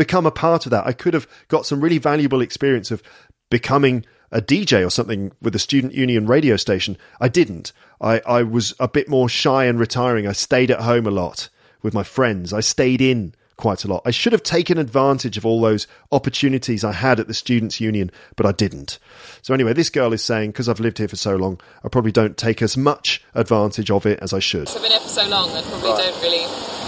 become 0.00 0.24
a 0.24 0.30
part 0.30 0.64
of 0.64 0.70
that. 0.70 0.86
I 0.86 0.92
could 0.94 1.12
have 1.12 1.28
got 1.48 1.66
some 1.66 1.82
really 1.82 1.98
valuable 1.98 2.40
experience 2.40 2.90
of 2.90 3.02
becoming 3.50 4.02
a 4.32 4.40
DJ 4.40 4.86
or 4.86 4.88
something 4.88 5.30
with 5.42 5.54
a 5.54 5.58
student 5.58 5.92
union 5.92 6.26
radio 6.26 6.56
station. 6.56 6.96
I 7.20 7.28
didn't. 7.28 7.72
I, 8.00 8.22
I 8.26 8.42
was 8.42 8.74
a 8.80 8.88
bit 8.88 9.10
more 9.10 9.28
shy 9.28 9.66
and 9.66 9.78
retiring. 9.78 10.26
I 10.26 10.32
stayed 10.32 10.70
at 10.70 10.80
home 10.80 11.06
a 11.06 11.10
lot 11.10 11.50
with 11.82 11.92
my 11.92 12.02
friends. 12.02 12.54
I 12.54 12.60
stayed 12.60 13.02
in 13.02 13.34
quite 13.58 13.84
a 13.84 13.88
lot. 13.88 14.00
I 14.06 14.10
should 14.10 14.32
have 14.32 14.42
taken 14.42 14.78
advantage 14.78 15.36
of 15.36 15.44
all 15.44 15.60
those 15.60 15.86
opportunities 16.12 16.82
I 16.82 16.92
had 16.92 17.20
at 17.20 17.26
the 17.28 17.34
Students' 17.34 17.78
Union, 17.78 18.10
but 18.36 18.46
I 18.46 18.52
didn't. 18.52 18.98
So, 19.42 19.52
anyway, 19.52 19.74
this 19.74 19.90
girl 19.90 20.14
is 20.14 20.24
saying, 20.24 20.52
because 20.52 20.66
I've 20.66 20.80
lived 20.80 20.96
here 20.96 21.08
for 21.08 21.16
so 21.16 21.36
long, 21.36 21.60
I 21.84 21.88
probably 21.88 22.12
don't 22.12 22.38
take 22.38 22.62
as 22.62 22.74
much 22.78 23.22
advantage 23.34 23.90
of 23.90 24.06
it 24.06 24.18
as 24.22 24.32
I 24.32 24.38
should. 24.38 24.66
I've 24.70 24.80
been 24.80 24.92
here 24.92 25.00
for 25.00 25.08
so 25.08 25.28
long, 25.28 25.50
I 25.50 25.60
probably 25.60 25.90
Right. 25.90 25.98
don't 25.98 26.22
really. 26.22 26.79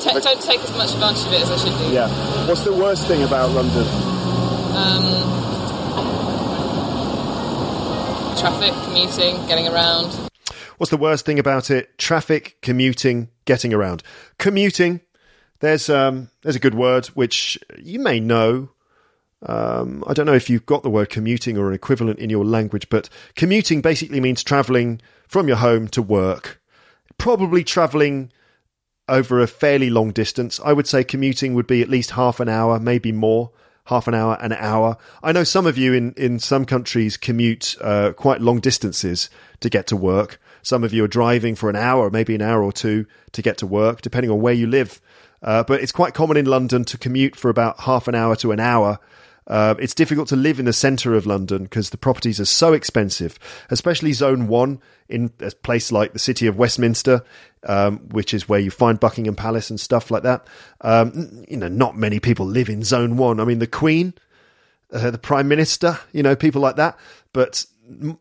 Take 0.00 0.12
ta- 0.12 0.18
the- 0.18 0.20
don't 0.20 0.42
take 0.42 0.60
as 0.60 0.70
much 0.72 0.92
advantage 0.92 1.26
of 1.26 1.32
it 1.32 1.42
as 1.42 1.50
I 1.50 1.56
should 1.56 1.78
do. 1.78 1.94
Yeah. 1.94 2.08
What's 2.48 2.62
the 2.62 2.72
worst 2.72 3.06
thing 3.06 3.22
about 3.22 3.50
London? 3.50 3.86
Um, 4.74 5.04
traffic, 8.38 8.72
commuting, 8.84 9.46
getting 9.46 9.68
around. 9.68 10.12
What's 10.78 10.90
the 10.90 10.96
worst 10.96 11.24
thing 11.24 11.38
about 11.38 11.70
it? 11.70 11.96
Traffic, 11.98 12.56
commuting, 12.60 13.28
getting 13.44 13.72
around. 13.72 14.02
Commuting, 14.38 15.00
there's 15.60 15.88
um, 15.88 16.30
there's 16.42 16.56
a 16.56 16.60
good 16.60 16.74
word 16.74 17.06
which 17.08 17.58
you 17.78 18.00
may 18.00 18.18
know. 18.18 18.70
Um, 19.44 20.02
I 20.06 20.12
don't 20.12 20.26
know 20.26 20.34
if 20.34 20.48
you've 20.50 20.66
got 20.66 20.82
the 20.82 20.90
word 20.90 21.08
commuting 21.10 21.56
or 21.58 21.68
an 21.68 21.74
equivalent 21.74 22.18
in 22.18 22.30
your 22.30 22.44
language, 22.44 22.88
but 22.88 23.08
commuting 23.36 23.80
basically 23.80 24.20
means 24.20 24.42
travelling 24.42 25.00
from 25.28 25.46
your 25.48 25.56
home 25.58 25.88
to 25.88 26.02
work. 26.02 26.60
Probably 27.18 27.62
travelling 27.62 28.32
over 29.08 29.40
a 29.40 29.46
fairly 29.46 29.90
long 29.90 30.12
distance. 30.12 30.60
I 30.64 30.72
would 30.72 30.86
say 30.86 31.04
commuting 31.04 31.54
would 31.54 31.66
be 31.66 31.82
at 31.82 31.88
least 31.88 32.12
half 32.12 32.40
an 32.40 32.48
hour, 32.48 32.78
maybe 32.78 33.12
more. 33.12 33.50
Half 33.86 34.06
an 34.06 34.14
hour, 34.14 34.38
an 34.40 34.52
hour. 34.52 34.96
I 35.24 35.32
know 35.32 35.42
some 35.42 35.66
of 35.66 35.76
you 35.76 35.92
in, 35.92 36.12
in 36.12 36.38
some 36.38 36.64
countries 36.64 37.16
commute 37.16 37.74
uh, 37.80 38.12
quite 38.12 38.40
long 38.40 38.60
distances 38.60 39.28
to 39.58 39.68
get 39.68 39.88
to 39.88 39.96
work. 39.96 40.40
Some 40.62 40.84
of 40.84 40.92
you 40.92 41.02
are 41.02 41.08
driving 41.08 41.56
for 41.56 41.68
an 41.68 41.74
hour, 41.74 42.08
maybe 42.08 42.36
an 42.36 42.42
hour 42.42 42.62
or 42.62 42.72
two 42.72 43.06
to 43.32 43.42
get 43.42 43.58
to 43.58 43.66
work, 43.66 44.00
depending 44.00 44.30
on 44.30 44.40
where 44.40 44.54
you 44.54 44.68
live. 44.68 45.00
Uh, 45.42 45.64
but 45.64 45.80
it's 45.80 45.90
quite 45.90 46.14
common 46.14 46.36
in 46.36 46.46
London 46.46 46.84
to 46.84 46.96
commute 46.96 47.34
for 47.34 47.48
about 47.48 47.80
half 47.80 48.06
an 48.06 48.14
hour 48.14 48.36
to 48.36 48.52
an 48.52 48.60
hour. 48.60 49.00
Uh, 49.46 49.74
it's 49.78 49.94
difficult 49.94 50.28
to 50.28 50.36
live 50.36 50.58
in 50.58 50.66
the 50.66 50.72
centre 50.72 51.14
of 51.14 51.26
London 51.26 51.64
because 51.64 51.90
the 51.90 51.96
properties 51.96 52.38
are 52.38 52.44
so 52.44 52.72
expensive, 52.72 53.38
especially 53.70 54.12
Zone 54.12 54.46
1 54.46 54.80
in 55.08 55.32
a 55.40 55.50
place 55.50 55.90
like 55.90 56.12
the 56.12 56.18
city 56.18 56.46
of 56.46 56.56
Westminster, 56.56 57.24
um, 57.64 57.98
which 58.10 58.32
is 58.32 58.48
where 58.48 58.60
you 58.60 58.70
find 58.70 59.00
Buckingham 59.00 59.34
Palace 59.34 59.70
and 59.70 59.80
stuff 59.80 60.10
like 60.10 60.22
that. 60.22 60.46
Um, 60.80 61.44
you 61.48 61.56
know, 61.56 61.68
not 61.68 61.96
many 61.96 62.20
people 62.20 62.46
live 62.46 62.68
in 62.68 62.84
Zone 62.84 63.16
1. 63.16 63.40
I 63.40 63.44
mean, 63.44 63.58
the 63.58 63.66
Queen, 63.66 64.14
uh, 64.92 65.10
the 65.10 65.18
Prime 65.18 65.48
Minister, 65.48 65.98
you 66.12 66.22
know, 66.22 66.36
people 66.36 66.60
like 66.60 66.76
that. 66.76 66.96
But 67.32 67.66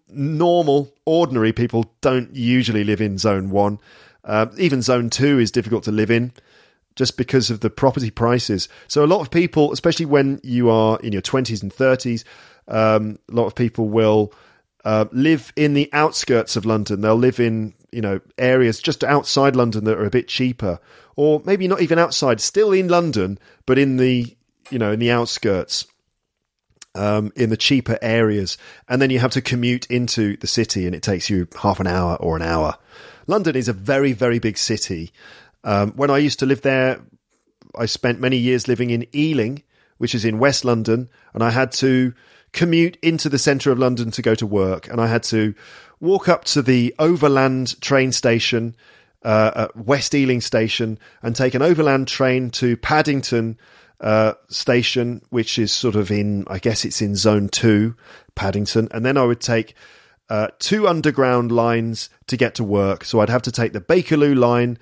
normal, 0.10 0.94
ordinary 1.06 1.54
people 1.54 1.94
don't 2.02 2.36
usually 2.36 2.84
live 2.84 3.02
in 3.02 3.18
Zone 3.18 3.52
1. 3.52 3.80
Uh, 4.24 4.48
even 4.58 4.82
Zone 4.82 5.10
2 5.10 5.40
is 5.40 5.52
difficult 5.52 5.84
to 5.84 5.92
live 5.92 6.12
in 6.12 6.34
just 6.96 7.18
because 7.18 7.50
of 7.50 7.62
the 7.62 7.70
property 7.70 8.12
prices. 8.12 8.68
So 8.88 9.04
a 9.04 9.08
lot 9.08 9.22
of 9.22 9.32
people, 9.32 9.72
especially 9.72 10.06
when 10.06 10.40
you 10.44 10.70
are 10.70 11.00
in 11.00 11.14
your 11.14 11.22
20s 11.22 11.62
and 11.62 11.74
30s, 11.74 12.24
um, 12.68 13.18
a 13.30 13.34
lot 13.34 13.48
of 13.48 13.56
people 13.56 13.90
will 13.90 14.34
uh, 14.84 15.06
live 15.12 15.54
in 15.56 15.74
the 15.74 15.90
outskirts 15.94 16.56
of 16.56 16.66
London. 16.66 17.02
They'll 17.02 17.16
live 17.16 17.40
in, 17.40 17.74
you 17.92 18.02
know, 18.02 18.20
areas 18.38 18.80
just 18.80 19.04
outside 19.04 19.56
London 19.56 19.84
that 19.86 19.98
are 19.98 20.06
a 20.06 20.10
bit 20.10 20.28
cheaper 20.28 20.80
or 21.16 21.42
maybe 21.46 21.68
not 21.68 21.82
even 21.82 22.00
outside, 22.00 22.42
still 22.42 22.72
in 22.72 22.88
London, 22.88 23.38
but 23.66 23.78
in 23.78 23.98
the, 23.98 24.36
you 24.70 24.80
know, 24.80 24.92
in 24.92 25.00
the 25.00 25.12
outskirts. 25.12 25.86
Um, 26.94 27.32
in 27.38 27.50
the 27.50 27.56
cheaper 27.56 27.98
areas, 28.02 28.58
and 28.90 29.02
then 29.02 29.12
you 29.12 29.20
have 29.20 29.32
to 29.32 29.42
commute 29.42 29.86
into 29.86 30.36
the 30.36 30.46
city, 30.46 30.86
and 30.86 30.94
it 30.94 31.02
takes 31.02 31.30
you 31.30 31.48
half 31.62 31.80
an 31.80 31.88
hour 31.88 32.18
or 32.18 32.36
an 32.36 32.42
hour. 32.42 32.78
London 33.28 33.56
is 33.56 33.70
a 33.70 33.74
very, 33.74 34.12
very 34.12 34.40
big 34.40 34.58
city. 34.58 35.14
Um, 35.64 35.92
when 35.92 36.10
I 36.10 36.18
used 36.18 36.40
to 36.40 36.46
live 36.46 36.62
there, 36.62 37.02
I 37.76 37.86
spent 37.86 38.20
many 38.20 38.38
years 38.38 38.68
living 38.68 38.90
in 38.90 39.06
Ealing, 39.16 39.64
which 39.98 40.16
is 40.16 40.26
in 40.26 40.40
West 40.40 40.66
London, 40.66 41.10
and 41.34 41.44
I 41.44 41.52
had 41.52 41.72
to 41.74 42.14
commute 42.52 42.98
into 43.02 43.30
the 43.30 43.40
centre 43.40 43.72
of 43.72 43.80
London 43.80 44.12
to 44.12 44.22
go 44.22 44.36
to 44.36 44.46
work, 44.46 44.88
and 44.88 45.00
I 45.00 45.08
had 45.08 45.24
to 45.24 45.54
walk 46.00 46.28
up 46.28 46.44
to 46.46 46.62
the 46.62 46.94
Overland 47.00 47.80
train 47.82 48.12
station 48.12 48.76
uh, 49.24 49.52
at 49.56 49.76
West 49.78 50.16
Ealing 50.16 50.42
station 50.42 50.98
and 51.22 51.36
take 51.36 51.54
an 51.54 51.62
overland 51.62 52.08
train 52.08 52.50
to 52.50 52.76
Paddington 52.78 53.58
uh, 54.00 54.34
station, 54.50 55.22
which 55.30 55.60
is 55.60 55.72
sort 55.72 55.96
of 55.96 56.10
in, 56.12 56.44
I 56.48 56.58
guess 56.58 56.84
it's 56.84 57.02
in 57.02 57.16
Zone 57.16 57.48
Two, 57.48 57.96
Paddington, 58.36 58.88
and 58.92 59.06
then 59.06 59.18
I 59.18 59.24
would 59.24 59.40
take 59.40 59.76
uh, 60.30 60.48
two 60.60 60.88
underground 60.88 61.52
lines 61.52 62.10
to 62.28 62.36
get 62.36 62.56
to 62.56 62.64
work. 62.64 63.06
So 63.06 63.20
I'd 63.20 63.30
have 63.30 63.44
to 63.44 63.52
take 63.52 63.74
the 63.74 63.82
Bakerloo 63.82 64.36
line 64.36 64.80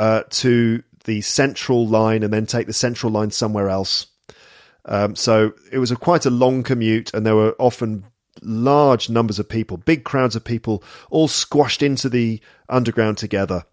uh, 0.00 0.22
to 0.30 0.82
the 1.04 1.20
central 1.20 1.86
line 1.86 2.22
and 2.22 2.32
then 2.32 2.46
take 2.46 2.66
the 2.66 2.72
central 2.72 3.12
line 3.12 3.30
somewhere 3.30 3.68
else. 3.68 4.06
Um, 4.86 5.14
so 5.14 5.52
it 5.70 5.76
was 5.78 5.90
a 5.90 5.96
quite 5.96 6.24
a 6.24 6.30
long 6.30 6.62
commute, 6.62 7.12
and 7.12 7.26
there 7.26 7.36
were 7.36 7.54
often 7.58 8.06
large 8.40 9.10
numbers 9.10 9.38
of 9.38 9.46
people, 9.46 9.76
big 9.76 10.04
crowds 10.04 10.34
of 10.34 10.42
people, 10.42 10.82
all 11.10 11.28
squashed 11.28 11.82
into 11.82 12.08
the 12.08 12.40
underground 12.70 13.18
together. 13.18 13.64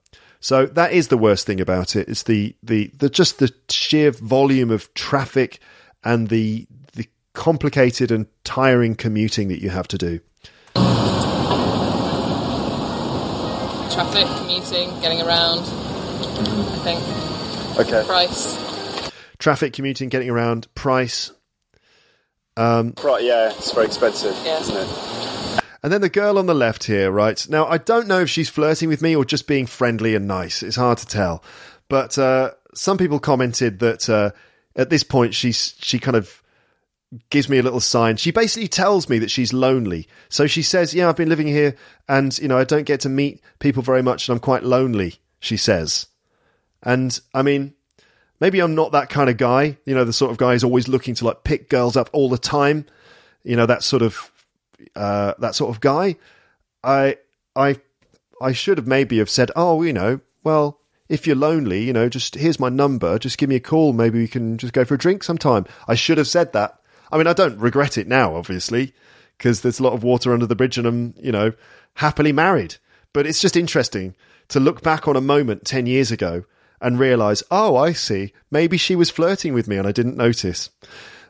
So 0.42 0.66
that 0.66 0.92
is 0.92 1.08
the 1.08 1.18
worst 1.18 1.48
thing 1.48 1.62
about 1.62 1.96
it. 1.96 2.10
It's 2.10 2.24
the 2.24 2.54
the, 2.62 2.92
the 2.98 3.10
just 3.10 3.40
the 3.40 3.54
sheer 3.70 4.12
volume 4.12 4.70
of 4.70 4.94
traffic 4.96 5.62
and 6.04 6.28
the 6.28 6.68
the 6.92 7.08
complicated 7.32 8.12
and 8.12 8.28
tiring 8.44 8.96
commuting 8.96 9.48
that 9.48 9.62
you 9.62 9.70
have 9.70 9.88
to 9.88 9.98
do. 9.98 10.20
Traffic, 13.94 14.28
commuting, 14.38 14.90
getting 15.00 15.22
around. 15.22 15.87
I 16.20 16.80
think. 16.84 17.80
Okay. 17.80 18.04
Price. 18.06 19.12
Traffic, 19.38 19.74
commuting, 19.74 20.10
getting 20.10 20.30
around, 20.30 20.74
price. 20.76 21.32
Um, 22.56 22.94
Right, 23.04 23.24
yeah, 23.24 23.50
it's 23.52 23.72
very 23.72 23.86
expensive, 23.86 24.36
Yeah. 24.44 24.60
isn't 24.60 24.76
it? 24.78 25.62
And 25.84 25.94
then 25.94 26.02
the 26.02 26.10
girl 26.10 26.40
on 26.40 26.48
the 26.48 26.56
left 26.56 26.86
here, 26.86 27.12
right? 27.12 27.46
Now, 27.50 27.68
I 27.68 27.78
don't 27.78 28.08
know 28.08 28.22
if 28.22 28.30
she's 28.30 28.50
flirting 28.50 28.90
with 28.90 29.02
me 29.02 29.16
or 29.16 29.24
just 29.24 29.46
being 29.48 29.68
friendly 29.68 30.16
and 30.16 30.28
nice. 30.28 30.64
It's 30.64 30.76
hard 30.76 30.98
to 30.98 31.06
tell. 31.06 31.44
But 31.88 32.18
uh, 32.18 32.52
some 32.74 32.98
people 32.98 33.20
commented 33.20 33.80
that 33.80 34.10
uh, 34.10 34.32
at 34.76 34.90
this 34.90 35.04
point, 35.04 35.36
she's 35.36 35.76
she 35.80 36.00
kind 36.00 36.18
of 36.18 36.42
gives 37.30 37.48
me 37.48 37.60
a 37.60 37.64
little 37.64 37.80
sign. 37.80 38.18
She 38.18 38.32
basically 38.32 38.68
tells 38.68 39.08
me 39.08 39.20
that 39.20 39.32
she's 39.32 39.54
lonely. 39.54 40.08
So 40.30 40.48
she 40.48 40.64
says, 40.64 40.94
"Yeah, 40.96 41.08
I've 41.08 41.16
been 41.16 41.30
living 41.30 41.48
here, 41.48 41.76
and 42.10 42.38
you 42.40 42.48
know, 42.48 42.58
I 42.58 42.64
don't 42.66 42.84
get 42.86 43.02
to 43.02 43.10
meet 43.10 43.40
people 43.60 43.84
very 43.84 44.02
much, 44.02 44.28
and 44.28 44.36
I'm 44.36 44.42
quite 44.42 44.64
lonely." 44.64 45.20
She 45.40 45.58
says, 45.58 46.08
and 46.84 47.20
I 47.34 47.42
mean, 47.42 47.74
maybe 48.40 48.60
I'm 48.60 48.76
not 48.76 48.92
that 48.92 49.10
kind 49.10 49.30
of 49.30 49.38
guy. 49.38 49.78
You 49.86 49.96
know, 49.96 50.04
the 50.04 50.14
sort 50.14 50.32
of 50.32 50.38
guy 50.38 50.54
who's 50.54 50.64
always 50.64 50.88
looking 50.88 51.16
to 51.16 51.26
like 51.26 51.44
pick 51.44 51.70
girls 51.70 51.96
up 51.96 52.10
all 52.14 52.30
the 52.30 52.38
time. 52.38 52.86
You 53.44 53.56
know, 53.56 53.66
that 53.66 53.84
sort 53.84 54.02
of 54.02 54.32
uh, 54.96 55.34
that 55.40 55.56
sort 55.56 55.74
of 55.74 55.82
guy. 55.82 56.16
I 56.84 57.18
I 57.56 57.80
I 58.42 58.52
should 58.54 58.78
have 58.78 58.88
maybe 58.88 59.18
have 59.20 59.30
said, 59.30 59.52
oh, 59.56 59.82
you 59.84 59.94
know, 59.94 60.20
well, 60.44 60.80
if 61.10 61.26
you're 61.26 61.36
lonely, 61.36 61.84
you 61.84 61.94
know, 61.94 62.10
just 62.10 62.36
here's 62.36 62.60
my 62.60 62.70
number. 62.70 63.18
Just 63.20 63.38
give 63.38 63.50
me 63.50 63.56
a 63.56 63.62
call. 63.62 63.94
Maybe 63.94 64.20
we 64.20 64.28
can 64.28 64.58
just 64.58 64.74
go 64.74 64.86
for 64.86 64.96
a 64.96 65.00
drink 65.00 65.24
sometime. 65.24 65.66
I 65.88 65.96
should 65.96 66.18
have 66.18 66.28
said 66.28 66.54
that. 66.54 66.80
I 67.12 67.18
mean, 67.18 67.28
I 67.28 67.34
don't 67.34 67.60
regret 67.60 67.98
it 67.98 68.08
now, 68.08 68.36
obviously, 68.36 68.94
because 69.38 69.62
there's 69.62 69.80
a 69.80 69.84
lot 69.84 69.94
of 69.94 70.04
water 70.04 70.34
under 70.34 70.46
the 70.46 70.56
bridge 70.56 70.78
and 70.78 70.86
I'm, 70.86 71.14
you 71.18 71.32
know, 71.32 71.54
happily 71.96 72.34
married. 72.34 72.76
But 73.14 73.26
it's 73.26 73.42
just 73.42 73.56
interesting 73.56 74.16
to 74.50 74.60
look 74.60 74.82
back 74.82 75.08
on 75.08 75.16
a 75.16 75.22
moment 75.22 75.66
10 75.66 75.86
years 75.86 76.12
ago 76.12 76.44
and 76.82 77.00
realize, 77.00 77.44
oh, 77.52 77.76
I 77.76 77.94
see. 77.94 78.34
Maybe 78.52 78.78
she 78.78 78.96
was 78.96 79.10
flirting 79.10 79.54
with 79.54 79.68
me 79.68 79.78
and 79.78 79.88
I 79.88 79.92
didn't 79.92 80.18
notice. 80.18 80.70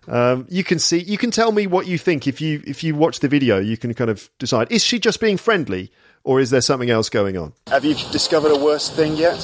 Um, 0.07 0.47
you 0.49 0.63
can 0.63 0.79
see, 0.79 0.99
you 0.99 1.17
can 1.17 1.31
tell 1.31 1.51
me 1.51 1.67
what 1.67 1.87
you 1.87 1.97
think 1.97 2.27
if 2.27 2.39
you 2.39 2.63
if 2.65 2.83
you 2.83 2.95
watch 2.95 3.19
the 3.19 3.27
video. 3.27 3.59
You 3.59 3.75
can 3.75 3.93
kind 3.93 4.09
of 4.09 4.29
decide: 4.39 4.71
is 4.71 4.83
she 4.83 4.99
just 4.99 5.19
being 5.19 5.35
friendly, 5.35 5.91
or 6.23 6.39
is 6.39 6.49
there 6.49 6.61
something 6.61 6.89
else 6.89 7.09
going 7.09 7.37
on? 7.37 7.51
Have 7.67 7.83
you 7.83 7.93
discovered 8.11 8.51
a 8.51 8.57
worse 8.57 8.89
thing 8.89 9.17
yet? 9.17 9.37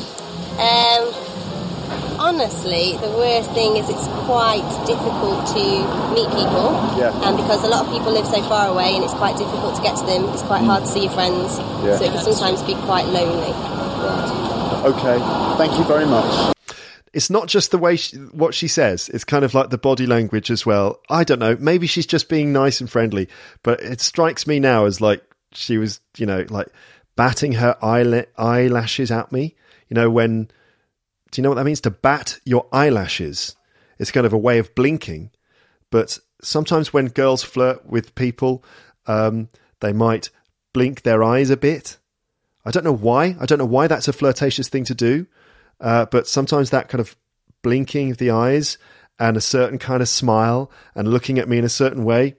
Um, 0.54 0.93
honestly, 2.24 2.96
the 3.04 3.12
worst 3.12 3.52
thing 3.52 3.76
is 3.76 3.90
it's 3.90 4.08
quite 4.24 4.64
difficult 4.88 5.44
to 5.52 5.64
meet 6.16 6.30
people. 6.32 6.72
Yeah. 6.96 7.12
And 7.28 7.36
because 7.36 7.64
a 7.64 7.68
lot 7.68 7.86
of 7.86 7.92
people 7.92 8.14
live 8.14 8.26
so 8.26 8.42
far 8.44 8.70
away 8.70 8.96
and 8.96 9.04
it's 9.04 9.14
quite 9.14 9.38
difficult 9.38 9.76
to 9.76 9.82
get 9.82 9.98
to 9.98 10.06
them, 10.06 10.24
it's 10.30 10.42
quite 10.44 10.64
mm. 10.64 10.68
hard 10.68 10.86
to 10.86 10.90
see 10.90 11.04
your 11.04 11.12
friends. 11.12 11.60
Yeah. 11.84 11.98
So 11.98 12.06
it 12.06 12.12
can 12.16 12.24
sometimes 12.24 12.64
be 12.64 12.76
quite 12.88 13.06
lonely. 13.08 13.52
Okay, 14.84 15.20
thank 15.58 15.78
you 15.78 15.84
very 15.84 16.06
much. 16.06 16.54
It's 17.14 17.30
not 17.30 17.48
just 17.48 17.72
the 17.72 17.78
way 17.78 17.96
she, 17.96 18.18
what 18.18 18.56
she 18.56 18.68
says; 18.68 19.08
it's 19.10 19.24
kind 19.24 19.46
of 19.46 19.54
like 19.54 19.70
the 19.70 19.78
body 19.78 20.08
language 20.08 20.50
as 20.50 20.66
well. 20.66 21.00
I 21.10 21.24
don't 21.24 21.40
know. 21.40 21.56
Maybe 21.60 21.88
she's 21.88 22.08
just 22.08 22.28
being 22.28 22.52
nice 22.52 22.82
and 22.82 22.90
friendly, 22.90 23.30
but 23.62 23.82
it 23.82 24.02
strikes 24.02 24.48
me 24.48 24.60
now 24.60 24.86
as 24.86 25.00
like 25.00 25.24
she 25.54 25.78
was, 25.78 26.02
you 26.18 26.26
know, 26.26 26.46
like 26.50 26.68
batting 27.16 27.54
her 27.54 27.78
eyel- 27.84 28.26
eyelashes 28.36 29.12
at 29.12 29.32
me. 29.32 29.56
You 29.90 29.96
know, 29.96 30.10
when 30.10 30.50
do 31.34 31.42
you 31.42 31.44
know 31.44 31.50
what 31.50 31.56
that 31.56 31.66
means? 31.66 31.82
To 31.82 31.92
bat 31.92 32.40
your 32.46 32.68
eyelashes. 32.72 33.56
It's 33.98 34.12
kind 34.12 34.26
of 34.26 34.34
a 34.34 34.38
way 34.38 34.60
of 34.60 34.76
blinking. 34.76 35.32
But 35.90 36.20
sometimes 36.44 36.94
when 36.94 37.08
girls 37.08 37.42
flirt 37.42 37.86
with 37.88 38.14
people, 38.14 38.64
um, 39.08 39.50
they 39.80 39.94
might 39.94 40.30
blink 40.74 41.02
their 41.02 41.24
eyes 41.24 41.50
a 41.50 41.58
bit. 41.58 41.98
I 42.66 42.72
don't 42.72 42.84
know 42.84 42.94
why. 42.94 43.36
I 43.40 43.48
don't 43.48 43.58
know 43.58 43.66
why 43.66 43.88
that's 43.88 44.08
a 44.08 44.14
flirtatious 44.14 44.70
thing 44.70 44.84
to 44.86 44.94
do. 44.94 45.26
Uh, 45.82 46.06
but 46.06 46.28
sometimes 46.28 46.70
that 46.70 46.88
kind 46.88 47.02
of 47.02 47.16
blinking 47.64 48.12
of 48.12 48.18
the 48.18 48.30
eyes 48.30 48.78
and 49.18 49.36
a 49.36 49.42
certain 49.42 49.80
kind 49.80 50.04
of 50.04 50.10
smile 50.10 50.72
and 50.94 51.08
looking 51.08 51.40
at 51.40 51.50
me 51.50 51.58
in 51.58 51.66
a 51.66 51.70
certain 51.70 52.04
way, 52.04 52.36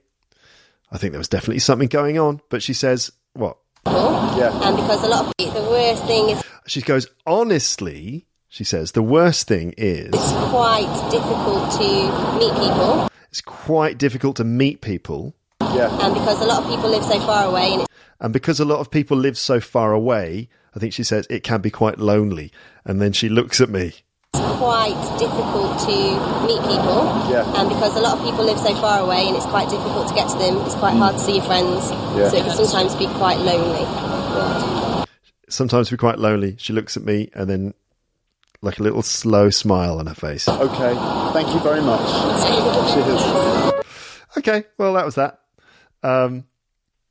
I 0.93 0.99
think 0.99 1.13
there 1.13 1.19
was 1.19 1.29
definitely 1.29 1.59
something 1.59 1.89
going 1.89 2.17
on. 2.17 2.41
But 2.49 2.63
she 2.63 2.75
says, 2.75 3.11
what? 3.33 3.59
Yeah. 3.87 4.51
And 4.63 4.77
because 4.77 5.03
a 5.03 5.09
lot 5.09 5.27
of 5.27 5.33
people, 5.37 5.65
the 5.65 5.71
worst 5.71 6.05
thing 6.07 6.31
is 6.31 6.43
She 6.67 6.81
goes, 6.81 7.09
honestly, 7.27 8.27
she 8.55 8.63
says, 8.63 8.93
the 8.93 9.03
worst 9.03 9.49
thing 9.49 9.75
is 9.77 10.11
it's 10.15 10.33
quite 10.49 10.87
difficult 11.11 11.73
to 11.73 12.39
meet 12.39 12.55
people. 12.55 13.11
it's 13.29 13.41
quite 13.41 13.99
difficult 13.99 14.37
to 14.37 14.45
meet 14.45 14.81
people. 14.81 15.35
Yeah. 15.61 15.91
And 16.01 16.15
because 16.15 16.41
a 16.41 16.45
lot 16.45 16.63
of 16.63 16.71
people 16.71 16.89
live 16.89 17.03
so 17.03 17.19
far 17.27 17.49
away 17.49 17.73
and 17.73 17.87
And 18.21 18.33
because 18.33 18.61
a 18.61 18.65
lot 18.65 18.79
of 18.79 18.93
people 18.93 19.17
live 19.17 19.37
so 19.37 19.59
far 19.59 19.93
away, 19.93 20.49
I 20.73 20.79
think 20.79 20.93
she 20.93 21.03
says 21.03 21.27
it 21.29 21.43
can 21.43 21.63
be 21.63 21.71
quite 21.73 21.99
lonely. 21.99 22.53
And 22.85 23.03
then 23.03 23.13
she 23.13 23.29
looks 23.29 23.61
at 23.61 23.71
me. 23.71 23.93
it's 24.35 24.59
quite 24.59 24.95
difficult 25.19 25.81
to 25.91 25.97
meet 26.47 26.63
people. 26.63 27.03
Yeah. 27.35 27.43
And 27.59 27.69
because 27.69 27.97
a 27.97 28.01
lot 28.01 28.19
of 28.19 28.25
people 28.25 28.45
live 28.45 28.61
so 28.61 28.73
far 28.77 29.01
away 29.01 29.27
and 29.27 29.35
it's 29.37 29.47
quite 29.47 29.69
difficult 29.69 30.07
to 30.07 30.15
get 30.15 30.29
to 30.29 30.39
them, 30.39 30.59
it's 30.59 30.77
quite 30.77 30.95
mm. 30.95 30.99
hard 30.99 31.17
to 31.17 31.21
see 31.21 31.35
your 31.35 31.45
friends. 31.45 31.91
Yeah. 31.91 32.29
So 32.29 32.37
it 32.37 32.45
can 32.45 32.55
sometimes 32.55 32.95
be 32.95 33.09
quite 33.19 33.39
lonely. 33.39 33.85
Sometimes 35.49 35.91
we're 35.91 35.99
quite 35.99 36.21
lonely. 36.21 36.55
She 36.61 36.73
looks 36.73 36.97
at 36.97 37.03
me 37.03 37.31
and 37.35 37.51
then 37.51 37.75
like 38.65 38.79
a 38.79 38.83
little 38.83 39.03
slow 39.03 39.51
smile 39.51 39.99
on 39.99 40.07
her 40.07 40.15
face. 40.15 40.49
Okay, 40.49 40.95
thank 41.33 41.49
you 41.55 41.61
very 41.61 41.83
much. 41.83 42.07
Cheers. 42.95 43.85
Okay, 44.39 44.65
well, 44.79 44.95
that 44.95 45.05
was 45.05 45.15
that. 45.17 45.41
Um, 46.03 46.45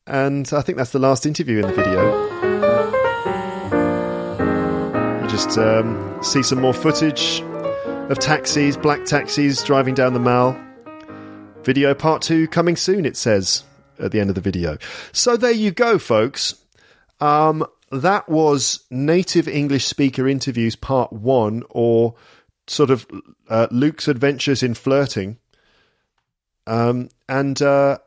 and 0.06 0.50
I 0.52 0.62
think 0.62 0.78
that's 0.78 0.92
the 0.92 1.00
last 1.00 1.26
interview 1.26 1.60
in 1.60 1.68
the 1.68 1.74
video. 1.74 2.24
We 5.22 5.28
just 5.30 5.58
um, 5.58 6.20
see 6.22 6.44
some 6.44 6.60
more 6.60 6.74
footage 6.74 7.42
of 8.10 8.20
taxis, 8.20 8.76
black 8.76 9.06
taxis 9.06 9.64
driving 9.64 9.94
down 9.94 10.14
the 10.14 10.20
Mall. 10.20 10.58
Video 11.64 11.94
part 11.94 12.22
two 12.22 12.48
coming 12.48 12.76
soon, 12.76 13.06
it 13.06 13.16
says 13.16 13.64
at 14.00 14.12
the 14.12 14.20
end 14.20 14.30
of 14.30 14.36
the 14.36 14.42
video. 14.42 14.78
So 15.14 15.38
there 15.38 15.52
you 15.52 15.72
go, 15.72 15.98
folks. 15.98 16.56
Um, 17.22 17.66
that 17.94 18.28
was 18.28 18.86
native 18.90 19.48
English 19.48 19.86
speaker 19.86 20.28
interviews 20.28 20.76
part 20.76 21.14
one, 21.14 21.64
or 21.70 22.16
sort 22.68 22.90
of 22.90 23.06
uh, 23.50 23.68
Luke's 23.72 24.08
adventures 24.08 24.64
in 24.64 24.74
flirting. 24.74 25.38
Um, 26.66 27.10
and 27.28 27.62
uh, 27.62 27.98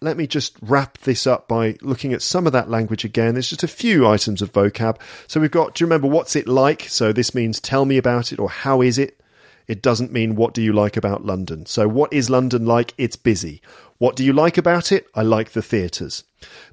let 0.00 0.16
me 0.16 0.26
just 0.26 0.56
wrap 0.62 0.98
this 0.98 1.26
up 1.26 1.46
by 1.46 1.76
looking 1.82 2.12
at 2.12 2.22
some 2.22 2.46
of 2.46 2.52
that 2.52 2.70
language 2.70 3.04
again. 3.04 3.34
There's 3.34 3.50
just 3.50 3.62
a 3.62 3.68
few 3.68 4.06
items 4.06 4.42
of 4.42 4.52
vocab. 4.52 4.98
So 5.26 5.40
we've 5.40 5.50
got, 5.50 5.74
do 5.74 5.82
you 5.82 5.86
remember 5.86 6.08
what's 6.08 6.36
it 6.36 6.48
like? 6.48 6.82
So 6.88 7.12
this 7.12 7.34
means 7.34 7.60
tell 7.60 7.84
me 7.84 7.96
about 7.98 8.32
it 8.32 8.38
or 8.38 8.48
how 8.48 8.80
is 8.82 8.98
it? 8.98 9.20
It 9.68 9.82
doesn't 9.82 10.12
mean 10.12 10.34
what 10.34 10.54
do 10.54 10.62
you 10.62 10.72
like 10.72 10.96
about 10.96 11.24
London. 11.24 11.66
So 11.66 11.86
what 11.86 12.12
is 12.12 12.28
London 12.28 12.66
like? 12.66 12.92
It's 12.98 13.14
busy. 13.14 13.62
What 13.98 14.16
do 14.16 14.24
you 14.24 14.32
like 14.32 14.58
about 14.58 14.90
it? 14.90 15.06
I 15.14 15.22
like 15.22 15.50
the 15.52 15.62
theatres. 15.62 16.24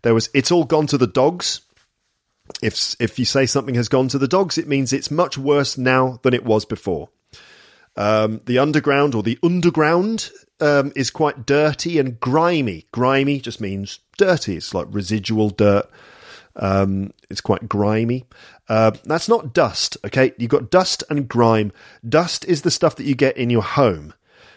There 0.02 0.14
was 0.14 0.30
it's 0.34 0.52
all 0.52 0.64
gone 0.64 0.88
to 0.88 0.98
the 0.98 1.06
dogs. 1.06 1.62
If 2.62 2.96
if 3.00 3.20
you 3.20 3.26
say 3.26 3.46
something 3.46 3.76
has 3.76 3.90
gone 3.90 4.08
to 4.10 4.18
the 4.18 4.28
dogs, 4.28 4.58
it 4.58 4.68
means 4.68 4.94
it's 4.94 5.12
much 5.12 5.38
worse 5.38 5.78
now 5.78 6.20
than 6.24 6.34
it 6.34 6.46
was 6.46 6.66
before. 6.66 7.10
Um, 7.96 8.42
the 8.46 8.60
underground 8.60 9.16
or 9.16 9.24
the 9.24 9.40
underground 9.42 10.30
um, 10.60 10.92
is 10.96 11.10
quite 11.10 11.46
dirty 11.46 12.00
and 12.00 12.20
grimy. 12.20 12.86
Grimy 12.92 13.40
just 13.40 13.60
means 13.60 14.00
dirty. 14.18 14.58
It's 14.58 14.74
like 14.74 14.88
residual 14.90 15.50
dirt. 15.50 15.90
Um, 16.56 17.12
it's 17.30 17.42
quite 17.42 17.68
grimy. 17.70 18.26
Uh, 18.70 18.92
that's 19.06 19.30
not 19.30 19.54
dust, 19.54 19.98
okay? 20.06 20.34
You've 20.38 20.50
got 20.52 20.70
dust 20.70 21.04
and 21.10 21.28
grime. 21.28 21.72
Dust 22.08 22.46
is 22.46 22.64
the 22.64 22.72
stuff 22.72 22.96
that 22.96 23.06
you 23.06 23.16
get 23.16 23.38
in 23.38 23.50
your 23.50 23.64
home. 23.64 24.14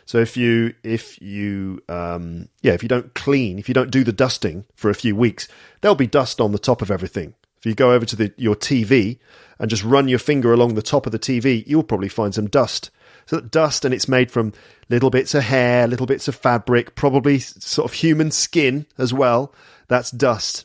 So 0.07 0.19
if 0.19 0.37
you 0.37 0.75
if 0.83 1.23
you 1.23 1.83
um, 1.89 2.49
yeah 2.63 2.73
if 2.73 2.83
you 2.83 2.89
don't 2.89 3.15
clean 3.15 3.61
if 3.61 3.69
you 3.69 3.75
don't 3.75 3.93
do 3.93 4.03
the 4.03 4.13
dusting 4.13 4.65
for 4.75 4.91
a 4.91 4.95
few 4.95 5.15
weeks, 5.15 5.47
there'll 5.81 5.95
be 5.95 6.09
dust 6.09 6.41
on 6.41 6.51
the 6.51 6.59
top 6.59 6.83
of 6.83 6.91
everything. 6.91 7.35
If 7.61 7.67
you 7.67 7.75
go 7.75 7.93
over 7.93 8.07
to 8.07 8.17
the, 8.17 8.33
your 8.37 8.57
TV 8.57 9.19
and 9.59 9.69
just 9.69 9.85
run 9.85 10.09
your 10.09 10.19
finger 10.19 10.53
along 10.53 10.75
the 10.75 10.83
top 10.83 11.07
of 11.07 11.13
the 11.13 11.19
TV, 11.19 11.63
you'll 11.67 11.83
probably 11.83 12.09
find 12.09 12.35
some 12.35 12.49
dust. 12.49 12.91
So 13.27 13.37
that 13.37 13.51
dust, 13.51 13.85
and 13.85 13.93
it's 13.93 14.09
made 14.09 14.31
from 14.31 14.55
little 14.89 15.11
bits 15.11 15.35
of 15.35 15.45
hair, 15.45 15.87
little 15.87 16.07
bits 16.07 16.27
of 16.27 16.35
fabric, 16.35 16.95
probably 16.95 17.39
sort 17.39 17.91
of 17.91 17.99
human 17.99 18.31
skin 18.31 18.87
as 18.97 19.13
well. 19.13 19.55
That's 19.89 20.11
dust. 20.11 20.65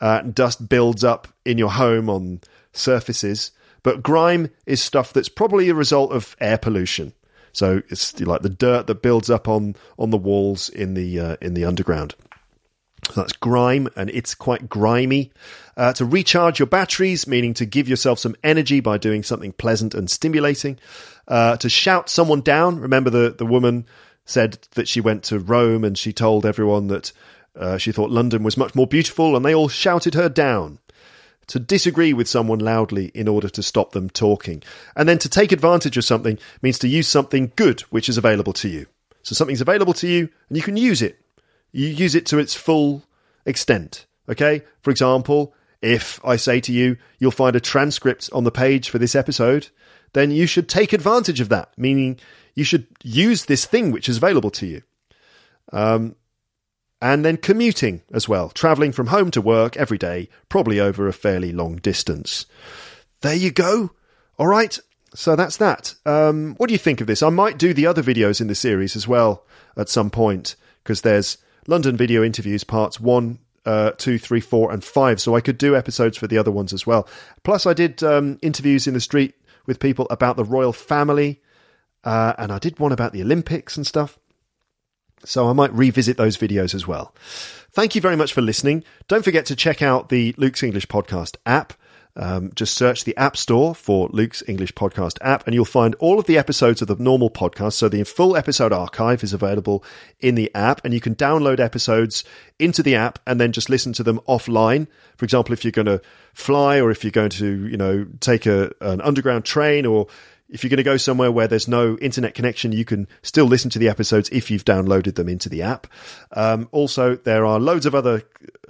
Uh, 0.00 0.22
dust 0.22 0.68
builds 0.68 1.04
up 1.04 1.28
in 1.44 1.58
your 1.58 1.70
home 1.70 2.08
on 2.08 2.40
surfaces, 2.72 3.52
but 3.82 4.02
grime 4.02 4.50
is 4.66 4.82
stuff 4.82 5.12
that's 5.12 5.28
probably 5.28 5.68
a 5.68 5.74
result 5.74 6.12
of 6.12 6.34
air 6.40 6.58
pollution. 6.58 7.12
So 7.52 7.82
it's 7.88 8.18
like 8.20 8.42
the 8.42 8.50
dirt 8.50 8.86
that 8.86 9.00
builds 9.00 9.30
up 9.30 9.48
on 9.48 9.76
on 9.98 10.10
the 10.10 10.18
walls 10.18 10.68
in 10.68 10.94
the 10.94 11.18
uh, 11.20 11.36
in 11.40 11.54
the 11.54 11.64
underground. 11.64 12.14
So 13.04 13.20
that's 13.20 13.32
grime, 13.32 13.88
and 13.96 14.10
it's 14.10 14.34
quite 14.34 14.68
grimy. 14.68 15.32
Uh, 15.76 15.92
to 15.92 16.04
recharge 16.04 16.58
your 16.58 16.66
batteries, 16.66 17.26
meaning 17.26 17.52
to 17.54 17.66
give 17.66 17.88
yourself 17.88 18.18
some 18.18 18.34
energy 18.42 18.80
by 18.80 18.96
doing 18.96 19.22
something 19.22 19.52
pleasant 19.52 19.94
and 19.94 20.10
stimulating. 20.10 20.78
Uh, 21.28 21.56
to 21.58 21.68
shout 21.68 22.08
someone 22.08 22.40
down. 22.40 22.80
Remember, 22.80 23.10
the, 23.10 23.34
the 23.36 23.44
woman 23.44 23.86
said 24.24 24.58
that 24.72 24.88
she 24.88 25.00
went 25.00 25.22
to 25.24 25.38
Rome 25.38 25.84
and 25.84 25.98
she 25.98 26.12
told 26.12 26.46
everyone 26.46 26.88
that 26.88 27.12
uh, 27.54 27.76
she 27.76 27.92
thought 27.92 28.10
London 28.10 28.42
was 28.42 28.56
much 28.56 28.74
more 28.74 28.86
beautiful, 28.86 29.36
and 29.36 29.44
they 29.44 29.54
all 29.54 29.68
shouted 29.68 30.14
her 30.14 30.28
down. 30.28 30.78
To 31.48 31.60
disagree 31.60 32.12
with 32.12 32.28
someone 32.28 32.58
loudly 32.58 33.12
in 33.14 33.28
order 33.28 33.48
to 33.50 33.62
stop 33.62 33.92
them 33.92 34.10
talking. 34.10 34.64
And 34.96 35.08
then 35.08 35.18
to 35.18 35.28
take 35.28 35.52
advantage 35.52 35.96
of 35.96 36.04
something 36.04 36.40
means 36.60 36.76
to 36.80 36.88
use 36.88 37.06
something 37.06 37.52
good 37.54 37.82
which 37.82 38.08
is 38.08 38.18
available 38.18 38.52
to 38.54 38.68
you. 38.68 38.86
So 39.22 39.36
something's 39.36 39.60
available 39.60 39.92
to 39.94 40.08
you, 40.08 40.28
and 40.48 40.56
you 40.56 40.62
can 40.64 40.76
use 40.76 41.02
it 41.02 41.20
you 41.76 41.88
use 41.88 42.14
it 42.14 42.24
to 42.26 42.38
its 42.38 42.54
full 42.54 43.04
extent. 43.44 44.06
Okay? 44.28 44.62
For 44.80 44.90
example, 44.90 45.54
if 45.82 46.20
I 46.24 46.36
say 46.36 46.60
to 46.60 46.72
you, 46.72 46.96
you'll 47.18 47.30
find 47.30 47.56
a 47.56 47.60
transcript 47.60 48.30
on 48.32 48.44
the 48.44 48.50
page 48.50 48.90
for 48.90 48.98
this 48.98 49.14
episode, 49.14 49.68
then 50.12 50.30
you 50.30 50.46
should 50.46 50.68
take 50.68 50.92
advantage 50.92 51.40
of 51.40 51.48
that, 51.50 51.72
meaning 51.76 52.18
you 52.54 52.64
should 52.64 52.86
use 53.02 53.44
this 53.44 53.64
thing 53.66 53.90
which 53.90 54.08
is 54.08 54.16
available 54.16 54.50
to 54.50 54.66
you. 54.66 54.82
Um, 55.72 56.16
and 57.02 57.24
then 57.24 57.36
commuting 57.36 58.02
as 58.12 58.28
well, 58.28 58.48
traveling 58.48 58.92
from 58.92 59.08
home 59.08 59.30
to 59.32 59.40
work 59.42 59.76
every 59.76 59.98
day, 59.98 60.28
probably 60.48 60.80
over 60.80 61.06
a 61.06 61.12
fairly 61.12 61.52
long 61.52 61.76
distance. 61.76 62.46
There 63.20 63.34
you 63.34 63.50
go. 63.50 63.90
All 64.38 64.46
right. 64.46 64.78
So 65.14 65.36
that's 65.36 65.56
that. 65.58 65.94
Um, 66.04 66.54
what 66.56 66.68
do 66.68 66.74
you 66.74 66.78
think 66.78 67.00
of 67.00 67.06
this? 67.06 67.22
I 67.22 67.30
might 67.30 67.58
do 67.58 67.72
the 67.72 67.86
other 67.86 68.02
videos 68.02 68.40
in 68.40 68.48
the 68.48 68.54
series 68.54 68.96
as 68.96 69.06
well 69.06 69.44
at 69.76 69.88
some 69.88 70.10
point 70.10 70.56
because 70.82 71.02
there's 71.02 71.38
London 71.66 71.96
video 71.96 72.22
interviews 72.22 72.64
parts 72.64 73.00
one, 73.00 73.38
uh, 73.66 73.90
two, 73.98 74.18
three, 74.18 74.40
four, 74.40 74.72
and 74.72 74.82
five. 74.82 75.20
So 75.20 75.34
I 75.34 75.40
could 75.40 75.58
do 75.58 75.76
episodes 75.76 76.16
for 76.16 76.26
the 76.26 76.38
other 76.38 76.50
ones 76.50 76.72
as 76.72 76.86
well. 76.86 77.08
Plus, 77.42 77.66
I 77.66 77.74
did 77.74 78.02
um, 78.02 78.38
interviews 78.40 78.86
in 78.86 78.94
the 78.94 79.00
street 79.00 79.34
with 79.66 79.80
people 79.80 80.06
about 80.08 80.36
the 80.36 80.44
royal 80.44 80.72
family, 80.72 81.42
uh, 82.04 82.34
and 82.38 82.52
I 82.52 82.58
did 82.58 82.78
one 82.78 82.92
about 82.92 83.12
the 83.12 83.22
Olympics 83.22 83.76
and 83.76 83.86
stuff. 83.86 84.18
So 85.24 85.48
I 85.48 85.52
might 85.52 85.72
revisit 85.72 86.16
those 86.16 86.36
videos 86.36 86.74
as 86.74 86.86
well. 86.86 87.14
Thank 87.72 87.94
you 87.94 88.00
very 88.00 88.16
much 88.16 88.32
for 88.32 88.42
listening. 88.42 88.84
Don't 89.08 89.24
forget 89.24 89.46
to 89.46 89.56
check 89.56 89.82
out 89.82 90.08
the 90.08 90.34
Luke's 90.38 90.62
English 90.62 90.86
Podcast 90.86 91.36
app. 91.44 91.72
Um, 92.16 92.50
just 92.54 92.74
search 92.74 93.04
the 93.04 93.16
App 93.16 93.36
Store 93.36 93.74
for 93.74 94.08
Luke's 94.10 94.42
English 94.48 94.72
Podcast 94.72 95.18
app, 95.20 95.46
and 95.46 95.54
you'll 95.54 95.66
find 95.66 95.94
all 95.96 96.18
of 96.18 96.24
the 96.24 96.38
episodes 96.38 96.80
of 96.80 96.88
the 96.88 96.96
normal 96.96 97.28
podcast. 97.28 97.74
So 97.74 97.88
the 97.88 98.04
full 98.04 98.36
episode 98.36 98.72
archive 98.72 99.22
is 99.22 99.34
available 99.34 99.84
in 100.20 100.34
the 100.34 100.50
app, 100.54 100.82
and 100.84 100.94
you 100.94 101.00
can 101.00 101.14
download 101.14 101.60
episodes 101.60 102.24
into 102.58 102.82
the 102.82 102.94
app 102.94 103.18
and 103.26 103.38
then 103.38 103.52
just 103.52 103.68
listen 103.68 103.92
to 103.94 104.02
them 104.02 104.18
offline. 104.26 104.86
For 105.16 105.24
example, 105.24 105.52
if 105.52 105.64
you're 105.64 105.72
going 105.72 105.86
to 105.86 106.00
fly, 106.32 106.80
or 106.80 106.90
if 106.90 107.04
you're 107.04 107.10
going 107.10 107.30
to, 107.30 107.66
you 107.68 107.76
know, 107.76 108.06
take 108.20 108.46
a, 108.46 108.72
an 108.80 109.00
underground 109.02 109.44
train, 109.44 109.84
or 109.84 110.06
if 110.48 110.62
you're 110.62 110.70
going 110.70 110.78
to 110.78 110.82
go 110.84 110.96
somewhere 110.96 111.32
where 111.32 111.48
there's 111.48 111.68
no 111.68 111.96
internet 111.98 112.34
connection, 112.34 112.72
you 112.72 112.84
can 112.84 113.08
still 113.22 113.46
listen 113.46 113.70
to 113.70 113.78
the 113.78 113.88
episodes 113.88 114.28
if 114.30 114.50
you've 114.50 114.64
downloaded 114.64 115.16
them 115.16 115.28
into 115.28 115.48
the 115.48 115.62
app. 115.62 115.86
Um, 116.32 116.68
also, 116.72 117.16
there 117.16 117.44
are 117.44 117.58
loads 117.58 117.86
of 117.86 117.94
other 117.94 118.22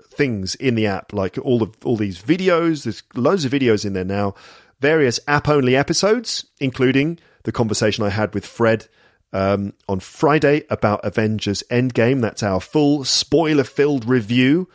things 0.08 0.54
in 0.54 0.74
the 0.74 0.86
app, 0.86 1.12
like 1.12 1.36
all 1.38 1.62
of 1.62 1.76
all 1.84 1.96
these 1.96 2.20
videos. 2.20 2.84
There's 2.84 3.02
loads 3.14 3.44
of 3.44 3.52
videos 3.52 3.84
in 3.84 3.92
there 3.92 4.04
now. 4.04 4.34
Various 4.80 5.20
app-only 5.28 5.76
episodes, 5.76 6.46
including 6.60 7.18
the 7.44 7.52
conversation 7.52 8.04
I 8.04 8.10
had 8.10 8.34
with 8.34 8.46
Fred 8.46 8.88
um, 9.32 9.74
on 9.88 10.00
Friday 10.00 10.64
about 10.70 11.04
Avengers 11.04 11.62
Endgame. 11.70 12.20
That's 12.22 12.42
our 12.42 12.60
full 12.60 13.04
spoiler-filled 13.04 14.06
review. 14.06 14.68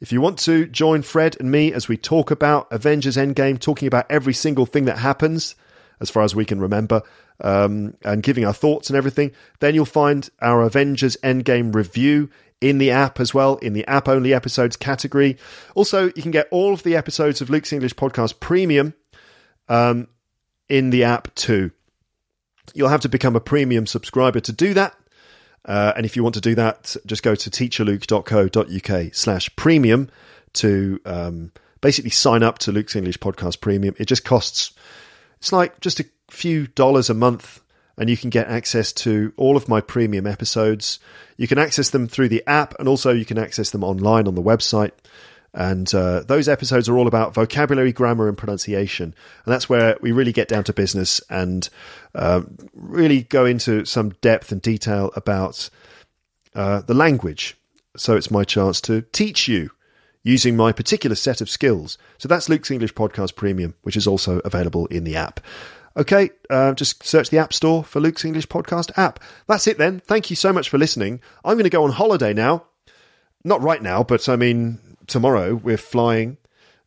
If 0.00 0.12
you 0.12 0.20
want 0.20 0.38
to 0.40 0.66
join 0.66 1.02
Fred 1.02 1.36
and 1.40 1.50
me 1.50 1.72
as 1.72 1.88
we 1.88 1.96
talk 1.96 2.30
about 2.30 2.72
Avengers 2.72 3.16
Endgame, 3.16 3.58
talking 3.58 3.88
about 3.88 4.06
every 4.10 4.34
single 4.34 4.66
thing 4.66 4.84
that 4.84 4.98
happens 4.98 5.54
as 6.00 6.10
far 6.10 6.22
as 6.22 6.34
we 6.34 6.44
can 6.44 6.60
remember, 6.60 7.02
um, 7.40 7.94
and 8.04 8.22
giving 8.22 8.44
our 8.44 8.52
thoughts 8.52 8.90
and 8.90 8.96
everything, 8.96 9.32
then 9.60 9.74
you'll 9.74 9.84
find 9.84 10.28
our 10.40 10.62
Avengers 10.62 11.16
Endgame 11.22 11.74
review 11.74 12.30
in 12.60 12.78
the 12.78 12.90
app 12.90 13.20
as 13.20 13.32
well, 13.32 13.56
in 13.56 13.72
the 13.72 13.86
app 13.86 14.08
only 14.08 14.34
episodes 14.34 14.76
category. 14.76 15.36
Also, 15.74 16.06
you 16.16 16.22
can 16.22 16.30
get 16.30 16.48
all 16.50 16.72
of 16.72 16.82
the 16.82 16.96
episodes 16.96 17.40
of 17.40 17.50
Luke's 17.50 17.72
English 17.72 17.94
Podcast 17.94 18.40
Premium 18.40 18.94
um, 19.68 20.08
in 20.68 20.90
the 20.90 21.04
app 21.04 21.34
too. 21.34 21.70
You'll 22.74 22.88
have 22.88 23.00
to 23.02 23.08
become 23.08 23.36
a 23.36 23.40
premium 23.40 23.86
subscriber 23.86 24.40
to 24.40 24.52
do 24.52 24.74
that. 24.74 24.94
Uh, 25.64 25.92
and 25.96 26.06
if 26.06 26.16
you 26.16 26.22
want 26.22 26.34
to 26.34 26.40
do 26.40 26.54
that, 26.54 26.96
just 27.06 27.22
go 27.22 27.34
to 27.34 27.50
teacherluke.co.uk 27.50 29.14
slash 29.14 29.56
premium 29.56 30.10
to 30.54 31.00
um, 31.04 31.52
basically 31.80 32.10
sign 32.10 32.42
up 32.42 32.58
to 32.58 32.72
Luke's 32.72 32.96
English 32.96 33.18
Podcast 33.18 33.60
Premium. 33.60 33.94
It 33.98 34.06
just 34.06 34.24
costs 34.24 34.72
it's 35.38 35.52
like 35.52 35.80
just 35.80 36.00
a 36.00 36.06
few 36.30 36.66
dollars 36.68 37.10
a 37.10 37.14
month, 37.14 37.60
and 37.96 38.08
you 38.08 38.16
can 38.16 38.30
get 38.30 38.48
access 38.48 38.92
to 38.92 39.32
all 39.36 39.56
of 39.56 39.68
my 39.68 39.80
premium 39.80 40.26
episodes. 40.26 41.00
You 41.36 41.48
can 41.48 41.58
access 41.58 41.90
them 41.90 42.06
through 42.06 42.28
the 42.28 42.44
app, 42.46 42.78
and 42.78 42.88
also 42.88 43.12
you 43.12 43.24
can 43.24 43.38
access 43.38 43.70
them 43.70 43.82
online 43.84 44.28
on 44.28 44.34
the 44.34 44.42
website. 44.42 44.92
And 45.54 45.92
uh, 45.94 46.20
those 46.20 46.48
episodes 46.48 46.88
are 46.88 46.96
all 46.96 47.06
about 47.06 47.34
vocabulary, 47.34 47.92
grammar, 47.92 48.28
and 48.28 48.36
pronunciation. 48.36 49.14
And 49.44 49.52
that's 49.52 49.68
where 49.68 49.96
we 50.00 50.12
really 50.12 50.32
get 50.32 50.46
down 50.46 50.64
to 50.64 50.72
business 50.72 51.20
and 51.30 51.68
uh, 52.14 52.42
really 52.74 53.22
go 53.22 53.46
into 53.46 53.84
some 53.84 54.10
depth 54.20 54.52
and 54.52 54.60
detail 54.60 55.10
about 55.16 55.70
uh, 56.54 56.82
the 56.82 56.94
language. 56.94 57.56
So 57.96 58.14
it's 58.14 58.30
my 58.30 58.44
chance 58.44 58.80
to 58.82 59.02
teach 59.12 59.48
you 59.48 59.70
using 60.28 60.54
my 60.54 60.72
particular 60.72 61.16
set 61.16 61.40
of 61.40 61.48
skills. 61.48 61.96
So 62.18 62.28
that's 62.28 62.50
Luke's 62.50 62.70
English 62.70 62.92
Podcast 62.92 63.34
Premium, 63.34 63.74
which 63.80 63.96
is 63.96 64.06
also 64.06 64.40
available 64.40 64.84
in 64.88 65.04
the 65.04 65.16
app. 65.16 65.40
Okay, 65.96 66.30
uh, 66.50 66.74
just 66.74 67.02
search 67.02 67.30
the 67.30 67.38
App 67.38 67.54
Store 67.54 67.82
for 67.82 67.98
Luke's 67.98 68.26
English 68.26 68.46
Podcast 68.46 68.90
app. 68.98 69.20
That's 69.46 69.66
it 69.66 69.78
then. 69.78 70.00
Thank 70.00 70.28
you 70.28 70.36
so 70.36 70.52
much 70.52 70.68
for 70.68 70.76
listening. 70.76 71.22
I'm 71.46 71.54
going 71.54 71.64
to 71.64 71.70
go 71.70 71.82
on 71.82 71.92
holiday 71.92 72.34
now. 72.34 72.64
Not 73.42 73.62
right 73.62 73.82
now, 73.82 74.02
but 74.02 74.28
I 74.28 74.36
mean, 74.36 74.78
tomorrow 75.06 75.54
we're 75.54 75.78
flying 75.78 76.36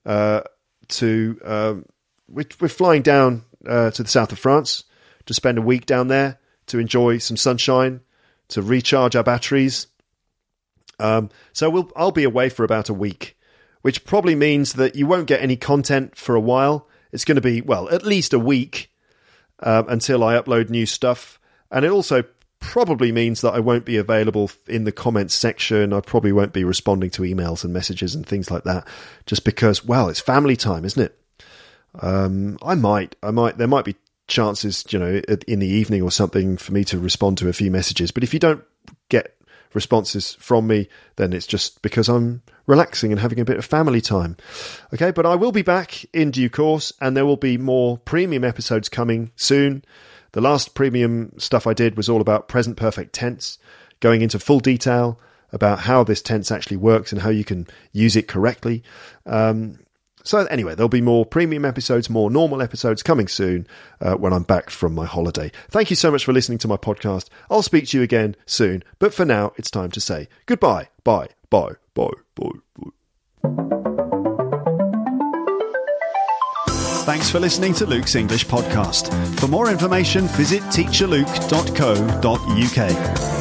uh, 0.05 0.41
to. 0.89 1.39
Um, 1.43 1.85
we're, 2.29 2.69
flying 2.69 3.01
down 3.01 3.43
uh, 3.67 3.91
to 3.91 4.03
the 4.03 4.09
south 4.09 4.31
of 4.31 4.39
France 4.39 4.85
to 5.25 5.33
spend 5.33 5.57
a 5.57 5.61
week 5.61 5.85
down 5.85 6.07
there 6.07 6.39
to 6.67 6.79
enjoy 6.79 7.17
some 7.17 7.35
sunshine, 7.35 8.01
to 8.49 8.61
recharge 8.61 9.15
our 9.15 9.23
batteries, 9.23 9.87
um, 11.01 11.29
so 11.53 11.69
we'll, 11.69 11.91
I'll 11.95 12.11
be 12.11 12.23
away 12.23 12.49
for 12.49 12.63
about 12.63 12.89
a 12.89 12.93
week, 12.93 13.37
which 13.81 14.05
probably 14.05 14.35
means 14.35 14.73
that 14.73 14.95
you 14.95 15.07
won't 15.07 15.27
get 15.27 15.41
any 15.41 15.57
content 15.57 16.15
for 16.15 16.35
a 16.35 16.39
while. 16.39 16.87
It's 17.11 17.25
going 17.25 17.35
to 17.35 17.41
be, 17.41 17.61
well, 17.61 17.89
at 17.89 18.05
least 18.05 18.33
a 18.33 18.39
week 18.39 18.91
um, 19.59 19.89
until 19.89 20.23
I 20.23 20.35
upload 20.35 20.69
new 20.69 20.85
stuff. 20.85 21.39
And 21.69 21.83
it 21.83 21.91
also 21.91 22.23
probably 22.59 23.11
means 23.11 23.41
that 23.41 23.53
I 23.53 23.59
won't 23.59 23.85
be 23.85 23.97
available 23.97 24.51
in 24.67 24.83
the 24.83 24.91
comments 24.91 25.33
section. 25.33 25.93
I 25.93 25.99
probably 25.99 26.31
won't 26.31 26.53
be 26.53 26.63
responding 26.63 27.09
to 27.11 27.23
emails 27.23 27.63
and 27.63 27.73
messages 27.73 28.15
and 28.15 28.25
things 28.25 28.51
like 28.51 28.63
that, 28.65 28.87
just 29.25 29.43
because, 29.43 29.83
well, 29.83 30.09
it's 30.09 30.19
family 30.19 30.55
time, 30.55 30.85
isn't 30.85 31.03
it? 31.03 31.17
Um, 31.99 32.57
I 32.61 32.75
might, 32.75 33.15
I 33.21 33.31
might, 33.31 33.57
there 33.57 33.67
might 33.67 33.83
be 33.83 33.95
chances, 34.27 34.85
you 34.89 34.99
know, 34.99 35.21
in 35.47 35.59
the 35.59 35.67
evening 35.67 36.01
or 36.01 36.11
something 36.11 36.55
for 36.55 36.71
me 36.71 36.85
to 36.85 36.99
respond 36.99 37.39
to 37.39 37.49
a 37.49 37.53
few 37.53 37.71
messages. 37.71 38.11
But 38.11 38.23
if 38.23 38.33
you 38.33 38.39
don't 38.39 38.63
get 39.09 39.35
responses 39.73 40.35
from 40.35 40.67
me, 40.67 40.87
then 41.15 41.33
it's 41.33 41.47
just 41.47 41.81
because 41.81 42.09
I'm 42.09 42.41
relaxing 42.67 43.11
and 43.11 43.19
having 43.19 43.39
a 43.39 43.45
bit 43.45 43.57
of 43.57 43.65
family 43.65 44.01
time. 44.01 44.37
Okay, 44.93 45.11
but 45.11 45.25
I 45.25 45.35
will 45.35 45.51
be 45.51 45.61
back 45.61 46.05
in 46.13 46.31
due 46.31 46.49
course 46.49 46.93
and 47.01 47.15
there 47.15 47.25
will 47.25 47.37
be 47.37 47.57
more 47.57 47.97
premium 47.99 48.43
episodes 48.43 48.89
coming 48.89 49.31
soon. 49.35 49.83
The 50.33 50.41
last 50.41 50.73
premium 50.73 51.33
stuff 51.37 51.67
I 51.67 51.73
did 51.73 51.97
was 51.97 52.07
all 52.07 52.21
about 52.21 52.47
present 52.47 52.77
perfect 52.77 53.13
tense, 53.13 53.59
going 53.99 54.21
into 54.21 54.39
full 54.39 54.59
detail 54.59 55.19
about 55.51 55.79
how 55.79 56.03
this 56.03 56.21
tense 56.21 56.51
actually 56.51 56.77
works 56.77 57.11
and 57.11 57.21
how 57.21 57.29
you 57.29 57.43
can 57.43 57.67
use 57.91 58.15
it 58.15 58.27
correctly. 58.27 58.83
Um, 59.25 59.79
so, 60.23 60.45
anyway, 60.45 60.75
there'll 60.75 60.89
be 60.89 61.01
more 61.01 61.25
premium 61.25 61.65
episodes, 61.65 62.09
more 62.09 62.29
normal 62.29 62.61
episodes 62.61 63.03
coming 63.03 63.27
soon 63.27 63.67
uh, 63.99 64.15
when 64.15 64.33
I'm 64.33 64.43
back 64.43 64.69
from 64.69 64.93
my 64.93 65.05
holiday. 65.05 65.51
Thank 65.69 65.89
you 65.89 65.95
so 65.95 66.11
much 66.11 66.25
for 66.25 66.33
listening 66.33 66.57
to 66.59 66.67
my 66.67 66.77
podcast. 66.77 67.29
I'll 67.49 67.63
speak 67.63 67.87
to 67.87 67.97
you 67.97 68.03
again 68.03 68.35
soon. 68.45 68.83
But 68.99 69.13
for 69.13 69.25
now, 69.25 69.53
it's 69.57 69.71
time 69.71 69.91
to 69.91 70.01
say 70.01 70.27
goodbye. 70.45 70.89
Bye. 71.03 71.29
Bye. 71.49 71.71
Bye. 71.93 72.11
Bye. 72.35 72.49
Bye. 72.75 72.89
Thanks 77.03 77.31
for 77.31 77.39
listening 77.39 77.73
to 77.75 77.85
Luke's 77.87 78.15
English 78.15 78.45
Podcast. 78.45 79.11
For 79.39 79.47
more 79.47 79.71
information, 79.71 80.27
visit 80.27 80.61
teacherluke.co.uk. 80.63 83.40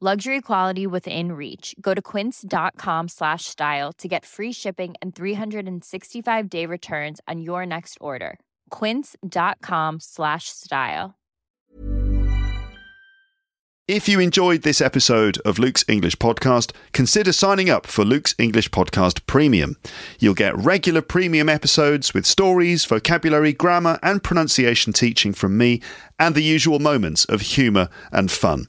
Luxury 0.00 0.40
quality 0.40 0.86
within 0.88 1.32
reach. 1.32 1.74
Go 1.80 1.94
to 1.94 2.02
quince.com 2.02 3.08
slash 3.08 3.44
style 3.44 3.92
to 3.94 4.08
get 4.08 4.26
free 4.26 4.52
shipping 4.52 4.94
and 5.00 5.14
365 5.14 6.50
day 6.50 6.66
returns 6.66 7.20
on 7.28 7.40
your 7.40 7.64
next 7.64 7.96
order. 8.00 8.38
Quince.com 8.70 10.00
slash 10.00 10.48
style. 10.48 11.14
If 13.86 14.08
you 14.08 14.18
enjoyed 14.18 14.62
this 14.62 14.80
episode 14.80 15.36
of 15.44 15.58
Luke's 15.58 15.84
English 15.86 16.16
Podcast, 16.16 16.72
consider 16.92 17.34
signing 17.34 17.68
up 17.68 17.86
for 17.86 18.02
Luke's 18.02 18.34
English 18.38 18.70
Podcast 18.70 19.26
Premium. 19.26 19.76
You'll 20.18 20.32
get 20.32 20.56
regular 20.56 21.02
premium 21.02 21.50
episodes 21.50 22.14
with 22.14 22.24
stories, 22.24 22.86
vocabulary, 22.86 23.52
grammar, 23.52 23.98
and 24.02 24.22
pronunciation 24.24 24.94
teaching 24.94 25.34
from 25.34 25.58
me, 25.58 25.82
and 26.18 26.34
the 26.34 26.42
usual 26.42 26.78
moments 26.78 27.26
of 27.26 27.42
humour 27.42 27.90
and 28.10 28.30
fun. 28.30 28.68